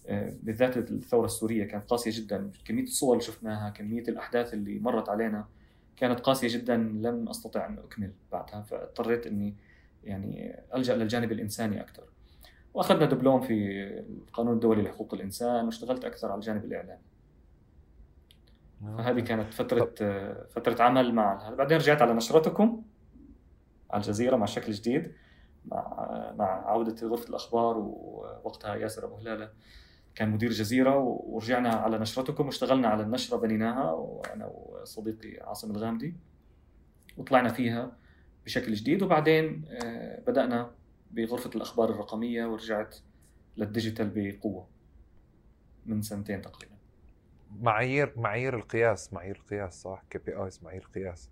آه، 0.07 0.33
بالذات 0.43 0.77
الثورة 0.77 1.25
السورية 1.25 1.65
كانت 1.65 1.85
قاسية 1.85 2.11
جدا. 2.13 2.51
كمية 2.65 2.83
الصور 2.83 3.13
اللي 3.13 3.25
شفناها 3.25 3.69
كمية 3.69 4.03
الأحداث 4.03 4.53
اللي 4.53 4.79
مرت 4.79 5.09
علينا 5.09 5.45
كانت 5.97 6.19
قاسية 6.19 6.47
جدا. 6.47 6.77
لم 6.77 7.29
أستطع 7.29 7.65
أن 7.65 7.77
أكمل 7.77 8.11
بعدها 8.31 8.61
فاضطريت 8.61 9.27
إني 9.27 9.55
يعني 10.03 10.59
ألجأ 10.75 10.95
للجانب 10.95 11.31
الإنساني 11.31 11.81
أكثر. 11.81 12.03
وأخذنا 12.73 13.05
دبلوم 13.05 13.41
في 13.41 13.83
القانون 14.27 14.53
الدولي 14.53 14.81
لحقوق 14.81 15.13
الإنسان 15.13 15.65
واشتغلت 15.65 16.05
أكثر 16.05 16.27
على 16.31 16.39
الجانب 16.39 16.65
الإعلامي. 16.65 17.01
فهذه 18.97 19.19
كانت 19.19 19.53
فترة 19.53 19.93
فترة 20.49 20.83
عمل 20.83 21.13
مع 21.15 21.47
هذا 21.47 21.55
بعدين 21.55 21.77
رجعت 21.77 22.01
على 22.01 22.13
نشرتكم. 22.13 22.83
على 23.93 24.01
الجزيرة 24.01 24.35
مع 24.35 24.45
شكل 24.45 24.71
جديد 24.71 25.11
مع 25.65 26.07
مع 26.37 26.69
عودة 26.69 27.07
غرفة 27.07 27.29
الأخبار 27.29 27.77
ووقتها 27.77 28.75
ياسر 28.75 29.05
أبو 29.05 29.15
هلالة 29.15 29.49
كان 30.15 30.29
مدير 30.29 30.51
جزيرة 30.51 30.97
ورجعنا 30.97 31.69
على 31.69 31.99
نشرتكم 31.99 32.45
واشتغلنا 32.45 32.87
على 32.87 33.03
النشرة 33.03 33.37
بنيناها 33.37 33.91
وأنا 33.91 34.45
وصديقي 34.45 35.47
عاصم 35.47 35.71
الغامدي 35.71 36.15
وطلعنا 37.17 37.49
فيها 37.49 37.97
بشكل 38.45 38.73
جديد 38.73 39.03
وبعدين 39.03 39.65
آه، 39.69 40.19
بدأنا 40.19 40.71
بغرفة 41.11 41.49
الأخبار 41.55 41.89
الرقمية 41.89 42.45
ورجعت 42.45 42.97
لل 43.57 43.69
digital 43.69 44.11
بقوة 44.15 44.67
من 45.85 46.01
سنتين 46.01 46.41
تقريبا. 46.41 46.75
معايير 47.59 48.13
معايير 48.17 48.55
القياس 48.55 49.13
معايير 49.13 49.35
القياس 49.35 49.81
صح؟ 49.81 50.03
KPIs 50.09 50.59
معايير 50.63 50.81
القياس. 50.81 51.29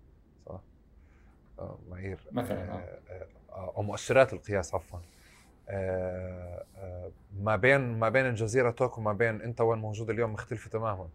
معايير 1.90 2.18
مثلا 2.32 2.72
آه. 2.72 2.76
آه, 2.76 3.26
آه، 3.52 3.72
أو 3.76 3.82
مؤشرات 3.82 4.32
القياس 4.32 4.74
عفوا. 4.74 4.98
ما 7.40 7.56
بين 7.56 7.98
ما 7.98 8.08
بين 8.08 8.26
الجزيرة 8.26 8.70
توك 8.70 8.98
وما 8.98 9.12
بين 9.12 9.40
أنت 9.40 9.60
وين 9.60 9.78
موجود 9.78 10.10
اليوم 10.10 10.32
مختلفة 10.32 10.70
تماما. 10.70 11.08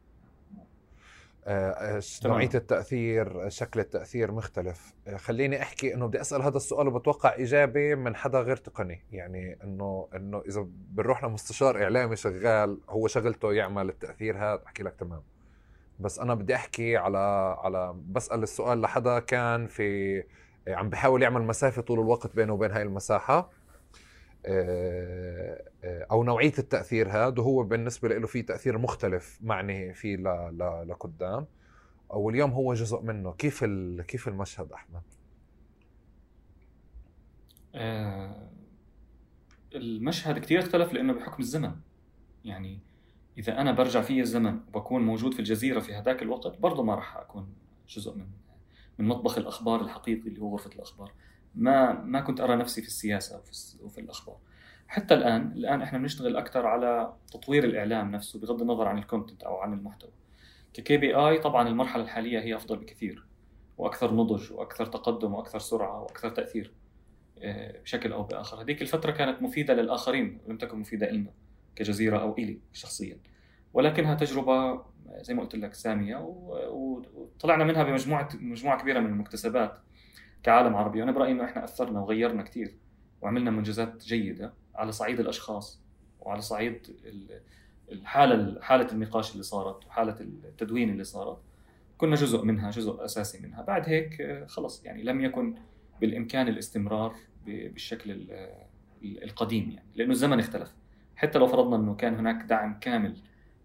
نوعية 2.26 2.49
التأثير 2.56 3.49
شكل 3.49 3.80
التأثير 3.80 4.32
مختلف. 4.32 4.94
خليني 5.15 5.61
أحكي 5.61 5.94
إنه 5.94 6.07
بدي 6.07 6.22
أسأل 6.22 6.41
هذا 6.41 6.57
السؤال 6.57 6.88
وبتوقع 6.88 7.36
إجابة 7.36 7.95
من 7.95 8.15
حدا 8.15 8.40
غير 8.40 8.56
تقني. 8.57 9.03
يعني 9.11 9.57
إنه 9.64 10.07
إنه 10.15 10.44
إذا 10.48 10.68
بنروح 10.69 11.24
لمستشار 11.24 11.84
إعلامي 11.84 12.15
شغال 12.15 12.80
هو 12.90 13.07
شغلته 13.07 13.53
يعمل 13.53 13.90
التأثير 13.90 14.38
هذا؟ 14.38 14.64
أحكي 14.65 14.84
لك 14.84 14.95
تمام. 14.95 15.22
بس 15.99 16.19
أنا 16.19 16.34
بدي 16.34 16.56
أحكي 16.56 16.98
على 16.98 17.18
على 17.60 17.95
بسأل 18.07 18.44
السؤال 18.44 18.82
لحدا 18.82 19.19
كان 19.19 19.68
في 19.68 20.24
عم 20.68 20.90
بحاول 20.90 21.24
يعمل 21.24 21.41
مسافة 21.41 21.82
طول 21.82 21.99
الوقت 21.99 22.36
بينه 22.36 22.53
وبين 22.53 22.72
هاي 22.72 22.82
المساحة. 22.82 23.49
آه، 24.45 25.64
آه، 25.84 26.07
أو 26.11 26.24
نوعية 26.24 26.53
التأثير 26.60 27.10
هذا 27.10 27.41
وهو 27.41 27.64
بالنسبة 27.64 28.07
له 28.10 28.28
في 28.28 28.41
تأثير 28.41 28.78
مختلف 28.78 29.40
معني 29.41 29.94
فيه 29.94 30.15
لقدام. 30.88 31.48
واليوم 32.10 32.52
هو 32.52 32.74
جزء 32.74 33.02
منه. 33.02 33.34
كيف 33.34 33.64
كيف 34.07 34.28
المشهد 34.28 34.72
أحمد؟ 34.72 35.02
آه 37.76 38.49
المشهد 39.76 40.40
كثير 40.40 40.60
اختلف 40.60 40.94
لأنه 40.94 41.14
بحكم 41.14 41.44
الزمن. 41.44 41.76
يعني 42.45 42.80
إذا 43.38 43.61
أنا 43.61 43.72
برجع 43.72 44.01
في 44.01 44.22
الزمن 44.22 44.59
وبكون 44.68 45.05
موجود 45.05 45.34
في 45.34 45.39
الجزيرة 45.39 45.80
في 45.80 45.93
هذاك 45.93 46.22
الوقت 46.22 46.59
برضه 46.59 46.84
ما 46.84 46.95
راح 46.95 47.18
أكون 47.18 47.53
جزء 47.89 48.15
من 48.15 48.27
من 48.97 49.07
مطبخ 49.07 49.38
الأخبار 49.38 49.81
الحقيقي 49.81 50.30
اللي 50.30 50.41
هو 50.41 50.51
غرفة 50.51 50.72
الأخبار. 50.76 51.11
ما 51.55 51.93
ما 51.93 52.22
كنت 52.22 52.41
أرى 52.41 52.55
نفسي 52.55 52.81
في 52.81 52.88
السياسة 52.88 53.38
وفي, 53.38 53.84
وفي 53.84 54.01
الأخبار. 54.01 54.38
حتى 54.88 55.14
الآن 55.14 55.51
الآن 55.51 55.81
إحنا 55.81 55.99
بنشتغل 55.99 56.38
أكثر 56.38 56.68
على 56.68 57.14
تطوير 57.31 57.64
الإعلام 57.64 58.11
نفسه 58.11 58.39
بغض 58.39 58.61
النظر 58.61 58.88
عن 58.88 58.97
الكونتنت 58.97 59.43
أو 59.43 59.57
عن 59.57 59.73
المحتوى. 59.73 60.11
ككي 60.73 60.97
بي 60.97 61.15
اي 61.15 61.38
طبعا 61.38 61.68
المرحلة 61.68 62.03
الحالية 62.03 62.39
هي 62.39 62.55
أفضل 62.55 62.77
بكثير 62.77 63.26
وأكثر 63.77 64.14
نضج 64.14 64.51
وأكثر 64.51 64.85
تقدم 64.85 65.34
وأكثر 65.34 65.59
سرعة 65.59 66.01
وأكثر 66.01 66.30
تأثير 66.30 66.73
آه، 67.39 67.81
بشكل 67.81 68.14
أو 68.14 68.23
بآخر. 68.23 68.61
هذيك 68.61 68.81
الفترة 68.81 69.11
كانت 69.11 69.41
مفيدة 69.41 69.73
للآخرين 69.73 70.39
لم 70.47 70.57
تكن 70.57 70.80
مفيدة 70.80 71.11
لنا. 71.11 71.31
كجزيرة 71.78 72.18
أو 72.22 72.38
إلي 72.38 72.60
شخصيا. 72.74 73.18
ولكنها 73.74 74.16
تجربة 74.16 74.86
زي 75.22 75.34
ما 75.34 75.41
قلت 75.41 75.56
لك 75.56 75.74
سامية 75.74 76.18
وطلعنا 77.16 77.64
منها 77.64 77.84
بمجموعة 77.84 78.30
مجموعة 78.34 78.82
كبيرة 78.82 78.99
من 78.99 79.08
المكتسبات 79.08 79.78
كعالم 80.44 80.76
عربي. 80.76 81.02
وأنا 81.02 81.12
برايي 81.12 81.32
انه 81.32 81.44
إحنا 81.44 81.64
أثرنا 81.64 81.99
وغيرنا 81.99 82.44
كثير 82.44 82.78
وعملنا 83.22 83.52
منجزات 83.52 84.04
جيدة 84.04 84.54
على 84.76 84.91
صعيد 84.91 85.20
الأشخاص 85.20 85.82
وعلى 86.20 86.41
صعيد 86.41 86.98
الحالة 87.91 88.62
حالة 88.62 88.91
النقاش 88.91 89.32
اللي 89.32 89.44
صارت 89.44 89.86
وحالة 89.86 90.20
التدوين 90.22 90.90
اللي 90.90 91.04
صارت. 91.04 91.38
كنا 91.98 92.16
جزء 92.16 92.44
منها 92.44 92.72
جزء 92.72 93.06
أساسي 93.06 93.48
منها. 93.48 93.62
بعد 93.62 93.90
هيك 93.90 94.44
خلص. 94.48 94.86
يعني 94.86 95.04
لم 95.04 95.22
يكن 95.22 95.56
بالإمكان 96.02 96.48
الاستمرار 96.48 97.16
بالشكل 97.45 98.28
القديم 99.04 99.72
يعني 99.72 99.88
لأنه 99.95 100.12
الزمن 100.12 100.40
اختلف. 100.40 100.74
حتى 101.18 101.39
لو 101.39 101.48
فرضنا 101.48 101.76
إنه 101.76 101.95
كان 101.95 102.15
هناك 102.15 102.45
دعم 102.45 102.80
كامل 102.80 103.18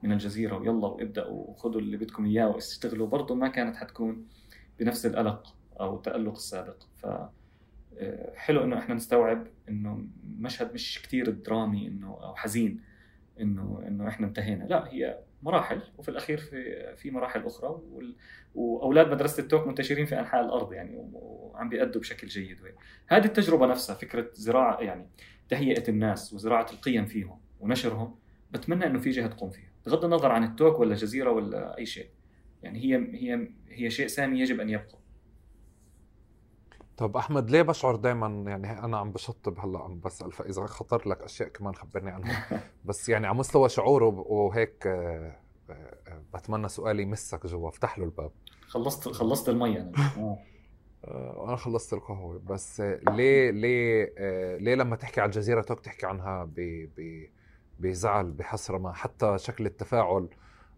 من 0.02 0.12
الجزيرة 0.12 0.56
ويلا 0.56 0.86
وابدأوا 0.86 1.50
وخذوا 1.50 1.80
اللي 1.80 1.96
بدكم 1.96 2.24
إياه 2.24 2.48
واستغلوا 2.48 3.06
برضه 3.06 3.34
ما 3.34 3.48
كانت 3.48 3.76
حتكون 3.76 4.26
بنفس 4.80 5.06
الألق 5.06 5.54
أو 5.80 5.96
التالق 5.96 6.32
السابق. 6.32 6.76
ف 6.96 7.06
آه، 7.98 8.32
حلو 8.36 8.64
إنه 8.64 8.78
إحنا 8.78 8.94
نستوعب 8.94 9.46
إنه 9.68 10.06
مشهد 10.38 10.74
مش 10.74 11.02
كثير 11.02 11.30
درامي 11.30 11.88
إنه 11.88 12.18
أو 12.22 12.34
حزين 12.34 12.80
إنه 13.40 13.84
إنه 13.86 14.08
إحنا 14.08 14.26
انتهينا. 14.26 14.64
لا 14.64 14.92
هي 14.92 15.18
مراحل 15.42 15.80
وفي 15.98 16.08
الأخير 16.08 16.38
في 16.38 16.96
في 16.96 17.10
مراحل 17.10 17.46
أخرى 17.46 17.80
وأولاد 18.54 19.12
مدرسة 19.12 19.42
التوك 19.42 19.66
منتشرين 19.66 20.06
في 20.06 20.20
أنحاء 20.20 20.44
الأرض 20.44 20.72
يعني 20.72 21.08
وعم 21.12 21.68
بيأدوا 21.68 22.00
بشكل 22.00 22.26
جيد. 22.26 22.58
هذه 23.06 23.24
التجربة 23.24 23.66
نفسها 23.66 23.94
فكرة 23.94 24.30
زراعة 24.32 24.80
يعني 24.80 25.06
تهيئة 25.48 25.88
الناس 25.88 26.32
وزراعة 26.32 26.66
القيم 26.72 27.06
فيهم 27.06 27.38
ونشرهم 27.60 28.14
بتمنى 28.50 28.86
إنه 28.86 28.98
في 28.98 29.10
جهة 29.10 29.26
تقوم 29.26 29.50
فيها. 29.50 29.72
بغض 29.86 30.04
النظر 30.04 30.32
عن 30.32 30.44
التوك 30.44 30.80
ولا 30.80 30.94
جزيرة 30.94 31.30
ولا 31.30 31.78
أي 31.78 31.86
شيء. 31.86 32.08
يعني 32.62 32.78
هي 32.78 32.96
هي 32.96 33.48
هي 33.68 33.90
شيء 33.90 34.06
سامي 34.06 34.40
يجب 34.40 34.60
أن 34.60 34.68
يبقى. 34.70 34.98
طب 36.96 37.16
أحمد 37.16 37.50
ليه 37.50 37.62
بشعر 37.62 37.96
دائما 37.96 38.44
يعني 38.50 38.84
أنا 38.84 38.98
عم 38.98 39.12
بشطب 39.12 39.58
هلأ 39.58 39.78
عم 39.78 40.00
بسأل 40.00 40.32
فإذا 40.32 40.66
خطر 40.66 41.08
لك 41.08 41.22
أشياء 41.22 41.48
كمان 41.48 41.74
خبرني 41.74 42.10
عنها. 42.10 42.62
بس 42.84 43.08
يعني 43.08 43.26
على 43.26 43.36
مستوى 43.38 43.68
شعوره 43.68 44.06
وهيك 44.06 44.86
آه، 44.86 45.36
آه، 45.70 46.22
بتمنى 46.34 46.68
سؤالي 46.68 47.02
يمسك 47.02 47.46
جوا. 47.46 47.68
افتح 47.68 47.98
له 47.98 48.04
الباب. 48.04 48.30
خلصت 48.66 49.08
خلصت 49.08 49.48
المي 49.48 49.80
أنا. 49.80 49.92
آه، 50.16 50.38
وأنا 51.04 51.56
خلصت 51.56 51.92
القهوة. 51.92 52.40
بس 52.46 52.80
ليه 52.80 53.50
ليه 53.50 54.14
ليه 54.58 54.74
لما 54.74 54.96
تحكي 54.96 55.20
على 55.20 55.28
الجزيره 55.28 55.62
توك 55.62 55.80
تحكي 55.80 56.06
عنها 56.06 56.50
بزعل 57.78 58.30
بحسرة 58.30 58.78
ما 58.78 58.92
حتى 58.92 59.38
شكل 59.38 59.66
التفاعل 59.66 60.28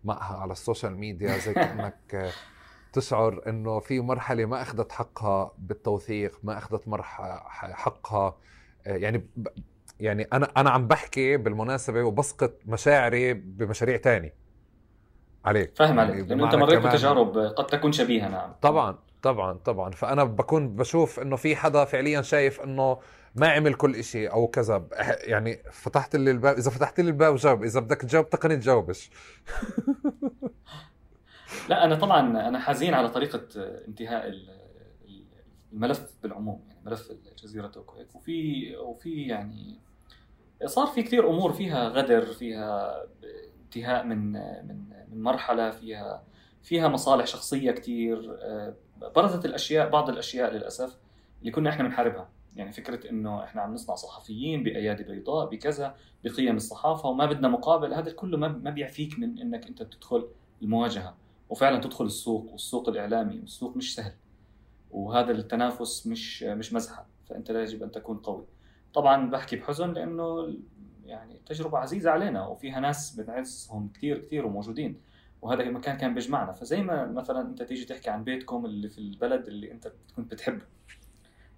معها 0.04 0.36
على 0.36 0.52
ال 0.52 0.59
social 0.59 0.96
media 0.96 1.38
زي 1.38 1.54
كأنك 1.54 2.32
تشعر 2.92 3.40
إنه 3.46 3.78
في 3.80 4.00
مرحلة 4.00 4.46
ما 4.46 4.62
أخذت 4.62 4.92
حقها 4.92 5.54
بالتوثيق 5.58 6.38
ما 6.42 6.58
أخذت 6.58 6.88
مرحله 6.88 7.40
حقها. 7.48 8.36
آه، 8.86 8.96
يعني 8.96 9.26
يعني 10.00 10.28
أنا 10.32 10.52
أنا 10.56 10.70
عم 10.70 10.88
بحكي 10.88 11.36
بالمناسبة 11.36 12.02
وبسقط 12.02 12.52
مشاعري 12.66 13.34
بمشاريع 13.34 13.96
تاني 13.96 14.32
عليك. 15.44 15.76
فاهم 15.76 16.00
عليك. 16.00 16.16
يعني 16.16 16.28
لأنه 16.28 16.44
أنت 16.44 16.54
مريت 16.54 16.78
بتجارب 16.86 17.38
قد 17.38 17.66
تكون 17.66 17.92
شبيهة 17.92 18.28
نعم. 18.28 18.52
طبعا. 18.62 18.98
طبعا 19.24 19.52
طبعا. 19.52 19.90
فأنا 19.90 20.24
بكون 20.24 20.76
بشوف 20.76 21.20
إنه 21.20 21.36
في 21.36 21.56
حدا 21.56 21.84
فعليا 21.84 22.22
شايف 22.22 22.60
إنه 22.60 22.98
ما 23.34 23.48
عمل 23.48 23.74
كل 23.74 24.04
شيء 24.04 24.32
أو 24.32 24.46
كذا. 24.46 24.88
يعني 25.22 25.58
فتحت 25.72 26.16
لي 26.16 26.30
الباب 26.30 26.56
إذا 26.56 26.70
فتحت 26.70 27.00
لي 27.00 27.08
الباب 27.08 27.36
جاوب 27.36 27.64
إذا 27.64 27.80
بدك 27.80 28.00
تجاوب 28.00 28.30
تقني 28.30 28.56
تجاوبش. 28.56 29.10
لا 31.68 31.84
أنا 31.84 31.94
طبعا 31.94 32.48
أنا 32.48 32.58
حزين 32.58 32.94
على 32.94 33.08
طريقة 33.08 33.40
انتهاء 33.88 34.32
الملف 35.72 36.14
بالعموم 36.22 36.60
يعني 36.68 36.80
ملف 36.86 37.10
الجزيرة 37.10 37.66
توكو 37.66 37.96
وفي 38.14 38.76
وفي 38.76 39.22
يعني 39.22 39.78
صار 40.64 40.86
في 40.86 41.02
كثير 41.02 41.30
أمور 41.30 41.52
فيها 41.52 41.88
غدر 41.88 42.26
فيها 42.26 43.02
انتهاء 43.64 44.04
من 44.04 44.32
من 44.66 44.88
من 45.08 45.22
مرحلة 45.22 45.70
فيها 45.70 46.22
فيها 46.62 46.88
مصالح 46.88 47.26
شخصية 47.26 47.70
كثير 47.70 48.36
برزت 49.16 49.44
الأشياء 49.44 49.88
بعض 49.90 50.08
الأشياء 50.08 50.52
للأسف 50.52 50.98
اللي 51.40 51.50
كنا 51.50 51.70
إحنا 51.70 51.84
بنحاربها. 51.84 52.28
يعني 52.56 52.72
فكرة 52.72 53.10
إنه 53.10 53.44
إحنا 53.44 53.62
عم 53.62 53.74
نصنع 53.74 53.94
صحفيين 53.94 54.62
بأيادي 54.62 55.02
بيضاء 55.02 55.48
بكذا 55.48 55.96
بقيم 56.24 56.56
الصحافة 56.56 57.08
وما 57.08 57.26
بدنا 57.26 57.48
مقابل. 57.48 57.94
هذا 57.94 58.12
كله 58.12 58.38
ما 58.38 58.70
بيعفيك 58.70 59.18
من 59.18 59.38
إنك 59.38 59.66
أنت 59.66 59.82
تدخل 59.82 60.28
المواجهة. 60.62 61.14
وفعلا 61.48 61.80
تدخل 61.80 62.04
السوق 62.04 62.52
والسوق 62.52 62.88
الإعلامي 62.88 63.40
والسوق 63.40 63.76
مش 63.76 63.94
سهل. 63.94 64.12
وهذا 64.90 65.30
التنافس 65.30 66.06
مش 66.06 66.42
مش 66.42 66.72
مزحة. 66.72 67.06
فأنت 67.28 67.50
يجب 67.50 67.82
أن 67.82 67.90
تكون 67.90 68.16
قوي. 68.16 68.44
طبعا 68.94 69.30
بحكي 69.30 69.56
بحزن 69.56 69.92
لأنه 69.92 70.54
يعني 71.06 71.40
تجربة 71.46 71.78
عزيزة 71.78 72.10
علينا 72.10 72.46
وفيها 72.46 72.80
ناس 72.80 73.20
بنعزهم 73.20 73.88
كثير 73.94 74.18
كثير 74.18 74.46
وموجودين. 74.46 75.00
وهذا 75.44 75.62
المكان 75.62 75.96
كان 75.96 76.14
بيجمعنا. 76.14 76.52
فزي 76.52 76.82
ما 76.82 77.06
مثلا 77.06 77.40
أنت 77.40 77.62
تيجي 77.62 77.84
تحكي 77.84 78.10
عن 78.10 78.24
بيتكم 78.24 78.64
اللي 78.64 78.88
في 78.88 78.98
البلد 78.98 79.46
اللي 79.46 79.72
أنت 79.72 79.92
كنت 80.16 80.32
بتحبه 80.32 80.62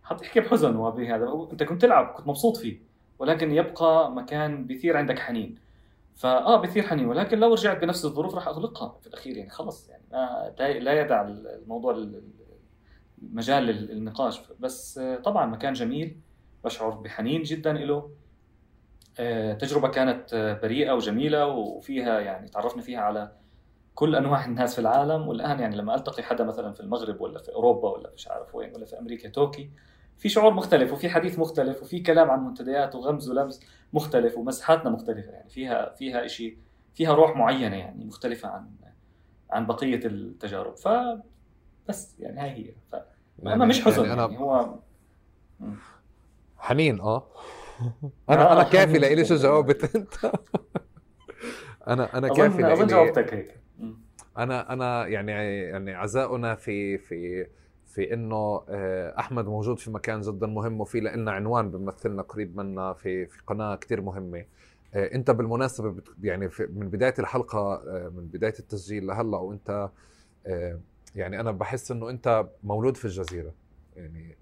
حتحكي 0.03 0.41
بحزن 0.41 0.77
وبهذا 0.77 1.49
أنت 1.53 1.63
كنت 1.63 1.83
تلعب 1.83 2.07
كنت 2.07 2.27
مبسوط 2.27 2.57
فيه. 2.57 2.81
ولكن 3.19 3.53
يبقى 3.53 4.13
مكان 4.13 4.67
بيثير 4.67 4.97
عندك 4.97 5.19
حنين. 5.19 5.59
فآه 6.15 6.61
بثير 6.61 6.83
حنين. 6.83 7.07
ولكن 7.07 7.39
لو 7.39 7.53
رجعت 7.53 7.83
بنفس 7.83 8.05
الظروف 8.05 8.35
راح 8.35 8.49
أغلقها 8.49 8.99
في 9.01 9.07
الأخير. 9.07 9.37
يعني 9.37 9.51
خلص. 9.51 9.89
يعني 9.89 10.03
ما 10.13 10.55
لا 10.59 11.01
يدع 11.01 11.23
الموضوع 11.29 12.07
مجال 13.23 13.63
للنقاش. 13.65 14.41
بس 14.61 15.01
طبعا 15.25 15.47
مكان 15.47 15.73
جميل. 15.73 16.21
بشعر 16.65 16.91
بحنين 16.91 17.43
جدا 17.43 17.73
له 17.73 18.11
آه، 19.19 19.53
تجربة 19.53 19.89
كانت 19.89 20.59
بريئة 20.63 20.93
وجميلة. 20.93 21.47
وفيها 21.47 22.21
يعني 22.21 22.49
تعرفنا 22.49 22.83
فيها 22.83 23.01
على 23.01 23.46
كل 23.97 24.17
أنواع 24.17 24.45
الناس 24.45 24.75
في 24.75 24.81
العالم 24.81 25.29
والآن 25.29 25.61
يعني 25.61 25.77
لما 25.77 25.95
ألتقي 25.95 26.23
حدا 26.23 26.45
مثلا 26.45 26.73
في 26.73 26.81
المغرب 26.81 27.21
ولا 27.21 27.39
في 27.39 27.53
أوروبا 27.53 27.91
ولا 27.91 28.11
مش 28.15 28.29
عارف 28.29 28.55
وين 28.55 28.75
ولا 28.75 28.85
في 28.85 28.99
أمريكا 28.99 29.29
توكي 29.29 29.71
في 30.19 30.29
شعور 30.29 30.55
مختلف 30.55 30.93
وفي 30.93 31.09
حديث 31.09 31.39
مختلف 31.39 31.83
وفي 31.83 32.01
كلام 32.01 32.31
عن 32.31 32.45
منتديات 32.45 32.95
وغمز 32.95 33.31
ولمس 33.31 33.61
مختلف 33.93 34.39
ومسحاتنا 34.39 34.91
مختلفة. 34.91 35.31
يعني 35.31 35.51
فيها 35.51 35.95
فيها 35.95 36.27
شيء 36.27 36.59
فيها 36.95 37.15
روح 37.15 37.37
معينة 37.37 37.77
يعني 37.77 38.05
مختلفة 38.05 38.49
عن 38.49 38.71
عن 39.51 39.67
بقية 39.67 40.01
التجارب. 40.07 40.77
ف 40.77 40.89
بس 41.89 42.21
يعني 42.21 42.41
هاي 42.41 42.51
هي. 42.51 42.75
ف... 42.93 42.97
أنا 43.47 43.65
مش 43.65 43.85
حزن 43.85 44.05
يعني, 44.05 44.13
أنا... 44.13 44.23
يعني 44.23 44.39
هو 44.39 44.75
حنين 46.59 47.01
آه. 47.01 47.27
أنا 48.31 48.53
أنا 48.53 48.63
كافي 48.63 48.99
لإلي 48.99 49.25
شو 49.25 49.37
جاوبت 49.37 49.97
أنت؟ 49.97 50.15
أنا 51.89 52.19
أنا 52.19 52.29
كافي 52.29 52.59
أظن 52.59 52.65
اظن 52.65 52.87
جاوبتك 52.87 53.35
هيك. 53.35 53.66
أنا 54.39 54.73
أنا 54.73 55.07
يعني 55.07 55.33
يعني 55.63 55.95
عزاؤنا 55.95 56.55
في 56.55 56.99
في 56.99 57.47
في 57.87 58.15
إنه 58.15 58.63
آه، 58.69 59.19
أحمد 59.19 59.47
موجود 59.47 59.79
في 59.79 59.91
مكان 59.91 60.21
جدا 60.21 60.47
مهم 60.47 60.81
وفي 60.81 61.01
لنا 61.01 61.33
عنوان 61.33 61.71
بيمثلنا 61.71 62.23
قريب 62.23 62.57
منا 62.57 62.93
في 62.93 63.27
في 63.27 63.39
قناة 63.47 63.77
كثير 63.77 64.01
مهمة. 64.01 64.45
آه، 64.95 65.15
أنت 65.15 65.31
بالمناسبة 65.31 65.95
يعني 66.23 66.51
من 66.59 66.89
بداية 66.89 67.15
الحلقة 67.19 67.75
آه، 67.75 68.09
من 68.09 68.27
بداية 68.27 68.55
التسجيل 68.59 69.07
لهلأ 69.07 69.37
وأنت 69.39 69.91
يعني 71.15 71.41
أنا 71.41 71.51
بحس 71.51 71.91
إنه 71.91 72.11
أنت 72.11 72.47
مولود 72.65 72.97
في 72.97 73.05
الجزيرة. 73.05 73.53
يعني 73.97 74.37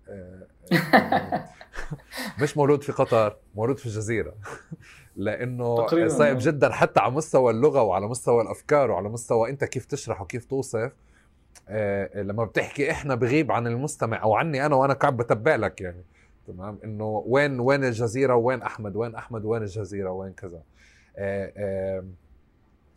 مش 2.42 2.56
مولود 2.56 2.82
في 2.82 2.92
قطر 2.92 3.36
مولود 3.54 3.78
في 3.78 3.86
الجزيرة. 3.86 4.34
لأنه 5.16 5.86
صعب 6.09 6.36
جدا 6.41 6.73
حتى 6.73 7.01
على 7.01 7.12
مستوى 7.12 7.53
اللغة 7.53 7.82
وعلى 7.82 8.07
مستوى 8.09 8.43
الأفكار 8.43 8.91
وعلى 8.91 9.09
مستوى 9.09 9.51
أنت 9.51 9.65
كيف 9.65 9.85
تشرح 9.85 10.20
وكيف 10.23 10.45
توصف. 10.45 10.93
آه 11.69 12.23
لما 12.23 12.45
بتحكي 12.45 12.91
إحنا 12.91 13.15
بغيب 13.15 13.53
عن 13.53 13.66
المستمع 13.66 14.23
أو 14.23 14.35
عني 14.35 14.66
أنا 14.66 14.77
وأنا 14.77 14.95
قاعد 14.95 15.16
بتبع 15.16 15.57
لك 15.57 15.81
يعني 15.81 16.05
تمام؟ 16.47 16.78
إنه 16.85 17.23
وين 17.27 17.61
وين 17.61 17.85
الجزيرة؟ 17.85 18.35
وين 18.35 18.62
أحمد؟ 18.62 18.97
وين 18.97 19.15
أحمد؟ 19.15 19.45
وين 19.45 19.62
الجزيرة؟ 19.62 20.11
وين 20.11 20.32
كذا؟ 20.32 20.62
آه 21.16 21.53
آه 21.57 22.05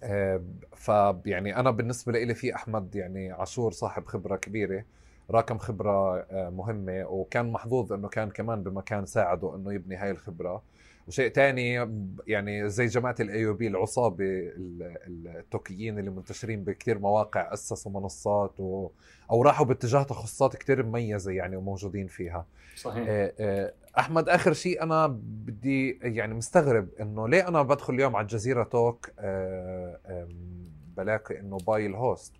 آه 0.04 0.42
فيعني 0.76 1.56
أنا 1.60 1.72
بالنسبة 1.72 2.12
لي 2.12 2.34
في 2.36 2.56
أحمد 2.56 2.96
يعني 2.96 3.32
عاشور 3.32 3.72
صاحب 3.72 4.06
خبرة 4.06 4.36
كبيرة 4.36 4.84
راكم 5.32 5.58
خبرة 5.58 6.20
آه، 6.20 6.50
مهمة 6.50 7.06
وكان 7.06 7.52
محظوظ 7.52 7.94
إنه 7.94 8.08
كان 8.08 8.30
كمان 8.30 8.64
بمكان 8.64 9.06
ساعده 9.06 9.56
إنه 9.56 9.74
يبني 9.74 9.96
هاي 9.96 10.12
الخبرة. 10.12 10.62
وشيء 11.08 11.32
تاني 11.32 11.90
يعني 12.28 12.70
زي 12.70 12.86
جماعة 12.86 13.16
الايوبي 13.20 13.68
العصابة 13.68 14.26
التوكيين 14.26 16.00
اللي 16.00 16.10
منتشرين 16.10 16.64
بكثير 16.64 17.00
مواقع 17.00 17.54
اسسوا 17.54 17.92
منصات 17.92 18.60
و... 18.60 18.90
أو 19.32 19.42
راحوا 19.42 19.66
باتجاه 19.66 20.04
تخصصات 20.04 20.56
كثير 20.56 20.84
مميزة 20.84 21.32
يعني 21.32 21.56
وموجودين 21.56 22.08
فيها. 22.08 22.46
صحيح. 22.76 23.06
آه، 23.08 23.34
آه، 23.40 23.74
أحمد 24.00 24.30
آخر 24.30 24.54
شيء 24.54 24.84
أنا 24.84 25.08
بدي 25.22 26.00
يعني 26.02 26.34
مستغرب 26.34 26.90
إنه 27.00 27.28
ليه 27.28 27.48
أنا 27.48 27.62
بدخل 27.62 27.94
اليوم 27.94 28.16
على 28.16 28.24
الجزيرة 28.24 28.64
Talk 28.64 29.12
آه، 29.20 30.28
بلاقي 30.98 31.40
إنه 31.40 31.58
buy 31.58 31.86
ال 31.86 31.96
host 31.96 32.34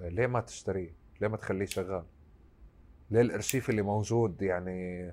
ليه 0.00 0.26
ما 0.26 0.40
تشتريه؟ 0.40 0.94
ليه 1.20 1.28
ما 1.28 1.36
تخليه 1.36 1.66
شغال؟ 1.66 2.04
ليه 3.10 3.20
الأرشيف 3.20 3.70
اللي 3.70 3.82
موجود 3.82 4.42
يعني 4.42 5.12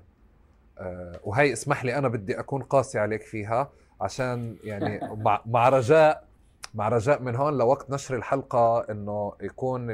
وهي 1.24 1.52
اسمح 1.52 1.84
لي 1.84 1.98
أنا 1.98 2.08
بدي 2.08 2.40
أكون 2.40 2.62
قاسي 2.62 2.98
عليك 2.98 3.22
فيها 3.22 3.70
عشان 4.00 4.56
يعني 4.64 5.00
مع, 5.46 5.68
رجاء 5.68 6.26
مع 6.74 6.88
رجاء 6.88 7.22
من 7.22 7.36
هون 7.36 7.58
لوقت 7.58 7.90
نشر 7.90 8.16
الحلقة 8.16 8.80
إنه 8.90 9.32
يكون 9.40 9.90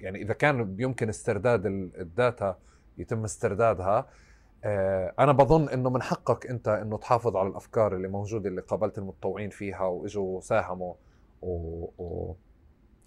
يعني 0.00 0.22
إذا 0.22 0.34
كان 0.34 0.76
يمكن 0.78 1.08
استرداد 1.08 1.66
الداتا 1.66 2.56
يتم 2.98 3.24
استردادها. 3.24 4.06
آه 4.64 5.14
أنا 5.18 5.32
بظن 5.32 5.68
إنه 5.68 5.90
من 5.90 6.02
حقك 6.02 6.46
أنت 6.46 6.68
إنه 6.68 6.98
تحافظ 6.98 7.36
على 7.36 7.48
الأفكار 7.48 7.96
اللي 7.96 8.08
موجودة 8.08 8.48
اللي 8.48 8.60
قابلت 8.60 8.98
المتطوعين 8.98 9.50
فيها 9.50 9.82
وإجوا 9.84 10.40
ساهموا 10.40 10.94
و... 11.42 11.50
و... 11.98 12.34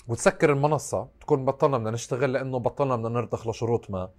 وتسكر 0.07 0.52
المنصة 0.52 1.07
تكون 1.22 1.45
بطلنا 1.45 1.77
بدنا 1.77 1.91
نشتغل 1.91 2.34
لأنه 2.34 2.60
بطلنا 2.60 2.95
بدنا 2.95 3.10
نرضخ 3.10 3.48
لشروط 3.48 3.91
ما. 3.91 4.10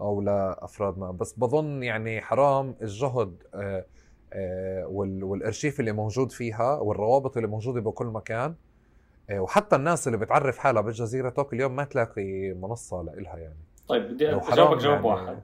أو 0.00 0.20
لافراد 0.20 0.98
ما. 0.98 1.10
بس 1.10 1.32
بظن 1.32 1.82
يعني 1.82 2.20
حرام 2.20 2.74
الجهد 2.82 3.42
آه، 3.54 3.86
آه، 4.32 4.86
والارشيف 4.86 5.80
اللي 5.80 5.92
موجود 5.92 6.32
فيها 6.32 6.78
والروابط 6.78 7.36
اللي 7.36 7.48
موجودة 7.48 7.80
بكل 7.80 8.06
مكان 8.06 8.54
آه، 9.30 9.40
وحتى 9.40 9.76
الناس 9.76 10.06
اللي 10.06 10.18
بتعرف 10.18 10.58
حالها 10.58 10.82
بالجزيرة 10.82 11.30
توك 11.30 11.52
اليوم 11.52 11.76
ما 11.76 11.84
تلاقي 11.84 12.52
منصة 12.52 13.02
لإلها 13.02 13.36
يعني. 13.36 13.58
طيب 13.88 14.02
بدي 14.02 14.28
أجاوبك 14.28 14.78
جواب 14.78 15.04
يعني. 15.04 15.06
واحد. 15.06 15.42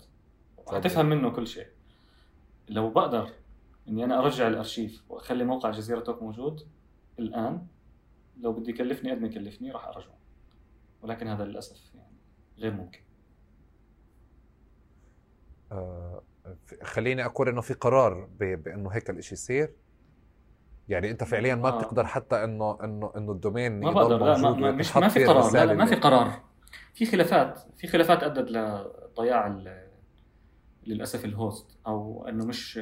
حتفهم 0.69 1.07
منه 1.07 1.31
كل 1.31 1.47
شيء. 1.47 1.67
لو 2.69 2.91
بقدر 2.91 3.29
إني 3.89 4.05
أنا 4.05 4.19
أرجع 4.19 4.49
الأرشيف 4.49 5.05
وأخلي 5.09 5.45
موقع 5.45 5.71
جزيرة 5.71 6.01
توك 6.01 6.23
موجود 6.23 6.67
الآن 7.19 7.67
لو 8.41 8.53
بدي 8.53 8.71
يكلفني 8.71 9.11
قد 9.11 9.21
ما 9.21 9.27
يكلفني 9.27 9.71
راح 9.71 9.89
أرجعه. 9.89 10.19
ولكن 11.03 11.29
هذا 11.29 11.45
للأسف 11.45 11.95
يعني 11.95 12.17
غير 12.59 12.73
ممكن. 12.73 13.01
خليني 16.83 17.25
أقول 17.25 17.49
إنه 17.49 17.61
في 17.61 17.75
قرار 17.75 18.29
بإنه 18.39 18.91
هيك 18.91 19.11
الإشي 19.11 19.35
يصير. 19.35 19.75
يعني 20.89 21.11
أنت 21.11 21.25
فعليا 21.25 21.55
ما 21.55 21.69
آه. 21.69 21.79
بتقدر 21.79 22.07
حتى 22.07 22.45
إنه 22.45 22.79
إنه 22.85 23.13
إنه 23.17 23.33
ال 23.33 23.40
domain 23.40 23.81
ما 23.81 23.93
بقدر 23.93 24.25
لا 24.25 24.39
ما, 24.39 24.51
ما, 24.51 24.71
مش 24.71 24.97
ما 24.97 25.09
في 25.09 25.25
قرار 25.25 25.53
لا, 25.53 25.67
لا 25.67 25.75
ما 25.75 25.87
في 25.87 25.95
قرار. 25.95 26.43
في 26.95 27.07
خلافات 27.07 27.59
في 27.77 27.87
خلافات 27.87 28.23
أدت 28.23 28.51
لضياع 28.51 29.63
للأسف 30.87 31.25
ال 31.25 31.36
host 31.36 31.79
أو 31.87 32.29
إنه 32.29 32.45
مش 32.45 32.81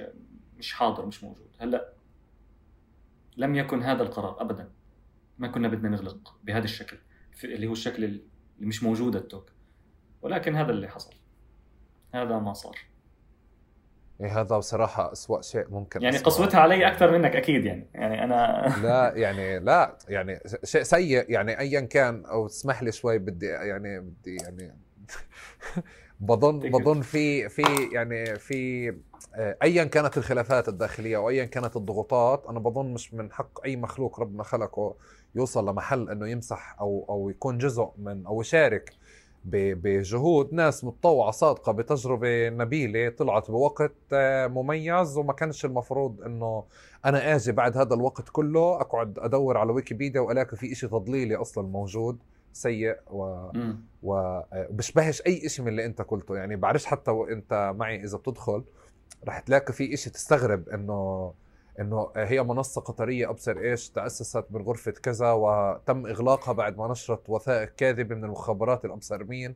مش 0.58 0.72
حاضر 0.72 1.06
مش 1.06 1.24
موجود. 1.24 1.48
هلأ 1.58 1.92
لم 3.36 3.54
يكن 3.54 3.82
هذا 3.82 4.02
القرار 4.02 4.40
ابدا. 4.40 4.70
ما 5.38 5.48
كنا 5.48 5.68
بدنا 5.68 5.88
نغلق 5.88 6.36
بهذا 6.44 6.64
الشكل 6.64 6.96
اللي 7.44 7.66
هو 7.66 7.72
الشكل 7.72 8.04
اللي 8.04 8.22
مش 8.58 8.82
موجود 8.82 9.16
ال 9.16 9.22
Talk. 9.22 9.52
ولكن 10.22 10.56
هذا 10.56 10.70
اللي 10.70 10.88
حصل. 10.88 11.14
هذا 12.14 12.38
ما 12.38 12.52
صار. 12.52 12.76
إيه 14.20 14.40
هذا 14.40 14.58
بصراحة 14.58 15.12
أسوأ 15.12 15.42
شيء 15.42 15.70
ممكن 15.70 16.02
يعني 16.02 16.18
قسوتها 16.18 16.60
علي 16.60 16.88
أكثر 16.88 17.10
منك 17.10 17.36
أكيد 17.36 17.64
يعني. 17.64 17.90
يعني 17.94 18.24
أنا 18.24 18.66
لا 18.84 19.12
يعني 19.16 19.58
لا 19.58 19.98
يعني 20.08 20.40
شيء 20.64 20.82
سيء 20.82 21.30
يعني 21.30 21.58
أيا 21.58 21.80
كان 21.80 22.24
أو 22.24 22.48
تسمح 22.48 22.82
لي 22.82 22.92
شوي 22.92 23.18
بدي 23.18 23.46
يعني 23.46 24.00
بدي 24.00 24.36
يعني 24.36 24.76
بظن 26.20 26.58
بظن 26.58 27.00
في 27.00 27.48
في 27.48 27.62
يعني 27.92 28.38
في 28.38 28.88
آه، 29.34 29.56
ايا 29.62 29.84
كانت 29.84 30.18
الخلافات 30.18 30.68
الداخلية 30.68 31.16
أو 31.16 31.28
ايا 31.28 31.44
كانت 31.44 31.76
الضغوطات 31.76 32.46
أنا 32.46 32.58
بظن 32.58 32.92
مش 32.92 33.14
من 33.14 33.32
حق 33.32 33.64
أي 33.64 33.76
مخلوق 33.76 34.20
ربنا 34.20 34.42
خلقه 34.42 34.96
يوصل 35.34 35.68
لمحل 35.68 36.10
إنه 36.10 36.28
يمسح 36.28 36.76
أو 36.80 37.06
أو 37.08 37.30
يكون 37.30 37.58
جزء 37.58 37.90
من 37.98 38.26
أو 38.26 38.40
يشارك 38.40 38.92
بجهود 39.44 40.54
ناس 40.54 40.84
متطوعة 40.84 41.30
صادقة 41.30 41.72
بتجربة 41.72 42.48
نبيلة 42.48 43.08
طلعت 43.08 43.50
بوقت 43.50 43.92
آه، 44.12 44.46
مميز 44.46 45.16
وما 45.16 45.32
كانش 45.32 45.64
المفروض 45.64 46.22
إنه 46.22 46.64
أنا 47.04 47.34
آجي 47.36 47.52
بعد 47.52 47.76
هذا 47.76 47.94
الوقت 47.94 48.28
كله 48.32 48.80
أقعد 48.80 49.18
أدور 49.18 49.56
على 49.56 49.72
ويكيبيديا 49.72 50.20
وألاقي 50.20 50.56
في 50.56 50.72
إشي 50.72 50.88
تضليلي 50.88 51.36
أصلا 51.36 51.68
موجود 51.68 52.18
سيء 52.52 52.96
و 53.10 53.50
وبشبهش 54.02 55.20
آه، 55.22 55.26
أي 55.26 55.48
شيء 55.48 55.64
من 55.64 55.70
اللي 55.70 55.84
أنت 55.84 56.02
قلته. 56.02 56.36
يعني 56.36 56.56
بعرفش 56.56 56.86
حتى 56.86 57.10
وانت 57.10 57.72
معي 57.76 58.04
إذا 58.04 58.18
بتدخل 58.18 58.64
رح 59.28 59.38
تلاقي 59.40 59.72
في 59.72 59.96
شيء 59.96 60.12
تستغرب 60.12 60.68
إنه 60.68 61.32
إنه 61.80 62.10
هي 62.16 62.42
منصة 62.42 62.80
قطرية 62.80 63.30
أبصر 63.30 63.58
إيش 63.58 63.90
تأسست 63.90 64.44
من 64.50 64.62
غرفة 64.62 64.90
كذا 64.90 65.32
وتم 65.32 66.06
إغلاقها 66.06 66.52
بعد 66.52 66.78
ما 66.78 66.88
نشرت 66.88 67.30
وثائق 67.30 67.68
كاذبة 67.76 68.14
من 68.14 68.24
المخابرات 68.24 68.84
الابصر 68.84 69.24
مين 69.24 69.54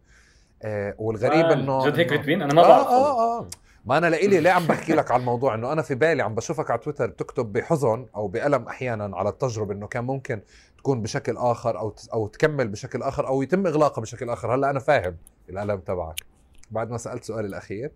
آه 0.62 0.94
والغريب 0.98 1.44
آه 1.44 1.52
إنه 1.52 1.86
جد 1.86 1.98
هيك 1.98 2.10
كاتبين 2.10 2.42
أنا 2.42 2.55
ما 2.55 2.62
بعرف 2.62 2.86
آه 2.86 2.92
آه 2.92 3.40
آه. 3.40 3.48
ما 3.84 3.98
أنا 3.98 4.06
لإلي 4.06 4.40
ليه 4.40 4.51
عم 4.51 4.66
بحكي 4.66 4.92
لك 4.92 5.10
على 5.10 5.20
الموضوع؟ 5.20 5.55
إنه 5.55 5.72
أنا 5.72 5.82
في 5.82 5.94
بالي 5.94 6.22
عم 6.22 6.34
بشوفك 6.34 6.70
على 6.70 6.80
تويتر 6.80 7.06
بتكتب 7.06 7.52
بحزن 7.52 8.06
أو 8.16 8.28
بألم 8.28 8.68
أحيانا 8.68 9.16
على 9.16 9.28
التجربة 9.28 9.74
إنه 9.74 9.86
كان 9.86 10.05
ممكن 10.05 10.40
تكون 10.78 11.02
بشكل 11.02 11.36
آخر 11.36 11.78
أو 11.78 11.94
أو 12.12 12.26
تكمل 12.26 12.68
بشكل 12.68 13.02
آخر 13.02 13.26
أو 13.26 13.42
يتم 13.42 13.66
إغلاقها 13.66 14.02
بشكل 14.02 14.30
آخر. 14.30 14.55
هلأ 14.55 14.70
أنا 14.70 14.80
فاهم 14.80 15.16
الألم 15.48 15.80
تبعك. 15.80 16.20
بعد 16.70 16.90
ما 16.90 16.98
سألت 16.98 17.24
سؤالي 17.24 17.48
الأخير 17.48 17.92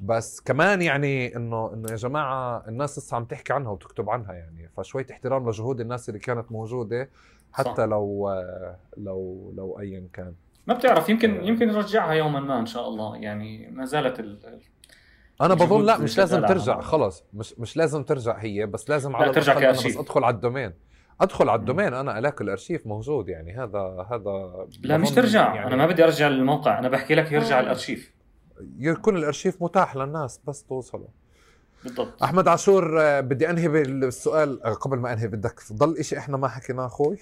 بس 0.00 0.40
كمان 0.40 0.82
يعني 0.82 1.36
إنه 1.36 1.70
إنه 1.74 1.90
يا 1.90 1.96
جماعة 1.96 2.64
الناس 2.68 2.98
لسه 2.98 3.16
عم 3.16 3.24
تحكي 3.24 3.52
عنها 3.52 3.70
وتكتب 3.70 4.10
عنها 4.10 4.32
يعني 4.32 4.70
فشوية 4.76 5.06
احترام 5.10 5.48
لجهود 5.48 5.80
الناس 5.80 6.08
اللي 6.08 6.20
كانت 6.20 6.52
موجودة 6.52 7.10
حتى 7.52 7.70
صح. 7.76 7.82
لو 7.84 8.30
لو 8.96 9.52
لو 9.56 9.80
ايا 9.80 10.08
كان. 10.12 10.34
ما 10.66 10.74
بتعرف 10.74 11.08
يمكن 11.08 11.40
آه. 11.40 11.42
يمكن 11.42 11.68
نرجعها 11.68 12.12
يوما 12.12 12.40
ما 12.40 12.58
إن 12.58 12.66
شاء 12.66 12.88
الله 12.88 13.16
يعني 13.16 13.70
ما 13.70 13.84
زالت 13.84 14.20
ال... 14.20 14.60
أنا 15.40 15.54
بظن 15.54 15.84
لا 15.84 15.98
مش 15.98 16.18
لازم 16.18 16.46
ترجع 16.46 16.80
خلص. 16.80 17.24
مش 17.34 17.58
مش 17.58 17.76
لازم 17.76 18.02
ترجع 18.02 18.36
هي 18.38 18.66
بس 18.66 18.90
لازم 18.90 19.16
على 19.16 19.32
ترجع 19.32 19.58
أنا 19.58 19.70
بس 19.70 19.96
أدخل 19.96 20.24
على 20.24 20.34
ال 20.34 20.39
domain. 20.39 20.72
أدخل 21.20 21.48
على 21.48 21.60
ال 21.60 21.65
domain 21.65 21.94
أنا 21.94 22.18
الاقي 22.18 22.44
الأرشيف 22.44 22.86
موجود 22.86 23.28
يعني 23.28 23.52
هذا 23.52 24.06
هذا 24.10 24.66
لا 24.82 24.96
مش 24.96 25.10
ترجع. 25.10 25.54
يعني 25.54 25.66
أنا 25.66 25.76
ما 25.76 25.86
بدي 25.86 26.04
أرجع 26.04 26.28
للموقع 26.28 26.78
أنا 26.78 26.88
بحكي 26.88 27.14
لك 27.14 27.32
يرجع 27.32 27.58
آه. 27.58 27.62
الأرشيف. 27.62 28.15
يكون 28.78 29.16
الأرشيف 29.16 29.62
متاح 29.62 29.96
للناس 29.96 30.40
بس 30.46 30.64
توصلوا. 30.64 31.08
بالضبط. 31.84 32.22
أحمد 32.22 32.48
عاشور 32.48 33.00
آه، 33.00 33.20
بدي 33.20 33.50
أنهي 33.50 33.68
بالسؤال 33.68 34.62
آه، 34.62 34.72
قبل 34.72 34.98
ما 34.98 35.12
أنهي 35.12 35.28
بدك 35.28 35.60
ضل 35.72 36.04
شيء 36.04 36.18
إحنا 36.18 36.36
ما 36.36 36.48
حكيناه 36.48 36.86
أخوي. 36.86 37.18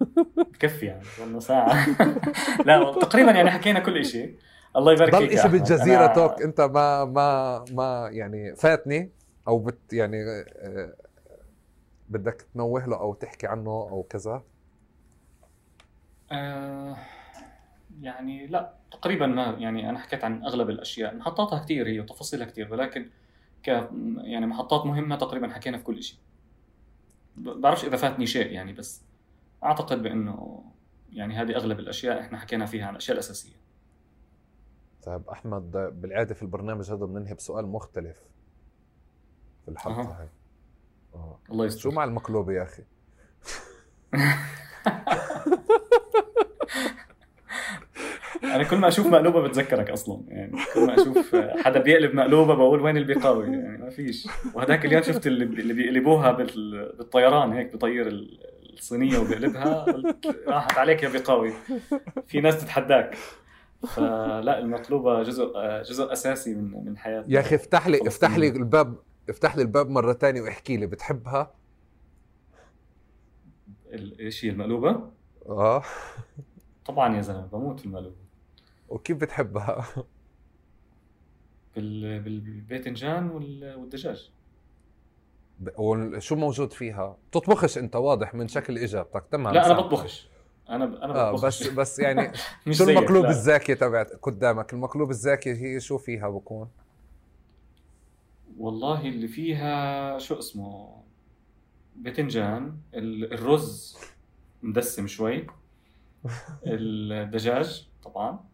بكفي 0.52 0.86
يعني 0.86 1.04
والله 1.20 1.40
ساعة. 1.40 1.86
لا 2.66 2.94
تقريبا 3.00 3.30
يعني 3.30 3.50
حكينا 3.50 3.80
كل 3.80 4.04
شيء 4.04 4.36
الله 4.76 4.92
يبارك 4.92 5.16
فيك 5.16 5.30
ضل 5.30 5.38
شيء 5.38 5.50
بالجزيرة 5.50 6.04
أنا... 6.04 6.14
توك 6.14 6.42
أنت 6.42 6.60
ما 6.60 7.04
ما 7.04 7.64
ما 7.72 8.08
يعني 8.12 8.56
فاتني 8.56 9.10
أو 9.48 9.58
بت 9.58 9.92
يعني 9.92 10.22
آه، 10.56 10.94
بدك 12.08 12.46
تنوه 12.54 12.86
له 12.86 12.96
أو 12.96 13.14
تحكي 13.14 13.46
عنه 13.46 13.70
أو 13.70 14.06
كذا؟ 14.10 14.42
أه 16.32 16.96
يعني 18.00 18.46
لا 18.46 18.74
تقريبا 18.90 19.26
ما 19.26 19.42
يعني 19.42 19.90
أنا 19.90 19.98
حكيت 19.98 20.24
عن 20.24 20.44
أغلب 20.44 20.70
الأشياء. 20.70 21.16
محطاتها 21.16 21.58
كثير 21.58 21.88
هي 21.88 22.00
وتفاصيلها 22.00 22.46
كثير 22.46 22.72
ولكن 22.72 23.10
ك 23.62 23.68
يعني 24.16 24.46
محطات 24.46 24.86
مهمة 24.86 25.16
تقريبا 25.16 25.48
حكينا 25.48 25.78
في 25.78 25.84
كل 25.84 26.02
شيء 26.02 26.18
بعرفش 27.36 27.84
إذا 27.84 27.96
فاتني 27.96 28.26
شيء 28.26 28.52
يعني 28.52 28.72
بس 28.72 29.02
أعتقد 29.64 30.02
بإنه 30.02 30.64
يعني 31.12 31.34
هذه 31.34 31.56
أغلب 31.56 31.78
الأشياء 31.78 32.20
إحنا 32.20 32.38
حكينا 32.38 32.66
فيها 32.66 32.86
عن 32.86 32.92
الأشياء 32.92 33.14
الأساسية. 33.14 33.56
طيب 35.02 35.28
أحمد 35.28 35.70
بالعادة 35.72 36.34
في 36.34 36.42
البرنامج 36.42 36.90
هذا 36.90 37.06
بننهي 37.06 37.34
بسؤال 37.34 37.66
مختلف 37.66 38.16
في 39.64 39.70
الحلقة 39.70 40.00
أه. 40.00 40.20
هاي. 40.20 40.28
آه. 41.14 41.38
الله 41.50 41.66
يستر. 41.66 41.80
شو 41.80 41.90
مع 41.90 42.04
المقلوبه 42.04 42.52
يا 42.52 42.62
أخي؟ 42.62 42.82
أنا 48.44 48.64
كل 48.64 48.76
ما 48.76 48.88
أشوف 48.88 49.06
مقلوبة 49.06 49.48
بتذكرك 49.48 49.90
أصلا. 49.90 50.22
يعني 50.28 50.58
كل 50.74 50.86
ما 50.86 50.94
أشوف 50.94 51.36
حدا 51.36 51.80
بيقلب 51.80 52.14
مقلوبة 52.14 52.54
بقول 52.54 52.80
وين 52.80 52.96
البقاوي 52.96 53.46
يعني 53.46 53.78
ما 53.78 53.90
فيش. 53.90 54.28
وهذاك 54.54 54.84
اليوم 54.84 55.02
شفت 55.02 55.26
اللي 55.26 55.74
بيقلبوها 55.74 56.32
بالطيران 56.32 57.52
هيك 57.52 57.74
بطير 57.74 58.08
الصينية 58.78 59.18
وبيقلبها. 59.18 59.82
قلت 59.84 60.44
راحت 60.48 60.78
عليك 60.78 61.02
يا 61.02 61.08
بقاوي 61.08 61.52
في 62.26 62.40
ناس 62.40 62.64
تتحداك. 62.64 63.16
فلا 63.88 64.58
المقلوبة 64.58 65.22
جزء 65.22 65.52
جزء 65.82 66.12
أساسي 66.12 66.54
من 66.54 66.84
من 66.84 66.98
حياتنا. 66.98 67.34
يا 67.34 67.40
أخي 67.40 67.54
افتح 67.54 67.88
لي 67.88 68.08
افتح 68.08 68.38
لي 68.38 68.48
الباب 68.48 68.94
افتح 69.28 69.56
لي 69.56 69.62
الباب 69.62 69.90
مرة 69.90 70.12
ثانية 70.12 70.42
واحكي 70.42 70.76
لي. 70.76 70.86
بتحبها؟ 70.86 71.54
إيش 74.20 74.44
هي 74.44 74.50
المقلوبة؟ 74.50 75.10
آه. 75.48 75.82
طبعا 76.86 77.16
يا 77.16 77.20
زلمة 77.20 77.46
بموت 77.46 77.80
في 77.80 77.86
المقلوبة. 77.86 78.27
وكيف 78.88 79.16
بتحبها؟ 79.16 79.86
بال... 81.76 82.20
بالباذنجان 82.20 83.30
والدجاج. 83.30 84.30
وشو 85.78 86.36
موجود 86.36 86.72
فيها؟ 86.72 87.16
بتطبخش 87.30 87.78
انت 87.78 87.96
واضح 87.96 88.34
من 88.34 88.48
شكل 88.48 88.78
إجابتك. 88.78 89.24
تمام 89.30 89.54
لا 89.54 89.66
أنا 89.66 89.80
بطبخش. 89.80 90.28
أنا 90.68 90.84
أنا 90.84 91.14
آه 91.14 91.32
بس 91.32 91.68
بس 91.68 91.98
يعني 91.98 92.32
شو 92.70 92.84
المقلوب 92.84 93.24
الزاكي 93.24 93.74
تبعت 93.74 94.10
قدامك؟ 94.22 94.72
المقلوب 94.72 95.10
الزاكي 95.10 95.50
هي 95.50 95.80
شو 95.80 95.98
فيها 95.98 96.28
بكون؟ 96.28 96.68
والله 98.58 99.08
اللي 99.08 99.28
فيها 99.28 100.18
شو 100.18 100.38
اسمه؟ 100.38 101.02
باذنجان 101.96 102.76
الرز 102.94 103.98
مدسم 104.62 105.06
شوي. 105.06 105.46
الدجاج 106.66 107.88
طبعا. 108.04 108.47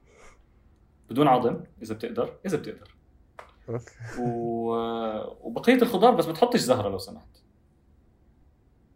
بدون 1.10 1.28
عظم 1.28 1.60
إذا 1.82 1.94
بتقدر 1.94 2.36
إذا 2.46 2.56
بتقدر. 2.56 2.94
و... 4.18 4.70
وبقية 5.40 5.82
الخضار 5.82 6.14
بس 6.14 6.26
ما 6.26 6.32
تحطش 6.32 6.60
زهرة 6.60 6.88
لو 6.88 6.98
سمحت. 6.98 7.28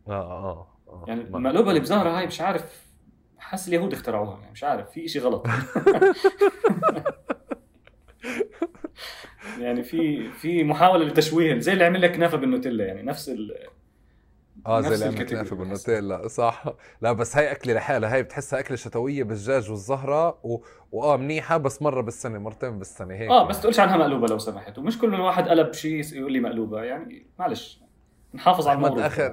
آه 0.09 0.12
آه, 0.12 0.66
آه. 0.89 1.05
يعني 1.09 1.20
المقلوبه 1.20 1.68
اللي 1.68 1.80
بزهرة 1.80 2.18
هاي 2.18 2.26
مش 2.26 2.40
عارف 2.40 2.89
حاسس 3.39 3.68
اليهود 3.68 3.93
اخترعوها 3.93 4.39
يعني 4.40 4.52
مش 4.52 4.64
عارف 4.64 4.90
في 4.90 5.09
شيء 5.09 5.22
غلط. 5.22 5.47
يعني 9.60 9.82
في 9.82 10.28
في 10.28 10.64
محاولة 10.64 11.05
لتشويه 11.05 11.59
زي 11.59 11.72
اللي 11.72 11.85
عمل 11.85 12.02
لك 12.02 12.16
كنافه 12.16 12.36
بالنوتيلا 12.36 12.86
يعني 12.86 13.02
نفس 13.02 13.28
ال 13.28 13.68
آه 14.69 14.81
زي 14.81 15.09
اللي 15.09 15.24
كنافه 15.24 15.57
بالنوتيلا 15.57 16.28
صح. 16.28 16.65
لا 17.01 17.12
بس 17.12 17.36
هاي 17.36 17.53
أكلة 17.53 17.74
لحالها. 17.74 18.15
هاي 18.15 18.23
بتحسها 18.23 18.61
أكلة 18.61 18.77
شتوية 18.77 19.23
بالدجاج 19.23 19.70
والزهرة 19.70 20.39
و... 20.43 20.65
وآه 20.93 21.16
منيحة 21.16 21.57
بس 21.57 21.82
مرة 21.82 22.01
بالسنة 22.01 22.39
مرتين 22.39 22.78
بالسنة 22.78 23.15
هيك 23.15 23.31
آه 23.31 23.49
بس 23.49 23.61
تقولش 23.61 23.81
عنها 23.81 23.97
مقلوبة 23.97 24.27
لو 24.27 24.39
سمحت. 24.39 24.78
ومش 24.78 24.99
كل 24.99 25.20
واحد 25.20 25.49
قلب 25.49 25.73
شيء 25.73 26.05
يقول 26.12 26.32
لي 26.32 26.40
مقلوبة. 26.40 26.82
يعني 26.82 27.27
معلش. 27.39 27.82
نحافظ 28.35 28.69
على 28.69 28.77
الموضوع. 28.77 29.07
اخر 29.07 29.24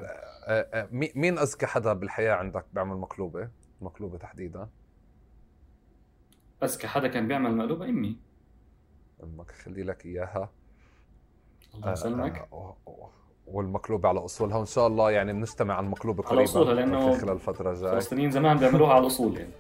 آه، 0.48 0.68
آه، 0.74 0.88
مين 0.92 1.38
أذكى 1.38 1.66
حدا 1.66 1.94
بالحياة 1.94 2.34
عندك 2.34 2.66
بيعمل 2.74 2.96
مقلوبة؟ 2.98 3.50
مقلوبة 3.82 4.18
تحديدا. 4.18 4.70
أذكى 6.64 6.88
حدا 6.88 7.08
كان 7.08 7.28
بيعمل 7.28 7.56
مقلوبة؟ 7.56 7.86
إمي. 7.86 8.18
أمك 9.24 9.52
خلي 9.52 9.84
لك 9.84 10.06
إياها. 10.06 10.50
الله 11.76 11.92
يسلمك. 11.92 12.48
آه. 12.54 12.76
والمقلوبة 13.48 14.10
على 14.10 14.20
أصولها 14.26 14.58
وإن 14.58 14.66
شاء 14.66 14.88
الله 14.88 15.12
يعني 15.12 15.34
بنجتمع 15.34 15.74
على 15.74 15.84
المقلوبة 15.86 16.24
قريبا 16.24 16.42
على 16.42 16.50
أصولها 16.50 16.74
لأنه 16.74 17.18
خلال 17.18 17.32
الفترة 17.32 17.72
الجاية 17.72 17.92
الفلسطينيين 17.92 18.32
زمان 18.32 18.58
بيعملوها 18.58 18.94
على 18.94 19.02
الأصول 19.02 19.38
يعني. 19.38 19.52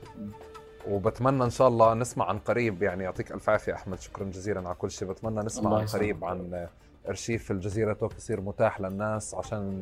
وبتمنى 0.87 1.43
إن 1.43 1.49
شاء 1.49 1.67
الله 1.67 1.93
نسمع 1.93 2.25
عن 2.25 2.39
قريب 2.39 2.83
يعني 2.83 3.03
يعطيك 3.03 3.31
ألف 3.31 3.49
عافية 3.49 3.73
أحمد 3.73 3.99
شكرا 3.99 4.25
جزيلا 4.25 4.59
على 4.67 4.75
كل 4.75 4.91
شيء. 4.91 5.07
بتمنى 5.07 5.39
نسمع 5.45 5.77
عن 5.77 5.85
قريب 5.85 6.25
عن 6.25 6.67
إرشيف 7.07 7.51
الجزيرة 7.51 7.93
توك 7.93 8.15
يصير 8.17 8.41
متاح 8.41 8.81
للناس 8.81 9.35
عشان 9.35 9.81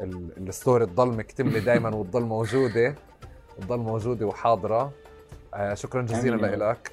الستوري 0.00 0.86
تضل 0.86 1.08
مكتمله 1.08 1.58
دائما 1.58 1.94
وتضل 1.96 2.22
موجودة. 2.22 2.94
تضل 3.60 3.78
موجودة 3.78 4.26
وحاضرة. 4.26 4.92
آه 5.54 5.74
شكرا 5.74 6.02
جزيلا 6.02 6.56
لك. 6.70 6.92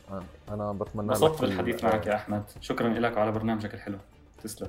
أنا 0.52 0.72
بتمنى 0.72 1.08
انبسطت 1.08 1.42
بالحديث 1.42 1.84
معك 1.84 2.08
يا 2.08 2.16
أحمد. 2.16 2.44
شكرا 2.62 2.90
لك 2.90 3.18
وعلى 3.18 3.32
برنامجك 3.32 3.74
الحلو. 3.74 3.98
تسلم. 4.44 4.68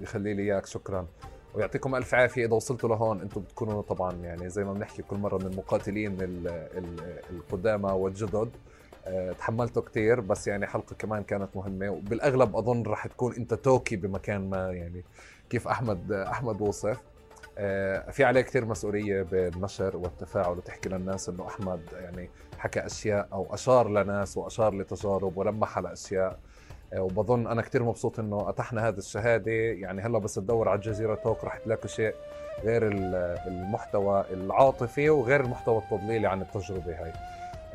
يخلي 0.00 0.34
لي 0.34 0.42
إياك 0.42 0.66
شكرا. 0.66 1.06
ويعطيكم 1.54 1.94
ألف 1.94 2.14
عافية 2.14 2.46
إذا 2.46 2.54
وصلتوا 2.54 2.88
لهون. 2.88 3.20
أنتم 3.20 3.40
بتكونوا 3.40 3.82
طبعا 3.82 4.12
يعني 4.12 4.48
زي 4.48 4.64
ما 4.64 4.72
بنحكي 4.72 5.02
كل 5.02 5.16
مرة 5.16 5.38
من 5.38 5.46
المقاتلين 5.46 6.16
القدامى 7.30 7.92
والجدد. 7.92 8.50
آه، 9.06 9.32
تحملته 9.32 9.80
كثير 9.80 10.20
بس 10.20 10.48
يعني 10.48 10.66
حلقة 10.66 10.94
كمان 10.98 11.22
كانت 11.22 11.56
مهمة. 11.56 11.90
وبالأغلب 11.90 12.56
أظن 12.56 12.82
راح 12.82 13.06
تكون 13.06 13.34
أنت 13.34 13.54
توكي 13.54 13.96
بمكان 13.96 14.50
ما 14.50 14.72
يعني 14.72 15.04
كيف 15.50 15.68
أحمد 15.68 16.12
أحمد 16.12 16.60
وصف. 16.60 17.00
آه، 17.58 18.10
في 18.10 18.24
عليه 18.24 18.40
كثير 18.40 18.64
مسؤولية 18.64 19.22
بالنشر 19.22 19.96
والتفاعل 19.96 20.58
وتحكي 20.58 20.88
للناس 20.88 21.28
إنه 21.28 21.46
أحمد 21.46 21.80
يعني 21.92 22.30
حكى 22.58 22.86
أشياء 22.86 23.28
أو 23.32 23.54
أشار 23.54 23.88
لناس 23.88 24.36
وأشار 24.36 24.74
لتجارب 24.74 25.36
ولمح 25.36 25.78
على 25.78 25.92
أشياء. 25.92 26.38
وبظن 26.98 27.46
أنا 27.46 27.62
كثير 27.62 27.82
مبسوط 27.82 28.18
إنه 28.18 28.48
اتحنا 28.48 28.88
هذه 28.88 28.98
الشهادة. 28.98 29.52
يعني 29.52 30.02
هلأ 30.02 30.18
بس 30.18 30.34
تدور 30.34 30.68
على 30.68 30.76
الجزيرة 30.76 31.14
توك 31.14 31.44
رح 31.44 31.58
تلاقي 31.58 31.88
شيء 31.88 32.14
غير 32.64 32.82
المحتوى 33.46 34.24
العاطفي 34.30 35.10
وغير 35.10 35.40
المحتوى 35.40 35.78
التضليلي 35.78 36.26
عن 36.26 36.42
التجربة 36.42 37.02
هاي. 37.02 37.12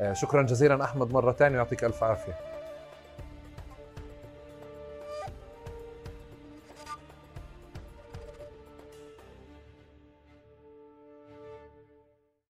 آه، 0.00 0.12
شكرا 0.12 0.42
جزيلا 0.42 0.84
أحمد 0.84 1.12
مرة 1.12 1.32
ثانية 1.32 1.56
ويعطيك 1.56 1.84
ألف 1.84 2.04
عافية. 2.04 2.32